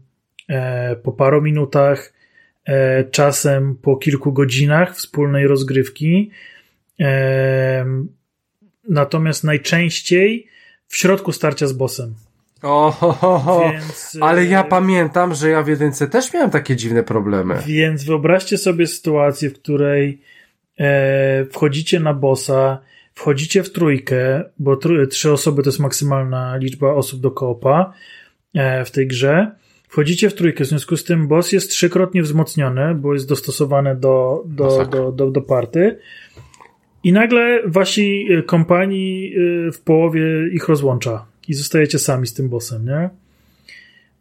e, 0.49 0.95
po 0.95 1.11
paru 1.11 1.41
minutach, 1.41 2.13
czasem 3.11 3.75
po 3.75 3.95
kilku 3.95 4.33
godzinach 4.33 4.95
wspólnej 4.95 5.47
rozgrywki. 5.47 6.31
Natomiast 8.89 9.43
najczęściej 9.43 10.47
w 10.87 10.97
środku 10.97 11.31
starcia 11.31 11.67
z 11.67 11.73
bossem. 11.73 12.15
O, 12.61 12.91
ho, 12.91 13.13
ho, 13.13 13.39
ho. 13.39 13.71
Więc, 13.71 14.17
ale 14.21 14.45
ja 14.45 14.63
pamiętam, 14.63 15.33
że 15.33 15.49
ja 15.49 15.63
w 15.63 15.67
jedynce 15.67 16.07
też 16.07 16.33
miałem 16.33 16.49
takie 16.49 16.75
dziwne 16.75 17.03
problemy. 17.03 17.61
Więc 17.67 18.03
wyobraźcie 18.03 18.57
sobie 18.57 18.87
sytuację, 18.87 19.49
w 19.49 19.53
której 19.53 20.21
wchodzicie 21.51 21.99
na 21.99 22.13
bossa, 22.13 22.79
wchodzicie 23.17 23.63
w 23.63 23.71
trójkę, 23.71 24.43
bo 24.59 24.75
tr 24.75 25.07
trzy 25.09 25.31
osoby 25.31 25.63
to 25.63 25.69
jest 25.69 25.79
maksymalna 25.79 26.57
liczba 26.57 26.93
osób 26.93 27.21
do 27.21 27.31
koopa 27.31 27.93
e, 28.53 28.85
w 28.85 28.91
tej 28.91 29.07
grze. 29.07 29.51
Wchodzicie 29.87 30.29
w 30.29 30.33
trójkę, 30.33 30.63
w 30.63 30.67
związku 30.67 30.97
z 30.97 31.03
tym 31.03 31.27
boss 31.27 31.51
jest 31.51 31.71
trzykrotnie 31.71 32.21
wzmocniony, 32.23 32.95
bo 32.95 33.13
jest 33.13 33.29
dostosowany 33.29 33.95
do, 33.95 34.43
do, 34.45 34.85
do, 34.85 35.11
do, 35.11 35.31
do, 35.31 35.41
party. 35.41 35.97
I 37.03 37.13
nagle 37.13 37.61
wasi 37.65 38.27
e, 38.31 38.41
kompanii 38.43 39.33
e, 39.67 39.71
w 39.71 39.81
połowie 39.81 40.47
ich 40.51 40.67
rozłącza 40.67 41.25
i 41.47 41.53
zostajecie 41.53 41.99
sami 41.99 42.27
z 42.27 42.33
tym 42.33 42.49
bossem, 42.49 42.85
nie? 42.85 43.09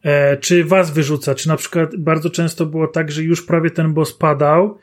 E, 0.03 0.37
czy 0.37 0.65
was 0.65 0.91
wyrzuca, 0.91 1.35
czy 1.35 1.49
na 1.49 1.57
przykład 1.57 1.97
bardzo 1.97 2.31
często 2.31 2.67
było 2.67 2.87
tak, 2.87 3.11
że 3.11 3.23
już 3.23 3.47
prawie 3.47 3.71
ten 3.71 3.95
boss 3.95 4.13
padał, 4.13 4.79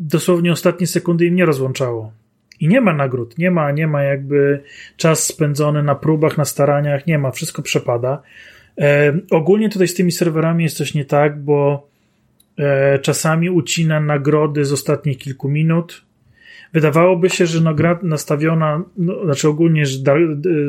dosłownie 0.00 0.52
ostatnie 0.52 0.86
sekundy 0.86 1.26
im 1.26 1.34
nie 1.34 1.46
rozłączało. 1.46 2.12
I 2.60 2.68
nie 2.68 2.80
ma 2.80 2.92
nagród, 2.94 3.38
nie 3.38 3.50
ma, 3.50 3.72
nie 3.72 3.86
ma 3.86 4.02
jakby 4.02 4.62
czas 4.96 5.26
spędzony 5.26 5.82
na 5.82 5.94
próbach, 5.94 6.38
na 6.38 6.44
staraniach, 6.44 7.06
nie 7.06 7.18
ma, 7.18 7.30
wszystko 7.30 7.62
przepada. 7.62 8.22
E, 8.78 9.12
ogólnie 9.30 9.68
tutaj 9.68 9.88
z 9.88 9.94
tymi 9.94 10.12
serwerami 10.12 10.64
jest 10.64 10.76
coś 10.76 10.94
nie 10.94 11.04
tak, 11.04 11.40
bo 11.42 11.88
e, 12.58 12.98
czasami 12.98 13.50
ucina 13.50 14.00
nagrody 14.00 14.64
z 14.64 14.72
ostatnich 14.72 15.18
kilku 15.18 15.48
minut, 15.48 16.04
Wydawałoby 16.72 17.30
się, 17.30 17.46
że 17.46 17.60
no, 17.60 17.74
gra 17.74 17.98
nastawiona, 18.02 18.84
no, 18.96 19.24
znaczy 19.24 19.48
ogólnie, 19.48 19.86
że 19.86 19.98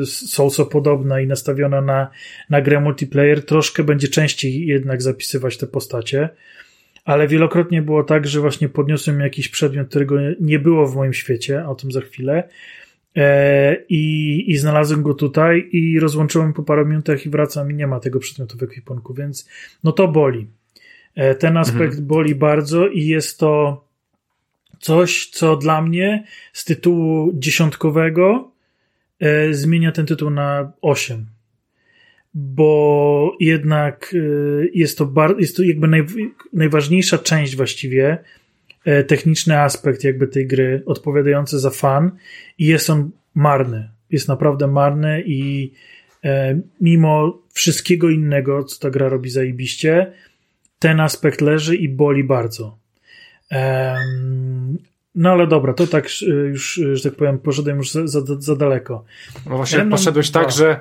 są 0.04 0.50
co 0.50 0.66
podobne 0.66 1.22
i 1.22 1.26
nastawiona 1.26 1.80
na, 1.80 2.10
na 2.50 2.62
grę 2.62 2.80
multiplayer, 2.80 3.46
troszkę 3.46 3.84
będzie 3.84 4.08
częściej 4.08 4.66
jednak 4.66 5.02
zapisywać 5.02 5.58
te 5.58 5.66
postacie, 5.66 6.28
ale 7.04 7.28
wielokrotnie 7.28 7.82
było 7.82 8.04
tak, 8.04 8.26
że 8.26 8.40
właśnie 8.40 8.68
podniosłem 8.68 9.20
jakiś 9.20 9.48
przedmiot, 9.48 9.88
którego 9.88 10.16
nie 10.40 10.58
było 10.58 10.86
w 10.86 10.96
moim 10.96 11.12
świecie, 11.12 11.66
o 11.66 11.74
tym 11.74 11.92
za 11.92 12.00
chwilę, 12.00 12.48
e, 13.16 13.76
i, 13.88 14.44
i 14.50 14.56
znalazłem 14.56 15.02
go 15.02 15.14
tutaj 15.14 15.68
i 15.72 16.00
rozłączyłem 16.00 16.52
po 16.52 16.62
paru 16.62 16.86
minutach 16.86 17.26
i 17.26 17.30
wracam 17.30 17.70
i 17.70 17.74
nie 17.74 17.86
ma 17.86 18.00
tego 18.00 18.18
przedmiotu 18.18 18.58
w 18.58 18.62
ekwipunku, 18.62 19.14
więc 19.14 19.48
no 19.84 19.92
to 19.92 20.08
boli. 20.08 20.46
E, 21.14 21.34
ten 21.34 21.56
aspekt 21.56 21.92
mhm. 21.92 22.06
boli 22.06 22.34
bardzo 22.34 22.88
i 22.88 23.06
jest 23.06 23.38
to 23.38 23.84
coś, 24.80 25.30
co 25.30 25.56
dla 25.56 25.82
mnie 25.82 26.24
z 26.52 26.64
tytułu 26.64 27.32
dziesiątkowego 27.34 28.50
e, 29.20 29.54
zmienia 29.54 29.92
ten 29.92 30.06
tytuł 30.06 30.30
na 30.30 30.72
8. 30.80 31.26
Bo 32.34 33.36
jednak 33.40 34.14
e, 34.14 34.18
jest 34.74 34.98
to, 34.98 35.06
bar, 35.06 35.34
jest 35.38 35.56
to 35.56 35.62
jakby 35.62 35.88
naj, 35.88 36.06
najważniejsza 36.52 37.18
część 37.18 37.56
właściwie, 37.56 38.18
e, 38.84 39.04
techniczny 39.04 39.60
aspekt 39.60 40.04
jakby 40.04 40.26
tej 40.26 40.46
gry, 40.46 40.82
odpowiadający 40.86 41.58
za 41.58 41.70
fan 41.70 42.10
i 42.58 42.66
jest 42.66 42.90
on 42.90 43.10
marny. 43.34 43.88
Jest 44.10 44.28
naprawdę 44.28 44.66
marny 44.66 45.22
i 45.26 45.72
e, 46.24 46.60
mimo 46.80 47.42
wszystkiego 47.52 48.10
innego, 48.10 48.64
co 48.64 48.80
ta 48.80 48.90
gra 48.90 49.08
robi 49.08 49.30
zajebiście, 49.30 50.12
ten 50.78 51.00
aspekt 51.00 51.40
leży 51.40 51.76
i 51.76 51.88
boli 51.88 52.24
bardzo. 52.24 52.78
No 55.14 55.30
ale 55.30 55.46
dobra, 55.46 55.74
to 55.74 55.86
tak 55.86 56.06
y, 56.22 56.26
już, 56.26 56.78
y, 56.78 56.96
że 56.96 57.10
tak 57.10 57.18
powiem, 57.18 57.38
poszedłem 57.38 57.76
już 57.76 57.90
za, 57.90 58.06
za, 58.06 58.20
za 58.38 58.56
daleko. 58.56 59.04
No 59.50 59.56
właśnie 59.56 59.86
poszedłeś 59.86 60.30
tak, 60.30 60.50
że, 60.50 60.80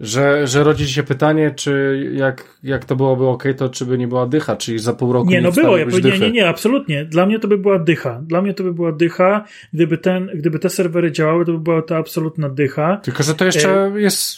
że, 0.00 0.46
że 0.46 0.64
rodzi 0.64 0.88
się 0.88 1.02
pytanie, 1.02 1.50
czy 1.56 2.02
jak, 2.14 2.58
jak 2.62 2.84
to 2.84 2.96
byłoby 2.96 3.26
ok, 3.26 3.44
to 3.56 3.68
czy 3.68 3.86
by 3.86 3.98
nie 3.98 4.08
była 4.08 4.26
dycha, 4.26 4.56
czyli 4.56 4.78
za 4.78 4.92
pół 4.92 5.12
roku 5.12 5.30
nie, 5.30 5.36
nie 5.36 5.42
no 5.42 5.52
było, 5.52 5.78
ja 5.78 5.84
nie, 5.84 6.18
nie, 6.18 6.30
nie, 6.30 6.48
absolutnie. 6.48 7.04
Dla 7.04 7.26
mnie 7.26 7.38
to 7.38 7.48
by 7.48 7.58
była 7.58 7.78
dycha. 7.78 8.20
Dla 8.26 8.42
mnie 8.42 8.54
to 8.54 8.62
by 8.62 8.74
była 8.74 8.92
dycha. 8.92 9.44
Gdyby, 9.72 9.98
ten, 9.98 10.30
gdyby 10.34 10.58
te 10.58 10.70
serwery 10.70 11.12
działały, 11.12 11.46
to 11.46 11.52
by 11.52 11.58
była 11.58 11.82
to 11.82 11.96
absolutna 11.96 12.48
dycha. 12.48 12.96
Tylko, 12.96 13.22
że 13.22 13.34
to 13.34 13.44
jeszcze 13.44 13.84
e... 13.94 14.00
jest, 14.00 14.36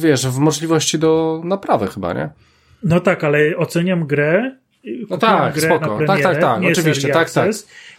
wiesz, 0.00 0.26
w 0.26 0.38
możliwości 0.38 0.98
do 0.98 1.42
naprawy 1.44 1.86
chyba, 1.86 2.12
nie? 2.12 2.28
No 2.82 3.00
tak, 3.00 3.24
ale 3.24 3.56
oceniam 3.56 4.06
grę 4.06 4.56
no 5.10 5.18
tak, 5.18 5.54
grę 5.54 5.66
spoko. 5.66 5.96
Premierę, 5.96 6.22
tak, 6.22 6.22
tak, 6.22 6.40
tak, 6.40 6.62
oczywiście, 6.72 7.08
tak, 7.08 7.30
tak. 7.30 7.50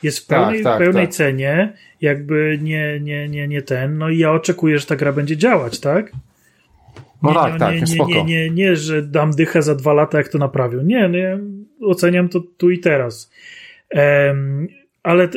Jest 0.04 0.20
w 0.20 0.26
pełnej, 0.26 0.64
tak, 0.64 0.74
tak, 0.74 0.80
pełnej 0.80 1.06
tak. 1.06 1.16
cenie, 1.16 1.74
jakby 2.02 2.60
nie, 2.62 3.00
nie, 3.00 3.30
nie, 3.30 3.48
nie 3.48 3.62
ten, 3.62 3.98
no 3.98 4.10
i 4.10 4.18
ja 4.18 4.32
oczekuję, 4.32 4.80
że 4.80 4.86
ta 4.86 4.96
gra 4.96 5.14
będzie 5.14 5.38
działać, 5.38 5.80
tak? 5.80 6.12
No 7.34 7.52
nie, 7.54 7.60
tak, 7.60 7.74
nie, 7.74 7.80
tak, 7.80 7.90
nie, 7.90 8.06
nie. 8.06 8.24
Nie, 8.24 8.24
nie, 8.24 8.50
nie, 8.50 8.76
że 8.76 9.02
dam 9.02 9.32
dychę 9.32 9.62
za 9.62 9.76
dwa 9.76 9.94
lata, 9.94 10.18
jak 10.18 10.28
to 10.28 10.38
naprawią. 10.38 10.82
Nie, 10.82 11.10
nie 11.10 11.40
oceniam 11.82 12.30
to 12.30 12.40
tu 12.58 12.72
i 12.72 12.80
teraz. 12.80 13.32
Um, 13.94 14.68
ale 15.04 15.30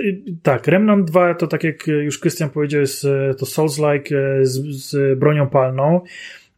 tak, 0.42 0.66
Remnant 0.66 1.10
2 1.10 1.34
to 1.34 1.46
tak 1.46 1.64
jak 1.64 1.86
już 1.86 2.18
Krystian 2.18 2.50
powiedział, 2.50 2.80
jest 2.80 3.06
to 3.38 3.46
Souls-like 3.46 4.16
e, 4.16 4.46
z, 4.46 4.66
z 4.90 5.18
bronią 5.18 5.48
palną. 5.48 6.00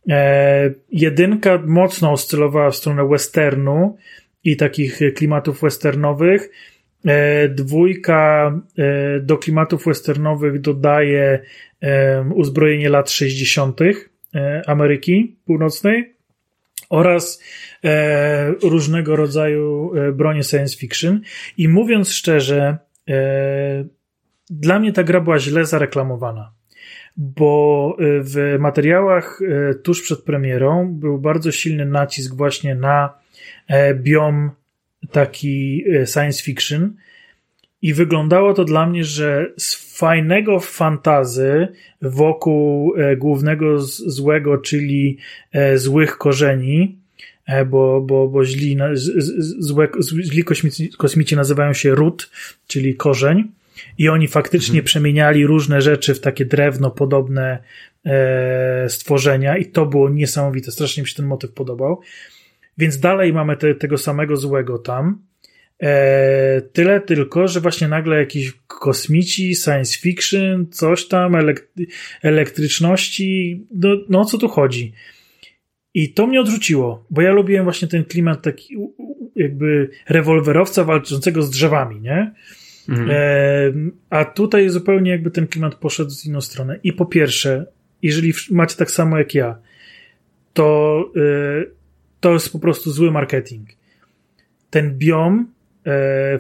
E, 0.08 0.70
jedynka 0.92 1.62
mocno 1.66 2.12
oscylowała 2.12 2.70
w 2.70 2.76
stronę 2.76 3.08
westernu, 3.08 3.96
i 4.44 4.56
takich 4.56 5.00
klimatów 5.16 5.60
westernowych. 5.60 6.50
E, 7.06 7.48
dwójka 7.48 8.52
e, 8.78 9.20
do 9.20 9.38
klimatów 9.38 9.84
westernowych 9.84 10.60
dodaje 10.60 11.40
e, 11.80 12.24
uzbrojenie 12.34 12.88
lat 12.88 13.10
60. 13.10 13.80
Ameryki 14.66 15.36
Północnej 15.44 16.14
oraz 16.90 17.42
różnego 18.62 19.16
rodzaju 19.16 19.92
bronie 20.12 20.42
science 20.42 20.76
fiction. 20.76 21.20
I 21.56 21.68
mówiąc 21.68 22.12
szczerze, 22.12 22.78
dla 24.50 24.78
mnie 24.78 24.92
ta 24.92 25.02
gra 25.02 25.20
była 25.20 25.38
źle 25.38 25.64
zareklamowana 25.64 26.52
bo 27.16 27.96
w 28.00 28.56
materiałach 28.58 29.40
tuż 29.82 30.02
przed 30.02 30.22
premierą 30.22 30.94
był 30.94 31.18
bardzo 31.18 31.52
silny 31.52 31.86
nacisk 31.86 32.34
właśnie 32.34 32.74
na 32.74 33.20
E, 33.70 33.94
biom 33.94 34.50
taki 35.12 35.84
e, 35.88 36.06
science 36.06 36.42
fiction 36.42 36.94
i 37.82 37.94
wyglądało 37.94 38.54
to 38.54 38.64
dla 38.64 38.86
mnie, 38.86 39.04
że 39.04 39.52
fajnego 40.00 40.60
fantazy 40.60 41.68
wokół 42.02 42.94
e, 42.96 43.16
głównego 43.16 43.80
złego, 44.06 44.58
czyli 44.58 45.16
złych 45.74 46.18
korzeni, 46.18 46.96
bo, 47.66 48.00
bo, 48.00 48.28
bo 48.28 48.44
źli, 48.44 48.76
złe, 49.58 49.88
źli 50.22 50.44
kosmici, 50.44 50.90
kosmici 50.98 51.36
nazywają 51.36 51.72
się 51.72 51.94
ród, 51.94 52.30
czyli 52.66 52.94
korzeń, 52.94 53.48
i 53.98 54.08
oni 54.08 54.28
faktycznie 54.28 54.78
mhm. 54.78 54.84
przemieniali 54.84 55.46
różne 55.46 55.82
rzeczy 55.82 56.14
w 56.14 56.20
takie 56.20 56.44
drewno 56.44 56.90
podobne 56.90 57.58
stworzenia, 58.88 59.56
i 59.56 59.66
to 59.66 59.86
było 59.86 60.10
niesamowite. 60.10 60.70
Strasznie 60.70 61.02
mi 61.02 61.08
się 61.08 61.14
ten 61.14 61.26
motyw 61.26 61.52
podobał. 61.52 62.00
Więc 62.78 63.00
dalej 63.00 63.32
mamy 63.32 63.56
te, 63.56 63.74
tego 63.74 63.98
samego 63.98 64.36
złego 64.36 64.78
tam. 64.78 65.18
E, 65.82 66.60
tyle 66.72 67.00
tylko, 67.00 67.48
że 67.48 67.60
właśnie 67.60 67.88
nagle 67.88 68.18
jakiś 68.18 68.52
kosmici, 68.66 69.54
science 69.54 69.98
fiction, 69.98 70.66
coś 70.70 71.08
tam, 71.08 71.34
elek 71.34 71.70
elektryczności, 72.22 73.60
no, 73.74 73.88
no 74.08 74.20
o 74.20 74.24
co 74.24 74.38
tu 74.38 74.48
chodzi? 74.48 74.92
I 75.94 76.12
to 76.12 76.26
mnie 76.26 76.40
odrzuciło, 76.40 77.06
bo 77.10 77.22
ja 77.22 77.32
lubiłem 77.32 77.64
właśnie 77.64 77.88
ten 77.88 78.04
klimat 78.04 78.42
taki 78.42 78.76
jakby 79.36 79.90
rewolwerowca 80.08 80.84
walczącego 80.84 81.42
z 81.42 81.50
drzewami, 81.50 82.00
nie? 82.00 82.32
Mhm. 82.88 83.10
E, 83.10 83.90
a 84.10 84.24
tutaj 84.24 84.68
zupełnie 84.68 85.10
jakby 85.10 85.30
ten 85.30 85.46
klimat 85.46 85.74
poszedł 85.74 86.10
z 86.10 86.26
inną 86.26 86.40
stronę. 86.40 86.78
I 86.82 86.92
po 86.92 87.06
pierwsze, 87.06 87.66
jeżeli 88.02 88.32
macie 88.50 88.76
tak 88.76 88.90
samo 88.90 89.18
jak 89.18 89.34
ja, 89.34 89.58
to 90.52 91.04
e, 91.16 91.64
to 92.20 92.32
jest 92.32 92.52
po 92.52 92.58
prostu 92.58 92.90
zły 92.90 93.10
marketing. 93.10 93.68
Ten 94.70 94.98
biom 94.98 95.46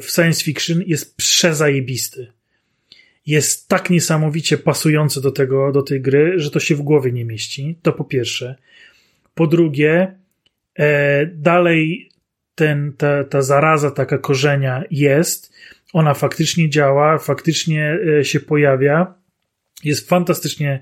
w 0.00 0.06
science 0.10 0.44
fiction 0.44 0.82
jest 0.86 1.16
przezajebisty. 1.16 2.32
Jest 3.26 3.68
tak 3.68 3.90
niesamowicie 3.90 4.58
pasujący 4.58 5.20
do 5.20 5.30
tego, 5.30 5.72
do 5.72 5.82
tej 5.82 6.00
gry, 6.00 6.32
że 6.36 6.50
to 6.50 6.60
się 6.60 6.76
w 6.76 6.82
głowie 6.82 7.12
nie 7.12 7.24
mieści. 7.24 7.78
To 7.82 7.92
po 7.92 8.04
pierwsze. 8.04 8.56
Po 9.34 9.46
drugie, 9.46 10.18
e, 10.78 11.26
dalej 11.26 12.10
ten, 12.54 12.92
ta, 12.92 13.24
ta 13.24 13.42
zaraza 13.42 13.90
taka 13.90 14.18
korzenia 14.18 14.84
jest. 14.90 15.52
Ona 15.92 16.14
faktycznie 16.14 16.70
działa, 16.70 17.18
faktycznie 17.18 17.98
e, 18.18 18.24
się 18.24 18.40
pojawia 18.40 19.20
jest 19.84 20.08
fantastycznie 20.08 20.80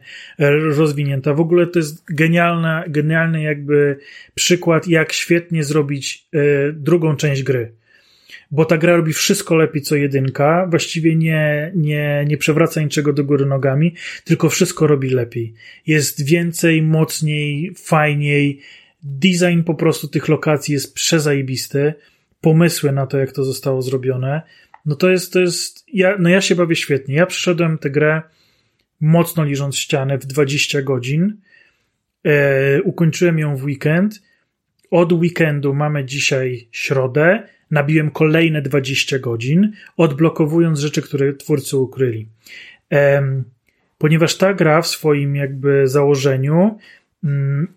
rozwinięta. 0.70 1.34
W 1.34 1.40
ogóle 1.40 1.66
to 1.66 1.78
jest 1.78 2.04
genialna, 2.14 2.84
genialny 2.88 3.42
jakby 3.42 3.98
przykład, 4.34 4.88
jak 4.88 5.12
świetnie 5.12 5.64
zrobić 5.64 6.28
drugą 6.72 7.16
część 7.16 7.42
gry 7.42 7.77
bo 8.50 8.64
ta 8.64 8.78
gra 8.78 8.96
robi 8.96 9.12
wszystko 9.12 9.56
lepiej 9.56 9.82
co 9.82 9.96
jedynka, 9.96 10.66
właściwie 10.70 11.16
nie, 11.16 11.72
nie, 11.74 12.24
nie 12.28 12.36
przewraca 12.36 12.80
niczego 12.80 13.12
do 13.12 13.24
góry 13.24 13.46
nogami, 13.46 13.94
tylko 14.24 14.48
wszystko 14.48 14.86
robi 14.86 15.10
lepiej. 15.10 15.54
Jest 15.86 16.24
więcej, 16.24 16.82
mocniej, 16.82 17.74
fajniej. 17.76 18.60
Design 19.02 19.62
po 19.62 19.74
prostu 19.74 20.08
tych 20.08 20.28
lokacji 20.28 20.74
jest 20.74 20.94
przezajebisty. 20.94 21.94
Pomysły 22.40 22.92
na 22.92 23.06
to, 23.06 23.18
jak 23.18 23.32
to 23.32 23.44
zostało 23.44 23.82
zrobione. 23.82 24.42
No 24.86 24.96
to 24.96 25.10
jest, 25.10 25.32
to 25.32 25.40
jest, 25.40 25.84
ja, 25.92 26.16
no 26.18 26.28
ja 26.28 26.40
się 26.40 26.54
bawię 26.54 26.76
świetnie. 26.76 27.14
Ja 27.14 27.26
przeszedłem 27.26 27.78
tę 27.78 27.90
grę 27.90 28.22
mocno 29.00 29.44
liżąc 29.44 29.76
ścianę 29.76 30.18
w 30.18 30.26
20 30.26 30.82
godzin. 30.82 31.36
E, 32.24 32.82
ukończyłem 32.82 33.38
ją 33.38 33.56
w 33.56 33.64
weekend. 33.64 34.22
Od 34.90 35.12
weekendu 35.12 35.74
mamy 35.74 36.04
dzisiaj 36.04 36.68
środę 36.72 37.48
nabiłem 37.70 38.10
kolejne 38.10 38.62
20 38.62 39.18
godzin, 39.18 39.72
odblokowując 39.96 40.78
rzeczy, 40.78 41.02
które 41.02 41.34
twórcy 41.34 41.76
ukryli. 41.76 42.28
Ponieważ 43.98 44.36
ta 44.36 44.54
gra 44.54 44.82
w 44.82 44.86
swoim 44.86 45.36
jakby 45.36 45.88
założeniu 45.88 46.78
mm, 47.24 47.68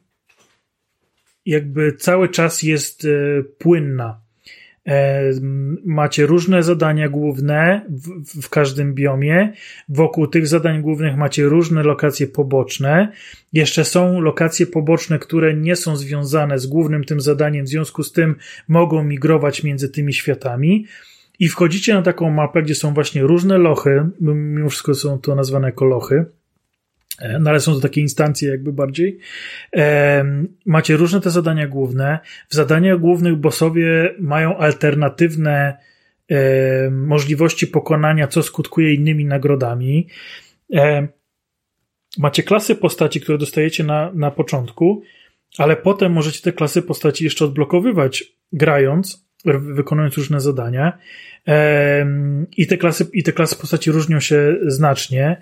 jakby 1.45 1.93
cały 1.93 2.30
czas 2.30 2.63
jest 2.63 3.05
e, 3.05 3.43
płynna. 3.43 4.22
E, 4.88 5.32
macie 5.86 6.26
różne 6.26 6.64
zadania 6.64 7.10
główne 7.10 7.86
w, 7.90 8.41
w, 8.41 8.49
każdym 8.49 8.94
biomie. 8.94 9.53
Wokół 9.90 10.28
tych 10.28 10.48
zadań 10.48 10.82
głównych 10.82 11.18
macie 11.18 11.44
różne 11.44 11.84
lokacje 11.84 12.28
poboczne. 12.28 13.12
Jeszcze 13.53 13.86
są 13.86 14.22
lokacje 14.22 14.66
poboczne, 14.68 15.20
które 15.20 15.53
nie 15.53 15.76
są 15.76 15.95
związane 15.95 16.60
z 16.60 16.68
głównym 16.68 17.03
tym 17.03 17.22
zadaniem, 17.22 17.66
w 17.66 17.70
związku 17.70 18.03
z 18.03 18.12
tym 18.12 18.36
mogą 18.68 19.03
migrować 19.03 19.64
między 19.64 19.90
tymi 19.90 20.14
światami. 20.14 20.86
I 21.40 21.49
wchodzicie 21.49 21.94
na 21.94 22.02
taką 22.02 22.30
mapę, 22.30 22.62
gdzie 22.62 22.76
są 22.76 22.94
właśnie 22.94 23.22
różne 23.22 23.58
lochy, 23.58 24.10
mimo 24.22 24.70
wszystko 24.70 24.94
są 24.94 25.20
to 25.20 25.36
nazwane 25.36 25.68
jako 25.68 25.86
lochy 25.86 26.26
no 27.39 27.49
ale 27.49 27.60
są 27.60 27.73
to 27.73 27.80
takie 27.80 28.02
instancje 28.02 28.49
jakby 28.49 28.73
bardziej. 28.73 29.19
E, 29.76 30.26
macie 30.65 30.98
różne 30.98 31.22
te 31.22 31.30
zadania 31.30 31.68
główne. 31.68 32.19
W 32.49 32.56
zadaniach 32.56 32.99
głównych 32.99 33.35
bossowie 33.35 34.15
mają 34.19 34.57
alternatywne 34.57 35.77
e, 36.30 36.89
możliwości 36.91 37.68
pokonania, 37.68 38.27
co 38.27 38.43
skutkuje 38.43 38.93
innymi 38.93 39.26
nagrodami. 39.26 40.07
Macie 42.18 42.43
klasy 42.43 42.76
postaci, 42.76 43.22
które 43.22 43.38
dostajecie 43.38 43.84
na, 43.84 44.11
na 44.14 44.31
początku, 44.31 45.02
ale 45.57 45.76
potem 45.76 46.11
możecie 46.11 46.41
te 46.41 46.52
klasy 46.53 46.81
postaci 46.81 47.23
jeszcze 47.23 47.45
odblokowywać 47.45 48.23
grając, 48.53 49.27
wykonując 49.60 50.18
różne 50.18 50.41
zadania. 50.41 50.98
I 52.57 52.68
te 52.68 52.77
klasy, 52.77 53.07
i 53.14 53.23
te 53.23 53.31
klasy 53.31 53.56
postaci 53.56 53.91
różnią 53.91 54.19
się 54.19 54.56
znacznie 54.68 55.41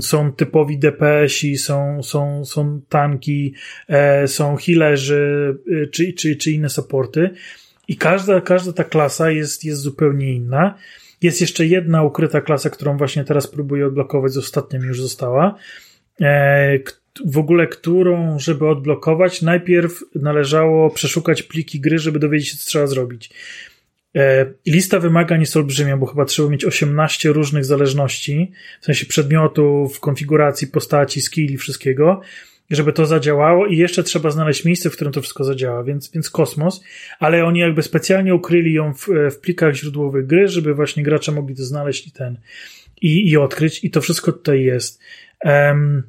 są 0.00 0.32
typowi 0.32 0.78
DPS-i, 0.78 1.56
są, 1.56 2.02
są, 2.02 2.44
są 2.44 2.80
tanki, 2.88 3.54
e, 3.88 4.28
są 4.28 4.56
healerzy, 4.56 5.56
y, 5.68 5.88
czy, 5.92 6.12
czy, 6.12 6.36
czy 6.36 6.50
inne 6.50 6.68
supporty. 6.68 7.30
I 7.88 7.96
każda, 7.96 8.40
każda 8.40 8.72
ta 8.72 8.84
klasa 8.84 9.30
jest, 9.30 9.64
jest 9.64 9.80
zupełnie 9.80 10.34
inna. 10.34 10.74
Jest 11.22 11.40
jeszcze 11.40 11.66
jedna 11.66 12.02
ukryta 12.02 12.40
klasa, 12.40 12.70
którą 12.70 12.96
właśnie 12.96 13.24
teraz 13.24 13.46
próbuję 13.46 13.86
odblokować, 13.86 14.32
z 14.32 14.38
ostatnią 14.38 14.82
już 14.82 15.00
została. 15.00 15.54
E, 16.20 16.78
w 17.24 17.38
ogóle, 17.38 17.66
którą, 17.66 18.38
żeby 18.38 18.68
odblokować, 18.68 19.42
najpierw 19.42 20.04
należało 20.14 20.90
przeszukać 20.90 21.42
pliki 21.42 21.80
gry, 21.80 21.98
żeby 21.98 22.18
dowiedzieć 22.18 22.48
się, 22.48 22.56
co 22.56 22.66
trzeba 22.66 22.86
zrobić. 22.86 23.30
E, 24.16 24.46
lista 24.66 25.00
wymagań 25.00 25.40
jest 25.40 25.56
olbrzymia, 25.56 25.96
bo 25.96 26.06
chyba 26.06 26.24
trzeba 26.24 26.48
mieć 26.48 26.64
18 26.64 27.32
różnych 27.32 27.64
zależności, 27.64 28.52
w 28.80 28.84
sensie 28.84 29.06
przedmiotów, 29.06 30.00
konfiguracji, 30.00 30.66
postaci, 30.66 31.20
skilli, 31.20 31.56
wszystkiego, 31.56 32.20
żeby 32.70 32.92
to 32.92 33.06
zadziałało 33.06 33.66
i 33.66 33.76
jeszcze 33.76 34.02
trzeba 34.02 34.30
znaleźć 34.30 34.64
miejsce, 34.64 34.90
w 34.90 34.92
którym 34.92 35.12
to 35.12 35.22
wszystko 35.22 35.44
zadziała, 35.44 35.84
więc, 35.84 36.10
więc 36.12 36.30
kosmos, 36.30 36.84
ale 37.18 37.44
oni 37.44 37.60
jakby 37.60 37.82
specjalnie 37.82 38.34
ukryli 38.34 38.72
ją 38.72 38.94
w, 38.94 39.08
w 39.30 39.38
plikach 39.38 39.74
źródłowych 39.74 40.26
gry, 40.26 40.48
żeby 40.48 40.74
właśnie 40.74 41.02
gracze 41.02 41.32
mogli 41.32 41.56
to 41.56 41.64
znaleźć 41.64 42.06
i 42.06 42.10
ten, 42.10 42.38
i, 43.02 43.30
i 43.30 43.36
odkryć 43.36 43.84
i 43.84 43.90
to 43.90 44.00
wszystko 44.00 44.32
tutaj 44.32 44.62
jest. 44.62 45.00
Um, 45.44 46.02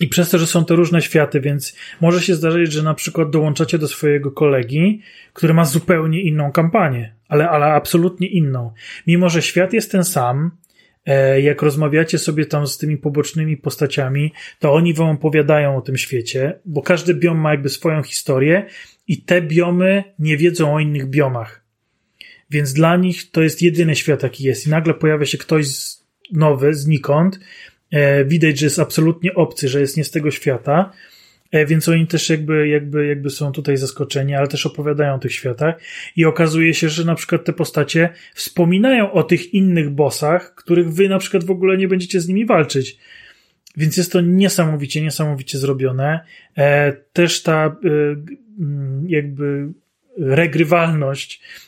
i 0.00 0.08
przez 0.08 0.30
to, 0.30 0.38
że 0.38 0.46
są 0.46 0.64
to 0.64 0.76
różne 0.76 1.02
światy, 1.02 1.40
więc 1.40 1.76
może 2.00 2.20
się 2.20 2.34
zdarzyć, 2.34 2.72
że 2.72 2.82
na 2.82 2.94
przykład 2.94 3.30
dołączacie 3.30 3.78
do 3.78 3.88
swojego 3.88 4.30
kolegi, 4.30 5.02
który 5.32 5.54
ma 5.54 5.64
zupełnie 5.64 6.22
inną 6.22 6.52
kampanię, 6.52 7.14
ale, 7.28 7.50
ale 7.50 7.66
absolutnie 7.66 8.28
inną. 8.28 8.72
Mimo, 9.06 9.28
że 9.28 9.42
świat 9.42 9.72
jest 9.72 9.92
ten 9.92 10.04
sam, 10.04 10.50
e, 11.06 11.40
jak 11.40 11.62
rozmawiacie 11.62 12.18
sobie 12.18 12.46
tam 12.46 12.66
z 12.66 12.78
tymi 12.78 12.96
pobocznymi 12.96 13.56
postaciami, 13.56 14.32
to 14.58 14.72
oni 14.72 14.94
wam 14.94 15.08
opowiadają 15.08 15.76
o 15.76 15.80
tym 15.80 15.96
świecie, 15.96 16.58
bo 16.64 16.82
każdy 16.82 17.14
biom 17.14 17.38
ma 17.38 17.50
jakby 17.50 17.68
swoją 17.68 18.02
historię 18.02 18.66
i 19.08 19.22
te 19.22 19.42
biomy 19.42 20.04
nie 20.18 20.36
wiedzą 20.36 20.74
o 20.74 20.80
innych 20.80 21.10
biomach. 21.10 21.64
Więc 22.50 22.72
dla 22.72 22.96
nich 22.96 23.30
to 23.30 23.42
jest 23.42 23.62
jedyny 23.62 23.96
świat, 23.96 24.22
jaki 24.22 24.44
jest. 24.44 24.66
I 24.66 24.70
nagle 24.70 24.94
pojawia 24.94 25.26
się 25.26 25.38
ktoś 25.38 25.66
nowy, 26.32 26.74
znikąd, 26.74 27.40
widać, 28.26 28.58
że 28.58 28.66
jest 28.66 28.78
absolutnie 28.78 29.34
obcy, 29.34 29.68
że 29.68 29.80
jest 29.80 29.96
nie 29.96 30.04
z 30.04 30.10
tego 30.10 30.30
świata, 30.30 30.92
e, 31.50 31.66
więc 31.66 31.88
oni 31.88 32.06
też 32.06 32.30
jakby, 32.30 32.68
jakby, 32.68 33.06
jakby 33.06 33.30
są 33.30 33.52
tutaj 33.52 33.76
zaskoczeni, 33.76 34.34
ale 34.34 34.48
też 34.48 34.66
opowiadają 34.66 35.14
o 35.14 35.18
tych 35.18 35.32
światach 35.32 35.74
i 36.16 36.24
okazuje 36.24 36.74
się, 36.74 36.88
że 36.88 37.04
na 37.04 37.14
przykład 37.14 37.44
te 37.44 37.52
postacie 37.52 38.08
wspominają 38.34 39.12
o 39.12 39.22
tych 39.22 39.54
innych 39.54 39.90
bossach, 39.90 40.54
których 40.54 40.92
wy 40.92 41.08
na 41.08 41.18
przykład 41.18 41.44
w 41.44 41.50
ogóle 41.50 41.76
nie 41.76 41.88
będziecie 41.88 42.20
z 42.20 42.28
nimi 42.28 42.46
walczyć. 42.46 42.98
Więc 43.76 43.96
jest 43.96 44.12
to 44.12 44.20
niesamowicie, 44.20 45.02
niesamowicie 45.02 45.58
zrobione. 45.58 46.20
E, 46.56 46.92
też 46.92 47.42
ta 47.42 47.76
jakby 49.06 49.68
regrywalność 50.18 51.40
E, 51.40 51.67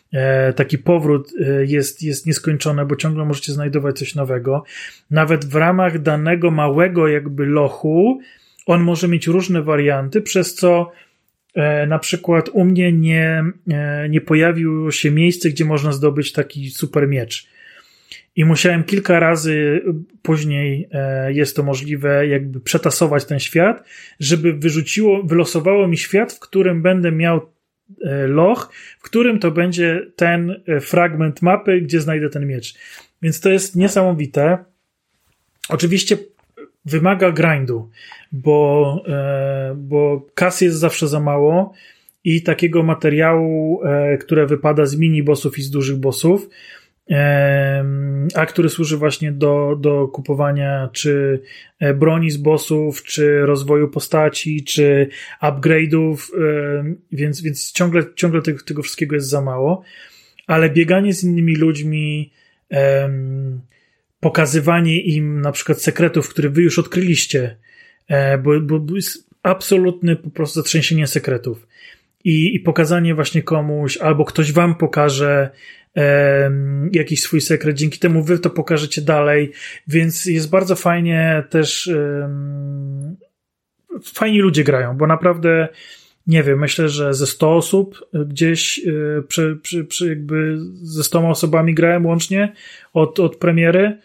taki 0.57 0.79
powrót 0.79 1.33
e, 1.41 1.65
jest, 1.65 2.03
jest 2.03 2.27
nieskończony, 2.27 2.87
bo 2.87 2.97
ciągle 2.97 3.25
możecie 3.25 3.53
znajdować 3.53 3.99
coś 3.99 4.15
nowego. 4.15 4.65
Nawet 5.11 5.45
w 5.45 5.55
ramach 5.55 6.03
danego 6.03 6.51
małego 6.51 7.09
jakby 7.09 7.47
lochu, 7.47 8.21
on 8.67 8.83
może 8.83 9.09
mieć 9.09 9.27
różne 9.27 9.63
warianty, 9.63 10.23
przez 10.23 10.55
co 10.55 10.93
e, 11.55 11.87
na 11.87 11.99
przykład 11.99 12.49
u 12.49 12.65
mnie 12.65 12.93
nie, 12.93 13.45
nie 14.11 14.21
pojawiło 14.21 14.91
się 14.91 15.11
miejsce, 15.11 15.51
gdzie 15.51 15.65
można 15.65 15.93
zdobyć 15.93 16.33
taki 16.33 16.71
super 16.71 17.09
miecz. 17.09 17.47
I 18.37 18.45
musiałem 18.45 18.85
kilka 18.85 19.21
razy 19.21 19.83
później, 20.23 20.89
jest 21.29 21.57
to 21.57 21.63
możliwe, 21.63 22.27
jakby 22.27 22.61
przetasować 22.61 23.25
ten 23.25 23.39
świat, 23.39 23.85
żeby 24.21 24.53
wyrzuciło, 24.53 25.23
wylosowało 25.23 25.89
mi 25.89 25.99
świat, 25.99 26.33
w 26.33 26.39
którym 26.39 26.83
będę 26.83 27.13
miał 27.13 27.41
E, 27.41 27.60
loch, 28.27 28.73
w 28.99 29.03
którym 29.03 29.39
to 29.39 29.51
będzie 29.51 30.07
ten 30.17 30.63
e, 30.67 30.81
fragment 30.81 31.43
mapy, 31.43 31.81
gdzie 31.81 32.01
znajdę 32.01 32.31
ten 32.31 32.47
miecz. 32.47 32.75
Więc 33.23 33.41
to 33.41 33.51
jest 33.51 33.77
niesamowite. 33.77 34.59
Oczywiście 35.69 36.17
wymaga 36.85 37.33
grindu, 37.33 37.91
bo, 38.33 39.03
e, 39.09 39.75
bo 39.77 40.27
kasy 40.35 40.65
jest 40.65 40.79
zawsze 40.79 41.09
za 41.09 41.21
mało 41.21 41.73
i 42.25 42.43
takiego 42.43 42.83
materiału, 42.83 43.81
które 44.21 44.47
wypada 44.47 44.87
z 44.87 44.97
mini 44.97 45.23
bossów 45.23 45.59
i 45.59 45.63
z 45.63 45.71
dużych 45.71 45.97
bossów, 45.97 46.49
a 48.35 48.47
który 48.47 48.69
służy 48.69 48.97
właśnie 48.97 49.33
do, 49.33 49.77
do 49.81 50.09
kupowania 50.09 50.89
czy 50.93 51.43
e, 51.79 51.95
broni 51.95 52.31
z 52.31 52.37
bossów, 52.37 53.03
czy 53.03 53.41
rozwoju 53.41 53.89
postaci, 53.89 54.65
czy 54.65 55.09
upgrade'ów, 55.43 56.17
więc, 57.13 57.43
więc 57.43 57.73
ciągle, 57.73 58.03
ciągle 58.15 58.43
tego, 58.43 58.65
tego 58.65 58.83
wszystkiego 58.83 59.15
jest 59.15 59.29
za 59.29 59.41
mało, 59.41 59.83
ale 60.47 60.71
bieganie 60.71 61.15
z 61.15 61.25
innymi 61.25 61.57
ludźmi, 61.57 62.31
pokazywanie 64.21 65.01
im 65.01 65.41
na 65.41 65.53
przykład 65.53 65.83
sekretów, 65.83 66.29
które 66.29 66.49
wy 66.49 66.63
już 66.63 66.79
odkryliście, 66.79 67.57
e, 68.09 68.39
bo, 68.39 68.61
bo 68.61 68.97
jest 68.97 69.31
absolutny 69.43 70.17
po 70.17 70.31
prostu 70.31 70.61
zatrzęsienie 70.61 71.07
sekretów. 71.07 71.67
I, 72.25 72.55
i 72.55 72.61
pokazanie 72.61 73.15
właśnie 73.15 73.43
komuś, 73.43 73.97
albo 73.97 74.25
ktoś 74.25 74.53
wam 74.53 74.75
pokaże, 74.75 75.51
jakiś 76.93 77.23
swój 77.23 77.41
sekret, 77.41 77.77
dzięki 77.77 77.99
temu 77.99 78.23
wy 78.23 78.39
to 78.39 78.51
pokażecie 78.51 79.03
dalej, 79.03 79.53
więc 79.89 80.27
jest 80.27 80.51
bardzo 80.51 80.77
fajnie 80.77 81.45
też 81.51 81.91
fajni 84.05 84.41
ludzie 84.41 84.65
grają, 84.65 84.97
bo 84.97 85.07
naprawdę 85.07 85.69
nie 86.27 86.43
wiem, 86.43 86.59
myślę, 86.59 86.89
że 86.89 87.15
ze 87.15 87.27
100 87.27 87.57
osób 87.57 88.09
gdzieś 88.27 88.79
e, 88.79 89.23
przy, 89.23 89.59
przy, 89.63 89.85
przy 89.85 90.09
jakby 90.09 90.59
ze 90.83 91.05
100 91.05 91.29
osobami 91.29 91.75
grałem 91.75 92.07
łącznie 92.07 92.53
od, 92.93 93.21
od 93.21 93.37
premiery. 93.37 93.99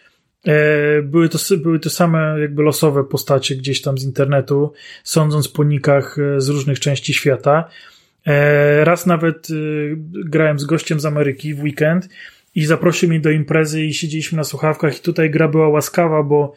E, 0.45 1.01
były 1.01 1.29
to, 1.29 1.37
były 1.57 1.79
to 1.79 1.89
same 1.89 2.39
jakby 2.41 2.63
losowe 2.63 3.03
postacie 3.03 3.55
gdzieś 3.55 3.81
tam 3.81 3.97
z 3.97 4.03
internetu, 4.03 4.73
sądząc 5.03 5.47
po 5.47 5.63
nikach 5.63 6.17
e, 6.19 6.41
z 6.41 6.49
różnych 6.49 6.79
części 6.79 7.13
świata. 7.13 7.69
E, 8.25 8.85
raz 8.85 9.05
nawet 9.05 9.47
grałem 10.25 10.59
z 10.59 10.65
gościem 10.65 10.99
z 10.99 11.05
Ameryki 11.05 11.53
w 11.53 11.63
weekend 11.63 12.09
i 12.55 12.65
zaprosił 12.65 13.09
mnie 13.09 13.19
do 13.19 13.31
imprezy 13.31 13.83
i 13.83 13.93
siedzieliśmy 13.93 14.37
na 14.37 14.43
słuchawkach 14.43 14.97
i 14.97 15.01
tutaj 15.01 15.29
gra 15.29 15.47
była 15.47 15.69
łaskawa, 15.69 16.23
bo, 16.23 16.53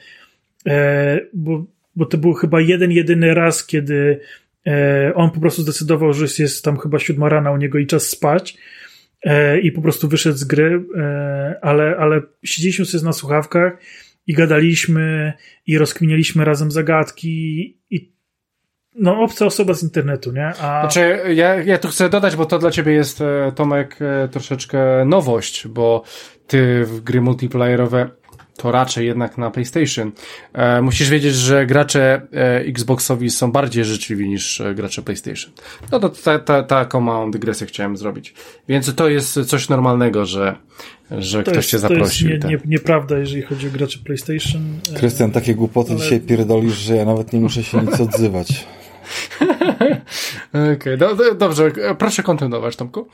bo, 1.34 1.64
bo 1.96 2.06
to 2.06 2.18
był 2.18 2.34
chyba 2.34 2.60
jeden, 2.60 2.92
jedyny 2.92 3.34
raz, 3.34 3.66
kiedy 3.66 4.20
on 5.14 5.30
po 5.30 5.40
prostu 5.40 5.62
zdecydował, 5.62 6.12
że 6.12 6.26
jest 6.38 6.64
tam 6.64 6.78
chyba 6.78 6.98
siódma 6.98 7.28
rana 7.28 7.50
u 7.50 7.56
niego 7.56 7.78
i 7.78 7.86
czas 7.86 8.08
spać 8.08 8.58
E, 9.24 9.60
i 9.60 9.72
po 9.72 9.82
prostu 9.82 10.08
wyszedł 10.08 10.36
z 10.36 10.44
gry, 10.44 10.84
e, 10.96 11.58
ale, 11.62 11.96
ale 11.96 12.22
siedzieliśmy 12.44 12.84
sobie 12.84 13.04
na 13.04 13.12
słuchawkach 13.12 13.72
i 14.26 14.34
gadaliśmy 14.34 15.32
i 15.66 15.78
rozkminialiśmy 15.78 16.44
razem 16.44 16.70
zagadki 16.70 17.76
i 17.90 18.12
no 18.98 19.20
obca 19.20 19.46
osoba 19.46 19.74
z 19.74 19.82
internetu, 19.82 20.32
nie? 20.32 20.46
A... 20.46 20.80
Znaczy, 20.80 21.20
ja, 21.34 21.54
ja 21.54 21.78
tu 21.78 21.88
chcę 21.88 22.08
dodać, 22.08 22.36
bo 22.36 22.46
to 22.46 22.58
dla 22.58 22.70
ciebie 22.70 22.92
jest, 22.92 23.20
e, 23.20 23.52
Tomek, 23.54 23.98
troszeczkę 24.30 25.04
nowość, 25.04 25.68
bo 25.68 26.02
ty 26.46 26.84
w 26.84 27.00
gry 27.00 27.20
multiplayerowe 27.20 28.10
to 28.58 28.72
raczej 28.72 29.06
jednak 29.06 29.38
na 29.38 29.50
PlayStation. 29.50 30.12
E, 30.52 30.82
musisz 30.82 31.10
wiedzieć, 31.10 31.34
że 31.34 31.66
gracze 31.66 32.22
e, 32.32 32.58
Xboxowi 32.60 33.30
są 33.30 33.52
bardziej 33.52 33.84
życzliwi 33.84 34.28
niż 34.28 34.60
e, 34.60 34.74
gracze 34.74 35.02
PlayStation. 35.02 35.52
No 35.92 36.00
to 36.00 36.08
ta, 36.08 36.38
ta, 36.38 36.62
taką 36.62 37.00
małą 37.00 37.30
dygresję 37.30 37.66
chciałem 37.66 37.96
zrobić. 37.96 38.34
Więc 38.68 38.94
to 38.94 39.08
jest 39.08 39.44
coś 39.44 39.68
normalnego, 39.68 40.26
że, 40.26 40.56
że 41.10 41.42
ktoś 41.42 41.56
jest, 41.56 41.70
cię 41.70 41.78
zaprosi. 41.78 42.24
To 42.24 42.30
jest 42.30 42.44
nie, 42.44 42.50
nie, 42.50 42.60
nieprawda, 42.66 43.18
jeżeli 43.18 43.42
chodzi 43.42 43.68
o 43.68 43.70
graczy 43.70 43.98
PlayStation. 43.98 44.62
E, 44.92 44.98
Krystian, 44.98 45.30
takie 45.30 45.54
głupoty 45.54 45.90
ale... 45.90 46.00
dzisiaj 46.00 46.20
pierdolisz, 46.20 46.74
że 46.74 46.96
ja 46.96 47.04
nawet 47.04 47.32
nie 47.32 47.40
muszę 47.40 47.62
się 47.64 47.82
nic 47.82 48.00
odzywać. 48.10 48.66
Okej, 50.52 50.72
okay, 50.72 50.96
do, 50.96 51.16
do, 51.16 51.34
dobrze, 51.34 51.70
proszę 51.98 52.22
kontynuować, 52.22 52.76
Tomku. 52.76 53.08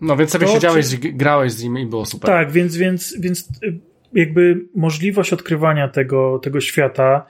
No 0.00 0.16
więc 0.16 0.30
sobie 0.30 0.46
to, 0.46 0.52
siedziałeś, 0.52 0.90
czy... 0.90 0.96
grałeś 0.96 1.52
z 1.52 1.62
nim 1.62 1.78
i 1.78 1.86
było 1.86 2.06
super. 2.06 2.30
Tak, 2.30 2.50
więc, 2.50 2.76
więc, 2.76 3.16
więc 3.20 3.48
y, 3.62 3.78
jakby 4.14 4.60
możliwość 4.74 5.32
odkrywania 5.32 5.88
tego, 5.88 6.38
tego 6.38 6.60
świata 6.60 7.26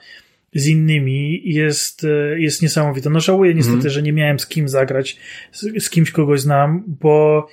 z 0.53 0.67
innymi 0.67 1.41
jest, 1.45 2.03
y, 2.03 2.35
jest 2.39 2.61
niesamowita. 2.61 3.09
No 3.09 3.19
żałuję 3.19 3.53
niestety, 3.53 3.79
mm. 3.79 3.89
że 3.89 4.01
nie 4.01 4.13
miałem 4.13 4.39
z 4.39 4.47
kim 4.47 4.69
zagrać, 4.69 5.17
z, 5.51 5.83
z 5.83 5.89
kimś 5.89 6.11
kogoś 6.11 6.41
znam, 6.41 6.83
bo 6.87 7.47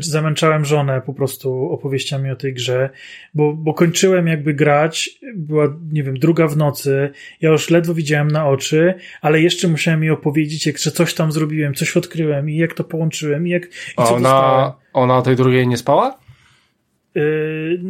zamęczałem 0.00 0.64
żonę 0.64 1.02
po 1.06 1.14
prostu 1.14 1.70
opowieściami 1.72 2.30
o 2.30 2.36
tej 2.36 2.54
grze, 2.54 2.90
bo, 3.34 3.52
bo 3.52 3.74
kończyłem 3.74 4.26
jakby 4.26 4.54
grać, 4.54 5.10
była, 5.34 5.76
nie 5.92 6.02
wiem, 6.02 6.18
druga 6.18 6.48
w 6.48 6.56
nocy, 6.56 7.10
ja 7.40 7.50
już 7.50 7.70
ledwo 7.70 7.94
widziałem 7.94 8.28
na 8.28 8.48
oczy, 8.48 8.94
ale 9.20 9.40
jeszcze 9.40 9.68
musiałem 9.68 10.02
jej 10.02 10.12
opowiedzieć, 10.12 10.66
jak, 10.66 10.78
że 10.78 10.90
coś 10.90 11.14
tam 11.14 11.32
zrobiłem, 11.32 11.74
coś 11.74 11.96
odkryłem 11.96 12.50
i 12.50 12.56
jak 12.56 12.74
to 12.74 12.84
połączyłem 12.84 13.46
i 13.46 13.50
jak, 13.50 13.66
i 13.66 13.94
co 13.96 14.14
ona, 14.14 14.30
dostałem. 14.30 14.72
Ona 14.92 15.16
o 15.16 15.22
tej 15.22 15.36
drugiej 15.36 15.68
nie 15.68 15.76
spała? 15.76 16.18
Yy, 17.14 17.80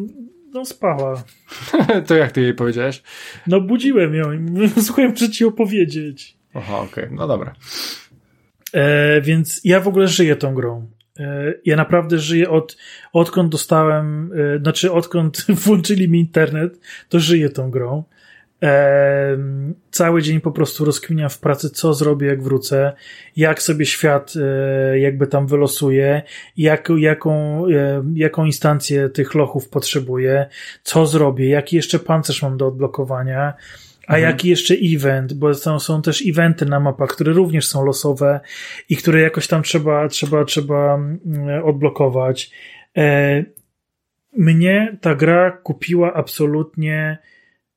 no 0.52 0.64
spała. 0.64 1.24
to 2.06 2.16
jak 2.16 2.32
ty 2.32 2.40
jej 2.40 2.54
powiedziałeś? 2.54 3.02
No 3.46 3.60
budziłem 3.60 4.14
ją 4.14 4.32
i 4.32 4.38
słuchaj, 4.86 5.08
muszę 5.08 5.30
ci 5.30 5.44
opowiedzieć. 5.44 6.36
Aha, 6.54 6.78
okej, 6.78 7.04
okay. 7.04 7.16
no 7.16 7.26
dobra. 7.26 7.54
E, 8.72 9.20
więc 9.20 9.60
ja 9.64 9.80
w 9.80 9.88
ogóle 9.88 10.08
żyję 10.08 10.36
tą 10.36 10.54
grą. 10.54 10.95
Ja 11.64 11.76
naprawdę 11.76 12.18
żyję 12.18 12.50
od, 12.50 12.76
odkąd 13.12 13.52
dostałem, 13.52 14.32
e, 14.54 14.58
znaczy 14.58 14.92
odkąd 14.92 15.46
włączyli 15.64 16.08
mi 16.08 16.20
internet, 16.20 16.80
to 17.08 17.20
żyję 17.20 17.50
tą 17.50 17.70
grą. 17.70 18.04
E, 18.62 19.38
cały 19.90 20.22
dzień 20.22 20.40
po 20.40 20.52
prostu 20.52 20.84
rozkminiam 20.84 21.30
w 21.30 21.38
pracy, 21.38 21.70
co 21.70 21.94
zrobię, 21.94 22.26
jak 22.26 22.42
wrócę, 22.42 22.92
jak 23.36 23.62
sobie 23.62 23.86
świat 23.86 24.32
e, 24.36 24.98
jakby 24.98 25.26
tam 25.26 25.46
wylosuje, 25.46 26.22
jak, 26.56 26.88
jaką, 26.96 27.64
jaką 28.14 28.44
instancję 28.44 29.08
tych 29.08 29.34
lochów 29.34 29.68
potrzebuję, 29.68 30.46
co 30.82 31.06
zrobię, 31.06 31.48
jaki 31.48 31.76
jeszcze 31.76 31.98
pancerz 31.98 32.42
mam 32.42 32.56
do 32.56 32.66
odblokowania 32.66 33.54
a 34.06 34.14
mhm. 34.14 34.22
jaki 34.22 34.48
jeszcze 34.48 34.74
event, 34.74 35.32
bo 35.32 35.54
są, 35.54 35.80
są 35.80 36.02
też 36.02 36.22
eventy 36.26 36.66
na 36.66 36.80
mapach, 36.80 37.10
które 37.10 37.32
również 37.32 37.66
są 37.66 37.84
losowe 37.84 38.40
i 38.88 38.96
które 38.96 39.20
jakoś 39.20 39.46
tam 39.46 39.62
trzeba, 39.62 40.08
trzeba, 40.08 40.44
trzeba 40.44 40.94
mm, 40.94 41.64
odblokować. 41.64 42.50
E, 42.96 43.44
mnie 44.36 44.98
ta 45.00 45.14
gra 45.14 45.50
kupiła 45.50 46.14
absolutnie 46.14 47.18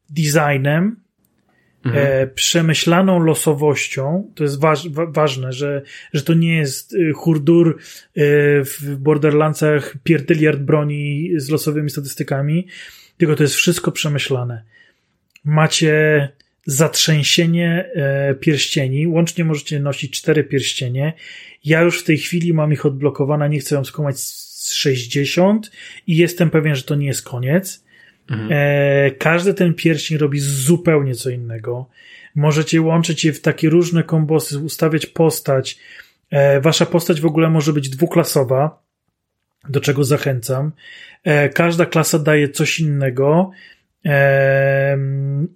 designem, 0.10 0.96
mhm. 1.86 2.08
e, 2.08 2.28
przemyślaną 2.28 3.20
losowością. 3.20 4.32
To 4.36 4.44
jest 4.44 4.60
waż, 4.60 4.90
wa, 4.90 5.06
ważne, 5.06 5.54
że, 5.54 5.82
że 6.14 6.24
to 6.24 6.34
nie 6.34 6.58
jest 6.58 6.94
y, 6.94 7.12
hurdur 7.16 7.70
y, 7.70 8.22
w 8.64 8.96
Borderlandsach 8.98 9.96
pierdyliard 10.04 10.60
broni 10.60 11.32
z 11.36 11.50
losowymi 11.50 11.90
statystykami, 11.90 12.68
tylko 13.18 13.36
to 13.36 13.44
jest 13.44 13.56
wszystko 13.56 13.92
przemyślane 13.92 14.64
macie 15.44 16.30
zatrzęsienie 16.66 17.90
e, 17.96 18.36
pierścieni. 18.36 19.08
Łącznie 19.08 19.46
możecie 19.46 19.80
nosić 19.80 20.12
cztery 20.22 20.44
pierścienie. 20.44 21.14
Ja 21.66 21.82
już 21.82 22.02
w 22.02 22.04
tej 22.04 22.18
chwili 22.18 22.54
mam 22.54 22.74
ich 22.74 22.86
odblokowane, 22.86 23.50
nie 23.50 23.60
chcę 23.60 23.76
ją 23.76 23.86
skomać 23.86 24.20
z 24.20 24.74
60 24.74 25.72
i 26.08 26.18
jestem 26.18 26.50
pewien, 26.50 26.76
że 26.76 26.84
to 26.84 26.96
nie 26.96 27.08
jest 27.08 27.24
koniec. 27.24 27.86
Mhm. 28.30 28.50
E, 28.52 29.12
każdy 29.12 29.54
ten 29.54 29.74
pierścień 29.74 30.18
robi 30.18 30.40
zupełnie 30.40 31.16
co 31.16 31.30
innego. 31.30 31.90
Możecie 32.36 32.82
łączyć 32.82 33.26
je 33.26 33.34
w 33.34 33.42
takie 33.42 33.70
różne 33.70 34.04
kombosy, 34.04 34.60
ustawiać 34.60 35.06
postać. 35.06 35.80
E, 36.32 36.62
wasza 36.62 36.86
postać 36.86 37.22
w 37.22 37.26
ogóle 37.26 37.50
może 37.50 37.74
być 37.74 37.90
dwuklasowa, 37.90 38.84
do 39.70 39.82
czego 39.82 40.04
zachęcam. 40.04 40.72
Każda 41.54 41.86
klasa 41.86 42.20
daje 42.20 42.50
coś 42.50 42.80
innego 42.80 43.52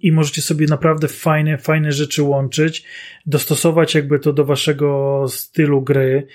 i 0.04 0.12
możecie 0.12 0.42
sobie 0.42 0.66
naprawdę 0.66 1.08
fajne, 1.08 1.58
fajne 1.58 1.92
rzeczy 1.92 2.22
łączyć, 2.22 2.84
dostosować 3.26 3.94
jakby 3.94 4.18
to 4.18 4.32
do 4.32 4.44
waszego 4.44 5.24
stylu 5.28 5.82
gry. 5.82 6.26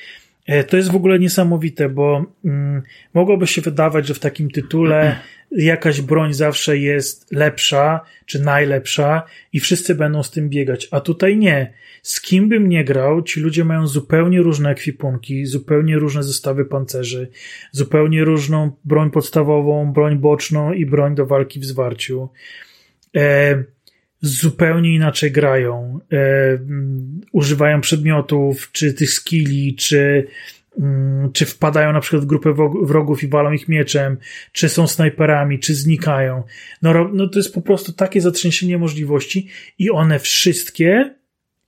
E, 0.45 0.63
to 0.63 0.77
jest 0.77 0.91
w 0.91 0.95
ogóle 0.95 1.19
niesamowite, 1.19 1.89
bo 1.89 2.25
mm, 2.45 2.81
mogłoby 3.13 3.47
się 3.47 3.61
wydawać, 3.61 4.07
że 4.07 4.13
w 4.13 4.19
takim 4.19 4.51
tytule 4.51 5.19
jakaś 5.51 6.01
broń 6.01 6.33
zawsze 6.33 6.77
jest 6.77 7.31
lepsza, 7.31 8.01
czy 8.25 8.39
najlepsza 8.39 9.23
i 9.53 9.59
wszyscy 9.59 9.95
będą 9.95 10.23
z 10.23 10.31
tym 10.31 10.49
biegać, 10.49 10.87
a 10.91 10.99
tutaj 10.99 11.37
nie. 11.37 11.73
Z 12.01 12.21
kim 12.21 12.49
bym 12.49 12.69
nie 12.69 12.85
grał, 12.85 13.21
ci 13.21 13.39
ludzie 13.39 13.65
mają 13.65 13.87
zupełnie 13.87 14.41
różne 14.41 14.69
ekwipunki, 14.69 15.45
zupełnie 15.45 15.95
różne 15.97 16.23
zestawy 16.23 16.65
pancerzy, 16.65 17.29
zupełnie 17.71 18.23
różną 18.23 18.71
broń 18.85 19.11
podstawową, 19.11 19.93
broń 19.93 20.17
boczną 20.17 20.73
i 20.73 20.85
broń 20.85 21.15
do 21.15 21.25
walki 21.25 21.59
w 21.59 21.65
zwarciu. 21.65 22.29
E, 23.15 23.63
zupełnie 24.21 24.95
inaczej 24.95 25.31
grają. 25.31 25.99
E, 26.11 26.17
używają 27.31 27.81
przedmiotów, 27.81 28.71
czy 28.71 28.93
tych 28.93 29.13
skilli, 29.13 29.75
czy 29.75 30.27
mm, 30.79 31.31
czy 31.31 31.45
wpadają 31.45 31.93
na 31.93 31.99
przykład 31.99 32.23
w 32.23 32.27
grupę 32.27 32.53
wrogów 32.83 33.23
i 33.23 33.27
walą 33.27 33.51
ich 33.51 33.67
mieczem, 33.67 34.17
czy 34.51 34.69
są 34.69 34.87
snajperami, 34.87 35.59
czy 35.59 35.75
znikają. 35.75 36.43
No, 36.81 37.09
no 37.13 37.27
to 37.27 37.39
jest 37.39 37.53
po 37.53 37.61
prostu 37.61 37.93
takie 37.93 38.21
zatrzęsienie 38.21 38.77
możliwości 38.77 39.47
i 39.79 39.91
one 39.91 40.19
wszystkie 40.19 41.15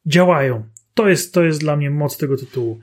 działają. 0.05 0.63
To 0.93 1.09
jest, 1.09 1.33
to 1.33 1.43
jest 1.43 1.59
dla 1.59 1.75
mnie 1.75 1.89
moc 1.89 2.17
tego 2.17 2.37
tytułu, 2.37 2.79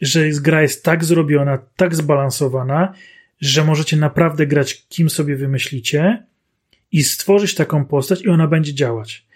że 0.00 0.28
gra 0.28 0.62
jest 0.62 0.84
tak 0.84 1.04
zrobiona, 1.04 1.58
tak 1.76 1.94
zbalansowana, 1.94 2.94
że 3.40 3.64
możecie 3.64 3.96
naprawdę 3.96 4.46
grać 4.46 4.86
kim 4.88 5.10
sobie 5.10 5.36
wymyślicie 5.36 6.22
i 6.92 7.02
stworzyć 7.02 7.54
taką 7.54 7.84
postać 7.84 8.22
i 8.22 8.28
ona 8.28 8.46
będzie 8.46 8.74
działać. 8.74 9.26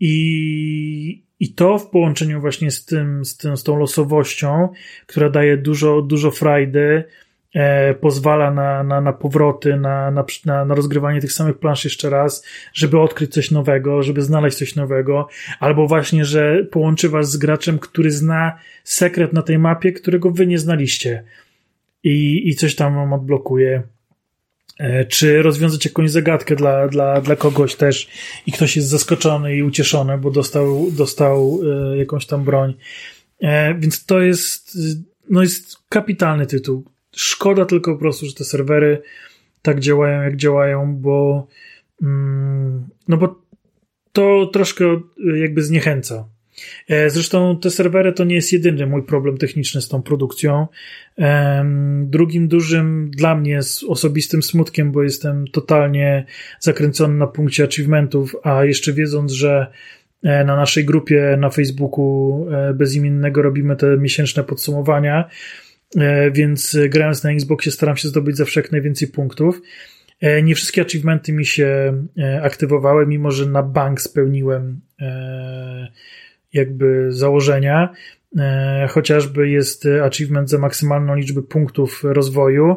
I, 0.00 1.22
i 1.40 1.52
to 1.52 1.78
w 1.78 1.90
połączeniu 1.90 2.40
właśnie 2.40 2.70
z 2.70 2.84
tym, 2.84 3.24
z 3.24 3.36
tym, 3.36 3.56
z 3.56 3.62
tą 3.62 3.78
losowością, 3.78 4.68
która 5.06 5.30
daje 5.30 5.56
dużo, 5.56 6.02
dużo 6.02 6.30
frajdy, 6.30 7.04
e, 7.54 7.94
pozwala 7.94 8.50
na, 8.50 8.82
na, 8.82 9.00
na 9.00 9.12
powroty, 9.12 9.76
na, 9.76 10.10
na, 10.10 10.24
na 10.64 10.74
rozgrywanie 10.74 11.20
tych 11.20 11.32
samych 11.32 11.58
plansz 11.58 11.84
jeszcze 11.84 12.10
raz, 12.10 12.44
żeby 12.74 13.00
odkryć 13.00 13.32
coś 13.32 13.50
nowego, 13.50 14.02
żeby 14.02 14.22
znaleźć 14.22 14.58
coś 14.58 14.76
nowego, 14.76 15.28
albo 15.60 15.86
właśnie, 15.86 16.24
że 16.24 16.64
połączy 16.70 17.08
was 17.08 17.30
z 17.30 17.36
graczem, 17.36 17.78
który 17.78 18.10
zna 18.10 18.58
sekret 18.84 19.32
na 19.32 19.42
tej 19.42 19.58
mapie, 19.58 19.92
którego 19.92 20.30
wy 20.30 20.46
nie 20.46 20.58
znaliście 20.58 21.24
i, 22.04 22.48
i 22.48 22.54
coś 22.54 22.74
tam 22.74 22.94
wam 22.94 23.12
odblokuje. 23.12 23.82
E, 24.78 25.04
czy 25.04 25.42
rozwiązać 25.42 25.84
jakąś 25.84 26.10
zagadkę 26.10 26.56
dla, 26.56 26.88
dla, 26.88 27.20
dla 27.20 27.36
kogoś 27.36 27.74
też 27.74 28.08
i 28.46 28.52
ktoś 28.52 28.76
jest 28.76 28.88
zaskoczony 28.88 29.56
i 29.56 29.62
ucieszony, 29.62 30.18
bo 30.18 30.30
dostał, 30.30 30.90
dostał 30.90 31.60
e, 31.92 31.96
jakąś 31.96 32.26
tam 32.26 32.44
broń. 32.44 32.74
E, 33.40 33.74
więc 33.74 34.04
to 34.04 34.20
jest, 34.20 34.78
no 35.30 35.42
jest 35.42 35.76
kapitalny 35.88 36.46
tytuł 36.46 36.84
Szkoda 37.16 37.64
tylko 37.64 37.92
po 37.92 37.98
prostu, 37.98 38.26
że 38.26 38.34
te 38.34 38.44
serwery 38.44 39.02
tak 39.62 39.80
działają, 39.80 40.22
jak 40.22 40.36
działają, 40.36 40.96
bo 40.96 41.46
mm, 42.02 42.88
no 43.08 43.16
bo 43.16 43.42
to 44.12 44.46
troszkę 44.52 45.00
jakby 45.40 45.62
zniechęca. 45.62 46.28
E, 46.88 47.10
zresztą 47.10 47.58
te 47.60 47.70
serwery 47.70 48.12
to 48.12 48.24
nie 48.24 48.34
jest 48.34 48.52
jedyny 48.52 48.86
mój 48.86 49.02
problem 49.02 49.38
techniczny 49.38 49.80
z 49.80 49.88
tą 49.88 50.02
produkcją. 50.02 50.66
Drugim 52.02 52.48
dużym 52.48 53.10
dla 53.10 53.34
mnie 53.34 53.62
z 53.62 53.84
osobistym 53.84 54.42
smutkiem, 54.42 54.92
bo 54.92 55.02
jestem 55.02 55.44
totalnie 55.48 56.24
zakręcony 56.60 57.14
na 57.14 57.26
punkcie 57.26 57.64
achievementów, 57.64 58.36
a 58.42 58.64
jeszcze 58.64 58.92
wiedząc, 58.92 59.32
że 59.32 59.66
e, 60.22 60.44
na 60.44 60.56
naszej 60.56 60.84
grupie 60.84 61.36
na 61.40 61.50
Facebooku 61.50 62.46
e, 62.50 62.74
bezimiennego 62.74 63.42
robimy 63.42 63.76
te 63.76 63.96
miesięczne 63.96 64.44
podsumowania, 64.44 65.28
więc 66.32 66.78
grając 66.88 67.24
na 67.24 67.30
Xboxie 67.30 67.72
staram 67.72 67.96
się 67.96 68.08
zdobyć 68.08 68.36
zawsze 68.36 68.60
jak 68.60 68.72
najwięcej 68.72 69.08
punktów. 69.08 69.60
Nie 70.42 70.54
wszystkie 70.54 70.82
achievementy 70.82 71.32
mi 71.32 71.46
się 71.46 71.92
aktywowały, 72.42 73.06
mimo 73.06 73.30
że 73.30 73.46
na 73.46 73.62
bank 73.62 74.00
spełniłem 74.00 74.80
jakby 76.52 77.06
założenia. 77.08 77.94
E, 78.38 78.86
chociażby 78.90 79.48
jest 79.48 79.88
achievement 80.04 80.50
za 80.50 80.58
maksymalną 80.58 81.14
liczbę 81.14 81.42
punktów 81.42 82.00
rozwoju. 82.04 82.76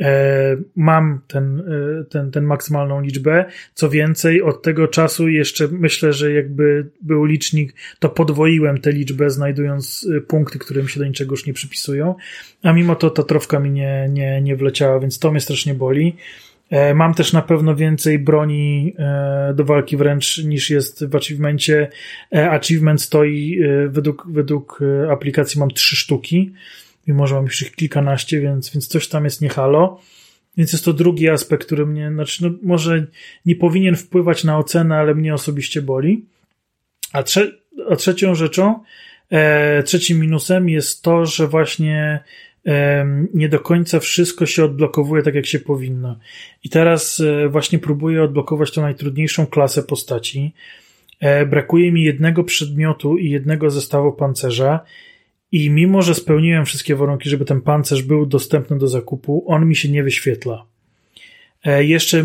E, 0.00 0.56
mam 0.76 1.20
ten, 1.26 1.60
e, 1.60 2.04
ten, 2.04 2.30
ten 2.30 2.44
maksymalną 2.44 3.00
liczbę. 3.00 3.44
Co 3.74 3.90
więcej, 3.90 4.42
od 4.42 4.62
tego 4.62 4.88
czasu 4.88 5.28
jeszcze 5.28 5.68
myślę, 5.68 6.12
że 6.12 6.32
jakby 6.32 6.86
był 7.02 7.24
licznik, 7.24 7.74
to 7.98 8.08
podwoiłem 8.08 8.80
tę 8.80 8.92
liczbę, 8.92 9.30
znajdując 9.30 10.08
punkty, 10.28 10.58
które 10.58 10.82
mi 10.82 10.88
się 10.88 11.00
do 11.00 11.06
niczego 11.06 11.32
już 11.32 11.46
nie 11.46 11.52
przypisują. 11.52 12.14
A 12.62 12.72
mimo 12.72 12.96
to 12.96 13.10
ta 13.10 13.22
trofka 13.22 13.58
mi 13.58 13.70
nie, 13.70 14.08
nie, 14.10 14.42
nie 14.42 14.56
wleciała, 14.56 15.00
więc 15.00 15.18
to 15.18 15.30
mnie 15.30 15.40
strasznie 15.40 15.74
boli. 15.74 16.16
E, 16.70 16.94
mam 16.94 17.14
też 17.14 17.32
na 17.32 17.42
pewno 17.42 17.76
więcej 17.76 18.18
broni 18.18 18.94
e, 18.98 19.52
do 19.54 19.64
walki 19.64 19.96
wręcz 19.96 20.38
niż 20.38 20.70
jest 20.70 21.06
w 21.06 21.16
achievementie. 21.16 21.88
E, 22.34 22.50
achievement 22.50 23.02
stoi 23.02 23.60
według, 23.88 24.26
według 24.30 24.80
aplikacji 25.10 25.60
mam 25.60 25.70
trzy 25.70 25.96
sztuki, 25.96 26.52
mimo 27.06 27.26
że 27.26 27.34
mam 27.34 27.44
już 27.44 27.62
ich 27.62 27.74
kilkanaście, 27.74 28.40
więc, 28.40 28.70
więc 28.70 28.86
coś 28.86 29.08
tam 29.08 29.24
jest 29.24 29.42
nie 29.42 29.48
halo. 29.48 30.00
Więc 30.56 30.72
jest 30.72 30.84
to 30.84 30.92
drugi 30.92 31.28
aspekt, 31.28 31.66
który 31.66 31.86
mnie, 31.86 32.10
znaczy, 32.14 32.44
no, 32.44 32.50
może 32.62 33.06
nie 33.46 33.56
powinien 33.56 33.96
wpływać 33.96 34.44
na 34.44 34.58
ocenę, 34.58 34.96
ale 34.96 35.14
mnie 35.14 35.34
osobiście 35.34 35.82
boli. 35.82 36.24
A, 37.12 37.22
trze 37.22 37.52
a 37.90 37.96
trzecią 37.96 38.34
rzeczą, 38.34 38.80
e, 39.30 39.82
trzecim 39.82 40.20
minusem 40.20 40.68
jest 40.68 41.02
to, 41.02 41.26
że 41.26 41.46
właśnie 41.46 42.20
nie 43.34 43.48
do 43.48 43.60
końca 43.60 44.00
wszystko 44.00 44.46
się 44.46 44.64
odblokowuje 44.64 45.22
tak, 45.22 45.34
jak 45.34 45.46
się 45.46 45.58
powinno. 45.58 46.18
I 46.64 46.68
teraz 46.68 47.20
e, 47.20 47.48
właśnie 47.48 47.78
próbuję 47.78 48.22
odblokować 48.22 48.70
tą 48.70 48.82
najtrudniejszą 48.82 49.46
klasę 49.46 49.82
postaci. 49.82 50.54
E, 51.20 51.46
brakuje 51.46 51.92
mi 51.92 52.02
jednego 52.04 52.44
przedmiotu 52.44 53.18
i 53.18 53.30
jednego 53.30 53.70
zestawu 53.70 54.12
pancerza. 54.12 54.80
I 55.52 55.70
mimo, 55.70 56.02
że 56.02 56.14
spełniłem 56.14 56.64
wszystkie 56.64 56.96
warunki, 56.96 57.30
żeby 57.30 57.44
ten 57.44 57.60
pancerz 57.60 58.02
był 58.02 58.26
dostępny 58.26 58.78
do 58.78 58.88
zakupu, 58.88 59.44
on 59.46 59.66
mi 59.68 59.76
się 59.76 59.88
nie 59.88 60.02
wyświetla. 60.02 60.66
E, 61.64 61.84
jeszcze 61.84 62.24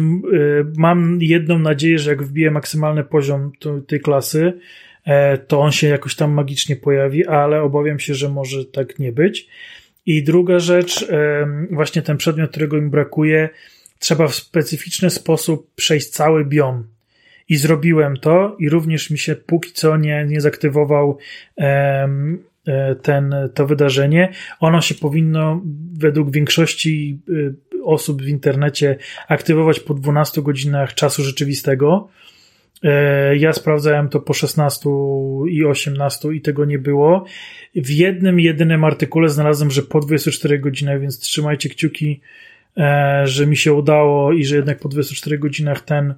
mam 0.77 1.17
jedną 1.21 1.59
nadzieję, 1.59 1.99
że 1.99 2.09
jak 2.09 2.23
wbiję 2.23 2.51
maksymalny 2.51 3.03
poziom 3.03 3.51
tej 3.87 3.99
klasy, 3.99 4.53
to 5.47 5.59
on 5.59 5.71
się 5.71 5.87
jakoś 5.87 6.15
tam 6.15 6.31
magicznie 6.31 6.75
pojawi, 6.75 7.25
ale 7.25 7.61
obawiam 7.61 7.99
się, 7.99 8.15
że 8.15 8.29
może 8.29 8.65
tak 8.65 8.99
nie 8.99 9.11
być. 9.11 9.47
I 10.05 10.23
druga 10.23 10.59
rzecz, 10.59 11.07
właśnie 11.71 12.01
ten 12.01 12.17
przedmiot, 12.17 12.51
którego 12.51 12.81
mi 12.81 12.89
brakuje, 12.89 13.49
trzeba 13.99 14.27
w 14.27 14.35
specyficzny 14.35 15.09
sposób 15.09 15.71
przejść 15.75 16.09
cały 16.09 16.45
biom. 16.45 16.87
I 17.49 17.57
zrobiłem 17.57 18.17
to, 18.17 18.55
i 18.59 18.69
również 18.69 19.09
mi 19.09 19.17
się 19.17 19.35
póki 19.35 19.71
co 19.71 19.97
nie, 19.97 20.25
nie 20.25 20.41
zaktywował 20.41 21.17
e, 21.57 22.95
ten, 23.01 23.35
to 23.53 23.67
wydarzenie. 23.67 24.31
Ono 24.59 24.81
się 24.81 24.95
powinno 24.95 25.61
według 25.93 26.31
większości 26.31 27.19
e, 27.29 27.83
osób 27.83 28.21
w 28.21 28.27
internecie 28.27 28.97
aktywować 29.27 29.79
po 29.79 29.93
12 29.93 30.41
godzinach 30.41 30.93
czasu 30.93 31.23
rzeczywistego. 31.23 32.09
E, 32.83 33.37
ja 33.37 33.53
sprawdzałem 33.53 34.09
to 34.09 34.19
po 34.19 34.33
16 34.33 34.89
i 35.49 35.65
18 35.65 36.33
i 36.33 36.41
tego 36.41 36.65
nie 36.65 36.79
było. 36.79 37.25
W 37.75 37.89
jednym, 37.89 38.39
jedynym 38.39 38.83
artykule 38.83 39.29
znalazłem, 39.29 39.71
że 39.71 39.81
po 39.81 39.99
24 39.99 40.59
godzinach, 40.59 41.01
więc 41.01 41.19
trzymajcie 41.19 41.69
kciuki, 41.69 42.21
e, 42.77 43.21
że 43.25 43.47
mi 43.47 43.57
się 43.57 43.73
udało 43.73 44.33
i 44.33 44.45
że 44.45 44.55
jednak 44.55 44.79
po 44.79 44.89
24 44.89 45.37
godzinach 45.37 45.81
ten, 45.81 46.13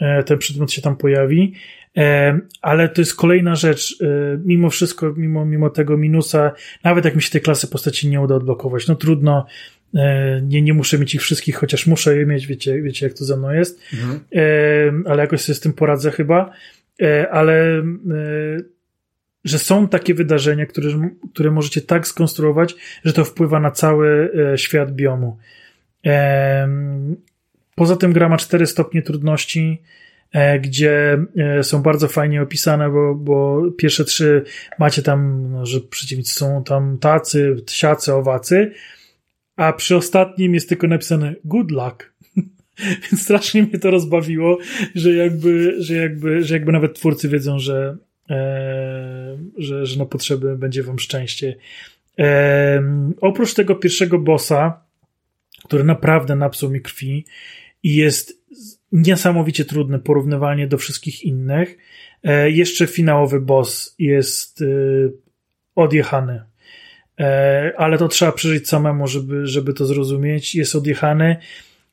e, 0.00 0.22
ten 0.22 0.38
przedmiot 0.38 0.72
się 0.72 0.82
tam 0.82 0.96
pojawi. 0.96 1.52
Ale 2.62 2.88
to 2.88 3.00
jest 3.00 3.16
kolejna 3.16 3.54
rzecz, 3.54 3.98
mimo 4.44 4.70
wszystko, 4.70 5.12
mimo, 5.16 5.44
mimo 5.44 5.70
tego 5.70 5.96
minusa, 5.96 6.52
nawet 6.84 7.04
jak 7.04 7.16
mi 7.16 7.22
się 7.22 7.30
tej 7.30 7.40
klasy 7.40 7.68
postaci 7.68 8.08
nie 8.08 8.20
uda 8.20 8.34
odblokować, 8.34 8.88
no 8.88 8.94
trudno, 8.94 9.46
nie, 10.42 10.62
nie 10.62 10.74
muszę 10.74 10.98
mieć 10.98 11.14
ich 11.14 11.22
wszystkich, 11.22 11.56
chociaż 11.56 11.86
muszę 11.86 12.16
je 12.16 12.26
mieć, 12.26 12.46
wiecie, 12.46 12.82
wiecie 12.82 13.06
jak 13.06 13.14
to 13.14 13.24
ze 13.24 13.36
mną 13.36 13.50
jest, 13.50 13.80
mhm. 13.92 14.20
E, 14.34 15.10
ale 15.10 15.22
jakoś 15.22 15.40
sobie 15.40 15.54
z 15.54 15.60
tym 15.60 15.72
poradzę 15.72 16.10
chyba, 16.10 16.50
e, 17.02 17.30
ale 17.30 17.82
że 19.44 19.58
są 19.58 19.88
takie 19.88 20.14
wydarzenia, 20.14 20.66
które, 20.66 21.10
które 21.32 21.50
możecie 21.50 21.80
tak 21.80 22.06
skonstruować, 22.08 22.74
że 23.04 23.12
to 23.12 23.24
wpływa 23.24 23.60
na 23.60 23.70
cały 23.70 24.32
świat 24.56 24.94
biomu. 24.94 25.38
Poza 27.74 27.96
tym 27.96 28.12
gra 28.12 28.28
ma 28.28 28.36
cztery 28.36 28.66
stopnie 28.66 29.02
trudności, 29.02 29.82
gdzie 30.60 31.18
są 31.62 31.82
bardzo 31.82 32.08
fajnie 32.08 32.42
opisane, 32.42 32.90
bo, 32.90 33.14
bo 33.14 33.62
pierwsze 33.76 34.04
trzy 34.04 34.44
macie 34.78 35.02
tam, 35.02 35.50
no, 35.52 35.66
że 35.66 35.80
przeciwnicy 35.80 36.34
są 36.34 36.64
tam 36.64 36.98
tacy, 36.98 37.56
siacy, 37.66 38.14
owacy, 38.14 38.72
a 39.56 39.72
przy 39.72 39.96
ostatnim 39.96 40.54
jest 40.54 40.68
tylko 40.68 40.86
napisane 40.86 41.34
good 41.44 41.70
luck. 41.70 42.14
Więc 43.02 43.22
strasznie 43.22 43.62
mnie 43.62 43.78
to 43.78 43.90
rozbawiło, 43.90 44.58
że 44.94 45.12
jakby, 45.12 45.82
że 45.82 45.94
jakby, 45.94 46.44
że 46.44 46.54
jakby 46.54 46.72
nawet 46.72 46.94
twórcy 46.94 47.28
wiedzą, 47.28 47.58
że, 47.58 47.96
e, 48.30 49.38
że, 49.58 49.86
że 49.86 49.98
na 49.98 50.06
potrzeby 50.06 50.58
będzie 50.58 50.82
wam 50.82 50.98
szczęście. 50.98 51.56
E, 52.18 52.82
oprócz 53.20 53.54
tego 53.54 53.74
pierwszego 53.74 54.18
bossa, 54.18 54.80
który 55.64 55.84
naprawdę 55.84 56.36
napsuł 56.36 56.70
mi 56.70 56.80
krwi 56.80 57.24
i 57.82 57.96
jest 57.96 58.44
niesamowicie 58.92 59.64
trudny 59.64 59.98
porównywalnie 59.98 60.66
do 60.66 60.78
wszystkich 60.78 61.22
innych, 61.22 61.76
e, 62.22 62.50
jeszcze 62.50 62.86
finałowy 62.86 63.40
boss 63.40 63.94
jest 63.98 64.62
e, 64.62 64.66
odjechany 65.74 66.42
ale 67.76 67.98
to 67.98 68.08
trzeba 68.08 68.32
przeżyć 68.32 68.68
samemu, 68.68 69.06
żeby, 69.06 69.46
żeby 69.46 69.74
to 69.74 69.86
zrozumieć. 69.86 70.54
Jest 70.54 70.76
odjechany 70.76 71.36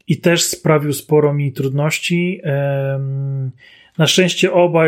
i 0.08 0.18
też 0.18 0.44
sprawił 0.44 0.94
sporo 0.94 1.34
mi 1.34 1.52
trudności. 1.52 2.42
Na 3.98 4.08
szczęście 4.08 4.54
oba, 4.54 4.84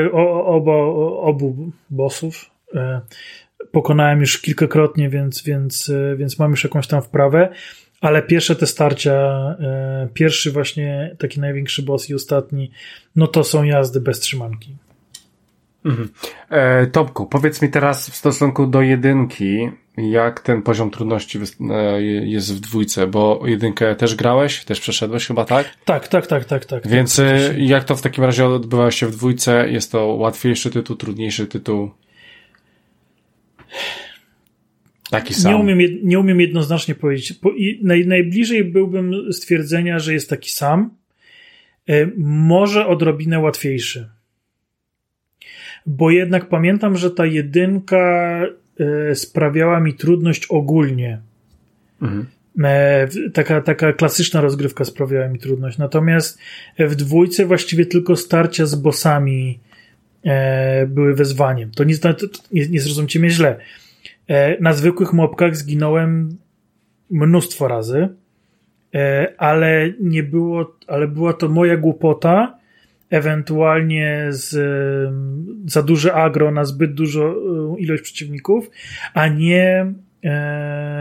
oba, 0.46 0.76
obu 1.18 1.72
bossów 1.90 2.52
e, 2.76 3.02
pokonałem 3.72 4.20
już 4.20 4.42
kilkakrotnie, 4.42 5.10
więc, 5.10 5.44
więc, 5.44 5.90
e, 5.90 6.16
więc 6.16 6.40
mam 6.40 6.52
już 6.52 6.64
jakąś 6.64 6.88
tam 6.88 7.02
wprawę. 7.02 7.50
Ale 8.02 8.22
pierwsze 8.22 8.56
te 8.56 8.68
starcia, 8.68 9.56
pierwszy 10.14 10.52
właśnie 10.52 11.16
taki 11.20 11.40
największy 11.40 11.84
boss 11.84 12.10
i 12.10 12.14
ostatni, 12.14 12.72
no 13.16 13.28
to 13.28 13.44
są 13.44 13.64
jazdy 13.64 14.02
bez 14.02 14.20
trzymanki. 14.20 14.76
Mhm. 15.86 16.10
E, 16.50 16.88
Topku, 16.88 17.26
powiedz 17.26 17.62
mi 17.62 17.70
teraz 17.70 18.10
w 18.10 18.16
stosunku 18.16 18.68
do 18.68 18.82
jedynki, 18.82 19.70
jak 19.98 20.40
ten 20.40 20.62
poziom 20.62 20.92
trudności 20.92 21.40
e, 21.70 22.02
jest 22.04 22.56
w 22.56 22.60
dwójce, 22.60 23.08
bo 23.08 23.44
jedynkę 23.46 23.96
też 23.96 24.16
grałeś, 24.16 24.66
też 24.66 24.80
przeszedłeś 24.80 25.28
chyba, 25.28 25.46
tak? 25.46 25.76
Tak, 25.86 26.08
tak, 26.08 26.28
tak, 26.28 26.46
tak, 26.46 26.66
tak. 26.66 26.88
Więc 26.88 27.16
tak, 27.16 27.26
jak 27.58 27.84
to 27.84 27.96
w 27.96 28.02
takim 28.02 28.24
razie 28.24 28.46
odbywa 28.46 28.92
się 28.92 29.08
w 29.08 29.12
dwójce? 29.12 29.70
Jest 29.72 29.92
to 29.92 30.06
łatwiejszy 30.06 30.72
tytuł, 30.72 30.96
trudniejszy 30.96 31.48
tytuł? 31.48 31.92
Taki 35.10 35.34
sam. 35.34 35.52
Nie 35.52 35.58
umiem, 35.58 35.80
nie 36.04 36.20
umiem 36.20 36.42
jednoznacznie 36.42 36.96
powiedzieć. 36.96 37.40
naj, 37.82 38.08
najbliżej 38.08 38.64
byłbym 38.64 39.34
stwierdzenia, 39.34 40.00
że 40.00 40.14
jest 40.14 40.30
taki 40.30 40.52
sam. 40.52 40.90
E, 41.90 42.08
może 42.18 42.88
odrobinę 42.88 43.40
łatwiejszy 43.40 44.10
bo 45.86 46.12
jednak 46.12 46.50
pamiętam, 46.50 46.98
że 46.98 47.12
ta 47.12 47.26
jedynka 47.26 48.42
e, 49.10 49.16
sprawiała 49.16 49.80
mi 49.80 49.94
trudność 49.94 50.46
ogólnie. 50.46 51.20
Mhm. 52.02 52.26
E, 52.64 53.08
taka, 53.34 53.62
taka 53.62 53.94
klasyczna 53.94 54.42
rozgrywka 54.42 54.86
sprawiała 54.86 55.28
mi 55.28 55.40
trudność. 55.40 55.78
Natomiast 55.78 56.40
w 56.80 56.96
dwójce 56.96 57.46
właściwie 57.46 57.86
tylko 57.86 58.16
starcia 58.16 58.66
z 58.66 58.76
bossami 58.76 59.60
e, 60.26 60.88
były 60.88 61.16
wezwaniem. 61.16 61.72
To 61.72 61.84
nie, 61.84 61.96
nie, 62.52 62.68
nie 62.68 62.80
zrozumcie 62.80 63.20
mnie 63.20 63.30
źle. 63.30 63.58
Na 64.60 64.74
zwykłych 64.74 65.14
mopkach 65.14 65.56
zginąłem 65.56 66.38
mnóstwo 67.10 67.68
razy 67.68 68.10
ale 69.38 69.94
nie 70.00 70.24
było, 70.24 70.76
ale 70.88 71.08
była 71.08 71.34
to 71.34 71.50
moja 71.50 71.78
głupota, 71.78 72.58
ewentualnie 73.14 74.28
z, 74.30 74.52
za 75.66 75.84
duże 75.84 76.14
agro 76.14 76.52
na 76.52 76.66
zbyt 76.66 76.94
dużą 76.94 77.36
ilość 77.76 78.04
przeciwników, 78.04 78.70
a 79.14 79.28
nie, 79.28 79.94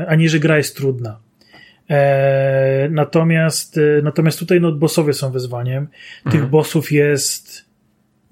a 0.08 0.14
nie, 0.14 0.28
że 0.28 0.38
gra 0.38 0.56
jest 0.56 0.76
trudna. 0.76 1.18
Natomiast, 2.90 3.80
natomiast 4.02 4.38
tutaj 4.38 4.60
no, 4.60 4.72
bossowie 4.72 5.12
są 5.12 5.32
wyzwaniem. 5.32 5.88
Tych 6.24 6.34
mhm. 6.34 6.50
bossów 6.50 6.92
jest 6.92 7.64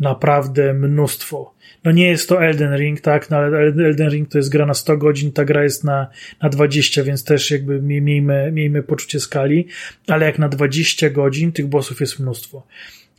naprawdę 0.00 0.74
mnóstwo. 0.74 1.54
No 1.84 1.92
nie 1.92 2.08
jest 2.08 2.28
to 2.28 2.44
Elden 2.44 2.76
Ring, 2.76 3.00
tak, 3.00 3.30
no 3.30 3.36
ale 3.36 3.58
Elden 3.58 4.10
Ring 4.10 4.28
to 4.28 4.38
jest 4.38 4.50
gra 4.50 4.66
na 4.66 4.74
100 4.74 4.96
godzin, 4.96 5.32
ta 5.32 5.44
gra 5.44 5.62
jest 5.62 5.84
na, 5.84 6.06
na 6.42 6.48
20, 6.48 7.02
więc 7.02 7.24
też 7.24 7.50
jakby 7.50 7.82
miejmy, 7.82 8.52
miejmy 8.52 8.82
poczucie 8.82 9.20
skali, 9.20 9.66
ale 10.06 10.26
jak 10.26 10.38
na 10.38 10.48
20 10.48 11.10
godzin 11.10 11.52
tych 11.52 11.66
bossów 11.66 12.00
jest 12.00 12.18
mnóstwo. 12.18 12.66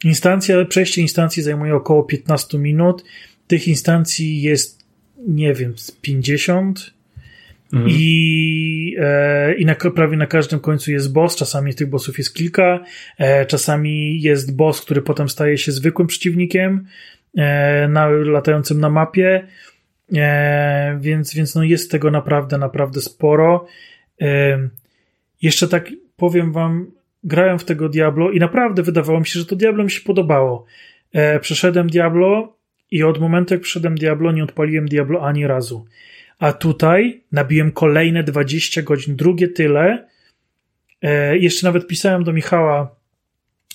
Instancja, 0.06 0.66
przejście 0.66 1.02
instancji 1.02 1.44
zajmuje 1.44 1.76
około 1.76 2.04
15 2.04 2.58
minut, 2.58 3.04
tych 3.48 3.68
instancji 3.68 4.42
jest, 4.42 4.86
nie 5.28 5.54
wiem, 5.54 5.74
50, 6.02 6.94
Mhm. 7.74 7.90
I, 7.90 8.96
e, 9.00 9.54
i 9.54 9.66
na, 9.66 9.76
prawie 9.76 10.18
na 10.18 10.28
każdym 10.28 10.60
końcu 10.60 10.92
jest 10.92 11.14
boss, 11.14 11.36
czasami 11.36 11.76
tych 11.76 11.90
bossów 11.90 12.18
jest 12.18 12.34
kilka, 12.34 12.84
e, 13.18 13.46
czasami 13.46 14.22
jest 14.22 14.56
boss, 14.56 14.82
który 14.82 15.02
potem 15.02 15.30
staje 15.30 15.58
się 15.58 15.72
zwykłym 15.72 16.08
przeciwnikiem, 16.08 16.86
e, 17.38 17.88
na, 17.88 18.08
latającym 18.10 18.80
na 18.80 18.90
mapie, 18.90 19.48
e, 20.16 20.98
więc, 21.02 21.34
więc 21.34 21.56
no 21.56 21.64
jest 21.64 21.92
tego 21.92 22.12
naprawdę, 22.12 22.58
naprawdę 22.58 23.02
sporo. 23.02 23.68
E, 24.22 24.60
jeszcze 25.42 25.68
tak 25.68 25.90
powiem 26.18 26.52
wam, 26.52 26.92
grałem 27.24 27.60
w 27.60 27.66
tego 27.66 27.90
Diablo 27.90 28.32
i 28.32 28.40
naprawdę 28.40 28.84
wydawało 28.84 29.20
mi 29.20 29.26
się, 29.26 29.40
że 29.40 29.46
to 29.46 29.56
Diablo 29.56 29.84
mi 29.84 29.92
się 29.92 30.02
podobało. 30.02 30.66
E, 31.14 31.40
przeszedłem 31.40 31.88
Diablo 31.88 32.58
i 32.92 33.04
od 33.04 33.20
momentu, 33.20 33.54
jak 33.54 33.64
przeszedłem 33.64 33.96
Diablo, 33.96 34.32
nie 34.32 34.44
odpaliłem 34.44 34.88
Diablo 34.88 35.26
ani 35.26 35.48
razu. 35.48 35.86
A 36.40 36.54
tutaj 36.54 37.22
nabiłem 37.32 37.72
kolejne 37.72 38.24
20 38.24 38.82
godzin, 38.82 39.16
drugie 39.16 39.48
tyle. 39.48 40.08
E, 41.02 41.38
jeszcze 41.38 41.68
nawet 41.68 41.88
pisałem 41.88 42.24
do 42.24 42.34
Michała 42.34 42.96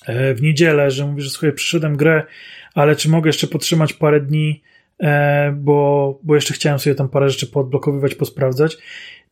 e, 0.05 0.33
w 0.33 0.41
niedzielę, 0.41 0.91
że 0.91 1.05
mówię, 1.05 1.21
że 1.21 1.29
słuchaj, 1.29 1.53
przyszedłem 1.53 1.97
grę, 1.97 2.23
ale 2.73 2.95
czy 2.95 3.09
mogę 3.09 3.29
jeszcze 3.29 3.47
potrzymać 3.47 3.93
parę 3.93 4.21
dni, 4.21 4.61
bo, 5.53 6.19
bo 6.23 6.35
jeszcze 6.35 6.53
chciałem 6.53 6.79
sobie 6.79 6.95
tam 6.95 7.09
parę 7.09 7.29
rzeczy 7.29 7.47
poodblokowywać, 7.47 8.15
posprawdzać. 8.15 8.77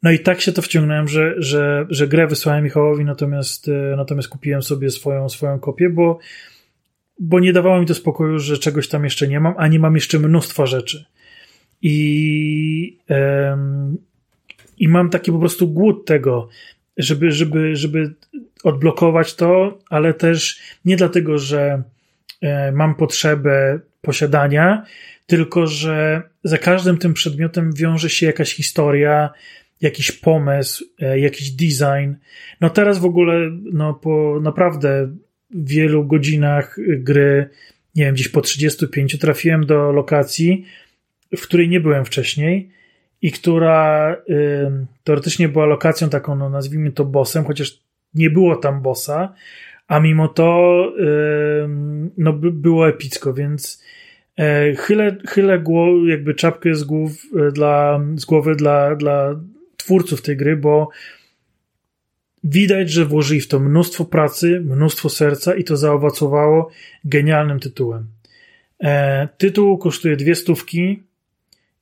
No 0.03 0.11
i 0.11 0.19
tak 0.19 0.41
się 0.41 0.51
to 0.51 0.61
wciągnąłem, 0.61 1.07
że, 1.07 1.33
że, 1.37 1.85
że 1.89 2.07
grę 2.07 2.27
wysłałem 2.27 2.63
Michałowi, 2.63 3.05
natomiast, 3.05 3.67
e, 3.67 3.95
natomiast 3.95 4.27
kupiłem 4.27 4.63
sobie 4.63 4.89
swoją, 4.89 5.29
swoją 5.29 5.59
kopię, 5.59 5.89
bo, 5.89 6.19
bo 7.19 7.39
nie 7.39 7.53
dawało 7.53 7.79
mi 7.79 7.85
to 7.85 7.93
spokoju, 7.93 8.39
że 8.39 8.57
czegoś 8.57 8.89
tam 8.89 9.03
jeszcze 9.03 9.27
nie 9.27 9.39
mam, 9.39 9.53
a 9.57 9.67
nie 9.67 9.79
mam 9.79 9.95
jeszcze 9.95 10.19
mnóstwa 10.19 10.65
rzeczy. 10.65 11.05
I, 11.81 12.97
i 14.77 14.87
mam 14.87 15.09
taki 15.09 15.31
po 15.31 15.39
prostu 15.39 15.67
głód 15.67 16.05
tego, 16.05 16.49
żeby, 16.97 17.31
żeby, 17.31 17.75
żeby 17.75 18.13
odblokować 18.63 19.35
to, 19.35 19.79
ale 19.89 20.13
też 20.13 20.61
nie 20.85 20.97
dlatego, 20.97 21.37
że 21.37 21.83
e, 22.41 22.71
mam 22.71 22.95
potrzebę 22.95 23.79
posiadania, 24.06 24.86
tylko 25.26 25.68
że 25.68 26.22
za 26.44 26.57
każdym 26.57 26.98
tym 26.98 27.14
przedmiotem 27.14 27.73
wiąże 27.73 28.10
się 28.10 28.26
jakaś 28.26 28.53
historia, 28.53 29.30
jakiś 29.82 30.11
pomysł, 30.11 30.86
e, 30.99 31.19
jakiś 31.19 31.52
design. 31.52 32.14
No 32.61 32.69
teraz 32.69 32.99
w 32.99 33.06
ogóle, 33.06 33.52
no 33.73 33.94
po 33.94 34.40
naprawdę 34.41 35.15
wielu 35.52 36.06
godzinach 36.06 36.77
gry, 36.98 37.49
nie 37.95 38.06
wiem, 38.06 38.14
gdzieś 38.14 38.27
po 38.27 38.41
35 38.41 39.18
trafiłem 39.19 39.65
do 39.65 39.91
lokacji, 39.91 40.65
w 41.38 41.41
której 41.41 41.69
nie 41.69 41.80
byłem 41.80 42.06
wcześniej 42.06 42.69
i 43.22 43.32
która 43.32 44.11
y, 44.30 44.86
teoretycznie 45.03 45.49
była 45.49 45.65
lokacją 45.65 46.10
taką, 46.10 46.36
no 46.36 46.49
nazwijmy 46.49 46.91
to 46.91 47.06
bossem, 47.06 47.45
chociaż 47.45 47.80
nie 48.14 48.30
było 48.30 48.56
tam 48.56 48.82
bossa, 48.82 49.34
a 49.87 49.99
mimo 49.99 50.27
to 50.27 50.91
no, 52.17 52.33
by, 52.33 52.51
było 52.51 52.89
epicko, 52.89 53.33
więc 53.33 53.83
y, 54.39 54.75
chylę, 54.75 55.17
chylę 55.27 55.59
głow, 55.59 56.07
jakby 56.07 56.33
czapkę 56.33 56.75
z, 56.75 56.83
głów, 56.83 57.11
e, 57.47 57.51
dla, 57.51 58.01
z 58.15 58.25
głowy 58.25 58.55
dla, 58.55 58.95
dla 58.95 59.39
twórców 59.77 60.21
tej 60.21 60.37
gry, 60.37 60.57
bo 60.57 60.89
widać, 62.43 62.91
że 62.91 63.05
włożyli 63.05 63.41
w 63.41 63.47
to 63.47 63.59
mnóstwo 63.59 64.05
pracy, 64.05 64.61
mnóstwo 64.65 65.09
serca 65.09 65.55
i 65.55 65.63
to 65.63 65.77
zaowocowało 65.77 66.69
genialnym 67.05 67.59
tytułem. 67.59 68.07
E, 68.83 69.27
tytuł 69.37 69.77
kosztuje 69.77 70.15
dwie 70.15 70.35
stówki, 70.35 71.03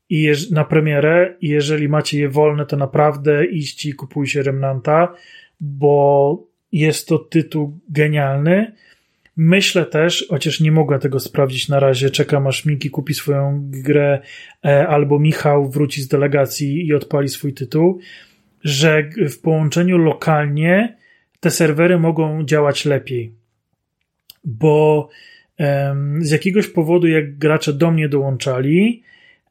i 0.10 0.32
na 0.52 0.64
premierę 0.64 1.36
i 1.42 1.48
jeżeli 1.48 1.90
macie 1.90 2.20
je 2.20 2.30
wolne, 2.30 2.66
to 2.66 2.78
naprawdę 2.78 3.46
iść 3.46 3.86
i 3.86 3.94
kupujcie 3.94 4.44
Remnanta, 4.44 5.14
bo 5.60 6.48
jest 6.74 7.08
to 7.08 7.20
tytuł 7.20 7.80
genialny. 7.90 8.74
Myślę 9.38 9.86
też, 9.86 10.26
chociaż 10.30 10.60
nie 10.60 10.72
mogę 10.72 11.00
tego 11.00 11.20
sprawdzić 11.20 11.70
na 11.70 11.80
razie, 11.80 12.10
czekam 12.10 12.48
aż 12.48 12.66
Miki 12.66 12.90
kupi 12.90 13.14
swoją 13.14 13.62
grę 13.64 14.20
e, 14.66 14.88
albo 14.88 15.20
Michał 15.20 15.70
wróci 15.70 16.02
z 16.02 16.08
delegacji 16.08 16.88
i 16.88 16.94
odpali 16.94 17.30
swój 17.30 17.54
tytuł, 17.54 18.00
że 18.64 19.10
w 19.30 19.40
połączeniu 19.40 19.98
lokalnie 19.98 20.98
te 21.40 21.52
serwery 21.52 22.00
mogą 22.00 22.46
działać 22.46 22.86
lepiej. 22.86 23.32
Bo 24.44 25.10
z 26.20 26.32
jakiegoś 26.32 26.68
powodu, 26.68 27.08
jak 27.08 27.38
gracze 27.38 27.74
do 27.74 27.92
mnie 27.92 28.10
dołączali, 28.10 29.04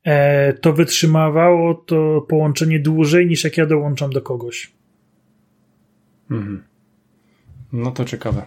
E, 0.05 0.53
to 0.53 0.73
wytrzymało 0.73 1.75
to 1.75 2.27
połączenie 2.29 2.81
dłużej 2.81 3.27
niż 3.27 3.45
jak 3.45 3.57
ja 3.57 3.67
dołączam 3.67 4.11
do 4.11 4.23
kogoś. 4.23 4.73
Mhm. 6.31 6.63
No 7.73 7.91
to 7.91 8.05
ciekawe. 8.05 8.43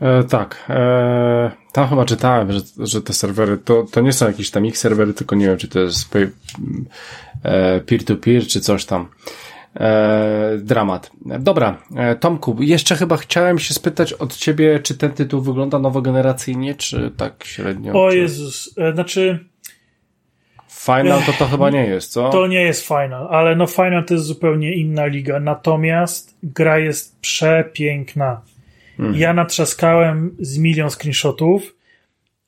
E, 0.00 0.24
tak. 0.24 0.66
E, 0.68 1.50
tam 1.72 1.88
chyba 1.88 2.04
czytałem, 2.04 2.52
że, 2.52 2.60
że 2.78 3.02
te 3.02 3.12
serwery 3.12 3.58
to, 3.58 3.86
to 3.92 4.00
nie 4.00 4.12
są 4.12 4.26
jakieś 4.26 4.50
tam 4.50 4.66
ich 4.66 4.78
serwery, 4.78 5.14
tylko 5.14 5.36
nie 5.36 5.46
wiem, 5.46 5.56
czy 5.56 5.68
to 5.68 5.80
jest 5.80 6.16
e, 7.42 7.80
peer-to-peer, 7.80 8.46
czy 8.46 8.60
coś 8.60 8.84
tam. 8.84 9.08
E, 9.76 10.58
dramat. 10.58 11.10
Dobra, 11.38 11.82
e, 11.96 12.16
Tomku, 12.16 12.56
jeszcze 12.60 12.96
chyba 12.96 13.16
chciałem 13.16 13.58
się 13.58 13.74
spytać 13.74 14.12
od 14.12 14.36
ciebie, 14.36 14.80
czy 14.80 14.98
ten 14.98 15.12
tytuł 15.12 15.40
wygląda 15.40 15.78
nowogeneracyjnie, 15.78 16.74
czy 16.74 17.10
tak 17.16 17.44
średnio? 17.44 18.04
O 18.04 18.10
czy... 18.10 18.16
Jezus, 18.16 18.74
znaczy 18.94 19.50
Final 20.68 21.22
to 21.26 21.32
to 21.32 21.46
chyba 21.46 21.70
nie 21.70 21.86
jest, 21.86 22.12
co? 22.12 22.30
To 22.30 22.46
nie 22.46 22.62
jest 22.62 22.86
Final, 22.86 23.28
ale 23.30 23.56
no 23.56 23.66
Final 23.66 24.04
to 24.04 24.14
jest 24.14 24.26
zupełnie 24.26 24.74
inna 24.74 25.06
liga. 25.06 25.40
Natomiast 25.40 26.36
gra 26.42 26.78
jest 26.78 27.20
przepiękna. 27.20 28.40
Mhm. 29.00 29.18
Ja 29.18 29.34
natrzaskałem 29.34 30.36
z 30.38 30.58
milion 30.58 30.90
screenshotów 30.90 31.74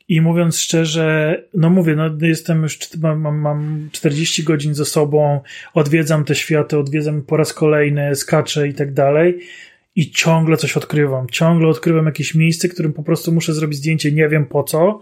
i 0.08 0.20
mówiąc 0.20 0.58
szczerze, 0.58 1.42
no 1.54 1.70
mówię, 1.70 1.96
no 1.96 2.10
jestem 2.20 2.62
już, 2.62 2.78
mam, 3.00 3.38
mam 3.38 3.88
40 3.92 4.42
godzin 4.42 4.74
ze 4.74 4.84
sobą, 4.84 5.40
odwiedzam 5.74 6.24
te 6.24 6.34
światy, 6.34 6.78
odwiedzam 6.78 7.22
po 7.22 7.36
raz 7.36 7.52
kolejny, 7.52 8.16
skaczę 8.16 8.68
i 8.68 8.74
tak 8.74 8.92
dalej 8.92 9.38
i 9.96 10.10
ciągle 10.10 10.56
coś 10.56 10.76
odkrywam. 10.76 11.26
Ciągle 11.28 11.68
odkrywam 11.68 12.06
jakieś 12.06 12.34
miejsce, 12.34 12.68
którym 12.68 12.92
po 12.92 13.02
prostu 13.02 13.32
muszę 13.32 13.54
zrobić 13.54 13.78
zdjęcie, 13.78 14.12
nie 14.12 14.28
wiem 14.28 14.46
po 14.46 14.62
co, 14.62 15.00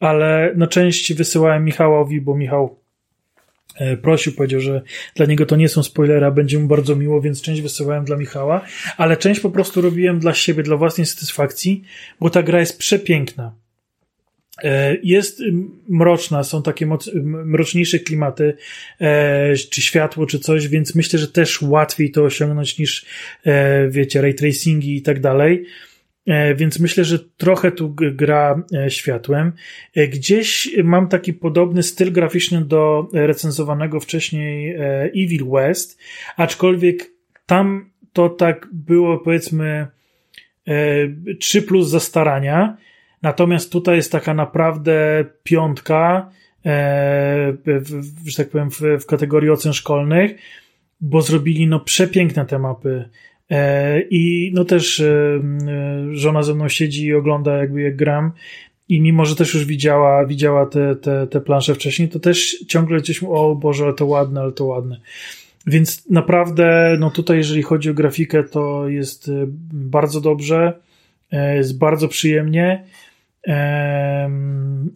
ale 0.00 0.52
na 0.56 0.66
część 0.66 1.14
wysyłałem 1.14 1.64
Michałowi, 1.64 2.20
bo 2.20 2.36
Michał 2.36 2.79
prosił, 4.02 4.32
powiedział, 4.32 4.60
że 4.60 4.82
dla 5.14 5.26
niego 5.26 5.46
to 5.46 5.56
nie 5.56 5.68
są 5.68 5.82
spoilery, 5.82 6.30
będzie 6.30 6.58
mu 6.58 6.68
bardzo 6.68 6.96
miło, 6.96 7.20
więc 7.20 7.42
część 7.42 7.62
wysyłałem 7.62 8.04
dla 8.04 8.16
Michała, 8.16 8.64
ale 8.96 9.16
część 9.16 9.40
po 9.40 9.50
prostu 9.50 9.80
robiłem 9.80 10.18
dla 10.18 10.34
siebie, 10.34 10.62
dla 10.62 10.76
własnej 10.76 11.06
satysfakcji, 11.06 11.82
bo 12.20 12.30
ta 12.30 12.42
gra 12.42 12.60
jest 12.60 12.78
przepiękna. 12.78 13.54
E, 14.62 14.96
jest 15.02 15.42
mroczna, 15.88 16.44
są 16.44 16.62
takie 16.62 16.86
mroczniejsze 17.24 17.98
klimaty, 17.98 18.56
e, 19.00 19.56
czy 19.56 19.82
światło, 19.82 20.26
czy 20.26 20.38
coś, 20.38 20.68
więc 20.68 20.94
myślę, 20.94 21.18
że 21.18 21.28
też 21.28 21.62
łatwiej 21.62 22.10
to 22.10 22.24
osiągnąć 22.24 22.78
niż, 22.78 23.06
wiecie, 23.88 24.20
ray 24.20 24.34
tracingi 24.34 24.96
i 24.96 25.02
tak 25.02 25.20
dalej. 25.20 25.64
E, 26.26 26.54
więc 26.54 26.80
myślę, 26.80 27.04
że 27.04 27.18
trochę 27.18 27.72
tu 27.72 27.94
gra 27.94 28.62
e, 28.74 28.90
światłem. 28.90 29.52
E, 29.94 30.08
gdzieś 30.08 30.70
mam 30.84 31.08
taki 31.08 31.32
podobny 31.32 31.82
styl 31.82 32.12
graficzny 32.12 32.64
do 32.64 33.08
recenzowanego 33.12 34.00
wcześniej 34.00 34.76
Evil 35.24 35.50
West, 35.50 35.98
aczkolwiek 36.36 37.10
tam 37.46 37.90
to 38.12 38.28
tak 38.28 38.68
było 38.72 39.18
powiedzmy 39.18 39.86
3 41.38 41.62
plus 41.62 41.88
zastarania, 41.88 42.76
natomiast 43.22 43.72
tutaj 43.72 43.96
jest 43.96 44.12
taka 44.12 44.34
naprawdę 44.34 45.24
piątka, 45.42 46.30
że 48.26 48.36
tak 48.36 48.48
powiem, 48.48 48.70
w 49.00 49.06
kategorii 49.06 49.50
ocen 49.50 49.72
szkolnych, 49.72 50.30
bo 51.00 51.22
zrobili 51.22 51.66
no 51.66 51.80
przepiękne 51.80 52.46
te 52.46 52.58
mapy 52.58 53.08
I 54.10 54.52
no 54.54 54.64
też 54.64 55.02
żona 56.12 56.42
ze 56.42 56.54
mną 56.54 56.68
siedzi 56.68 57.06
i 57.06 57.14
ogląda 57.14 57.56
jakby 57.56 57.82
jak 57.82 57.96
gram 57.96 58.32
i 58.90 59.00
mimo, 59.00 59.24
że 59.24 59.36
też 59.36 59.54
już 59.54 59.64
widziała, 59.64 60.26
widziała 60.26 60.66
te, 60.66 60.96
te, 60.96 61.26
te 61.26 61.40
plansze 61.40 61.74
wcześniej, 61.74 62.08
to 62.08 62.20
też 62.20 62.64
ciągle 62.68 62.98
gdzieś 62.98 63.22
mu, 63.22 63.34
o 63.34 63.54
Boże, 63.54 63.84
ale 63.84 63.94
to 63.94 64.06
ładne, 64.06 64.40
ale 64.40 64.52
to 64.52 64.64
ładne. 64.64 65.00
Więc 65.66 66.10
naprawdę, 66.10 66.96
no 67.00 67.10
tutaj, 67.10 67.36
jeżeli 67.36 67.62
chodzi 67.62 67.90
o 67.90 67.94
grafikę, 67.94 68.44
to 68.44 68.88
jest 68.88 69.28
y, 69.28 69.46
bardzo 69.72 70.20
dobrze, 70.20 70.72
e, 71.32 71.56
jest 71.56 71.78
bardzo 71.78 72.08
przyjemnie. 72.08 72.84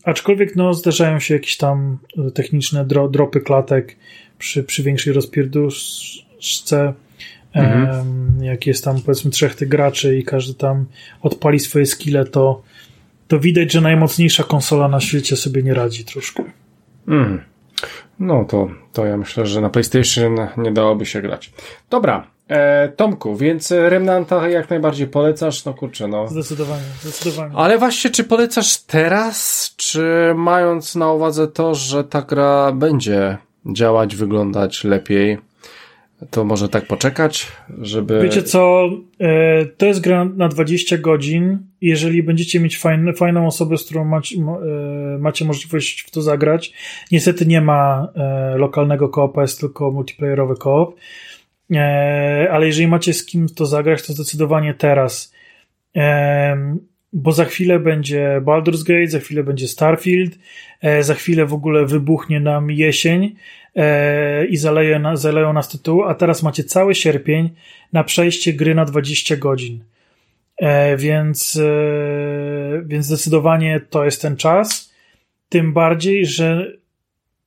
Aczkolwiek, 0.04 0.56
no, 0.56 0.74
zdarzają 0.74 1.20
się 1.20 1.34
jakieś 1.34 1.56
tam 1.56 1.98
techniczne 2.34 2.84
dro, 2.84 3.08
dropy 3.08 3.40
klatek 3.40 3.96
przy, 4.38 4.64
przy 4.64 4.82
większej 4.82 5.12
rozpierduszce. 5.12 6.92
Mhm. 7.54 8.42
Jak 8.42 8.66
jest 8.66 8.84
tam, 8.84 9.02
powiedzmy, 9.02 9.30
trzech 9.30 9.54
tych 9.54 9.68
graczy 9.68 10.16
i 10.16 10.24
każdy 10.24 10.54
tam 10.54 10.86
odpali 11.22 11.60
swoje 11.60 11.86
skille, 11.86 12.24
to 12.24 12.62
to 13.28 13.40
widać, 13.40 13.72
że 13.72 13.80
najmocniejsza 13.80 14.44
konsola 14.44 14.88
na 14.88 15.00
świecie 15.00 15.36
sobie 15.36 15.62
nie 15.62 15.74
radzi 15.74 16.04
troszkę. 16.04 16.44
Mm. 17.08 17.40
No 18.18 18.44
to, 18.44 18.68
to 18.92 19.06
ja 19.06 19.16
myślę, 19.16 19.46
że 19.46 19.60
na 19.60 19.70
PlayStation 19.70 20.36
nie 20.56 20.72
dałoby 20.72 21.06
się 21.06 21.22
grać. 21.22 21.52
Dobra, 21.90 22.26
e, 22.48 22.88
Tomku, 22.88 23.36
więc 23.36 23.70
Remnanta 23.70 24.48
jak 24.48 24.70
najbardziej 24.70 25.06
polecasz? 25.06 25.64
No 25.64 25.74
kurczę, 25.74 26.08
no. 26.08 26.28
Zdecydowanie, 26.28 26.82
zdecydowanie. 27.00 27.54
Ale 27.56 27.78
właśnie, 27.78 28.10
czy 28.10 28.24
polecasz 28.24 28.76
teraz, 28.76 29.70
czy 29.76 30.32
mając 30.36 30.94
na 30.94 31.12
uwadze 31.12 31.48
to, 31.48 31.74
że 31.74 32.04
ta 32.04 32.22
gra 32.22 32.72
będzie 32.72 33.38
działać, 33.66 34.16
wyglądać 34.16 34.84
lepiej? 34.84 35.38
To 36.30 36.44
może 36.44 36.68
tak 36.68 36.86
poczekać, 36.86 37.52
żeby. 37.80 38.22
Wiecie 38.22 38.42
co? 38.42 38.90
E, 39.20 39.66
to 39.66 39.86
jest 39.86 40.00
gra 40.00 40.24
na 40.24 40.48
20 40.48 40.98
godzin. 40.98 41.58
Jeżeli 41.80 42.22
będziecie 42.22 42.60
mieć 42.60 42.78
fajne, 42.78 43.12
fajną 43.12 43.46
osobę, 43.46 43.78
z 43.78 43.84
którą 43.84 44.04
macie, 44.04 44.36
e, 44.36 45.18
macie 45.18 45.44
możliwość 45.44 46.00
w 46.00 46.10
to 46.10 46.22
zagrać, 46.22 46.72
niestety 47.12 47.46
nie 47.46 47.60
ma 47.60 48.08
e, 48.14 48.58
lokalnego 48.58 49.08
koopa, 49.08 49.42
jest 49.42 49.60
tylko 49.60 49.90
multiplayerowy 49.90 50.56
koop. 50.56 50.96
Ale 52.50 52.66
jeżeli 52.66 52.88
macie 52.88 53.14
z 53.14 53.26
kim 53.26 53.48
to 53.48 53.66
zagrać, 53.66 54.06
to 54.06 54.12
zdecydowanie 54.12 54.74
teraz. 54.74 55.34
Bo 57.12 57.32
za 57.32 57.44
chwilę 57.44 57.78
będzie 57.78 58.40
Baldur's 58.44 58.84
Gate, 58.86 59.06
za 59.06 59.18
chwilę 59.18 59.44
będzie 59.44 59.68
Starfield, 59.68 60.38
za 61.00 61.14
chwilę 61.14 61.46
w 61.46 61.54
ogóle 61.54 61.86
wybuchnie 61.86 62.40
nam 62.40 62.70
jesień 62.70 63.34
i 64.48 64.56
zaleje, 64.56 65.02
zaleją 65.14 65.52
nas 65.52 65.68
tytuł, 65.68 66.04
a 66.04 66.14
teraz 66.14 66.42
macie 66.42 66.64
cały 66.64 66.94
sierpień 66.94 67.50
na 67.92 68.04
przejście 68.04 68.52
gry 68.52 68.74
na 68.74 68.84
20 68.84 69.36
godzin. 69.36 69.84
E, 70.56 70.96
więc, 70.96 71.56
e, 71.56 72.82
więc 72.86 73.06
zdecydowanie 73.06 73.80
to 73.90 74.04
jest 74.04 74.22
ten 74.22 74.36
czas. 74.36 74.94
Tym 75.48 75.72
bardziej, 75.72 76.26
że 76.26 76.72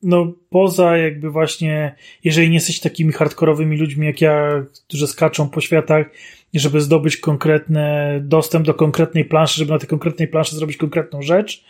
no 0.03 0.33
poza 0.49 0.97
jakby 0.97 1.29
właśnie, 1.29 1.95
jeżeli 2.23 2.47
nie 2.47 2.53
jesteś 2.53 2.79
takimi 2.79 3.13
hardkorowymi 3.13 3.77
ludźmi 3.77 4.05
jak 4.05 4.21
ja, 4.21 4.65
którzy 4.87 5.07
skaczą 5.07 5.49
po 5.49 5.61
światach, 5.61 6.09
żeby 6.53 6.81
zdobyć 6.81 7.17
konkretny 7.17 8.19
dostęp 8.23 8.65
do 8.65 8.73
konkretnej 8.73 9.25
planszy, 9.25 9.59
żeby 9.59 9.71
na 9.71 9.79
tej 9.79 9.89
konkretnej 9.89 10.27
planszy 10.27 10.55
zrobić 10.55 10.77
konkretną 10.77 11.21
rzecz, 11.21 11.63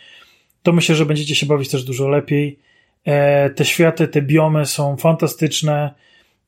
to 0.62 0.72
myślę, 0.72 0.94
że 0.94 1.06
będziecie 1.06 1.34
się 1.34 1.46
bawić 1.46 1.68
też 1.68 1.84
dużo 1.84 2.08
lepiej. 2.08 2.58
E, 3.08 3.50
te 3.50 3.64
światy, 3.64 4.08
te 4.08 4.22
biomy 4.22 4.66
są 4.66 4.96
fantastyczne. 4.96 5.94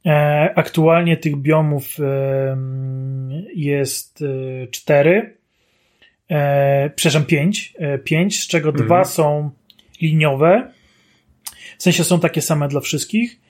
E, 0.06 0.52
aktualnie 0.56 1.16
tych 1.16 1.36
biomów 1.36 1.84
e, 2.00 2.56
jest 3.54 4.24
cztery, 4.70 5.36
przepraszam, 6.94 7.24
pięć, 7.24 7.74
pięć, 8.04 8.42
z 8.42 8.46
czego 8.46 8.68
mhm. 8.68 8.86
dwa 8.86 9.04
są 9.04 9.50
liniowe, 10.02 10.72
w 11.78 11.82
sensie 11.82 12.04
są 12.04 12.20
takie 12.20 12.42
same 12.42 12.68
dla 12.68 12.80
wszystkich, 12.80 13.40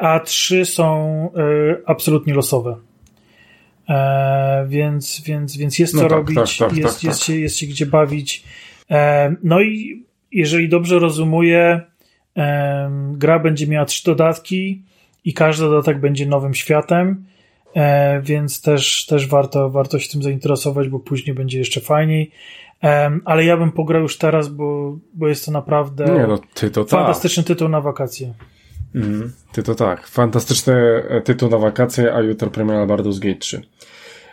a 0.00 0.20
trzy 0.20 0.64
są 0.64 1.30
absolutnie 1.86 2.34
losowe. 2.34 2.76
Więc, 4.66 5.22
więc, 5.26 5.56
więc 5.56 5.78
jest 5.78 5.94
no 5.94 6.00
co 6.00 6.08
tak, 6.08 6.18
robić, 6.18 6.58
tak, 6.58 6.68
tak, 6.68 6.78
jest, 6.78 6.94
tak, 6.94 7.04
jest, 7.04 7.20
tak. 7.20 7.26
Się, 7.26 7.36
jest 7.36 7.56
się 7.56 7.66
gdzie 7.66 7.86
bawić. 7.86 8.44
No 9.42 9.60
i 9.60 10.04
jeżeli 10.32 10.68
dobrze 10.68 10.98
rozumuję, 10.98 11.80
Gra 13.12 13.38
będzie 13.38 13.66
miała 13.66 13.84
trzy 13.84 14.04
dodatki 14.04 14.82
i 15.24 15.34
każdy 15.34 15.64
dodatek 15.64 16.00
będzie 16.00 16.26
nowym 16.26 16.54
światem, 16.54 17.24
e, 17.74 18.22
więc 18.22 18.62
też, 18.62 19.06
też 19.06 19.28
warto, 19.28 19.70
warto 19.70 19.98
się 19.98 20.08
tym 20.08 20.22
zainteresować, 20.22 20.88
bo 20.88 20.98
później 20.98 21.34
będzie 21.34 21.58
jeszcze 21.58 21.80
fajniej. 21.80 22.30
Ale 23.24 23.44
ja 23.44 23.56
bym 23.56 23.72
pograł 23.72 24.02
już 24.02 24.18
teraz, 24.18 24.48
bo, 24.48 24.98
bo 25.14 25.28
jest 25.28 25.46
to 25.46 25.52
naprawdę 25.52 26.04
Nie, 26.04 26.26
no, 26.26 26.38
ty 26.54 26.70
to 26.70 26.84
tak. 26.84 26.90
fantastyczny 26.90 27.42
tak. 27.42 27.48
tytuł 27.48 27.68
na 27.68 27.80
wakacje. 27.80 28.34
Mm, 28.94 29.32
ty 29.52 29.62
to 29.62 29.74
tak. 29.74 30.06
Fantastyczny 30.06 30.74
e, 31.08 31.20
tytuł 31.20 31.50
na 31.50 31.58
wakacje, 31.58 32.14
a 32.14 32.20
jutro 32.20 32.50
premiera 32.50 32.86
Baldur's 32.86 33.18
Gate 33.18 33.38
3 33.38 33.62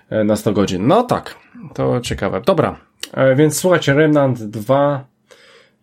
e, 0.09 0.23
na 0.23 0.35
100 0.35 0.53
godzin. 0.53 0.87
No 0.87 1.03
tak, 1.03 1.35
to 1.73 2.01
ciekawe. 2.01 2.41
Dobra, 2.45 2.75
więc 3.35 3.57
słuchajcie, 3.57 3.93
Remnant 3.93 4.43
2 4.43 5.10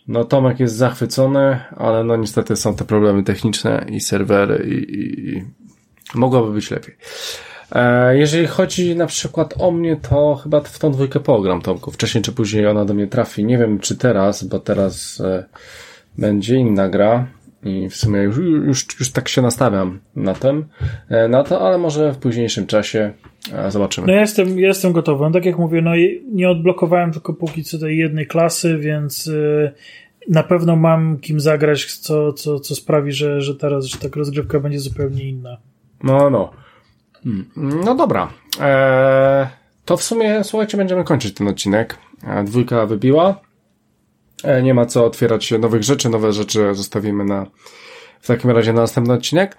no 0.09 0.24
Tomek 0.24 0.60
jest 0.60 0.76
zachwycony, 0.76 1.60
ale 1.76 2.05
no 2.05 2.16
niestety 2.16 2.56
są 2.56 2.74
te 2.74 2.85
problemy 2.85 3.22
techniczne 3.22 3.86
i 3.89 4.01
serwery 4.01 4.66
i, 4.68 4.74
i, 4.74 5.28
i 5.28 5.44
mogłoby 6.14 6.52
być 6.52 6.70
lepiej. 6.70 6.97
E, 7.72 8.16
jeżeli 8.16 8.47
chodzi 8.47 8.97
na 8.97 9.06
przykład 9.06 9.55
o 9.59 9.70
mnie, 9.70 9.97
to 9.97 10.35
chyba 10.35 10.60
w 10.60 10.78
tą 10.78 10.93
dwójkę 10.93 11.20
pogram, 11.20 11.62
Tomku. 11.62 11.90
Wcześniej 11.90 12.24
czy 12.24 12.32
później 12.32 12.66
ona 12.66 12.85
do 12.85 12.94
mnie 12.94 13.06
trafi. 13.06 13.44
Nie 13.44 13.59
wiem, 13.59 13.78
czy 13.78 13.97
teraz, 13.97 14.44
bo 14.44 14.59
teraz 14.59 15.20
e, 15.20 15.44
będzie 16.18 16.56
inna 16.56 16.89
gra 16.89 17.26
i 17.62 17.89
w 17.89 17.97
sumie 17.97 18.20
już, 18.20 18.39
już, 18.39 18.86
już 19.01 19.10
tak 19.12 19.28
się 19.28 19.43
nastawiam 19.43 20.01
na 20.16 20.35
tym, 20.35 20.64
e, 21.09 21.28
na 21.28 21.44
to, 21.44 21.60
ale 21.60 21.78
może 21.78 22.12
w 22.12 22.18
późniejszym 22.18 22.66
czasie 22.66 23.12
e, 23.52 23.70
zobaczymy. 23.70 24.06
No 24.06 24.12
ja 24.12 24.20
jestem, 24.20 24.59
ja 24.59 24.68
jestem 24.68 24.93
gotowy. 24.93 25.24
No, 25.24 25.30
tak 25.30 25.44
jak 25.44 25.59
mówię, 25.59 25.82
no 25.82 25.90
nie 26.32 26.51
odblokowałem 26.51 27.12
tylko 27.12 27.35
póki 27.35 27.64
co 27.64 27.78
tej 27.78 27.98
jednej 27.98 28.26
klasy, 28.26 28.78
więc 28.78 29.28
e, 29.28 29.72
na 30.28 30.43
pewno 30.43 30.76
mam 30.76 31.18
kim 31.18 31.40
zagrać, 31.40 31.97
co, 31.97 32.32
co, 32.32 32.60
co 32.60 32.74
sprawi, 32.74 33.12
że, 33.12 33.40
że 33.40 33.55
teraz 33.55 33.85
że 33.85 33.98
tak 33.98 34.16
rozgrywka 34.16 34.60
będzie 34.60 34.78
zupełnie 34.78 35.28
inna. 35.28 35.56
No, 36.02 36.30
no. 36.30 36.51
Hmm. 37.24 37.47
No 37.85 37.94
dobra. 37.94 38.28
Eee, 38.60 39.47
to 39.85 39.97
w 39.97 40.02
sumie, 40.02 40.44
słuchajcie, 40.44 40.76
będziemy 40.76 41.05
kończyć 41.05 41.35
ten 41.35 41.48
odcinek. 41.48 41.98
Dwójka 42.44 42.86
wybiła. 42.86 43.47
E, 44.44 44.62
nie 44.62 44.74
ma 44.74 44.86
co 44.86 45.05
otwierać 45.05 45.51
nowych 45.51 45.82
rzeczy, 45.82 46.09
nowe 46.09 46.32
rzeczy 46.32 46.74
zostawimy 46.74 47.24
na 47.24 47.47
w 48.20 48.27
takim 48.27 48.51
razie 48.51 48.73
na 48.73 48.81
następny 48.81 49.15
odcinek. 49.15 49.56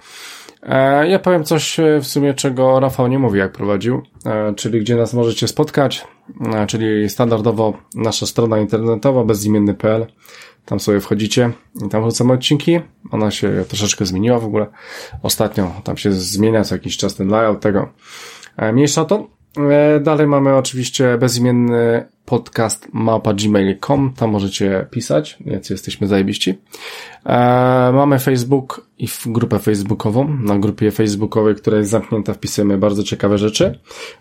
E, 0.63 1.07
ja 1.07 1.19
powiem 1.19 1.43
coś 1.43 1.79
e, 1.79 1.99
w 2.01 2.07
sumie, 2.07 2.33
czego 2.33 2.79
Rafał 2.79 3.07
nie 3.07 3.19
mówi, 3.19 3.39
jak 3.39 3.51
prowadził, 3.51 4.01
czyli 4.55 4.79
gdzie 4.79 4.95
nas 4.95 5.13
możecie 5.13 5.47
spotkać, 5.47 6.07
czyli 6.67 7.09
standardowo 7.09 7.73
nasza 7.95 8.25
strona 8.25 8.59
internetowa 8.59 9.23
bezimienny.pl. 9.23 10.05
Tam 10.65 10.79
sobie 10.79 10.99
wchodzicie 10.99 11.51
i 11.85 11.89
tam 11.89 12.03
wrzucamy 12.03 12.33
odcinki. 12.33 12.79
Ona 13.11 13.31
się 13.31 13.65
troszeczkę 13.67 14.05
zmieniła 14.05 14.39
w 14.39 14.45
ogóle. 14.45 14.67
Ostatnio 15.23 15.71
tam 15.83 15.97
się 15.97 16.11
zmienia 16.11 16.63
co 16.63 16.75
jakiś 16.75 16.97
czas 16.97 17.15
ten 17.15 17.29
layout 17.29 17.59
tego. 17.59 17.89
Mniejsza 18.73 19.05
to. 19.05 19.38
Dalej 20.01 20.27
mamy 20.27 20.55
oczywiście 20.55 21.17
bezimienny 21.17 22.05
podcast 22.25 22.87
małpa.gmail.com, 22.93 24.13
tam 24.17 24.29
możecie 24.29 24.87
pisać, 24.91 25.37
więc 25.45 25.69
jesteśmy 25.69 26.07
zajebiści. 26.07 26.57
E, 27.25 27.35
mamy 27.93 28.19
Facebook 28.19 28.87
i 28.97 29.07
grupę 29.25 29.59
facebookową. 29.59 30.37
Na 30.37 30.59
grupie 30.59 30.91
facebookowej, 30.91 31.55
która 31.55 31.77
jest 31.77 31.89
zamknięta, 31.89 32.33
wpisujemy 32.33 32.77
bardzo 32.77 33.03
ciekawe 33.03 33.37
rzeczy. 33.37 33.79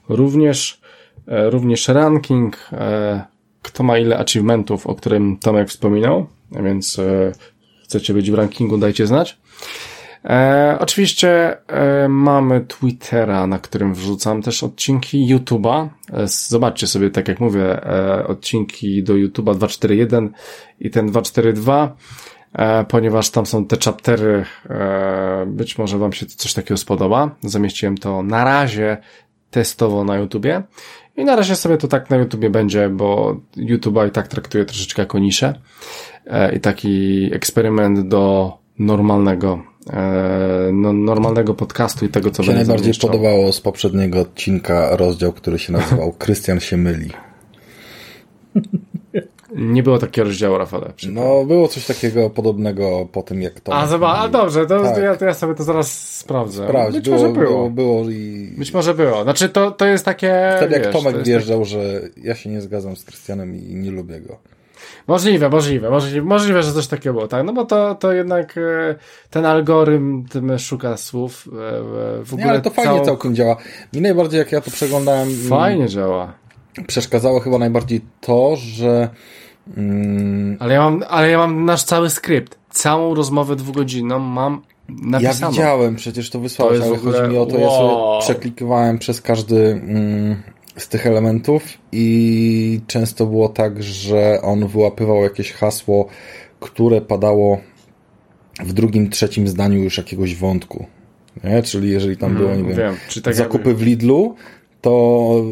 Również, 0.09 0.81
e, 1.27 1.51
również 1.51 1.89
ranking, 1.89 2.57
e, 2.73 3.25
kto 3.63 3.83
ma 3.83 3.99
ile 3.99 4.19
achievementów, 4.19 4.87
o 4.87 4.95
którym 4.95 5.37
Tomek 5.37 5.69
wspominał, 5.69 6.27
więc 6.53 6.99
e, 6.99 7.33
chcecie 7.85 8.15
być 8.15 8.31
w 8.31 8.35
rankingu, 8.35 8.79
dajcie 8.79 9.07
znać. 9.07 9.39
E, 10.29 10.77
oczywiście 10.81 11.57
e, 11.67 12.09
mamy 12.09 12.61
Twittera, 12.61 13.47
na 13.47 13.59
którym 13.59 13.95
wrzucam 13.95 14.43
też 14.43 14.63
odcinki 14.63 15.35
YouTube'a. 15.35 15.89
E, 16.13 16.29
zobaczcie 16.29 16.87
sobie, 16.87 17.11
tak 17.11 17.29
jak 17.29 17.41
mówię, 17.41 17.87
e, 17.87 18.27
odcinki 18.27 19.03
do 19.03 19.15
YouTube'a 19.15 19.55
241 19.55 20.33
i 20.81 20.91
ten 20.91 21.07
242, 21.07 21.97
e, 22.53 22.85
ponieważ 22.85 23.31
tam 23.31 23.47
są 23.47 23.65
te 23.65 23.77
chaptery. 23.85 24.45
E, 24.71 25.47
być 25.47 25.79
może 25.79 25.99
Wam 25.99 26.13
się 26.13 26.27
coś 26.27 26.55
takiego 26.55 26.77
spodoba. 26.77 27.37
Zamieściłem 27.43 27.99
to 27.99 28.23
na 28.23 28.45
razie 28.45 28.97
testowo 29.51 30.05
na 30.05 30.17
YouTubie. 30.17 30.63
I 31.17 31.25
na 31.25 31.37
razie 31.37 31.57
sobie 31.57 31.77
to 31.77 31.89
tak 31.89 32.11
na 32.11 32.17
YouTubie 32.17 32.51
będzie, 32.51 32.89
bo 32.89 33.41
YouTube'a 33.57 34.09
i 34.09 34.11
tak 34.11 34.29
traktuję 34.29 34.65
troszeczkę 34.65 35.03
jako 35.03 35.19
niszę. 35.19 35.61
I 36.57 36.61
taki 36.61 37.29
eksperyment 37.35 38.09
do 38.09 38.53
normalnego 38.79 39.63
no, 40.73 40.93
normalnego 40.93 41.55
podcastu 41.55 42.05
i 42.05 42.09
tego, 42.09 42.31
co 42.31 42.43
się 42.43 42.53
najbardziej 42.53 42.85
zamieszczał. 42.85 43.11
podobało 43.11 43.53
z 43.53 43.61
poprzedniego 43.61 44.21
odcinka 44.21 44.97
rozdział, 44.97 45.33
który 45.33 45.59
się 45.59 45.73
nazywał 45.73 46.13
Krystian 46.19 46.61
się 46.61 46.77
myli. 46.77 47.11
Nie 49.57 49.83
było 49.83 49.99
takiego 49.99 50.25
rozdziału, 50.25 50.59
Rafale. 50.59 50.93
No, 51.09 51.45
było 51.45 51.69
coś 51.69 51.87
takiego 51.87 52.31
podobnego 52.31 53.09
po 53.13 53.23
tym, 53.23 53.43
jak 53.43 53.61
to... 53.61 53.75
A, 53.75 53.87
zobacz, 53.87 54.19
a 54.19 54.29
dobrze, 54.29 54.67
to, 54.67 54.83
tak. 54.83 55.03
ja, 55.03 55.17
to 55.17 55.25
ja 55.25 55.35
sobie 55.35 55.55
to 55.55 55.63
zaraz 55.63 56.17
sprawdzę. 56.19 56.65
Sprawdź, 56.65 56.95
Być 56.95 57.05
było, 57.05 57.17
może 57.17 57.33
było. 57.33 57.47
było. 57.47 57.71
było 57.71 58.11
i... 58.11 58.53
Być 58.59 58.75
może 58.75 58.95
było. 58.95 59.23
Znaczy, 59.23 59.49
to, 59.49 59.71
to 59.71 59.87
jest 59.87 60.05
takie... 60.05 60.53
Wtedy 60.57 60.75
jak 60.75 60.85
wiesz, 60.85 60.93
Tomek 60.93 61.23
wjeżdżał, 61.23 61.59
tak... 61.59 61.69
że 61.69 62.01
ja 62.17 62.35
się 62.35 62.51
nie 62.51 62.61
zgadzam 62.61 62.97
z 62.97 63.05
Krystianem 63.05 63.57
i 63.57 63.75
nie 63.75 63.91
lubię 63.91 64.21
go. 64.21 64.39
Możliwe, 65.07 65.49
możliwe, 65.49 65.91
możliwe, 65.91 66.27
możliwe, 66.27 66.63
że 66.63 66.73
coś 66.73 66.87
takiego 66.87 67.13
było, 67.13 67.29
tak? 67.29 67.45
No 67.45 67.53
bo 67.53 67.65
to, 67.65 67.95
to 67.95 68.13
jednak 68.13 68.59
e, 68.59 68.95
ten 69.31 69.47
algorytm 69.47 70.59
szuka 70.59 70.97
słów 70.97 71.49
e, 71.49 71.51
w 72.25 72.29
ogóle. 72.33 72.45
Nie, 72.45 72.51
ale 72.51 72.61
to 72.61 72.71
fajnie 72.71 72.93
całą... 72.93 73.05
całkiem 73.05 73.35
działa. 73.35 73.57
Mi 73.93 74.01
najbardziej, 74.01 74.39
jak 74.39 74.53
ja 74.53 74.61
to 74.61 74.71
przeglądałem. 74.71 75.29
Fajnie 75.49 75.89
działa. 75.89 76.33
Przeszkadzało 76.87 77.41
chyba 77.41 77.59
najbardziej 77.59 78.01
to, 78.21 78.57
że. 78.57 79.09
Mm, 79.77 80.57
ale, 80.61 80.75
ja 80.75 80.81
mam, 80.81 81.05
ale 81.09 81.31
ja 81.31 81.39
mam 81.39 81.65
nasz 81.65 81.85
cały 81.85 82.11
skrypt. 82.11 82.59
Całą 82.71 83.15
rozmowę 83.15 83.57
dwugodzinną 83.57 84.19
mam 84.19 84.63
napisaną. 84.89 85.47
Ja 85.47 85.51
widziałem, 85.51 85.97
przecież 85.97 86.31
to 86.31 86.41
wysłałeś, 86.41 86.81
to 86.81 86.85
ale 86.85 86.95
ogóle... 86.95 87.19
chodzi 87.21 87.33
mi 87.33 87.39
o 87.39 87.47
to, 87.47 87.59
wow. 87.59 87.63
ja 87.63 87.71
sobie 87.71 88.21
przeklikowałem 88.21 88.99
przez 88.99 89.23
każdy. 89.23 89.57
Mm, 89.57 90.43
z 90.79 90.89
tych 90.89 91.07
elementów 91.07 91.63
i 91.93 92.81
często 92.87 93.27
było 93.27 93.49
tak, 93.49 93.83
że 93.83 94.39
on 94.43 94.67
wyłapywał 94.67 95.23
jakieś 95.23 95.53
hasło, 95.53 96.07
które 96.61 97.01
padało 97.01 97.59
w 98.65 98.73
drugim, 98.73 99.11
trzecim 99.11 99.49
zdaniu 99.49 99.83
już 99.83 99.99
jakiegoś 99.99 100.35
wątku. 100.35 100.87
Nie? 101.45 101.63
Czyli 101.63 101.91
jeżeli 101.91 102.17
tam 102.17 102.35
było, 102.35 102.55
nie 102.55 102.65
wiem, 102.65 102.77
wiem 102.77 102.95
tak 103.23 103.35
zakupy 103.35 103.75
w 103.75 103.83
Lidlu, 103.83 104.35
to 104.81 105.45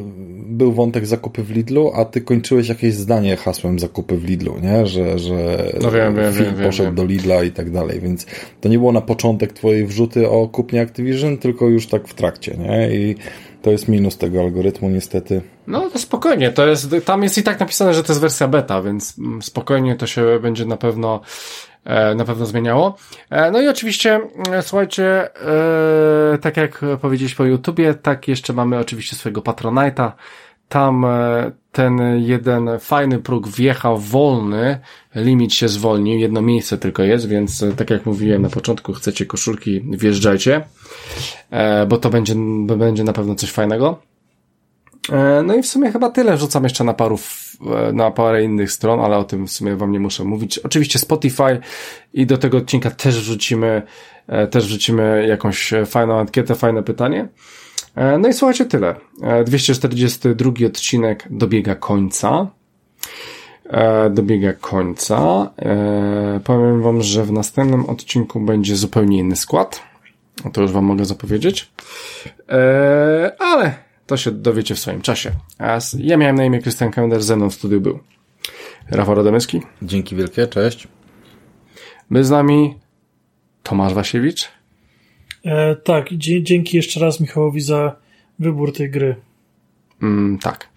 był 0.47 0.73
wątek 0.73 1.07
zakupy 1.07 1.43
w 1.43 1.51
Lidlu, 1.51 1.93
a 1.95 2.05
ty 2.05 2.21
kończyłeś 2.21 2.69
jakieś 2.69 2.95
zdanie 2.95 3.37
hasłem 3.37 3.79
zakupy 3.79 4.17
w 4.17 4.25
Lidlu, 4.25 4.59
nie? 4.63 4.87
Że, 4.87 5.19
że 5.19 5.67
no 5.83 5.91
wiem, 5.91 6.17
wiem, 6.17 6.33
film 6.33 6.55
wiem, 6.55 6.65
poszedł 6.65 6.93
do 6.93 7.05
Lidla 7.05 7.45
i 7.45 7.51
tak 7.51 7.71
dalej, 7.71 8.01
więc 8.01 8.27
to 8.61 8.69
nie 8.69 8.79
było 8.79 8.93
na 8.93 9.01
początek 9.01 9.53
twojej 9.53 9.87
wrzuty 9.87 10.29
o 10.29 10.49
kupnie 10.49 10.81
Activision, 10.81 11.39
tylko 11.39 11.69
już 11.69 11.87
tak 11.87 12.09
w 12.09 12.15
trakcie, 12.15 12.57
nie? 12.59 12.95
I 12.97 13.15
to 13.67 13.71
jest 13.71 13.89
minus 13.89 14.19
tego 14.19 14.41
algorytmu 14.41 14.89
niestety. 14.89 15.43
No 15.67 15.91
to 15.91 15.99
spokojnie, 15.99 16.51
to 16.51 16.67
jest, 16.67 16.95
tam 17.05 17.23
jest 17.23 17.39
i 17.39 17.43
tak 17.43 17.61
napisane, 17.61 17.95
że 17.95 18.03
to 18.03 18.13
jest 18.13 18.21
wersja 18.21 18.49
beta, 18.49 18.83
więc 18.83 19.19
mm, 19.19 19.43
spokojnie 19.43 19.97
to 19.97 20.07
się 20.07 20.39
będzie 20.43 20.65
na 20.65 20.77
pewno 20.77 21.21
e, 21.85 22.15
na 22.15 22.25
pewno 22.25 22.47
zmieniało. 22.47 22.97
E, 23.31 23.51
no 23.51 23.61
i 23.61 23.69
oczywiście, 23.69 24.21
e, 24.53 24.63
słuchajcie, 24.63 25.29
tak 26.41 26.57
jak 26.57 26.81
powiedzieliśmy 27.01 27.37
po 27.37 27.45
YouTubie, 27.45 27.95
tak 27.95 28.29
jeszcze 28.29 28.53
mamy 28.53 28.79
oczywiście 28.79 29.17
swojego 29.17 29.41
Patronite'a. 29.41 30.13
Tam 30.69 31.07
ten 31.73 32.01
jeden 32.19 32.71
fajny 32.81 33.19
próg 33.19 33.49
wjechał 33.49 33.99
wolny, 33.99 34.79
limit 35.15 35.55
się 35.55 35.69
zwolnił, 35.69 36.19
jedno 36.19 36.43
miejsce 36.43 36.79
tylko 36.79 37.03
jest, 37.03 37.29
więc 37.29 37.65
tak 37.77 37.91
jak 37.91 38.07
mówiłem 38.07 38.43
na 38.43 38.49
początku, 38.49 38.93
chcecie 38.93 39.27
koszulki, 39.27 39.81
wjeżdżajcie, 39.91 40.65
bo 41.89 41.97
to 41.97 42.11
będzie, 42.11 42.35
będzie 42.67 43.05
na 43.05 43.13
pewno 43.13 43.35
coś 43.35 43.51
fajnego. 43.51 43.99
E, 45.13 45.43
no 45.43 45.55
i 45.55 45.63
w 45.63 45.67
sumie 45.67 45.93
chyba 45.93 46.11
tyle. 46.11 46.37
Wrzucam 46.37 46.65
jeszcze 46.65 46.85
na 46.85 46.95
paru, 46.95 47.19
e, 47.89 47.93
na 47.93 48.11
parę 48.11 48.45
innych 48.45 48.73
stron, 48.73 49.01
ale 49.01 49.17
o 49.17 49.25
tym 49.25 49.47
w 49.47 49.53
sumie 49.53 49.77
wam 49.77 49.93
nie 49.93 50.01
muszę 50.01 50.25
mówić. 50.25 50.59
Oczywiście 50.59 50.99
Spotify 50.99 51.61
i 52.15 52.27
do 52.27 52.39
tego 52.39 52.59
odcinka 52.59 52.91
też 52.91 53.21
wrzucimy, 53.21 53.83
e, 54.27 54.47
też 54.47 54.67
wrzucimy 54.67 55.27
jakąś 55.29 55.73
fajną 55.87 56.19
ankietę, 56.19 56.55
fajne 56.55 56.83
pytanie. 56.83 57.29
No 58.19 58.29
i 58.29 58.33
słuchajcie, 58.33 58.65
tyle. 58.65 58.95
242 59.47 60.53
odcinek 60.67 61.27
dobiega 61.31 61.75
końca. 61.75 62.47
Dobiega 64.11 64.53
końca. 64.53 65.51
Powiem 66.45 66.83
wam, 66.83 67.03
że 67.03 67.25
w 67.25 67.33
następnym 67.33 67.87
odcinku 67.87 68.41
będzie 68.41 68.77
zupełnie 68.77 69.19
inny 69.19 69.37
skład. 69.37 69.83
To 70.53 70.63
już 70.63 70.73
wam 70.73 70.85
mogę 70.85 71.05
zapowiedzieć. 71.05 71.73
Ale 73.39 73.75
to 74.07 74.17
się 74.17 74.31
dowiecie 74.31 74.75
w 74.75 74.79
swoim 74.79 75.01
czasie. 75.01 75.31
Ja 75.99 76.17
miałem 76.17 76.37
na 76.37 76.45
imię 76.45 76.63
Krystian 76.63 76.91
Kender, 76.91 77.23
ze 77.23 77.37
mną 77.37 77.51
w 77.51 77.55
studiu 77.55 77.81
był 77.81 77.99
Rafał 78.91 79.15
Radomyski. 79.15 79.63
Dzięki 79.83 80.17
wielkie, 80.17 80.47
cześć. 80.47 80.89
My 82.11 82.25
z 82.25 82.31
nami 82.31 82.79
Tomasz 83.63 83.95
Wasiewicz. 83.95 84.56
E, 85.47 85.77
tak, 85.77 86.09
dzięki 86.43 86.77
jeszcze 86.77 87.01
raz 87.01 87.21
Michałowi 87.21 87.61
za 87.61 87.97
wybór 88.39 88.73
tej 88.73 88.91
gry. 88.91 89.17
Mm, 90.03 90.39
tak. 90.39 90.69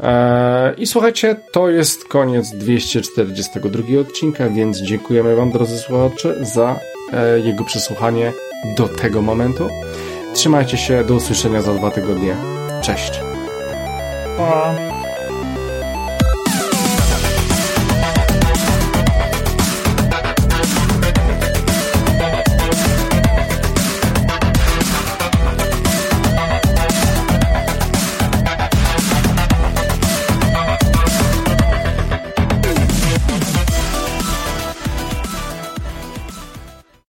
E, 0.00 0.74
I 0.78 0.86
słuchajcie, 0.86 1.36
to 1.52 1.70
jest 1.70 2.08
koniec 2.08 2.50
242 2.50 4.00
odcinka, 4.00 4.48
więc 4.48 4.78
dziękujemy 4.78 5.36
Wam, 5.36 5.50
drodzy 5.52 5.78
słuchacze, 5.78 6.44
za 6.44 6.80
e, 7.12 7.40
jego 7.40 7.64
przesłuchanie 7.64 8.32
do 8.76 8.88
tego 8.88 9.22
momentu. 9.22 9.68
Trzymajcie 10.34 10.76
się, 10.76 11.04
do 11.04 11.14
usłyszenia 11.14 11.62
za 11.62 11.74
dwa 11.74 11.90
tygodnie. 11.90 12.36
Cześć. 12.82 13.20
Pa. 14.36 14.91